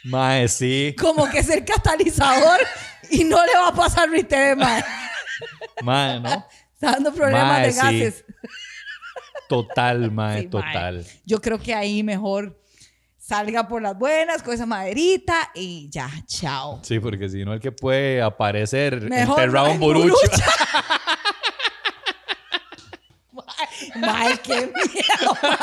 mae, 0.04 0.48
sí. 0.48 0.96
como 1.00 1.28
que 1.30 1.40
es 1.40 1.50
el 1.50 1.66
catalizador 1.66 2.60
y 3.10 3.24
no 3.24 3.44
le 3.44 3.54
va 3.56 3.70
a 3.70 3.74
pasar 3.74 4.10
RITV, 4.10 4.56
mae. 4.56 4.84
Mae, 5.82 6.20
¿no? 6.20 6.46
Está 6.74 6.92
dando 6.92 7.14
problemas 7.14 7.74
Mae, 7.74 7.98
de 8.02 8.12
sí. 8.12 8.24
Total, 9.50 10.12
mae, 10.12 10.42
Sí, 10.42 10.48
mae. 10.48 10.50
total. 10.50 11.06
Yo 11.26 11.42
creo 11.42 11.60
que 11.60 11.74
ahí 11.74 12.04
mejor 12.04 12.62
salga 13.18 13.68
por 13.68 13.82
las 13.82 13.98
buenas 13.98 14.44
con 14.44 14.54
esa 14.54 14.66
maderita 14.66 15.52
y 15.56 15.90
ya, 15.90 16.10
chao. 16.28 16.80
Sí, 16.84 17.00
porque 17.00 17.28
si 17.30 17.44
no, 17.44 17.54
el 17.54 17.60
que 17.60 17.72
puede 17.72 18.22
aparecer 18.22 19.02
Mejor 19.02 19.40
enterrado 19.40 19.68
en 19.70 19.80
Borucha. 19.80 20.16
Mae, 23.96 24.38
qué 24.44 24.68
miedo, 24.68 25.38
mae. 25.42 25.58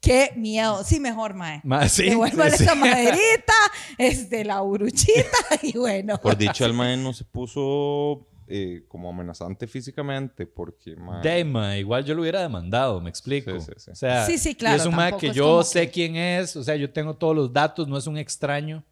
Qué 0.00 0.32
miedo. 0.36 0.84
Sí, 0.84 1.00
mejor, 1.00 1.34
mae. 1.34 1.60
Mae, 1.64 1.88
sí, 1.88 2.04
Devuélvale 2.10 2.52
sí, 2.52 2.58
sí. 2.58 2.64
esa 2.64 2.74
maderita, 2.74 3.52
este, 3.98 4.44
la 4.44 4.60
buruchita 4.60 5.36
y 5.62 5.76
bueno. 5.76 6.18
Por 6.18 6.36
dicho, 6.36 6.64
el 6.64 6.72
mae 6.74 6.96
no 6.96 7.12
se 7.12 7.24
puso 7.24 8.26
eh, 8.48 8.84
como 8.88 9.08
amenazante 9.10 9.66
físicamente 9.66 10.46
porque, 10.46 10.94
mae, 10.96 11.22
De, 11.22 11.44
mae, 11.44 11.80
igual 11.80 12.04
yo 12.04 12.14
lo 12.14 12.22
hubiera 12.22 12.40
demandado, 12.42 13.00
me 13.00 13.10
explico. 13.10 13.50
Sí, 13.58 13.60
sí, 13.60 13.72
sí. 13.76 13.90
O 13.90 13.94
sea, 13.94 14.24
Sí, 14.26 14.38
sí, 14.38 14.50
y 14.50 14.54
claro, 14.54 14.76
es 14.76 14.86
un 14.86 14.94
mae 14.94 15.16
que 15.16 15.30
yo 15.32 15.62
sé 15.62 15.86
que- 15.86 15.92
quién 15.92 16.16
es, 16.16 16.54
o 16.56 16.62
sea, 16.62 16.76
yo 16.76 16.90
tengo 16.90 17.14
todos 17.14 17.34
los 17.34 17.52
datos, 17.52 17.88
no 17.88 17.96
es 17.98 18.06
un 18.06 18.16
extraño. 18.18 18.84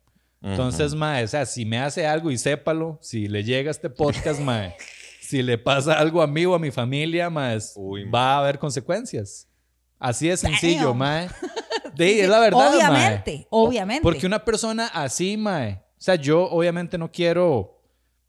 Entonces, 0.43 0.95
mae, 0.95 1.25
o 1.25 1.29
sea, 1.29 1.47
si 1.47 1.65
me 1.65 1.79
hace 1.79 2.07
algo 2.07 2.31
y 2.31 2.37
sépalo, 2.37 2.99
si 3.01 3.29
le 3.29 3.43
llega 3.45 3.71
este 3.71 3.89
podcast, 3.89 4.41
mae, 4.41 4.77
si 5.21 5.43
le 5.43 5.57
pasa 5.57 5.99
algo 5.99 6.21
a 6.21 6.27
mí 6.27 6.45
o 6.45 6.55
a 6.55 6.59
mi 6.59 6.71
familia, 6.71 7.31
mae, 7.31 7.59
Uy, 7.77 8.05
va 8.05 8.35
a 8.35 8.39
haber 8.41 8.59
consecuencias. 8.59 9.49
Así 9.99 10.29
de 10.29 10.37
sencillo, 10.37 10.89
Damn. 10.89 10.99
mae. 10.99 11.29
De, 11.95 12.23
es 12.23 12.29
la 12.29 12.41
verdad, 12.41 12.59
mae. 12.73 12.77
Obviamente, 12.77 13.47
obviamente. 13.51 14.03
Porque 14.03 14.27
una 14.27 14.45
persona 14.45 14.89
así, 14.89 15.37
mae. 15.37 15.81
O 15.97 16.01
sea, 16.05 16.17
yo 16.17 16.43
obviamente 16.51 16.99
no 16.99 17.11
quiero 17.11 17.81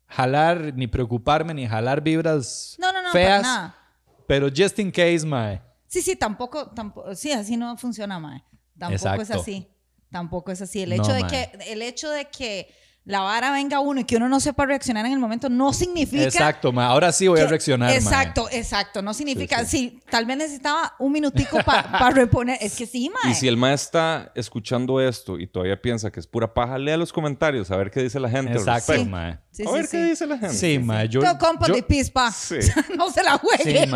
jalar, 0.08 0.74
ni 0.76 0.88
preocuparme, 0.88 1.54
ni 1.54 1.68
jalar 1.68 2.02
vibras 2.02 2.76
No, 2.80 2.92
no, 2.92 3.02
no, 3.02 3.12
feas. 3.12 3.42
para 3.42 3.42
nada. 3.42 3.76
Pero 4.28 4.50
just 4.50 4.80
in 4.80 4.92
case, 4.92 5.26
mae. 5.26 5.62
Sí, 5.88 6.02
sí, 6.02 6.16
tampoco, 6.16 6.70
tampoco, 6.72 7.16
sí, 7.16 7.32
así 7.32 7.58
no 7.58 7.78
funciona, 7.78 8.20
mae. 8.20 8.44
Tampoco 8.78 9.22
es 9.22 9.32
así. 9.32 9.68
Tampoco 10.12 10.52
es 10.52 10.62
así. 10.62 10.82
El 10.82 10.94
hecho 10.94 11.14
de 11.14 11.22
mae. 11.22 11.30
que, 11.30 11.72
el 11.72 11.82
hecho 11.82 12.10
de 12.10 12.26
que 12.26 12.74
la 13.06 13.20
vara 13.22 13.52
venga 13.52 13.78
a 13.78 13.80
uno 13.82 14.00
y 14.00 14.04
que 14.04 14.18
uno 14.18 14.28
no 14.28 14.40
sepa 14.40 14.66
reaccionar 14.66 15.06
en 15.06 15.14
el 15.14 15.20
momento 15.20 15.48
no 15.48 15.74
significa. 15.74 16.24
Exacto, 16.24 16.72
mae. 16.72 16.88
Ahora 16.88 17.12
sí 17.12 17.28
voy 17.28 17.40
a 17.40 17.46
reaccionar. 17.46 17.92
Exacto, 17.92 18.48
exacto. 18.52 19.02
No 19.04 19.14
significa. 19.14 19.64
Sí, 19.64 20.00
tal 20.10 20.26
vez 20.26 20.38
necesitaba 20.38 20.96
un 20.98 21.12
minutico 21.12 21.58
para 21.64 22.10
reponer. 22.14 22.58
Es 22.62 22.76
que 22.76 22.88
sí, 22.88 23.12
mae. 23.12 23.32
Y 23.32 23.36
si 23.36 23.48
el 23.48 23.58
mae 23.58 23.76
está 23.76 24.32
escuchando 24.34 25.00
esto 25.00 25.40
y 25.40 25.46
todavía 25.48 25.80
piensa 25.80 26.12
que 26.12 26.20
es 26.20 26.26
pura 26.26 26.54
paja, 26.54 26.80
lea 26.80 26.98
los 26.98 27.14
comentarios 27.14 27.70
a 27.70 27.78
ver 27.78 27.92
qué 27.92 28.02
dice 28.02 28.20
la 28.20 28.30
gente. 28.30 28.54
Exacto. 28.54 28.94
Sí, 29.52 29.64
a 29.64 29.68
sí, 29.70 29.74
ver 29.74 29.86
sí. 29.86 29.92
qué 29.92 30.04
dice 30.06 30.28
la 30.28 30.38
gente. 30.38 30.56
Sí, 30.56 30.80
mae. 30.80 31.08
Yo, 31.08 31.22
Todo 31.22 31.38
compa 31.38 31.68
yo- 31.68 31.76
de 31.76 31.84
pispa. 31.84 32.32
Sí. 32.32 32.56
no 32.98 33.10
se 33.12 33.24
la 33.24 33.38
juegue. 33.38 33.88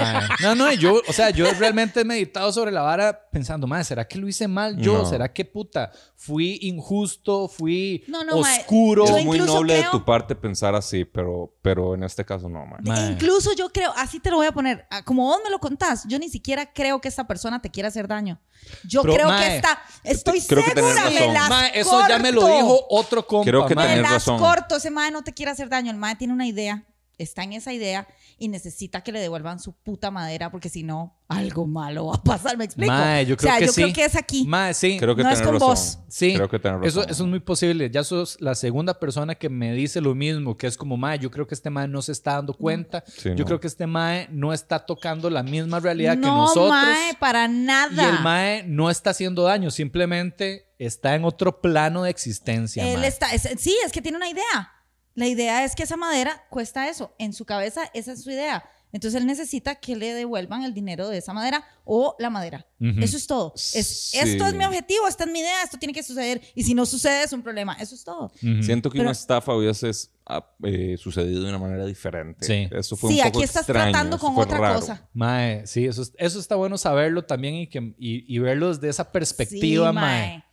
No, 0.42 0.56
no, 0.56 0.72
yo, 0.74 1.02
o 1.08 1.14
sea, 1.14 1.32
yo 1.32 1.52
realmente 1.56 2.02
he 2.02 2.06
meditado 2.06 2.52
sobre 2.54 2.72
la 2.72 2.82
vara 2.82 3.28
pensando, 3.32 3.68
mae, 3.68 3.84
¿será 3.84 4.08
que 4.08 4.18
lo 4.20 4.28
hice 4.28 4.48
mal 4.48 4.78
yo? 4.78 5.00
No. 5.00 5.06
¿Será 5.06 5.34
que 5.34 5.44
puta? 5.46 5.92
Fui 6.16 6.60
injusto, 6.62 7.48
fui 7.50 8.04
No, 8.08 8.24
no, 8.24 8.40
mae. 8.40 8.60
oscuro. 8.60 8.99
Es 9.06 9.26
muy 9.26 9.38
incluso 9.38 9.56
noble 9.56 9.74
de 9.76 9.80
creo- 9.82 9.92
tu 9.92 10.06
parte 10.06 10.36
pensar 10.36 10.76
así, 10.76 11.06
pero, 11.06 11.54
pero 11.62 11.96
en 11.96 12.04
este 12.04 12.24
caso 12.26 12.50
no, 12.50 12.66
mae. 12.66 12.80
Mae. 12.84 13.12
Incluso 13.12 13.54
yo 13.54 13.70
creo, 13.70 13.94
así 13.98 14.20
te 14.20 14.30
lo 14.32 14.38
voy 14.38 14.48
a 14.48 14.52
poner, 14.52 14.88
ah, 14.92 15.04
como 15.04 15.24
vos 15.26 15.40
me 15.44 15.50
lo 15.50 15.60
contás, 15.60 16.06
yo 16.08 16.18
ni 16.20 16.30
siquiera 16.30 16.72
creo 16.74 17.02
que 17.02 17.08
esta 17.08 17.28
persona 17.28 17.62
te 17.62 17.70
quiera 17.70 17.90
hacer 17.90 18.08
daño. 18.08 18.40
Yo 18.84 19.02
Pero, 19.02 19.14
creo 19.14 19.28
mae, 19.28 19.48
que 19.50 19.56
esta, 19.58 19.82
estoy 20.04 20.42
creo 20.42 20.64
que 20.66 20.72
segura, 20.72 20.94
me 21.10 21.20
razón. 21.20 21.34
las 21.34 21.50
Mae, 21.50 21.72
eso 21.80 22.08
ya 22.08 22.20
me 22.20 22.32
lo 22.32 22.42
corto. 22.42 22.56
dijo 22.56 22.86
otro 22.90 23.28
compa, 23.28 23.46
Creo 23.50 23.66
que. 23.66 23.76
Me 23.76 23.98
las 24.02 24.12
razón. 24.12 24.40
corto, 24.40 24.76
ese 24.78 24.90
mae 24.92 25.12
no 25.12 25.24
te 25.24 25.34
quiere 25.34 25.52
hacer 25.52 25.70
daño, 25.70 25.92
el 25.92 25.98
mae 25.98 26.16
tiene 26.16 26.34
una 26.34 26.46
idea, 26.48 26.84
está 27.20 27.44
en 27.44 27.54
esa 27.54 27.72
idea 27.74 28.08
y 28.40 28.48
necesita 28.48 29.02
que 29.02 29.12
le 29.12 29.20
devuelvan 29.20 29.60
su 29.60 29.74
puta 29.74 30.10
madera 30.10 30.50
porque 30.50 30.70
si 30.70 30.82
no, 30.84 31.16
algo 31.28 31.68
malo 31.68 32.08
va 32.08 32.16
a 32.16 32.24
pasar, 32.24 32.58
¿me 32.58 32.66
explico? 32.66 32.92
Mae, 32.92 33.26
yo 33.28 33.38
creo 33.38 33.50
o 33.50 33.52
sea, 33.52 33.60
que 33.60 33.66
yo 33.68 33.72
sí. 33.72 33.82
creo 33.84 33.94
que 33.94 34.06
es 34.06 34.16
aquí. 34.16 34.46
Mae, 34.48 34.74
sí. 34.74 34.98
Creo 35.00 35.16
que 35.16 35.22
No 35.24 35.30
es 35.30 35.42
con 35.42 35.54
razón. 35.54 35.68
vos. 35.70 36.00
Sí, 36.08 36.34
Creo 36.34 36.50
que 36.50 36.58
tenés 36.58 36.80
eso, 36.88 37.02
razón. 37.02 37.12
eso 37.12 37.24
es 37.24 37.30
muy 37.30 37.40
posible. 37.40 37.90
Ya 37.92 38.04
sos 38.04 38.38
la 38.40 38.56
segunda 38.56 39.00
persona 39.00 39.36
que 39.36 39.50
me 39.50 39.74
dice 39.74 40.02
lo 40.02 40.16
mismo, 40.16 40.58
que 40.58 40.66
es 40.68 40.76
como, 40.78 40.98
mae, 40.98 41.20
yo 41.20 41.30
creo 41.30 41.46
que 41.46 41.54
este 41.54 41.70
mae 41.70 41.88
no 41.88 42.02
se 42.02 42.14
está 42.14 42.34
dando 42.34 42.54
cuenta. 42.54 43.04
Sí, 43.06 43.30
yo 43.30 43.36
no. 43.36 43.46
creo 43.46 43.60
que 43.60 43.68
este 43.68 43.86
mae 43.86 44.28
no 44.32 44.54
está 44.54 44.80
tocando 44.80 45.30
la 45.30 45.44
misma 45.44 45.80
realidad 45.80 46.14
que 46.14 46.22
no, 46.22 46.38
nosotros. 46.38 46.70
mae, 46.72 47.14
para 47.20 47.48
nada. 47.48 48.04
y 48.04 48.06
el 48.16 48.20
mae 48.24 48.64
no 48.64 48.90
está 48.90 49.12
haciendo 49.12 49.44
daño, 49.44 49.70
simplemente 49.72 50.72
está 50.80 51.14
en 51.16 51.26
otro 51.26 51.62
plano 51.62 52.04
de 52.04 52.10
existencia. 52.10 52.88
Él 52.92 53.00
mae. 53.02 53.08
está, 53.08 53.32
es- 53.34 53.50
sí, 53.60 53.76
es 53.86 53.92
que 53.92 54.02
tiene 54.02 54.18
una 54.18 54.30
idea. 54.30 54.72
La 55.20 55.28
idea 55.28 55.64
es 55.66 55.76
que 55.76 55.84
esa 55.84 55.98
madera 55.98 56.44
cuesta 56.50 56.88
eso. 56.90 57.14
En 57.18 57.34
su 57.34 57.44
cabeza, 57.46 57.82
esa 57.94 58.14
es 58.14 58.24
su 58.24 58.32
idea. 58.32 58.64
Entonces 58.92 59.20
él 59.22 59.28
necesita 59.28 59.76
que 59.76 59.96
le 59.96 60.14
devuelvan 60.14 60.64
el 60.64 60.74
dinero 60.74 61.10
de 61.10 61.18
esa 61.20 61.32
madera 61.32 61.64
o 61.86 62.16
la 62.18 62.32
madera. 62.32 62.66
Ujú. 62.80 63.00
Eso 63.02 63.18
es 63.18 63.28
todo. 63.28 63.54
Es, 63.56 63.86
Sí. 64.12 64.18
Esto 64.18 64.48
es 64.48 64.56
mi 64.56 64.66
objetivo, 64.66 65.08
esta 65.08 65.26
es 65.26 65.30
mi 65.32 65.40
idea, 65.42 65.62
esto 65.64 65.78
tiene 65.78 65.94
que 65.94 66.02
suceder. 66.02 66.42
Y 66.56 66.64
si 66.64 66.74
no 66.74 66.88
sucede, 66.88 67.22
es 67.24 67.32
un 67.34 67.44
problema. 67.44 67.74
Eso 67.80 67.94
es 67.94 68.04
todo. 68.04 68.32
Ujú. 68.42 68.64
Siento 68.64 68.90
que 68.90 68.98
Pero- 68.98 69.10
una 69.10 69.12
estafa 69.12 69.54
hubiese 69.54 69.92
ah, 70.26 70.44
eh, 70.64 70.96
sucedido 70.98 71.44
de 71.44 71.50
una 71.50 71.60
manera 71.60 71.86
diferente. 71.86 72.44
Sí. 72.46 72.68
Eso 72.76 72.96
fue 72.96 73.12
Sí, 73.12 73.18
un 73.20 73.26
poco 73.26 73.38
aquí 73.40 73.44
estás 73.46 73.64
extraño, 73.64 73.92
tratando 73.92 74.16
eso 74.16 74.26
con 74.26 74.38
otra 74.40 74.58
raro. 74.58 74.80
cosa. 74.80 75.08
Mae, 75.14 75.68
sí, 75.68 75.86
eso, 75.86 76.02
es- 76.02 76.14
eso 76.18 76.40
está 76.40 76.56
bueno 76.56 76.78
saberlo 76.80 77.26
también 77.26 77.56
y, 77.56 77.68
que, 77.68 77.94
y, 78.00 78.34
y 78.36 78.40
verlo 78.40 78.70
desde 78.74 78.90
esa 78.90 79.12
perspectiva, 79.12 79.90
Sí, 79.90 79.94
mae. 79.96 80.28
mae. 80.30 80.44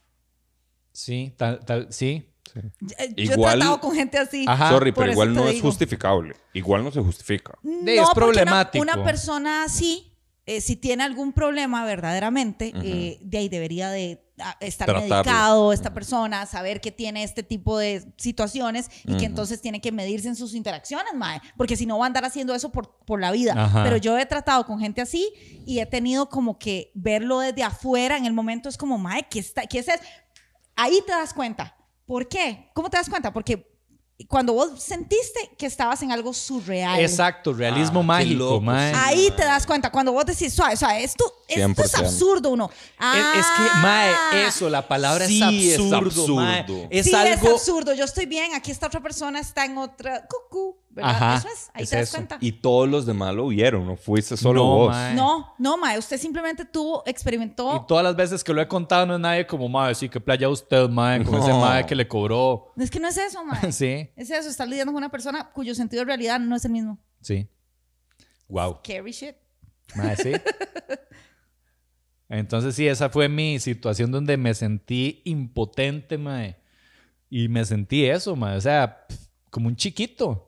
Sí, 0.93 1.35
tal, 1.39 1.65
tal, 1.65 1.87
sí. 1.91 2.33
Sí. 2.61 2.95
Eh, 2.99 3.15
Yo 3.17 3.33
Igual- 3.35 3.55
he 3.55 3.59
tratado 3.59 3.81
con 3.81 3.95
gente 3.95 4.19
así. 4.19 4.45
Ajá. 4.49 4.71
Sorry, 4.71 4.93
pero 4.93 5.13
igual 5.13 5.35
no 5.35 5.47
es 5.47 5.55
digo. 5.55 5.67
justificable. 5.69 6.35
Igual 6.55 6.85
no 6.85 6.91
se 6.91 7.01
justifica. 7.01 7.55
No, 7.63 7.71
es 7.73 7.85
porque 7.85 8.01
una- 8.01 8.15
problemático. 8.15 8.83
Una, 8.83 9.05
persona 9.05 9.65
así, 9.65 10.13
eh, 10.47 10.61
si 10.61 10.77
tiene 10.77 11.03
algún 11.05 11.33
problema 11.33 11.85
verdaderamente, 11.85 12.73
eh, 12.83 13.19
de 13.21 13.39
ahí 13.39 13.49
debería 13.49 13.91
de 13.91 14.23
ah, 14.39 14.57
estar 14.61 14.87
Tratarlo. 14.87 15.15
medicado 15.17 15.73
esta 15.73 15.93
persona, 15.93 16.47
saber 16.47 16.81
que 16.81 16.93
tiene 16.93 17.25
este 17.25 17.43
tipo 17.43 17.79
de 17.79 18.13
situaciones 18.17 18.89
y 19.07 19.17
que 19.17 19.25
entonces 19.25 19.61
tiene 19.61 19.81
que 19.81 19.91
medirse 19.93 20.29
en 20.29 20.37
sus 20.37 20.55
interacciones, 20.55 21.15
mae, 21.15 21.41
porque 21.57 21.75
si 21.75 21.85
no 21.87 21.99
va 21.99 22.05
a 22.05 22.09
andar 22.09 22.25
haciendo 22.25 22.55
eso 22.55 22.71
por, 22.71 22.97
por 23.07 23.21
la 23.21 23.33
vida. 23.33 23.55
Ajá. 23.57 23.83
Pero 23.83 23.97
yo 23.97 24.17
he 24.19 24.27
tratado 24.27 24.67
con 24.67 24.79
gente 24.79 25.01
así 25.01 25.33
y 25.67 25.81
he 25.81 25.87
tenido 25.87 26.29
como 26.29 26.59
que 26.59 26.93
verlo 26.95 27.41
desde 27.41 27.63
afuera, 27.65 28.17
en 28.17 28.25
el 28.27 28.33
momento 28.35 28.69
es 28.69 28.77
como, 28.77 28.99
mae, 28.99 29.27
¿qué, 29.29 29.41
está, 29.41 29.63
qué 29.67 29.79
es 29.81 29.89
eso? 29.89 30.03
Ahí 30.77 31.01
te 31.07 31.13
das 31.13 31.33
cuenta. 31.33 31.76
¿Por 32.07 32.29
qué? 32.29 32.71
¿Cómo 32.75 32.89
te 32.89 32.97
das 32.97 33.09
cuenta? 33.09 33.33
Porque 33.33 33.75
cuando 34.29 34.55
vos 34.55 34.83
sentiste 34.83 35.51
que 35.59 35.67
estabas 35.67 36.01
en 36.03 36.11
algo 36.11 36.33
surreal. 36.33 36.99
Exacto, 37.01 37.53
realismo 37.53 38.01
Ah, 38.01 38.05
mágico, 38.05 38.39
loco, 38.39 38.61
mae. 38.63 38.95
Ahí 38.95 39.31
te 39.37 39.45
das 39.45 39.67
cuenta, 39.67 39.91
cuando 39.93 40.11
vos 40.13 40.25
decís, 40.25 40.55
suave, 40.55 40.75
sea, 40.77 40.99
esto, 40.99 41.25
esto 41.47 41.83
es 41.83 41.93
100%. 41.95 41.99
absurdo, 41.99 42.51
uno. 42.51 42.71
Es, 42.99 43.41
es 43.41 43.47
que, 43.47 43.79
mae, 43.81 44.15
Ah, 44.15 44.47
eso, 44.49 44.71
la 44.71 44.89
palabra 44.89 45.27
Sí, 45.27 45.43
es 45.43 45.75
es 45.75 45.81
absurdo, 45.93 45.97
absurdo. 45.99 46.35
mae. 46.37 46.89
Es 46.91 47.05
sí, 47.07 47.15
algo... 47.15 47.35
es 47.35 47.53
absurdo. 47.53 47.93
Yo 47.93 48.05
estoy 48.05 48.25
bien, 48.25 48.55
aquí 48.55 48.71
esta 48.71 48.87
otra 48.87 49.03
persona 49.03 49.39
está 49.39 49.67
en 49.67 49.77
otra. 49.77 50.27
Cucú, 50.27 50.79
¿verdad? 50.97 51.11
Ajá, 51.13 51.37
eso 51.37 51.49
es, 51.49 51.71
ahí 51.75 51.85
es 51.85 51.91
te 51.91 51.97
das 51.97 52.09
eso. 52.09 52.17
cuenta. 52.17 52.39
Y 52.41 52.51
todos 52.53 52.89
los 52.89 53.07
demás 53.07 53.33
lo 53.35 53.47
vieron, 53.47 53.87
no 53.87 53.97
fuiste 53.97 54.37
solo 54.37 54.61
No, 54.65 54.67
vos. 54.75 54.89
mae. 54.91 55.15
No, 55.15 55.55
no, 55.59 55.77
Mae, 55.77 55.97
usted 55.99 56.19
simplemente 56.19 56.65
tuvo, 56.65 57.05
experimentó. 57.07 57.77
Y 57.85 57.87
todas 57.87 58.03
las 58.03 58.17
veces 58.17 58.43
que 58.43 58.53
lo 58.53 58.61
he 58.61 58.67
contado 58.67 59.07
no 59.07 59.15
es 59.15 59.21
nadie 59.21 59.47
como, 59.47 59.69
mae, 59.69 59.95
sí, 59.95 60.09
que 60.09 60.19
playa 60.21 60.49
usted, 60.49 60.89
mae, 60.89 61.23
con 61.23 61.37
ese 61.37 61.53
mae 61.53 61.87
que 61.87 61.95
le 61.95 62.09
cobró. 62.09 62.73
Es 62.77 62.91
que 62.91 62.99
no 62.99 63.07
es 63.09 63.17
eso, 63.17 63.45
Mae. 63.45 63.71
sí, 63.73 64.09
Es 64.17 64.31
eso, 64.31 64.49
estar 64.49 64.67
lidiando 64.67 64.93
con 64.93 64.99
una 64.99 65.11
persona 65.11 65.51
cuyo 65.53 65.75
sentido 65.75 66.01
de 66.01 66.07
realidad 66.07 66.41
no 66.41 66.57
es 66.57 66.65
el 66.65 66.73
mismo. 66.73 66.99
sí. 67.21 67.49
Wow. 68.49 68.79
Scary 68.85 69.13
shit. 69.13 69.37
Mae, 69.97 70.17
sí. 70.17 70.33
Entonces 72.29 72.75
sí, 72.75 72.87
esa 72.89 73.09
fue 73.09 73.29
mi 73.29 73.59
situación 73.61 74.11
donde 74.11 74.37
me 74.37 74.53
sentí 74.55 75.23
impotente, 75.25 76.19
mae. 76.19 76.57
Y 77.31 77.49
me 77.49 77.65
sentí 77.65 78.05
eso, 78.05 78.35
mae. 78.37 78.57
O 78.57 78.61
sea, 78.61 79.07
como 79.51 79.69
un 79.69 79.77
chiquito. 79.77 80.46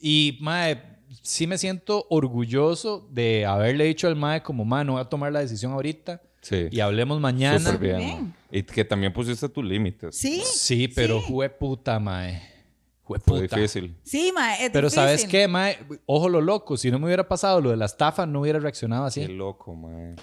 Y, 0.00 0.38
mae, 0.40 0.82
sí 1.22 1.46
me 1.46 1.58
siento 1.58 2.06
orgulloso 2.10 3.08
de 3.10 3.46
haberle 3.46 3.84
dicho 3.84 4.06
al 4.08 4.16
mae 4.16 4.42
como, 4.42 4.64
mae, 4.64 4.84
no 4.84 4.92
voy 4.92 5.00
a 5.02 5.04
tomar 5.06 5.32
la 5.32 5.40
decisión 5.40 5.72
ahorita 5.72 6.22
Sí. 6.40 6.68
y 6.70 6.80
hablemos 6.80 7.20
mañana. 7.20 7.58
Súper 7.72 7.96
bien. 7.96 8.34
Y 8.50 8.62
que 8.62 8.84
también 8.84 9.12
pusiste 9.12 9.48
tus 9.48 9.64
límites. 9.64 10.16
Sí. 10.16 10.40
Sí, 10.44 10.88
pero 10.88 11.18
Sí. 11.20 11.26
jue 11.28 11.50
puta, 11.50 11.98
mae. 11.98 12.40
Jue 13.02 13.18
Fue 13.20 13.40
difícil. 13.42 13.96
Sí, 14.02 14.32
Mae. 14.34 14.66
Es 14.66 14.70
Pero 14.70 14.90
¿sabes 14.90 15.24
qué, 15.24 15.48
mae? 15.48 15.78
Ojo 16.04 16.28
lo 16.28 16.42
loco. 16.42 16.76
Si 16.76 16.90
no 16.90 16.98
me 16.98 17.06
hubiera 17.06 17.26
pasado 17.26 17.58
lo 17.62 17.70
de 17.70 17.76
la 17.78 17.86
estafa, 17.86 18.26
no 18.26 18.42
hubiera 18.42 18.58
reaccionado 18.58 19.04
Qué 19.04 19.24
así. 19.24 19.32
loco, 19.32 19.74
mae. 19.74 20.14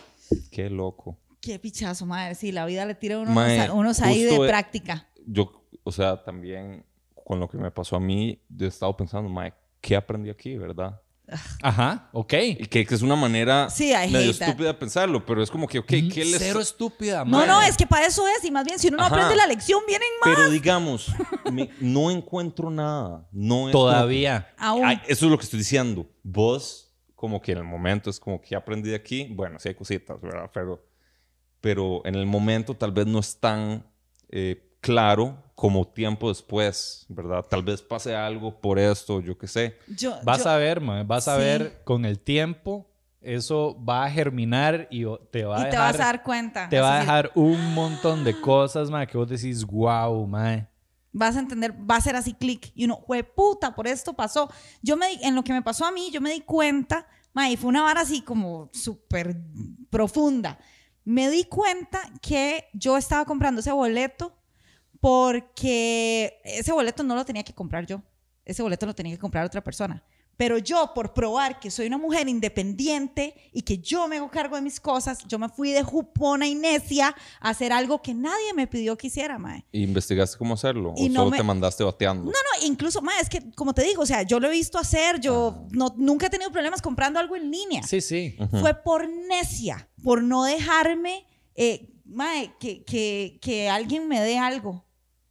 Qué 0.51 0.69
loco. 0.69 1.17
Qué 1.41 1.57
pichazo, 1.57 2.05
madre. 2.05 2.35
Sí, 2.35 2.51
la 2.51 2.63
vida 2.67 2.85
le 2.85 2.93
tira 2.93 3.17
unos, 3.17 3.33
Mae, 3.33 3.71
unos 3.71 4.01
ahí 4.01 4.21
de 4.21 4.35
eh, 4.35 4.47
práctica. 4.47 5.07
Yo, 5.25 5.63
o 5.83 5.91
sea, 5.91 6.23
también 6.23 6.85
con 7.23 7.39
lo 7.39 7.49
que 7.49 7.57
me 7.57 7.71
pasó 7.71 7.95
a 7.95 7.99
mí, 7.99 8.39
yo 8.49 8.67
he 8.67 8.69
estado 8.69 8.95
pensando, 8.95 9.29
mae, 9.29 9.51
¿qué 9.85 9.95
aprendí 9.95 10.31
aquí, 10.31 10.57
verdad? 10.57 10.99
Ajá, 11.61 12.09
ok. 12.11 12.33
Y 12.33 12.55
que, 12.67 12.85
que 12.85 12.95
es 12.95 13.01
una 13.03 13.15
manera 13.15 13.69
Sí, 13.69 13.91
medio 14.11 14.31
that. 14.33 14.47
estúpida 14.49 14.67
de 14.69 14.73
pensarlo, 14.75 15.23
pero 15.25 15.41
es 15.43 15.49
como 15.51 15.67
que, 15.67 15.77
ok, 15.79 15.87
¿qué 15.87 16.23
les... 16.25 16.37
Cero 16.39 16.59
estúpida, 16.59 17.23
No, 17.23 17.37
mae. 17.39 17.47
no, 17.47 17.61
es 17.61 17.77
que 17.77 17.85
para 17.87 18.05
eso 18.07 18.23
es. 18.27 18.43
Y 18.45 18.51
más 18.51 18.65
bien, 18.65 18.77
si 18.79 18.87
uno 18.87 18.97
no 18.97 19.05
aprende 19.05 19.35
la 19.35 19.45
lección, 19.47 19.81
vienen 19.87 20.07
más. 20.23 20.35
Pero 20.35 20.49
digamos, 20.49 21.11
me- 21.51 21.69
no 21.79 22.09
encuentro 22.11 22.69
nada. 22.71 23.27
No 23.31 23.69
Todavía. 23.71 24.53
Aún. 24.57 24.85
Ay, 24.85 25.01
eso 25.07 25.25
es 25.25 25.31
lo 25.31 25.37
que 25.37 25.43
estoy 25.45 25.59
diciendo. 25.59 26.07
Vos, 26.23 26.93
como 27.15 27.41
que 27.41 27.51
en 27.53 27.59
el 27.59 27.63
momento 27.63 28.09
es 28.09 28.19
como 28.19 28.41
que 28.41 28.55
aprendí 28.55 28.89
de 28.89 28.95
aquí. 28.95 29.27
Bueno, 29.31 29.59
sí 29.59 29.69
hay 29.69 29.75
cositas, 29.75 30.19
¿verdad? 30.21 30.49
Pero, 30.53 30.83
pero 31.61 32.01
en 32.05 32.15
el 32.15 32.25
momento 32.25 32.75
tal 32.75 32.91
vez 32.91 33.07
no 33.07 33.19
es 33.19 33.39
tan 33.39 33.83
eh, 34.29 34.64
claro 34.85 35.37
como 35.55 35.87
tiempo 35.87 36.27
después, 36.29 37.05
¿verdad? 37.09 37.43
Tal 37.49 37.63
vez 37.63 37.81
pase 37.81 38.15
algo 38.15 38.59
por 38.59 38.77
esto, 38.77 39.21
yo 39.21 39.37
qué 39.37 39.47
sé. 39.47 39.77
Yo- 39.87 40.17
Vas 40.23 40.43
yo- 40.43 40.49
a 40.49 40.57
ver, 40.57 40.81
mae. 40.81 41.03
Vas 41.03 41.27
a 41.27 41.35
Sí. 41.37 41.41
ver 41.41 41.81
con 41.83 42.05
el 42.05 42.19
tiempo. 42.19 42.87
Eso 43.21 43.75
va 43.83 44.03
a 44.03 44.11
germinar 44.11 44.87
y 44.91 45.03
te 45.31 45.45
va 45.45 45.57
a 45.57 45.61
y 45.61 45.63
dejar. 45.65 45.71
te 45.71 45.77
vas 45.77 45.95
a 45.95 46.05
dar 46.05 46.23
cuenta. 46.23 46.69
te 46.69 46.79
va 46.79 46.97
a 46.97 46.99
dejar 46.99 47.31
un 47.33 47.73
montón 47.73 48.23
de 48.23 48.39
cosas, 48.39 48.91
mae, 48.91 49.07
que 49.07 49.17
vos 49.17 49.27
decís, 49.27 49.65
wow, 49.65 50.27
mae. 50.27 50.67
Vas 51.11 51.35
a 51.35 51.39
entender, 51.39 51.73
va 51.89 51.95
a 51.95 52.01
ser 52.01 52.15
así 52.15 52.33
clic. 52.33 52.71
Y 52.75 52.85
uno, 52.85 53.01
fue 53.07 53.23
puta, 53.23 53.73
por 53.73 53.87
esto 53.87 54.13
pasó. 54.13 54.49
Yo 54.83 54.95
me 54.97 55.07
di, 55.07 55.19
en 55.23 55.33
lo 55.33 55.43
que 55.43 55.53
me 55.53 55.61
pasó 55.63 55.85
a 55.85 55.91
mí, 55.91 56.11
yo 56.11 56.19
me 56.21 56.31
di 56.33 56.41
cuenta, 56.41 57.07
ma, 57.33 57.49
y 57.49 57.55
fue 57.57 57.69
una 57.69 57.81
vara 57.81 58.01
así 58.01 58.21
como 58.21 58.69
súper 58.73 59.35
profunda. 59.89 60.59
Me 61.05 61.29
di 61.29 61.45
cuenta 61.45 62.01
que 62.21 62.65
yo 62.73 62.97
estaba 62.97 63.25
comprando 63.25 63.61
ese 63.61 63.71
boleto 63.71 64.34
porque 65.05 66.39
ese 66.43 66.71
boleto 66.71 67.03
no 67.03 67.13
lo 67.13 67.23
tenía 67.23 67.43
que 67.43 67.53
comprar 67.53 67.85
yo. 67.85 68.01
Ese 68.43 68.63
boleto 68.63 68.87
lo 68.87 68.95
tenía 68.95 69.13
que 69.13 69.19
comprar 69.19 69.45
otra 69.45 69.63
persona. 69.63 70.03
Pero 70.35 70.57
yo, 70.57 70.93
por 70.95 71.13
probar 71.13 71.59
que 71.59 71.69
soy 71.69 71.85
una 71.85 71.99
mujer 71.99 72.27
independiente 72.27 73.35
y 73.53 73.61
que 73.61 73.77
yo 73.77 74.07
me 74.07 74.17
hago 74.17 74.31
cargo 74.31 74.55
de 74.55 74.63
mis 74.63 74.79
cosas, 74.79 75.19
yo 75.27 75.37
me 75.37 75.47
fui 75.47 75.71
de 75.71 75.83
jupona 75.83 76.47
y 76.47 76.55
necia 76.55 77.15
a 77.39 77.49
hacer 77.49 77.71
algo 77.71 78.01
que 78.01 78.15
nadie 78.15 78.53
me 78.55 78.65
pidió 78.65 78.97
que 78.97 79.07
hiciera, 79.07 79.37
mae. 79.37 79.63
¿Y 79.71 79.83
¿Investigaste 79.83 80.37
cómo 80.39 80.55
hacerlo? 80.55 80.93
Y 80.97 81.05
¿O 81.05 81.09
no 81.09 81.19
solo 81.19 81.31
me- 81.31 81.37
te 81.37 81.43
mandaste 81.43 81.83
bateando? 81.83 82.25
No, 82.25 82.31
no, 82.31 82.65
incluso, 82.67 83.01
ma, 83.03 83.11
es 83.21 83.29
que, 83.29 83.51
como 83.51 83.73
te 83.75 83.83
digo, 83.83 84.01
o 84.01 84.05
sea, 84.07 84.23
yo 84.23 84.39
lo 84.39 84.47
he 84.47 84.51
visto 84.51 84.79
hacer, 84.79 85.19
yo 85.21 85.67
no, 85.71 85.93
nunca 85.97 86.25
he 86.25 86.29
tenido 86.31 86.51
problemas 86.51 86.81
comprando 86.81 87.19
algo 87.19 87.35
en 87.35 87.51
línea. 87.51 87.83
Sí, 87.83 88.01
sí. 88.01 88.35
Fue 88.59 88.73
por 88.73 89.07
necia, 89.07 89.87
por 90.03 90.23
no 90.23 90.43
dejarme, 90.43 91.27
eh, 91.53 91.93
mae, 92.05 92.53
que, 92.59 92.83
que, 92.83 93.37
que 93.41 93.69
alguien 93.69 94.07
me 94.07 94.19
dé 94.19 94.39
algo. 94.39 94.84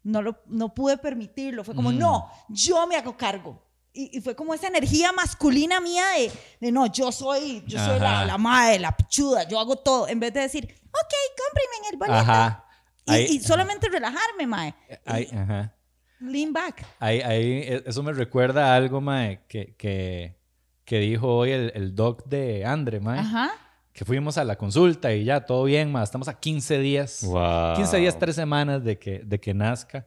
No, 0.04 0.22
lo, 0.22 0.36
no 0.46 0.72
pude 0.74 0.96
permitirlo. 0.98 1.64
Fue 1.64 1.74
como, 1.74 1.90
no, 1.90 2.30
yo 2.48 2.86
me 2.86 2.96
hago 2.96 3.16
cargo. 3.16 3.60
Y, 3.92 4.18
y 4.18 4.20
fue 4.20 4.34
como 4.36 4.52
esa 4.54 4.66
energía 4.68 5.12
masculina 5.12 5.80
mía 5.80 6.04
de, 6.18 6.32
de 6.60 6.72
no, 6.72 6.86
yo 6.86 7.10
soy, 7.12 7.62
yo 7.66 7.78
soy 7.84 7.98
la, 8.00 8.24
la 8.24 8.38
madre, 8.38 8.78
la 8.80 8.96
pichuda, 8.96 9.46
yo 9.48 9.58
hago 9.58 9.76
todo. 9.76 10.06
En 10.08 10.20
vez 10.20 10.32
de 10.34 10.40
decir, 10.40 10.64
ok, 10.64 11.14
cómpreme 11.38 11.76
en 11.78 11.92
el 11.92 11.98
boleto. 11.98 12.18
Ajá. 12.18 12.64
Y, 13.06 13.12
Ahí- 13.12 13.26
y 13.36 13.40
solamente 13.40 13.88
relajarme, 13.88 14.46
mae. 14.46 14.74
ahí- 15.06 15.28
ajá. 15.32 15.74
Lean 16.20 16.52
back. 16.52 16.84
Ahí, 17.00 17.20
ahí, 17.20 17.42
e- 17.62 17.82
eso 17.86 18.02
me 18.02 18.12
recuerda 18.12 18.72
a 18.72 18.76
algo, 18.76 19.00
mae, 19.00 19.44
que, 19.46 19.74
que, 19.76 20.38
que 20.84 20.98
dijo 20.98 21.28
hoy 21.28 21.50
el, 21.52 21.72
el 21.74 21.94
doc 21.94 22.24
de 22.26 22.64
Andre, 22.64 22.98
mae. 23.00 23.20
Ajá. 23.20 23.50
Que 23.94 24.04
fuimos 24.04 24.36
a 24.38 24.44
la 24.44 24.56
consulta 24.56 25.14
y 25.14 25.24
ya, 25.24 25.46
todo 25.46 25.64
bien, 25.64 25.90
mae. 25.92 26.04
Estamos 26.04 26.28
a 26.28 26.38
15 26.38 26.78
días. 26.80 27.22
Wow. 27.24 27.76
15 27.76 27.96
días, 27.98 28.18
3 28.18 28.34
semanas 28.34 28.84
de 28.84 28.98
que, 28.98 29.20
de 29.20 29.38
que 29.40 29.54
nazca. 29.54 30.06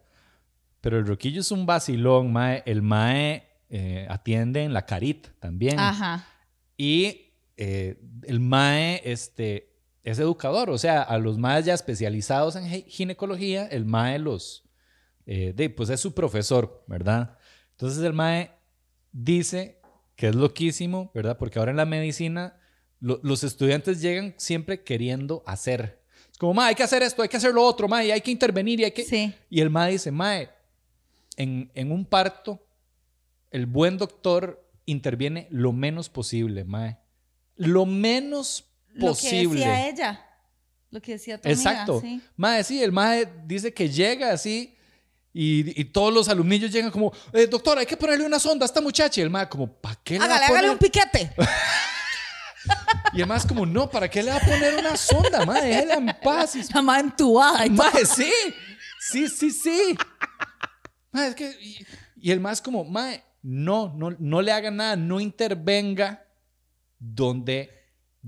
Pero 0.81 0.99
el 0.99 1.07
Roquillo 1.07 1.39
es 1.41 1.51
un 1.51 1.65
vacilón, 1.65 2.31
mae. 2.31 2.63
El 2.65 2.81
mae 2.81 3.47
eh, 3.69 4.05
atiende 4.09 4.63
en 4.63 4.73
la 4.73 4.85
Carit 4.85 5.27
también. 5.39 5.79
Ajá. 5.79 6.27
Y 6.75 7.31
eh, 7.55 7.97
el 8.23 8.39
mae 8.41 9.01
este, 9.05 9.73
es 10.03 10.19
educador, 10.19 10.69
o 10.69 10.77
sea, 10.77 11.01
a 11.01 11.17
los 11.17 11.37
maes 11.37 11.65
ya 11.65 11.73
especializados 11.73 12.55
en 12.57 12.65
gi- 12.69 12.85
ginecología, 12.89 13.65
el 13.67 13.85
mae 13.85 14.19
los, 14.19 14.65
eh, 15.25 15.53
de, 15.55 15.69
pues 15.69 15.89
es 15.89 15.99
su 16.01 16.13
profesor, 16.13 16.83
¿verdad? 16.87 17.37
Entonces 17.71 18.03
el 18.03 18.13
mae 18.13 18.51
dice 19.11 19.79
que 20.15 20.27
es 20.27 20.35
loquísimo, 20.35 21.09
¿verdad? 21.15 21.37
Porque 21.37 21.57
ahora 21.57 21.71
en 21.71 21.77
la 21.77 21.85
medicina 21.85 22.59
lo- 22.99 23.19
los 23.23 23.43
estudiantes 23.43 24.01
llegan 24.01 24.33
siempre 24.37 24.83
queriendo 24.83 25.43
hacer. 25.45 26.01
Es 26.31 26.37
como, 26.37 26.53
mae, 26.53 26.69
hay 26.69 26.75
que 26.75 26.83
hacer 26.83 27.01
esto, 27.03 27.21
hay 27.21 27.29
que 27.29 27.37
hacer 27.37 27.53
lo 27.53 27.63
otro, 27.63 27.87
mae, 27.87 28.11
hay 28.11 28.21
que 28.21 28.31
intervenir 28.31 28.79
y 28.79 28.83
hay 28.85 28.91
que... 28.91 29.03
Sí. 29.03 29.33
Y 29.49 29.61
el 29.61 29.69
mae 29.69 29.91
dice, 29.93 30.11
mae, 30.11 30.49
en, 31.35 31.71
en 31.75 31.91
un 31.91 32.05
parto, 32.05 32.63
el 33.51 33.65
buen 33.65 33.97
doctor 33.97 34.63
interviene 34.85 35.47
lo 35.51 35.71
menos 35.73 36.09
posible, 36.09 36.63
mae. 36.63 36.97
Lo 37.55 37.85
menos 37.85 38.65
posible. 38.99 39.43
Lo 39.43 39.51
que 39.51 39.57
decía 39.59 39.89
ella. 39.89 40.23
Lo 40.89 41.01
que 41.01 41.11
decía 41.13 41.41
tu 41.41 41.49
amiga, 41.49 41.61
Exacto. 41.71 42.01
sí. 42.01 42.21
Mae, 42.35 42.63
sí, 42.63 42.81
el 42.81 42.91
mae 42.91 43.27
dice 43.45 43.73
que 43.73 43.89
llega 43.89 44.31
así 44.31 44.75
y, 45.33 45.79
y 45.79 45.85
todos 45.85 46.13
los 46.13 46.29
alumnillos 46.29 46.71
llegan 46.71 46.91
como, 46.91 47.11
eh, 47.33 47.45
doctor, 47.47 47.77
hay 47.77 47.85
que 47.85 47.97
ponerle 47.97 48.25
una 48.25 48.39
sonda 48.39 48.63
a 48.63 48.67
esta 48.67 48.79
muchacha. 48.81 49.19
Y 49.19 49.23
el 49.23 49.29
mae 49.29 49.49
como, 49.49 49.71
¿para 49.71 49.99
qué 50.03 50.17
le 50.17 50.25
Hágale, 50.25 50.45
hágale 50.45 50.69
un 50.69 50.77
piquete. 50.77 51.31
Y 53.13 53.21
es 53.21 53.45
como, 53.45 53.65
no, 53.65 53.89
¿para 53.89 54.09
qué 54.09 54.21
le 54.21 54.31
va 54.31 54.37
a 54.37 54.41
poner 54.41 54.75
una 54.75 54.95
sonda, 54.95 55.45
mae? 55.45 55.67
Déjela 55.67 55.95
en 55.95 56.15
paz. 56.21 56.55
La 56.73 56.81
más 56.81 57.03
entubada. 57.03 57.65
y. 57.65 57.69
Mae, 57.69 58.05
sí. 58.05 58.31
Sí, 58.99 59.27
sí, 59.27 59.51
sí. 59.51 59.97
Mae, 61.11 61.29
es 61.29 61.35
que. 61.35 61.49
Y, 61.61 61.85
y 62.19 62.31
el 62.31 62.39
más 62.39 62.61
como, 62.61 62.83
mae, 62.83 63.23
no, 63.41 63.93
no, 63.95 64.15
no 64.19 64.41
le 64.41 64.51
haga 64.51 64.71
nada, 64.71 64.95
no 64.95 65.19
intervenga 65.19 66.25
donde, 66.99 67.76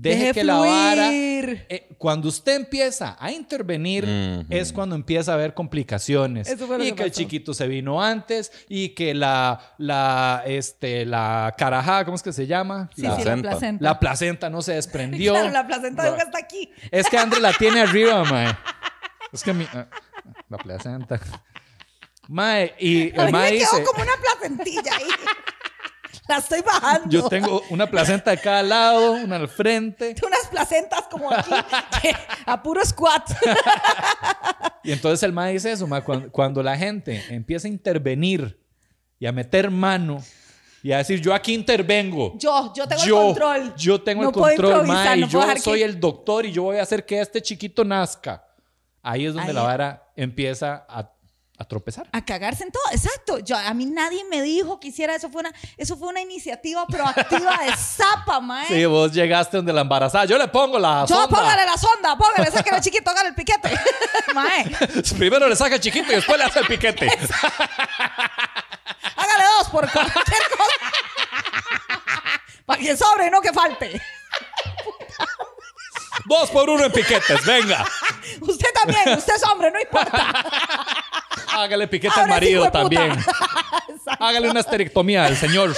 Deje, 0.00 0.18
Deje 0.18 0.32
que 0.32 0.44
la 0.44 0.56
vara... 0.56 1.08
fluir. 1.08 1.66
eh, 1.68 1.88
cuando 1.98 2.28
usted 2.30 2.54
empieza 2.56 3.18
a 3.20 3.32
intervenir, 3.32 4.46
es 4.48 4.72
cuando 4.72 4.94
empieza 4.96 5.32
a 5.32 5.34
haber 5.34 5.52
complicaciones. 5.52 6.48
Eso 6.48 6.66
fue 6.66 6.78
lo 6.78 6.84
y 6.84 6.88
que 6.88 6.94
que 6.94 7.02
el 7.02 7.12
chiquito 7.12 7.52
se 7.52 7.68
vino 7.68 8.02
antes, 8.02 8.50
y 8.66 8.90
que 8.90 9.12
la, 9.12 9.74
la, 9.76 10.42
este, 10.46 11.04
la 11.04 11.54
carajá, 11.58 12.06
¿cómo 12.06 12.14
es 12.14 12.22
que 12.22 12.32
se 12.32 12.46
llama? 12.46 12.88
Sí, 12.96 13.02
la, 13.02 13.16
sí, 13.16 13.24
la 13.24 13.36
placenta. 13.36 13.84
la 13.84 14.00
placenta 14.00 14.48
no 14.48 14.62
se 14.62 14.72
desprendió. 14.72 15.34
Claro, 15.34 15.50
la 15.50 15.66
placenta 15.66 16.04
de 16.04 16.10
Hugo 16.12 16.18
está 16.22 16.38
aquí. 16.38 16.70
Es 16.90 17.06
que 17.10 17.18
André 17.18 17.38
la 17.40 17.52
tiene 17.52 17.82
arriba, 17.82 18.24
mae. 18.24 18.56
Es 19.32 19.42
que 19.42 19.52
mi... 19.52 19.66
ah, 19.74 19.86
la 20.48 20.56
placenta. 20.56 21.20
Mae, 22.26 22.74
y 22.78 23.08
el 23.08 23.30
mae 23.32 23.52
me 23.52 23.58
quedó 23.58 23.70
dice... 23.72 23.84
como 23.84 24.02
una 24.02 24.12
placentilla 24.16 24.96
ahí. 24.96 25.04
La 26.30 26.36
estoy 26.36 26.60
bajando. 26.62 27.08
Yo 27.10 27.28
tengo 27.28 27.60
una 27.70 27.90
placenta 27.90 28.30
de 28.30 28.38
cada 28.38 28.62
lado, 28.62 29.12
una 29.14 29.34
al 29.34 29.48
frente. 29.48 30.14
unas 30.24 30.46
placentas 30.48 31.08
como 31.10 31.28
aquí, 31.32 31.50
que 32.00 32.14
a 32.46 32.62
puro 32.62 32.84
squat. 32.84 33.28
Y 34.82 34.92
entonces 34.92 35.22
el 35.24 35.32
mae 35.32 35.52
dice 35.52 35.72
eso, 35.72 35.86
mae, 35.86 36.02
cuando, 36.02 36.30
cuando 36.32 36.62
la 36.62 36.76
gente 36.76 37.22
empieza 37.28 37.68
a 37.68 37.70
intervenir 37.70 38.58
y 39.18 39.26
a 39.26 39.32
meter 39.32 39.70
mano 39.70 40.22
y 40.82 40.92
a 40.92 40.98
decir, 40.98 41.20
yo 41.20 41.34
aquí 41.34 41.52
intervengo. 41.52 42.32
Yo, 42.38 42.72
yo 42.74 42.86
tengo 42.88 43.02
yo, 43.04 43.20
el 43.20 43.26
control. 43.26 43.74
Yo 43.76 44.00
tengo 44.00 44.22
No 44.22 44.28
el 44.28 44.34
control, 44.34 44.86
mae, 44.86 45.18
y 45.18 45.20
no 45.22 45.26
yo 45.26 45.40
dejar 45.40 45.56
que- 45.56 45.62
soy 45.62 45.82
el 45.82 46.00
doctor 46.00 46.46
y 46.46 46.52
yo 46.52 46.62
voy 46.62 46.78
a 46.78 46.82
hacer 46.82 47.04
que 47.04 47.20
este 47.20 47.42
chiquito 47.42 47.84
nazca. 47.84 48.42
Ahí 49.02 49.26
es 49.26 49.34
donde 49.34 49.48
Ahí- 49.50 49.54
la 49.54 49.62
vara 49.62 50.10
empieza 50.16 50.86
a, 50.88 51.10
a 51.60 51.64
tropezar. 51.66 52.08
A 52.12 52.24
cagarse 52.24 52.64
en 52.64 52.72
todo, 52.72 52.82
exacto. 52.90 53.38
Yo, 53.40 53.54
a 53.54 53.74
mí 53.74 53.84
nadie 53.84 54.24
me 54.30 54.40
dijo 54.40 54.80
que 54.80 54.88
hiciera 54.88 55.14
eso. 55.14 55.28
Fue 55.28 55.40
una, 55.40 55.52
eso 55.76 55.94
fue 55.98 56.08
una 56.08 56.22
iniciativa 56.22 56.86
proactiva 56.86 57.58
de 57.58 57.76
Zapa, 57.76 58.40
mae. 58.40 58.66
Sí, 58.66 58.84
vos 58.86 59.12
llegaste 59.12 59.58
donde 59.58 59.70
la 59.70 59.82
embarazada. 59.82 60.24
Yo 60.24 60.38
le 60.38 60.48
pongo 60.48 60.78
la 60.78 61.04
Yo, 61.06 61.14
sonda. 61.16 61.28
póngale 61.36 61.66
la 61.66 61.76
sonda, 61.76 62.16
póngale, 62.16 62.50
sáquele 62.50 62.76
al 62.78 62.82
chiquito, 62.82 63.10
hágale 63.10 63.28
el 63.28 63.34
piquete. 63.34 63.78
mae, 64.34 64.74
Primero 65.18 65.46
le 65.48 65.54
saca 65.54 65.74
el 65.74 65.80
chiquito 65.82 66.10
y 66.10 66.14
después 66.14 66.38
le 66.38 66.44
hace 66.44 66.60
el 66.60 66.66
piquete. 66.66 67.06
hágale 69.16 69.44
dos 69.58 69.68
por 69.68 69.90
cualquier 69.92 70.14
cosa. 70.56 70.72
Para 72.64 72.80
que 72.80 72.96
sobre 72.96 73.26
y 73.26 73.30
no 73.30 73.42
que 73.42 73.52
falte. 73.52 74.00
Dos 76.24 76.50
por 76.50 76.70
uno 76.70 76.84
en 76.84 76.92
piquetes, 76.92 77.44
venga. 77.44 77.84
Usted 78.40 78.68
también, 78.72 79.18
usted 79.18 79.34
es 79.34 79.42
hombre, 79.44 79.70
no 79.70 79.80
importa. 79.80 80.32
Hágale 81.52 81.88
piquete 81.88 82.20
al 82.20 82.28
marido 82.28 82.70
también. 82.70 83.12
Hágale 84.18 84.50
una 84.50 84.60
esterectomía 84.60 85.26
al 85.26 85.36
señor. 85.36 85.74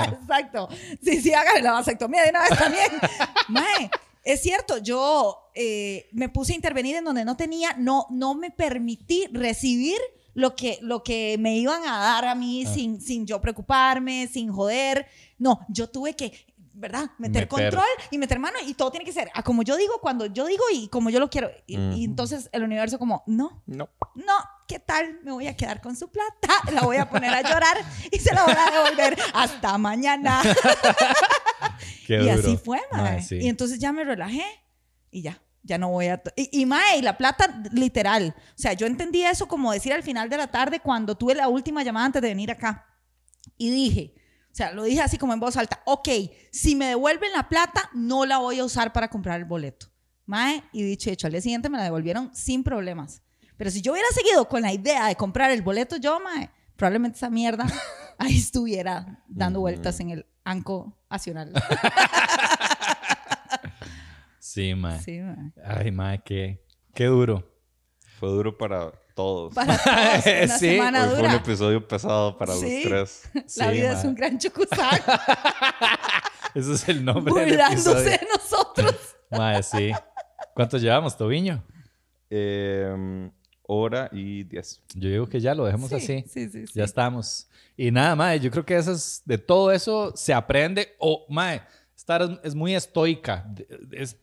Exacto. 0.00 0.68
Sí, 1.02 1.20
sí, 1.20 1.32
hágale 1.32 1.62
la 1.62 1.72
vasectomía 1.72 2.22
de 2.22 2.30
una 2.30 2.40
vez 2.42 2.58
también. 2.58 2.90
Mae, 3.48 3.90
es 4.22 4.42
cierto, 4.42 4.78
yo 4.78 5.50
eh, 5.54 6.08
me 6.12 6.28
puse 6.28 6.52
a 6.52 6.56
intervenir 6.56 6.96
en 6.96 7.04
donde 7.04 7.24
no 7.24 7.36
tenía, 7.36 7.74
no, 7.78 8.06
no 8.10 8.34
me 8.34 8.50
permití 8.50 9.26
recibir 9.32 9.98
lo 10.34 10.54
que, 10.54 10.78
lo 10.82 11.02
que 11.02 11.36
me 11.38 11.56
iban 11.56 11.82
a 11.84 11.98
dar 11.98 12.26
a 12.26 12.34
mí 12.34 12.64
Ah. 12.66 12.72
sin, 12.72 13.00
sin 13.00 13.26
yo 13.26 13.40
preocuparme, 13.40 14.28
sin 14.32 14.52
joder. 14.52 15.06
No, 15.38 15.60
yo 15.68 15.88
tuve 15.88 16.14
que, 16.14 16.32
¿verdad? 16.78 17.10
Meter, 17.18 17.42
Meter. 17.42 17.48
control 17.48 17.86
y 18.10 18.18
meter 18.18 18.38
mano 18.38 18.56
y 18.64 18.74
todo 18.74 18.90
tiene 18.90 19.04
que 19.04 19.12
ser 19.12 19.30
a 19.34 19.42
como 19.42 19.62
yo 19.62 19.76
digo, 19.76 19.94
cuando 20.00 20.26
yo 20.26 20.46
digo 20.46 20.62
y 20.72 20.88
como 20.88 21.10
yo 21.10 21.18
lo 21.20 21.28
quiero. 21.30 21.50
Y, 21.66 21.76
y 21.76 22.04
entonces 22.04 22.48
el 22.52 22.62
universo 22.62 22.98
como, 22.98 23.22
no, 23.26 23.62
No. 23.66 23.88
no, 24.14 24.34
¿qué 24.66 24.78
tal? 24.78 25.20
Me 25.24 25.32
voy 25.32 25.46
a 25.48 25.56
quedar 25.56 25.80
con 25.80 25.96
su 25.96 26.08
plata, 26.10 26.48
la 26.72 26.82
voy 26.82 26.96
a 26.98 27.08
poner 27.10 27.32
a 27.34 27.42
llorar 27.42 27.76
y 28.10 28.18
se 28.18 28.34
la 28.34 28.44
voy 28.44 28.54
a 28.56 28.70
devolver 28.70 29.18
hasta 29.34 29.76
mañana. 29.78 30.42
Qué 32.06 32.14
y 32.14 32.18
duro. 32.18 32.32
así 32.32 32.56
fue. 32.56 32.80
Mae, 32.92 33.22
sí. 33.22 33.36
Y 33.40 33.48
entonces 33.48 33.78
ya 33.78 33.92
me 33.92 34.04
relajé 34.04 34.44
y 35.10 35.22
ya, 35.22 35.40
ya 35.62 35.78
no 35.78 35.88
voy 35.90 36.06
a... 36.06 36.22
Y, 36.36 36.60
y 36.62 36.66
mae, 36.66 37.02
la 37.02 37.16
plata 37.18 37.62
literal. 37.72 38.34
O 38.38 38.58
sea, 38.58 38.72
yo 38.72 38.86
entendí 38.86 39.22
eso 39.22 39.46
como 39.48 39.72
decir 39.72 39.92
al 39.92 40.02
final 40.02 40.28
de 40.30 40.36
la 40.36 40.46
tarde 40.50 40.80
cuando 40.80 41.16
tuve 41.16 41.34
la 41.34 41.48
última 41.48 41.82
llamada 41.82 42.06
antes 42.06 42.22
de 42.22 42.28
venir 42.28 42.50
acá. 42.50 42.86
Y 43.56 43.70
dije, 43.70 44.14
sea, 44.58 44.72
lo 44.72 44.82
dije 44.82 45.00
así 45.00 45.18
como 45.18 45.32
en 45.32 45.40
voz 45.40 45.56
alta, 45.56 45.82
ok, 45.86 46.08
si 46.50 46.74
me 46.74 46.86
devuelven 46.86 47.32
la 47.32 47.48
plata, 47.48 47.90
no 47.94 48.26
la 48.26 48.38
voy 48.38 48.58
a 48.58 48.64
usar 48.64 48.92
para 48.92 49.08
comprar 49.08 49.38
el 49.38 49.44
boleto. 49.44 49.86
Mae, 50.26 50.62
y 50.72 50.82
dicho 50.82 51.08
y 51.08 51.14
hecho, 51.14 51.26
al 51.26 51.32
día 51.32 51.40
siguiente 51.40 51.70
me 51.70 51.78
la 51.78 51.84
devolvieron 51.84 52.34
sin 52.34 52.62
problemas. 52.62 53.22
Pero 53.56 53.70
si 53.70 53.80
yo 53.80 53.92
hubiera 53.92 54.08
seguido 54.12 54.48
con 54.48 54.62
la 54.62 54.72
idea 54.72 55.06
de 55.06 55.16
comprar 55.16 55.50
el 55.50 55.62
boleto 55.62 55.96
yo, 55.96 56.20
mae, 56.20 56.50
probablemente 56.76 57.16
esa 57.16 57.30
mierda 57.30 57.66
ahí 58.18 58.36
estuviera 58.36 59.24
dando 59.28 59.60
vueltas 59.60 60.00
en 60.00 60.10
el 60.10 60.26
Anco 60.44 60.98
Nacional. 61.10 61.52
Sí, 64.40 64.74
mae. 64.74 64.98
Sí, 65.02 65.20
mae. 65.20 65.52
Ay, 65.62 65.92
mae, 65.92 66.22
qué, 66.24 66.64
qué 66.94 67.04
duro. 67.04 67.54
Fue 68.18 68.30
duro 68.30 68.56
para 68.56 68.92
todos. 69.18 69.54
Para 69.54 69.76
todos, 69.76 70.26
una 70.44 70.48
Sí, 70.58 70.68
semana 70.70 71.02
Hoy 71.02 71.08
fue 71.08 71.16
un 71.16 71.22
dura. 71.22 71.34
episodio 71.34 71.88
pesado 71.88 72.38
para 72.38 72.54
Sí. 72.54 72.84
los 72.84 73.22
tres. 73.24 73.30
La 73.34 73.42
Sí, 73.66 73.72
vida 73.76 73.88
mae. 73.92 73.98
es 73.98 74.04
un 74.04 74.14
gran 74.14 74.38
chucusán, 74.38 75.00
Ese 76.54 76.72
es 76.72 76.88
el 76.88 77.04
nombre 77.04 77.34
del 77.34 77.50
burlándose 77.50 77.90
episodio. 77.90 78.10
de 78.10 78.20
nosotros. 78.34 78.94
Mae, 79.30 79.62
sí. 79.62 79.92
¿Cuántos 80.54 80.80
llevamos, 80.80 81.16
Tobiño? 81.16 81.62
Eh, 82.30 83.30
hora 83.62 84.08
y 84.12 84.44
diez. 84.44 84.80
Yo 84.94 85.10
digo 85.10 85.28
que 85.28 85.40
ya 85.40 85.54
lo 85.54 85.64
dejemos 85.66 85.90
Sí, 85.90 85.96
así. 85.96 86.24
sí, 86.26 86.48
sí, 86.48 86.66
sí. 86.66 86.72
Ya 86.74 86.84
estamos. 86.84 87.48
Y 87.76 87.90
nada, 87.90 88.16
mae, 88.16 88.40
yo 88.40 88.50
creo 88.50 88.64
que 88.64 88.76
eso 88.76 88.92
es- 88.92 89.22
de 89.24 89.36
todo 89.38 89.70
eso 89.72 90.12
se 90.16 90.32
aprende. 90.32 90.94
O, 90.98 91.26
mae, 91.28 91.60
estar 91.96 92.22
es, 92.22 92.30
es 92.42 92.54
muy 92.54 92.74
estoica. 92.74 93.44
Es, 93.92 94.16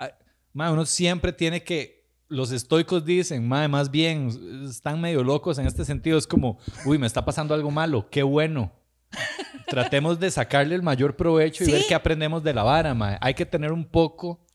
mae, 0.54 0.72
uno 0.72 0.86
siempre 0.86 1.32
tiene 1.32 1.64
que. 1.64 1.95
Los 2.28 2.52
estoicos 2.52 3.06
dicen, 3.06 3.48
mae, 3.48 3.68
más 3.68 3.92
bien, 3.92 4.66
están 4.68 5.00
medio 5.00 5.24
locos 5.24 5.58
en 5.60 5.68
este 5.68 5.86
sentido. 5.86 6.18
Es 6.18 6.26
como, 6.28 6.58
uy, 6.86 6.98
me 6.98 7.06
está 7.08 7.24
pasando 7.24 7.54
algo 7.54 7.70
malo, 7.72 8.10
qué 8.10 8.24
bueno. 8.24 8.72
Tratemos 9.68 10.20
de 10.20 10.32
sacarle 10.32 10.76
el 10.76 10.82
mayor 10.82 11.16
provecho 11.16 11.64
y 11.64 11.68
Sí. 11.68 11.72
ver 11.72 11.84
qué 11.88 11.96
aprendemos 11.96 12.44
de 12.44 12.54
la 12.54 12.64
vara, 12.64 12.94
mae. 12.94 13.18
Hay 13.22 13.34
que 13.34 13.46
tener 13.46 13.72
un 13.72 13.86
poco 13.86 14.46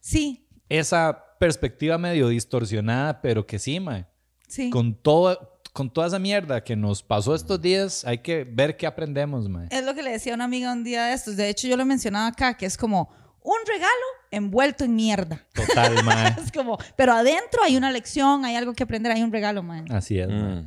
Sí, 0.00 0.46
esa 0.68 1.24
perspectiva 1.38 1.98
medio 1.98 2.28
distorsionada, 2.28 3.20
pero 3.20 3.46
que 3.46 3.58
sí, 3.58 3.78
mae 3.80 4.06
sí. 4.48 4.70
con, 4.70 4.94
todo, 4.94 5.60
con 5.72 5.92
toda 5.92 6.06
esa 6.06 6.18
mierda 6.18 6.62
que 6.64 6.74
nos 6.76 7.02
pasó 7.02 7.34
estos 7.34 7.60
días, 7.60 8.04
hay 8.04 8.18
que 8.18 8.44
ver 8.44 8.76
qué 8.76 8.86
aprendemos, 8.86 9.48
mae. 9.48 9.68
Es 9.70 9.84
lo 9.84 9.94
que 9.94 10.02
le 10.02 10.12
decía 10.12 10.32
a 10.32 10.36
una 10.36 10.44
amiga 10.44 10.72
un 10.72 10.84
día 10.84 11.06
de 11.06 11.12
estos. 11.14 11.36
De 11.36 11.48
hecho, 11.48 11.68
yo 11.68 11.76
lo 11.76 11.82
he 11.82 11.86
mencionado 11.86 12.26
acá, 12.28 12.56
que 12.56 12.66
es 12.66 12.76
como 12.76 13.10
un 13.42 13.56
regalo 13.66 13.92
envuelto 14.30 14.84
en 14.84 14.94
mierda. 14.96 15.46
Total, 15.54 15.94
mae. 16.04 16.36
Es 16.42 16.52
como, 16.52 16.78
pero 16.96 17.12
adentro 17.12 17.62
hay 17.64 17.76
una 17.76 17.90
lección, 17.90 18.44
hay 18.44 18.56
algo 18.56 18.74
que 18.74 18.82
aprender, 18.82 19.12
hay 19.12 19.22
un 19.22 19.32
regalo, 19.32 19.62
man. 19.62 19.90
Así 19.90 20.18
es, 20.18 20.28
mae. 20.28 20.64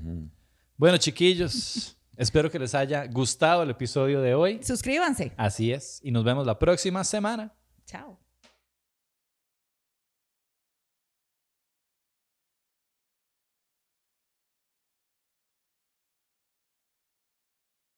Bueno, 0.77 0.97
chiquillos, 0.97 1.97
espero 2.17 2.49
que 2.49 2.57
les 2.57 2.73
haya 2.73 3.05
gustado 3.05 3.63
el 3.63 3.69
episodio 3.69 4.21
de 4.21 4.33
hoy. 4.33 4.59
Suscríbanse. 4.63 5.31
Así 5.37 5.71
es. 5.71 5.99
Y 6.03 6.11
nos 6.11 6.23
vemos 6.23 6.45
la 6.45 6.57
próxima 6.57 7.03
semana. 7.03 7.53
Chao. 7.85 8.19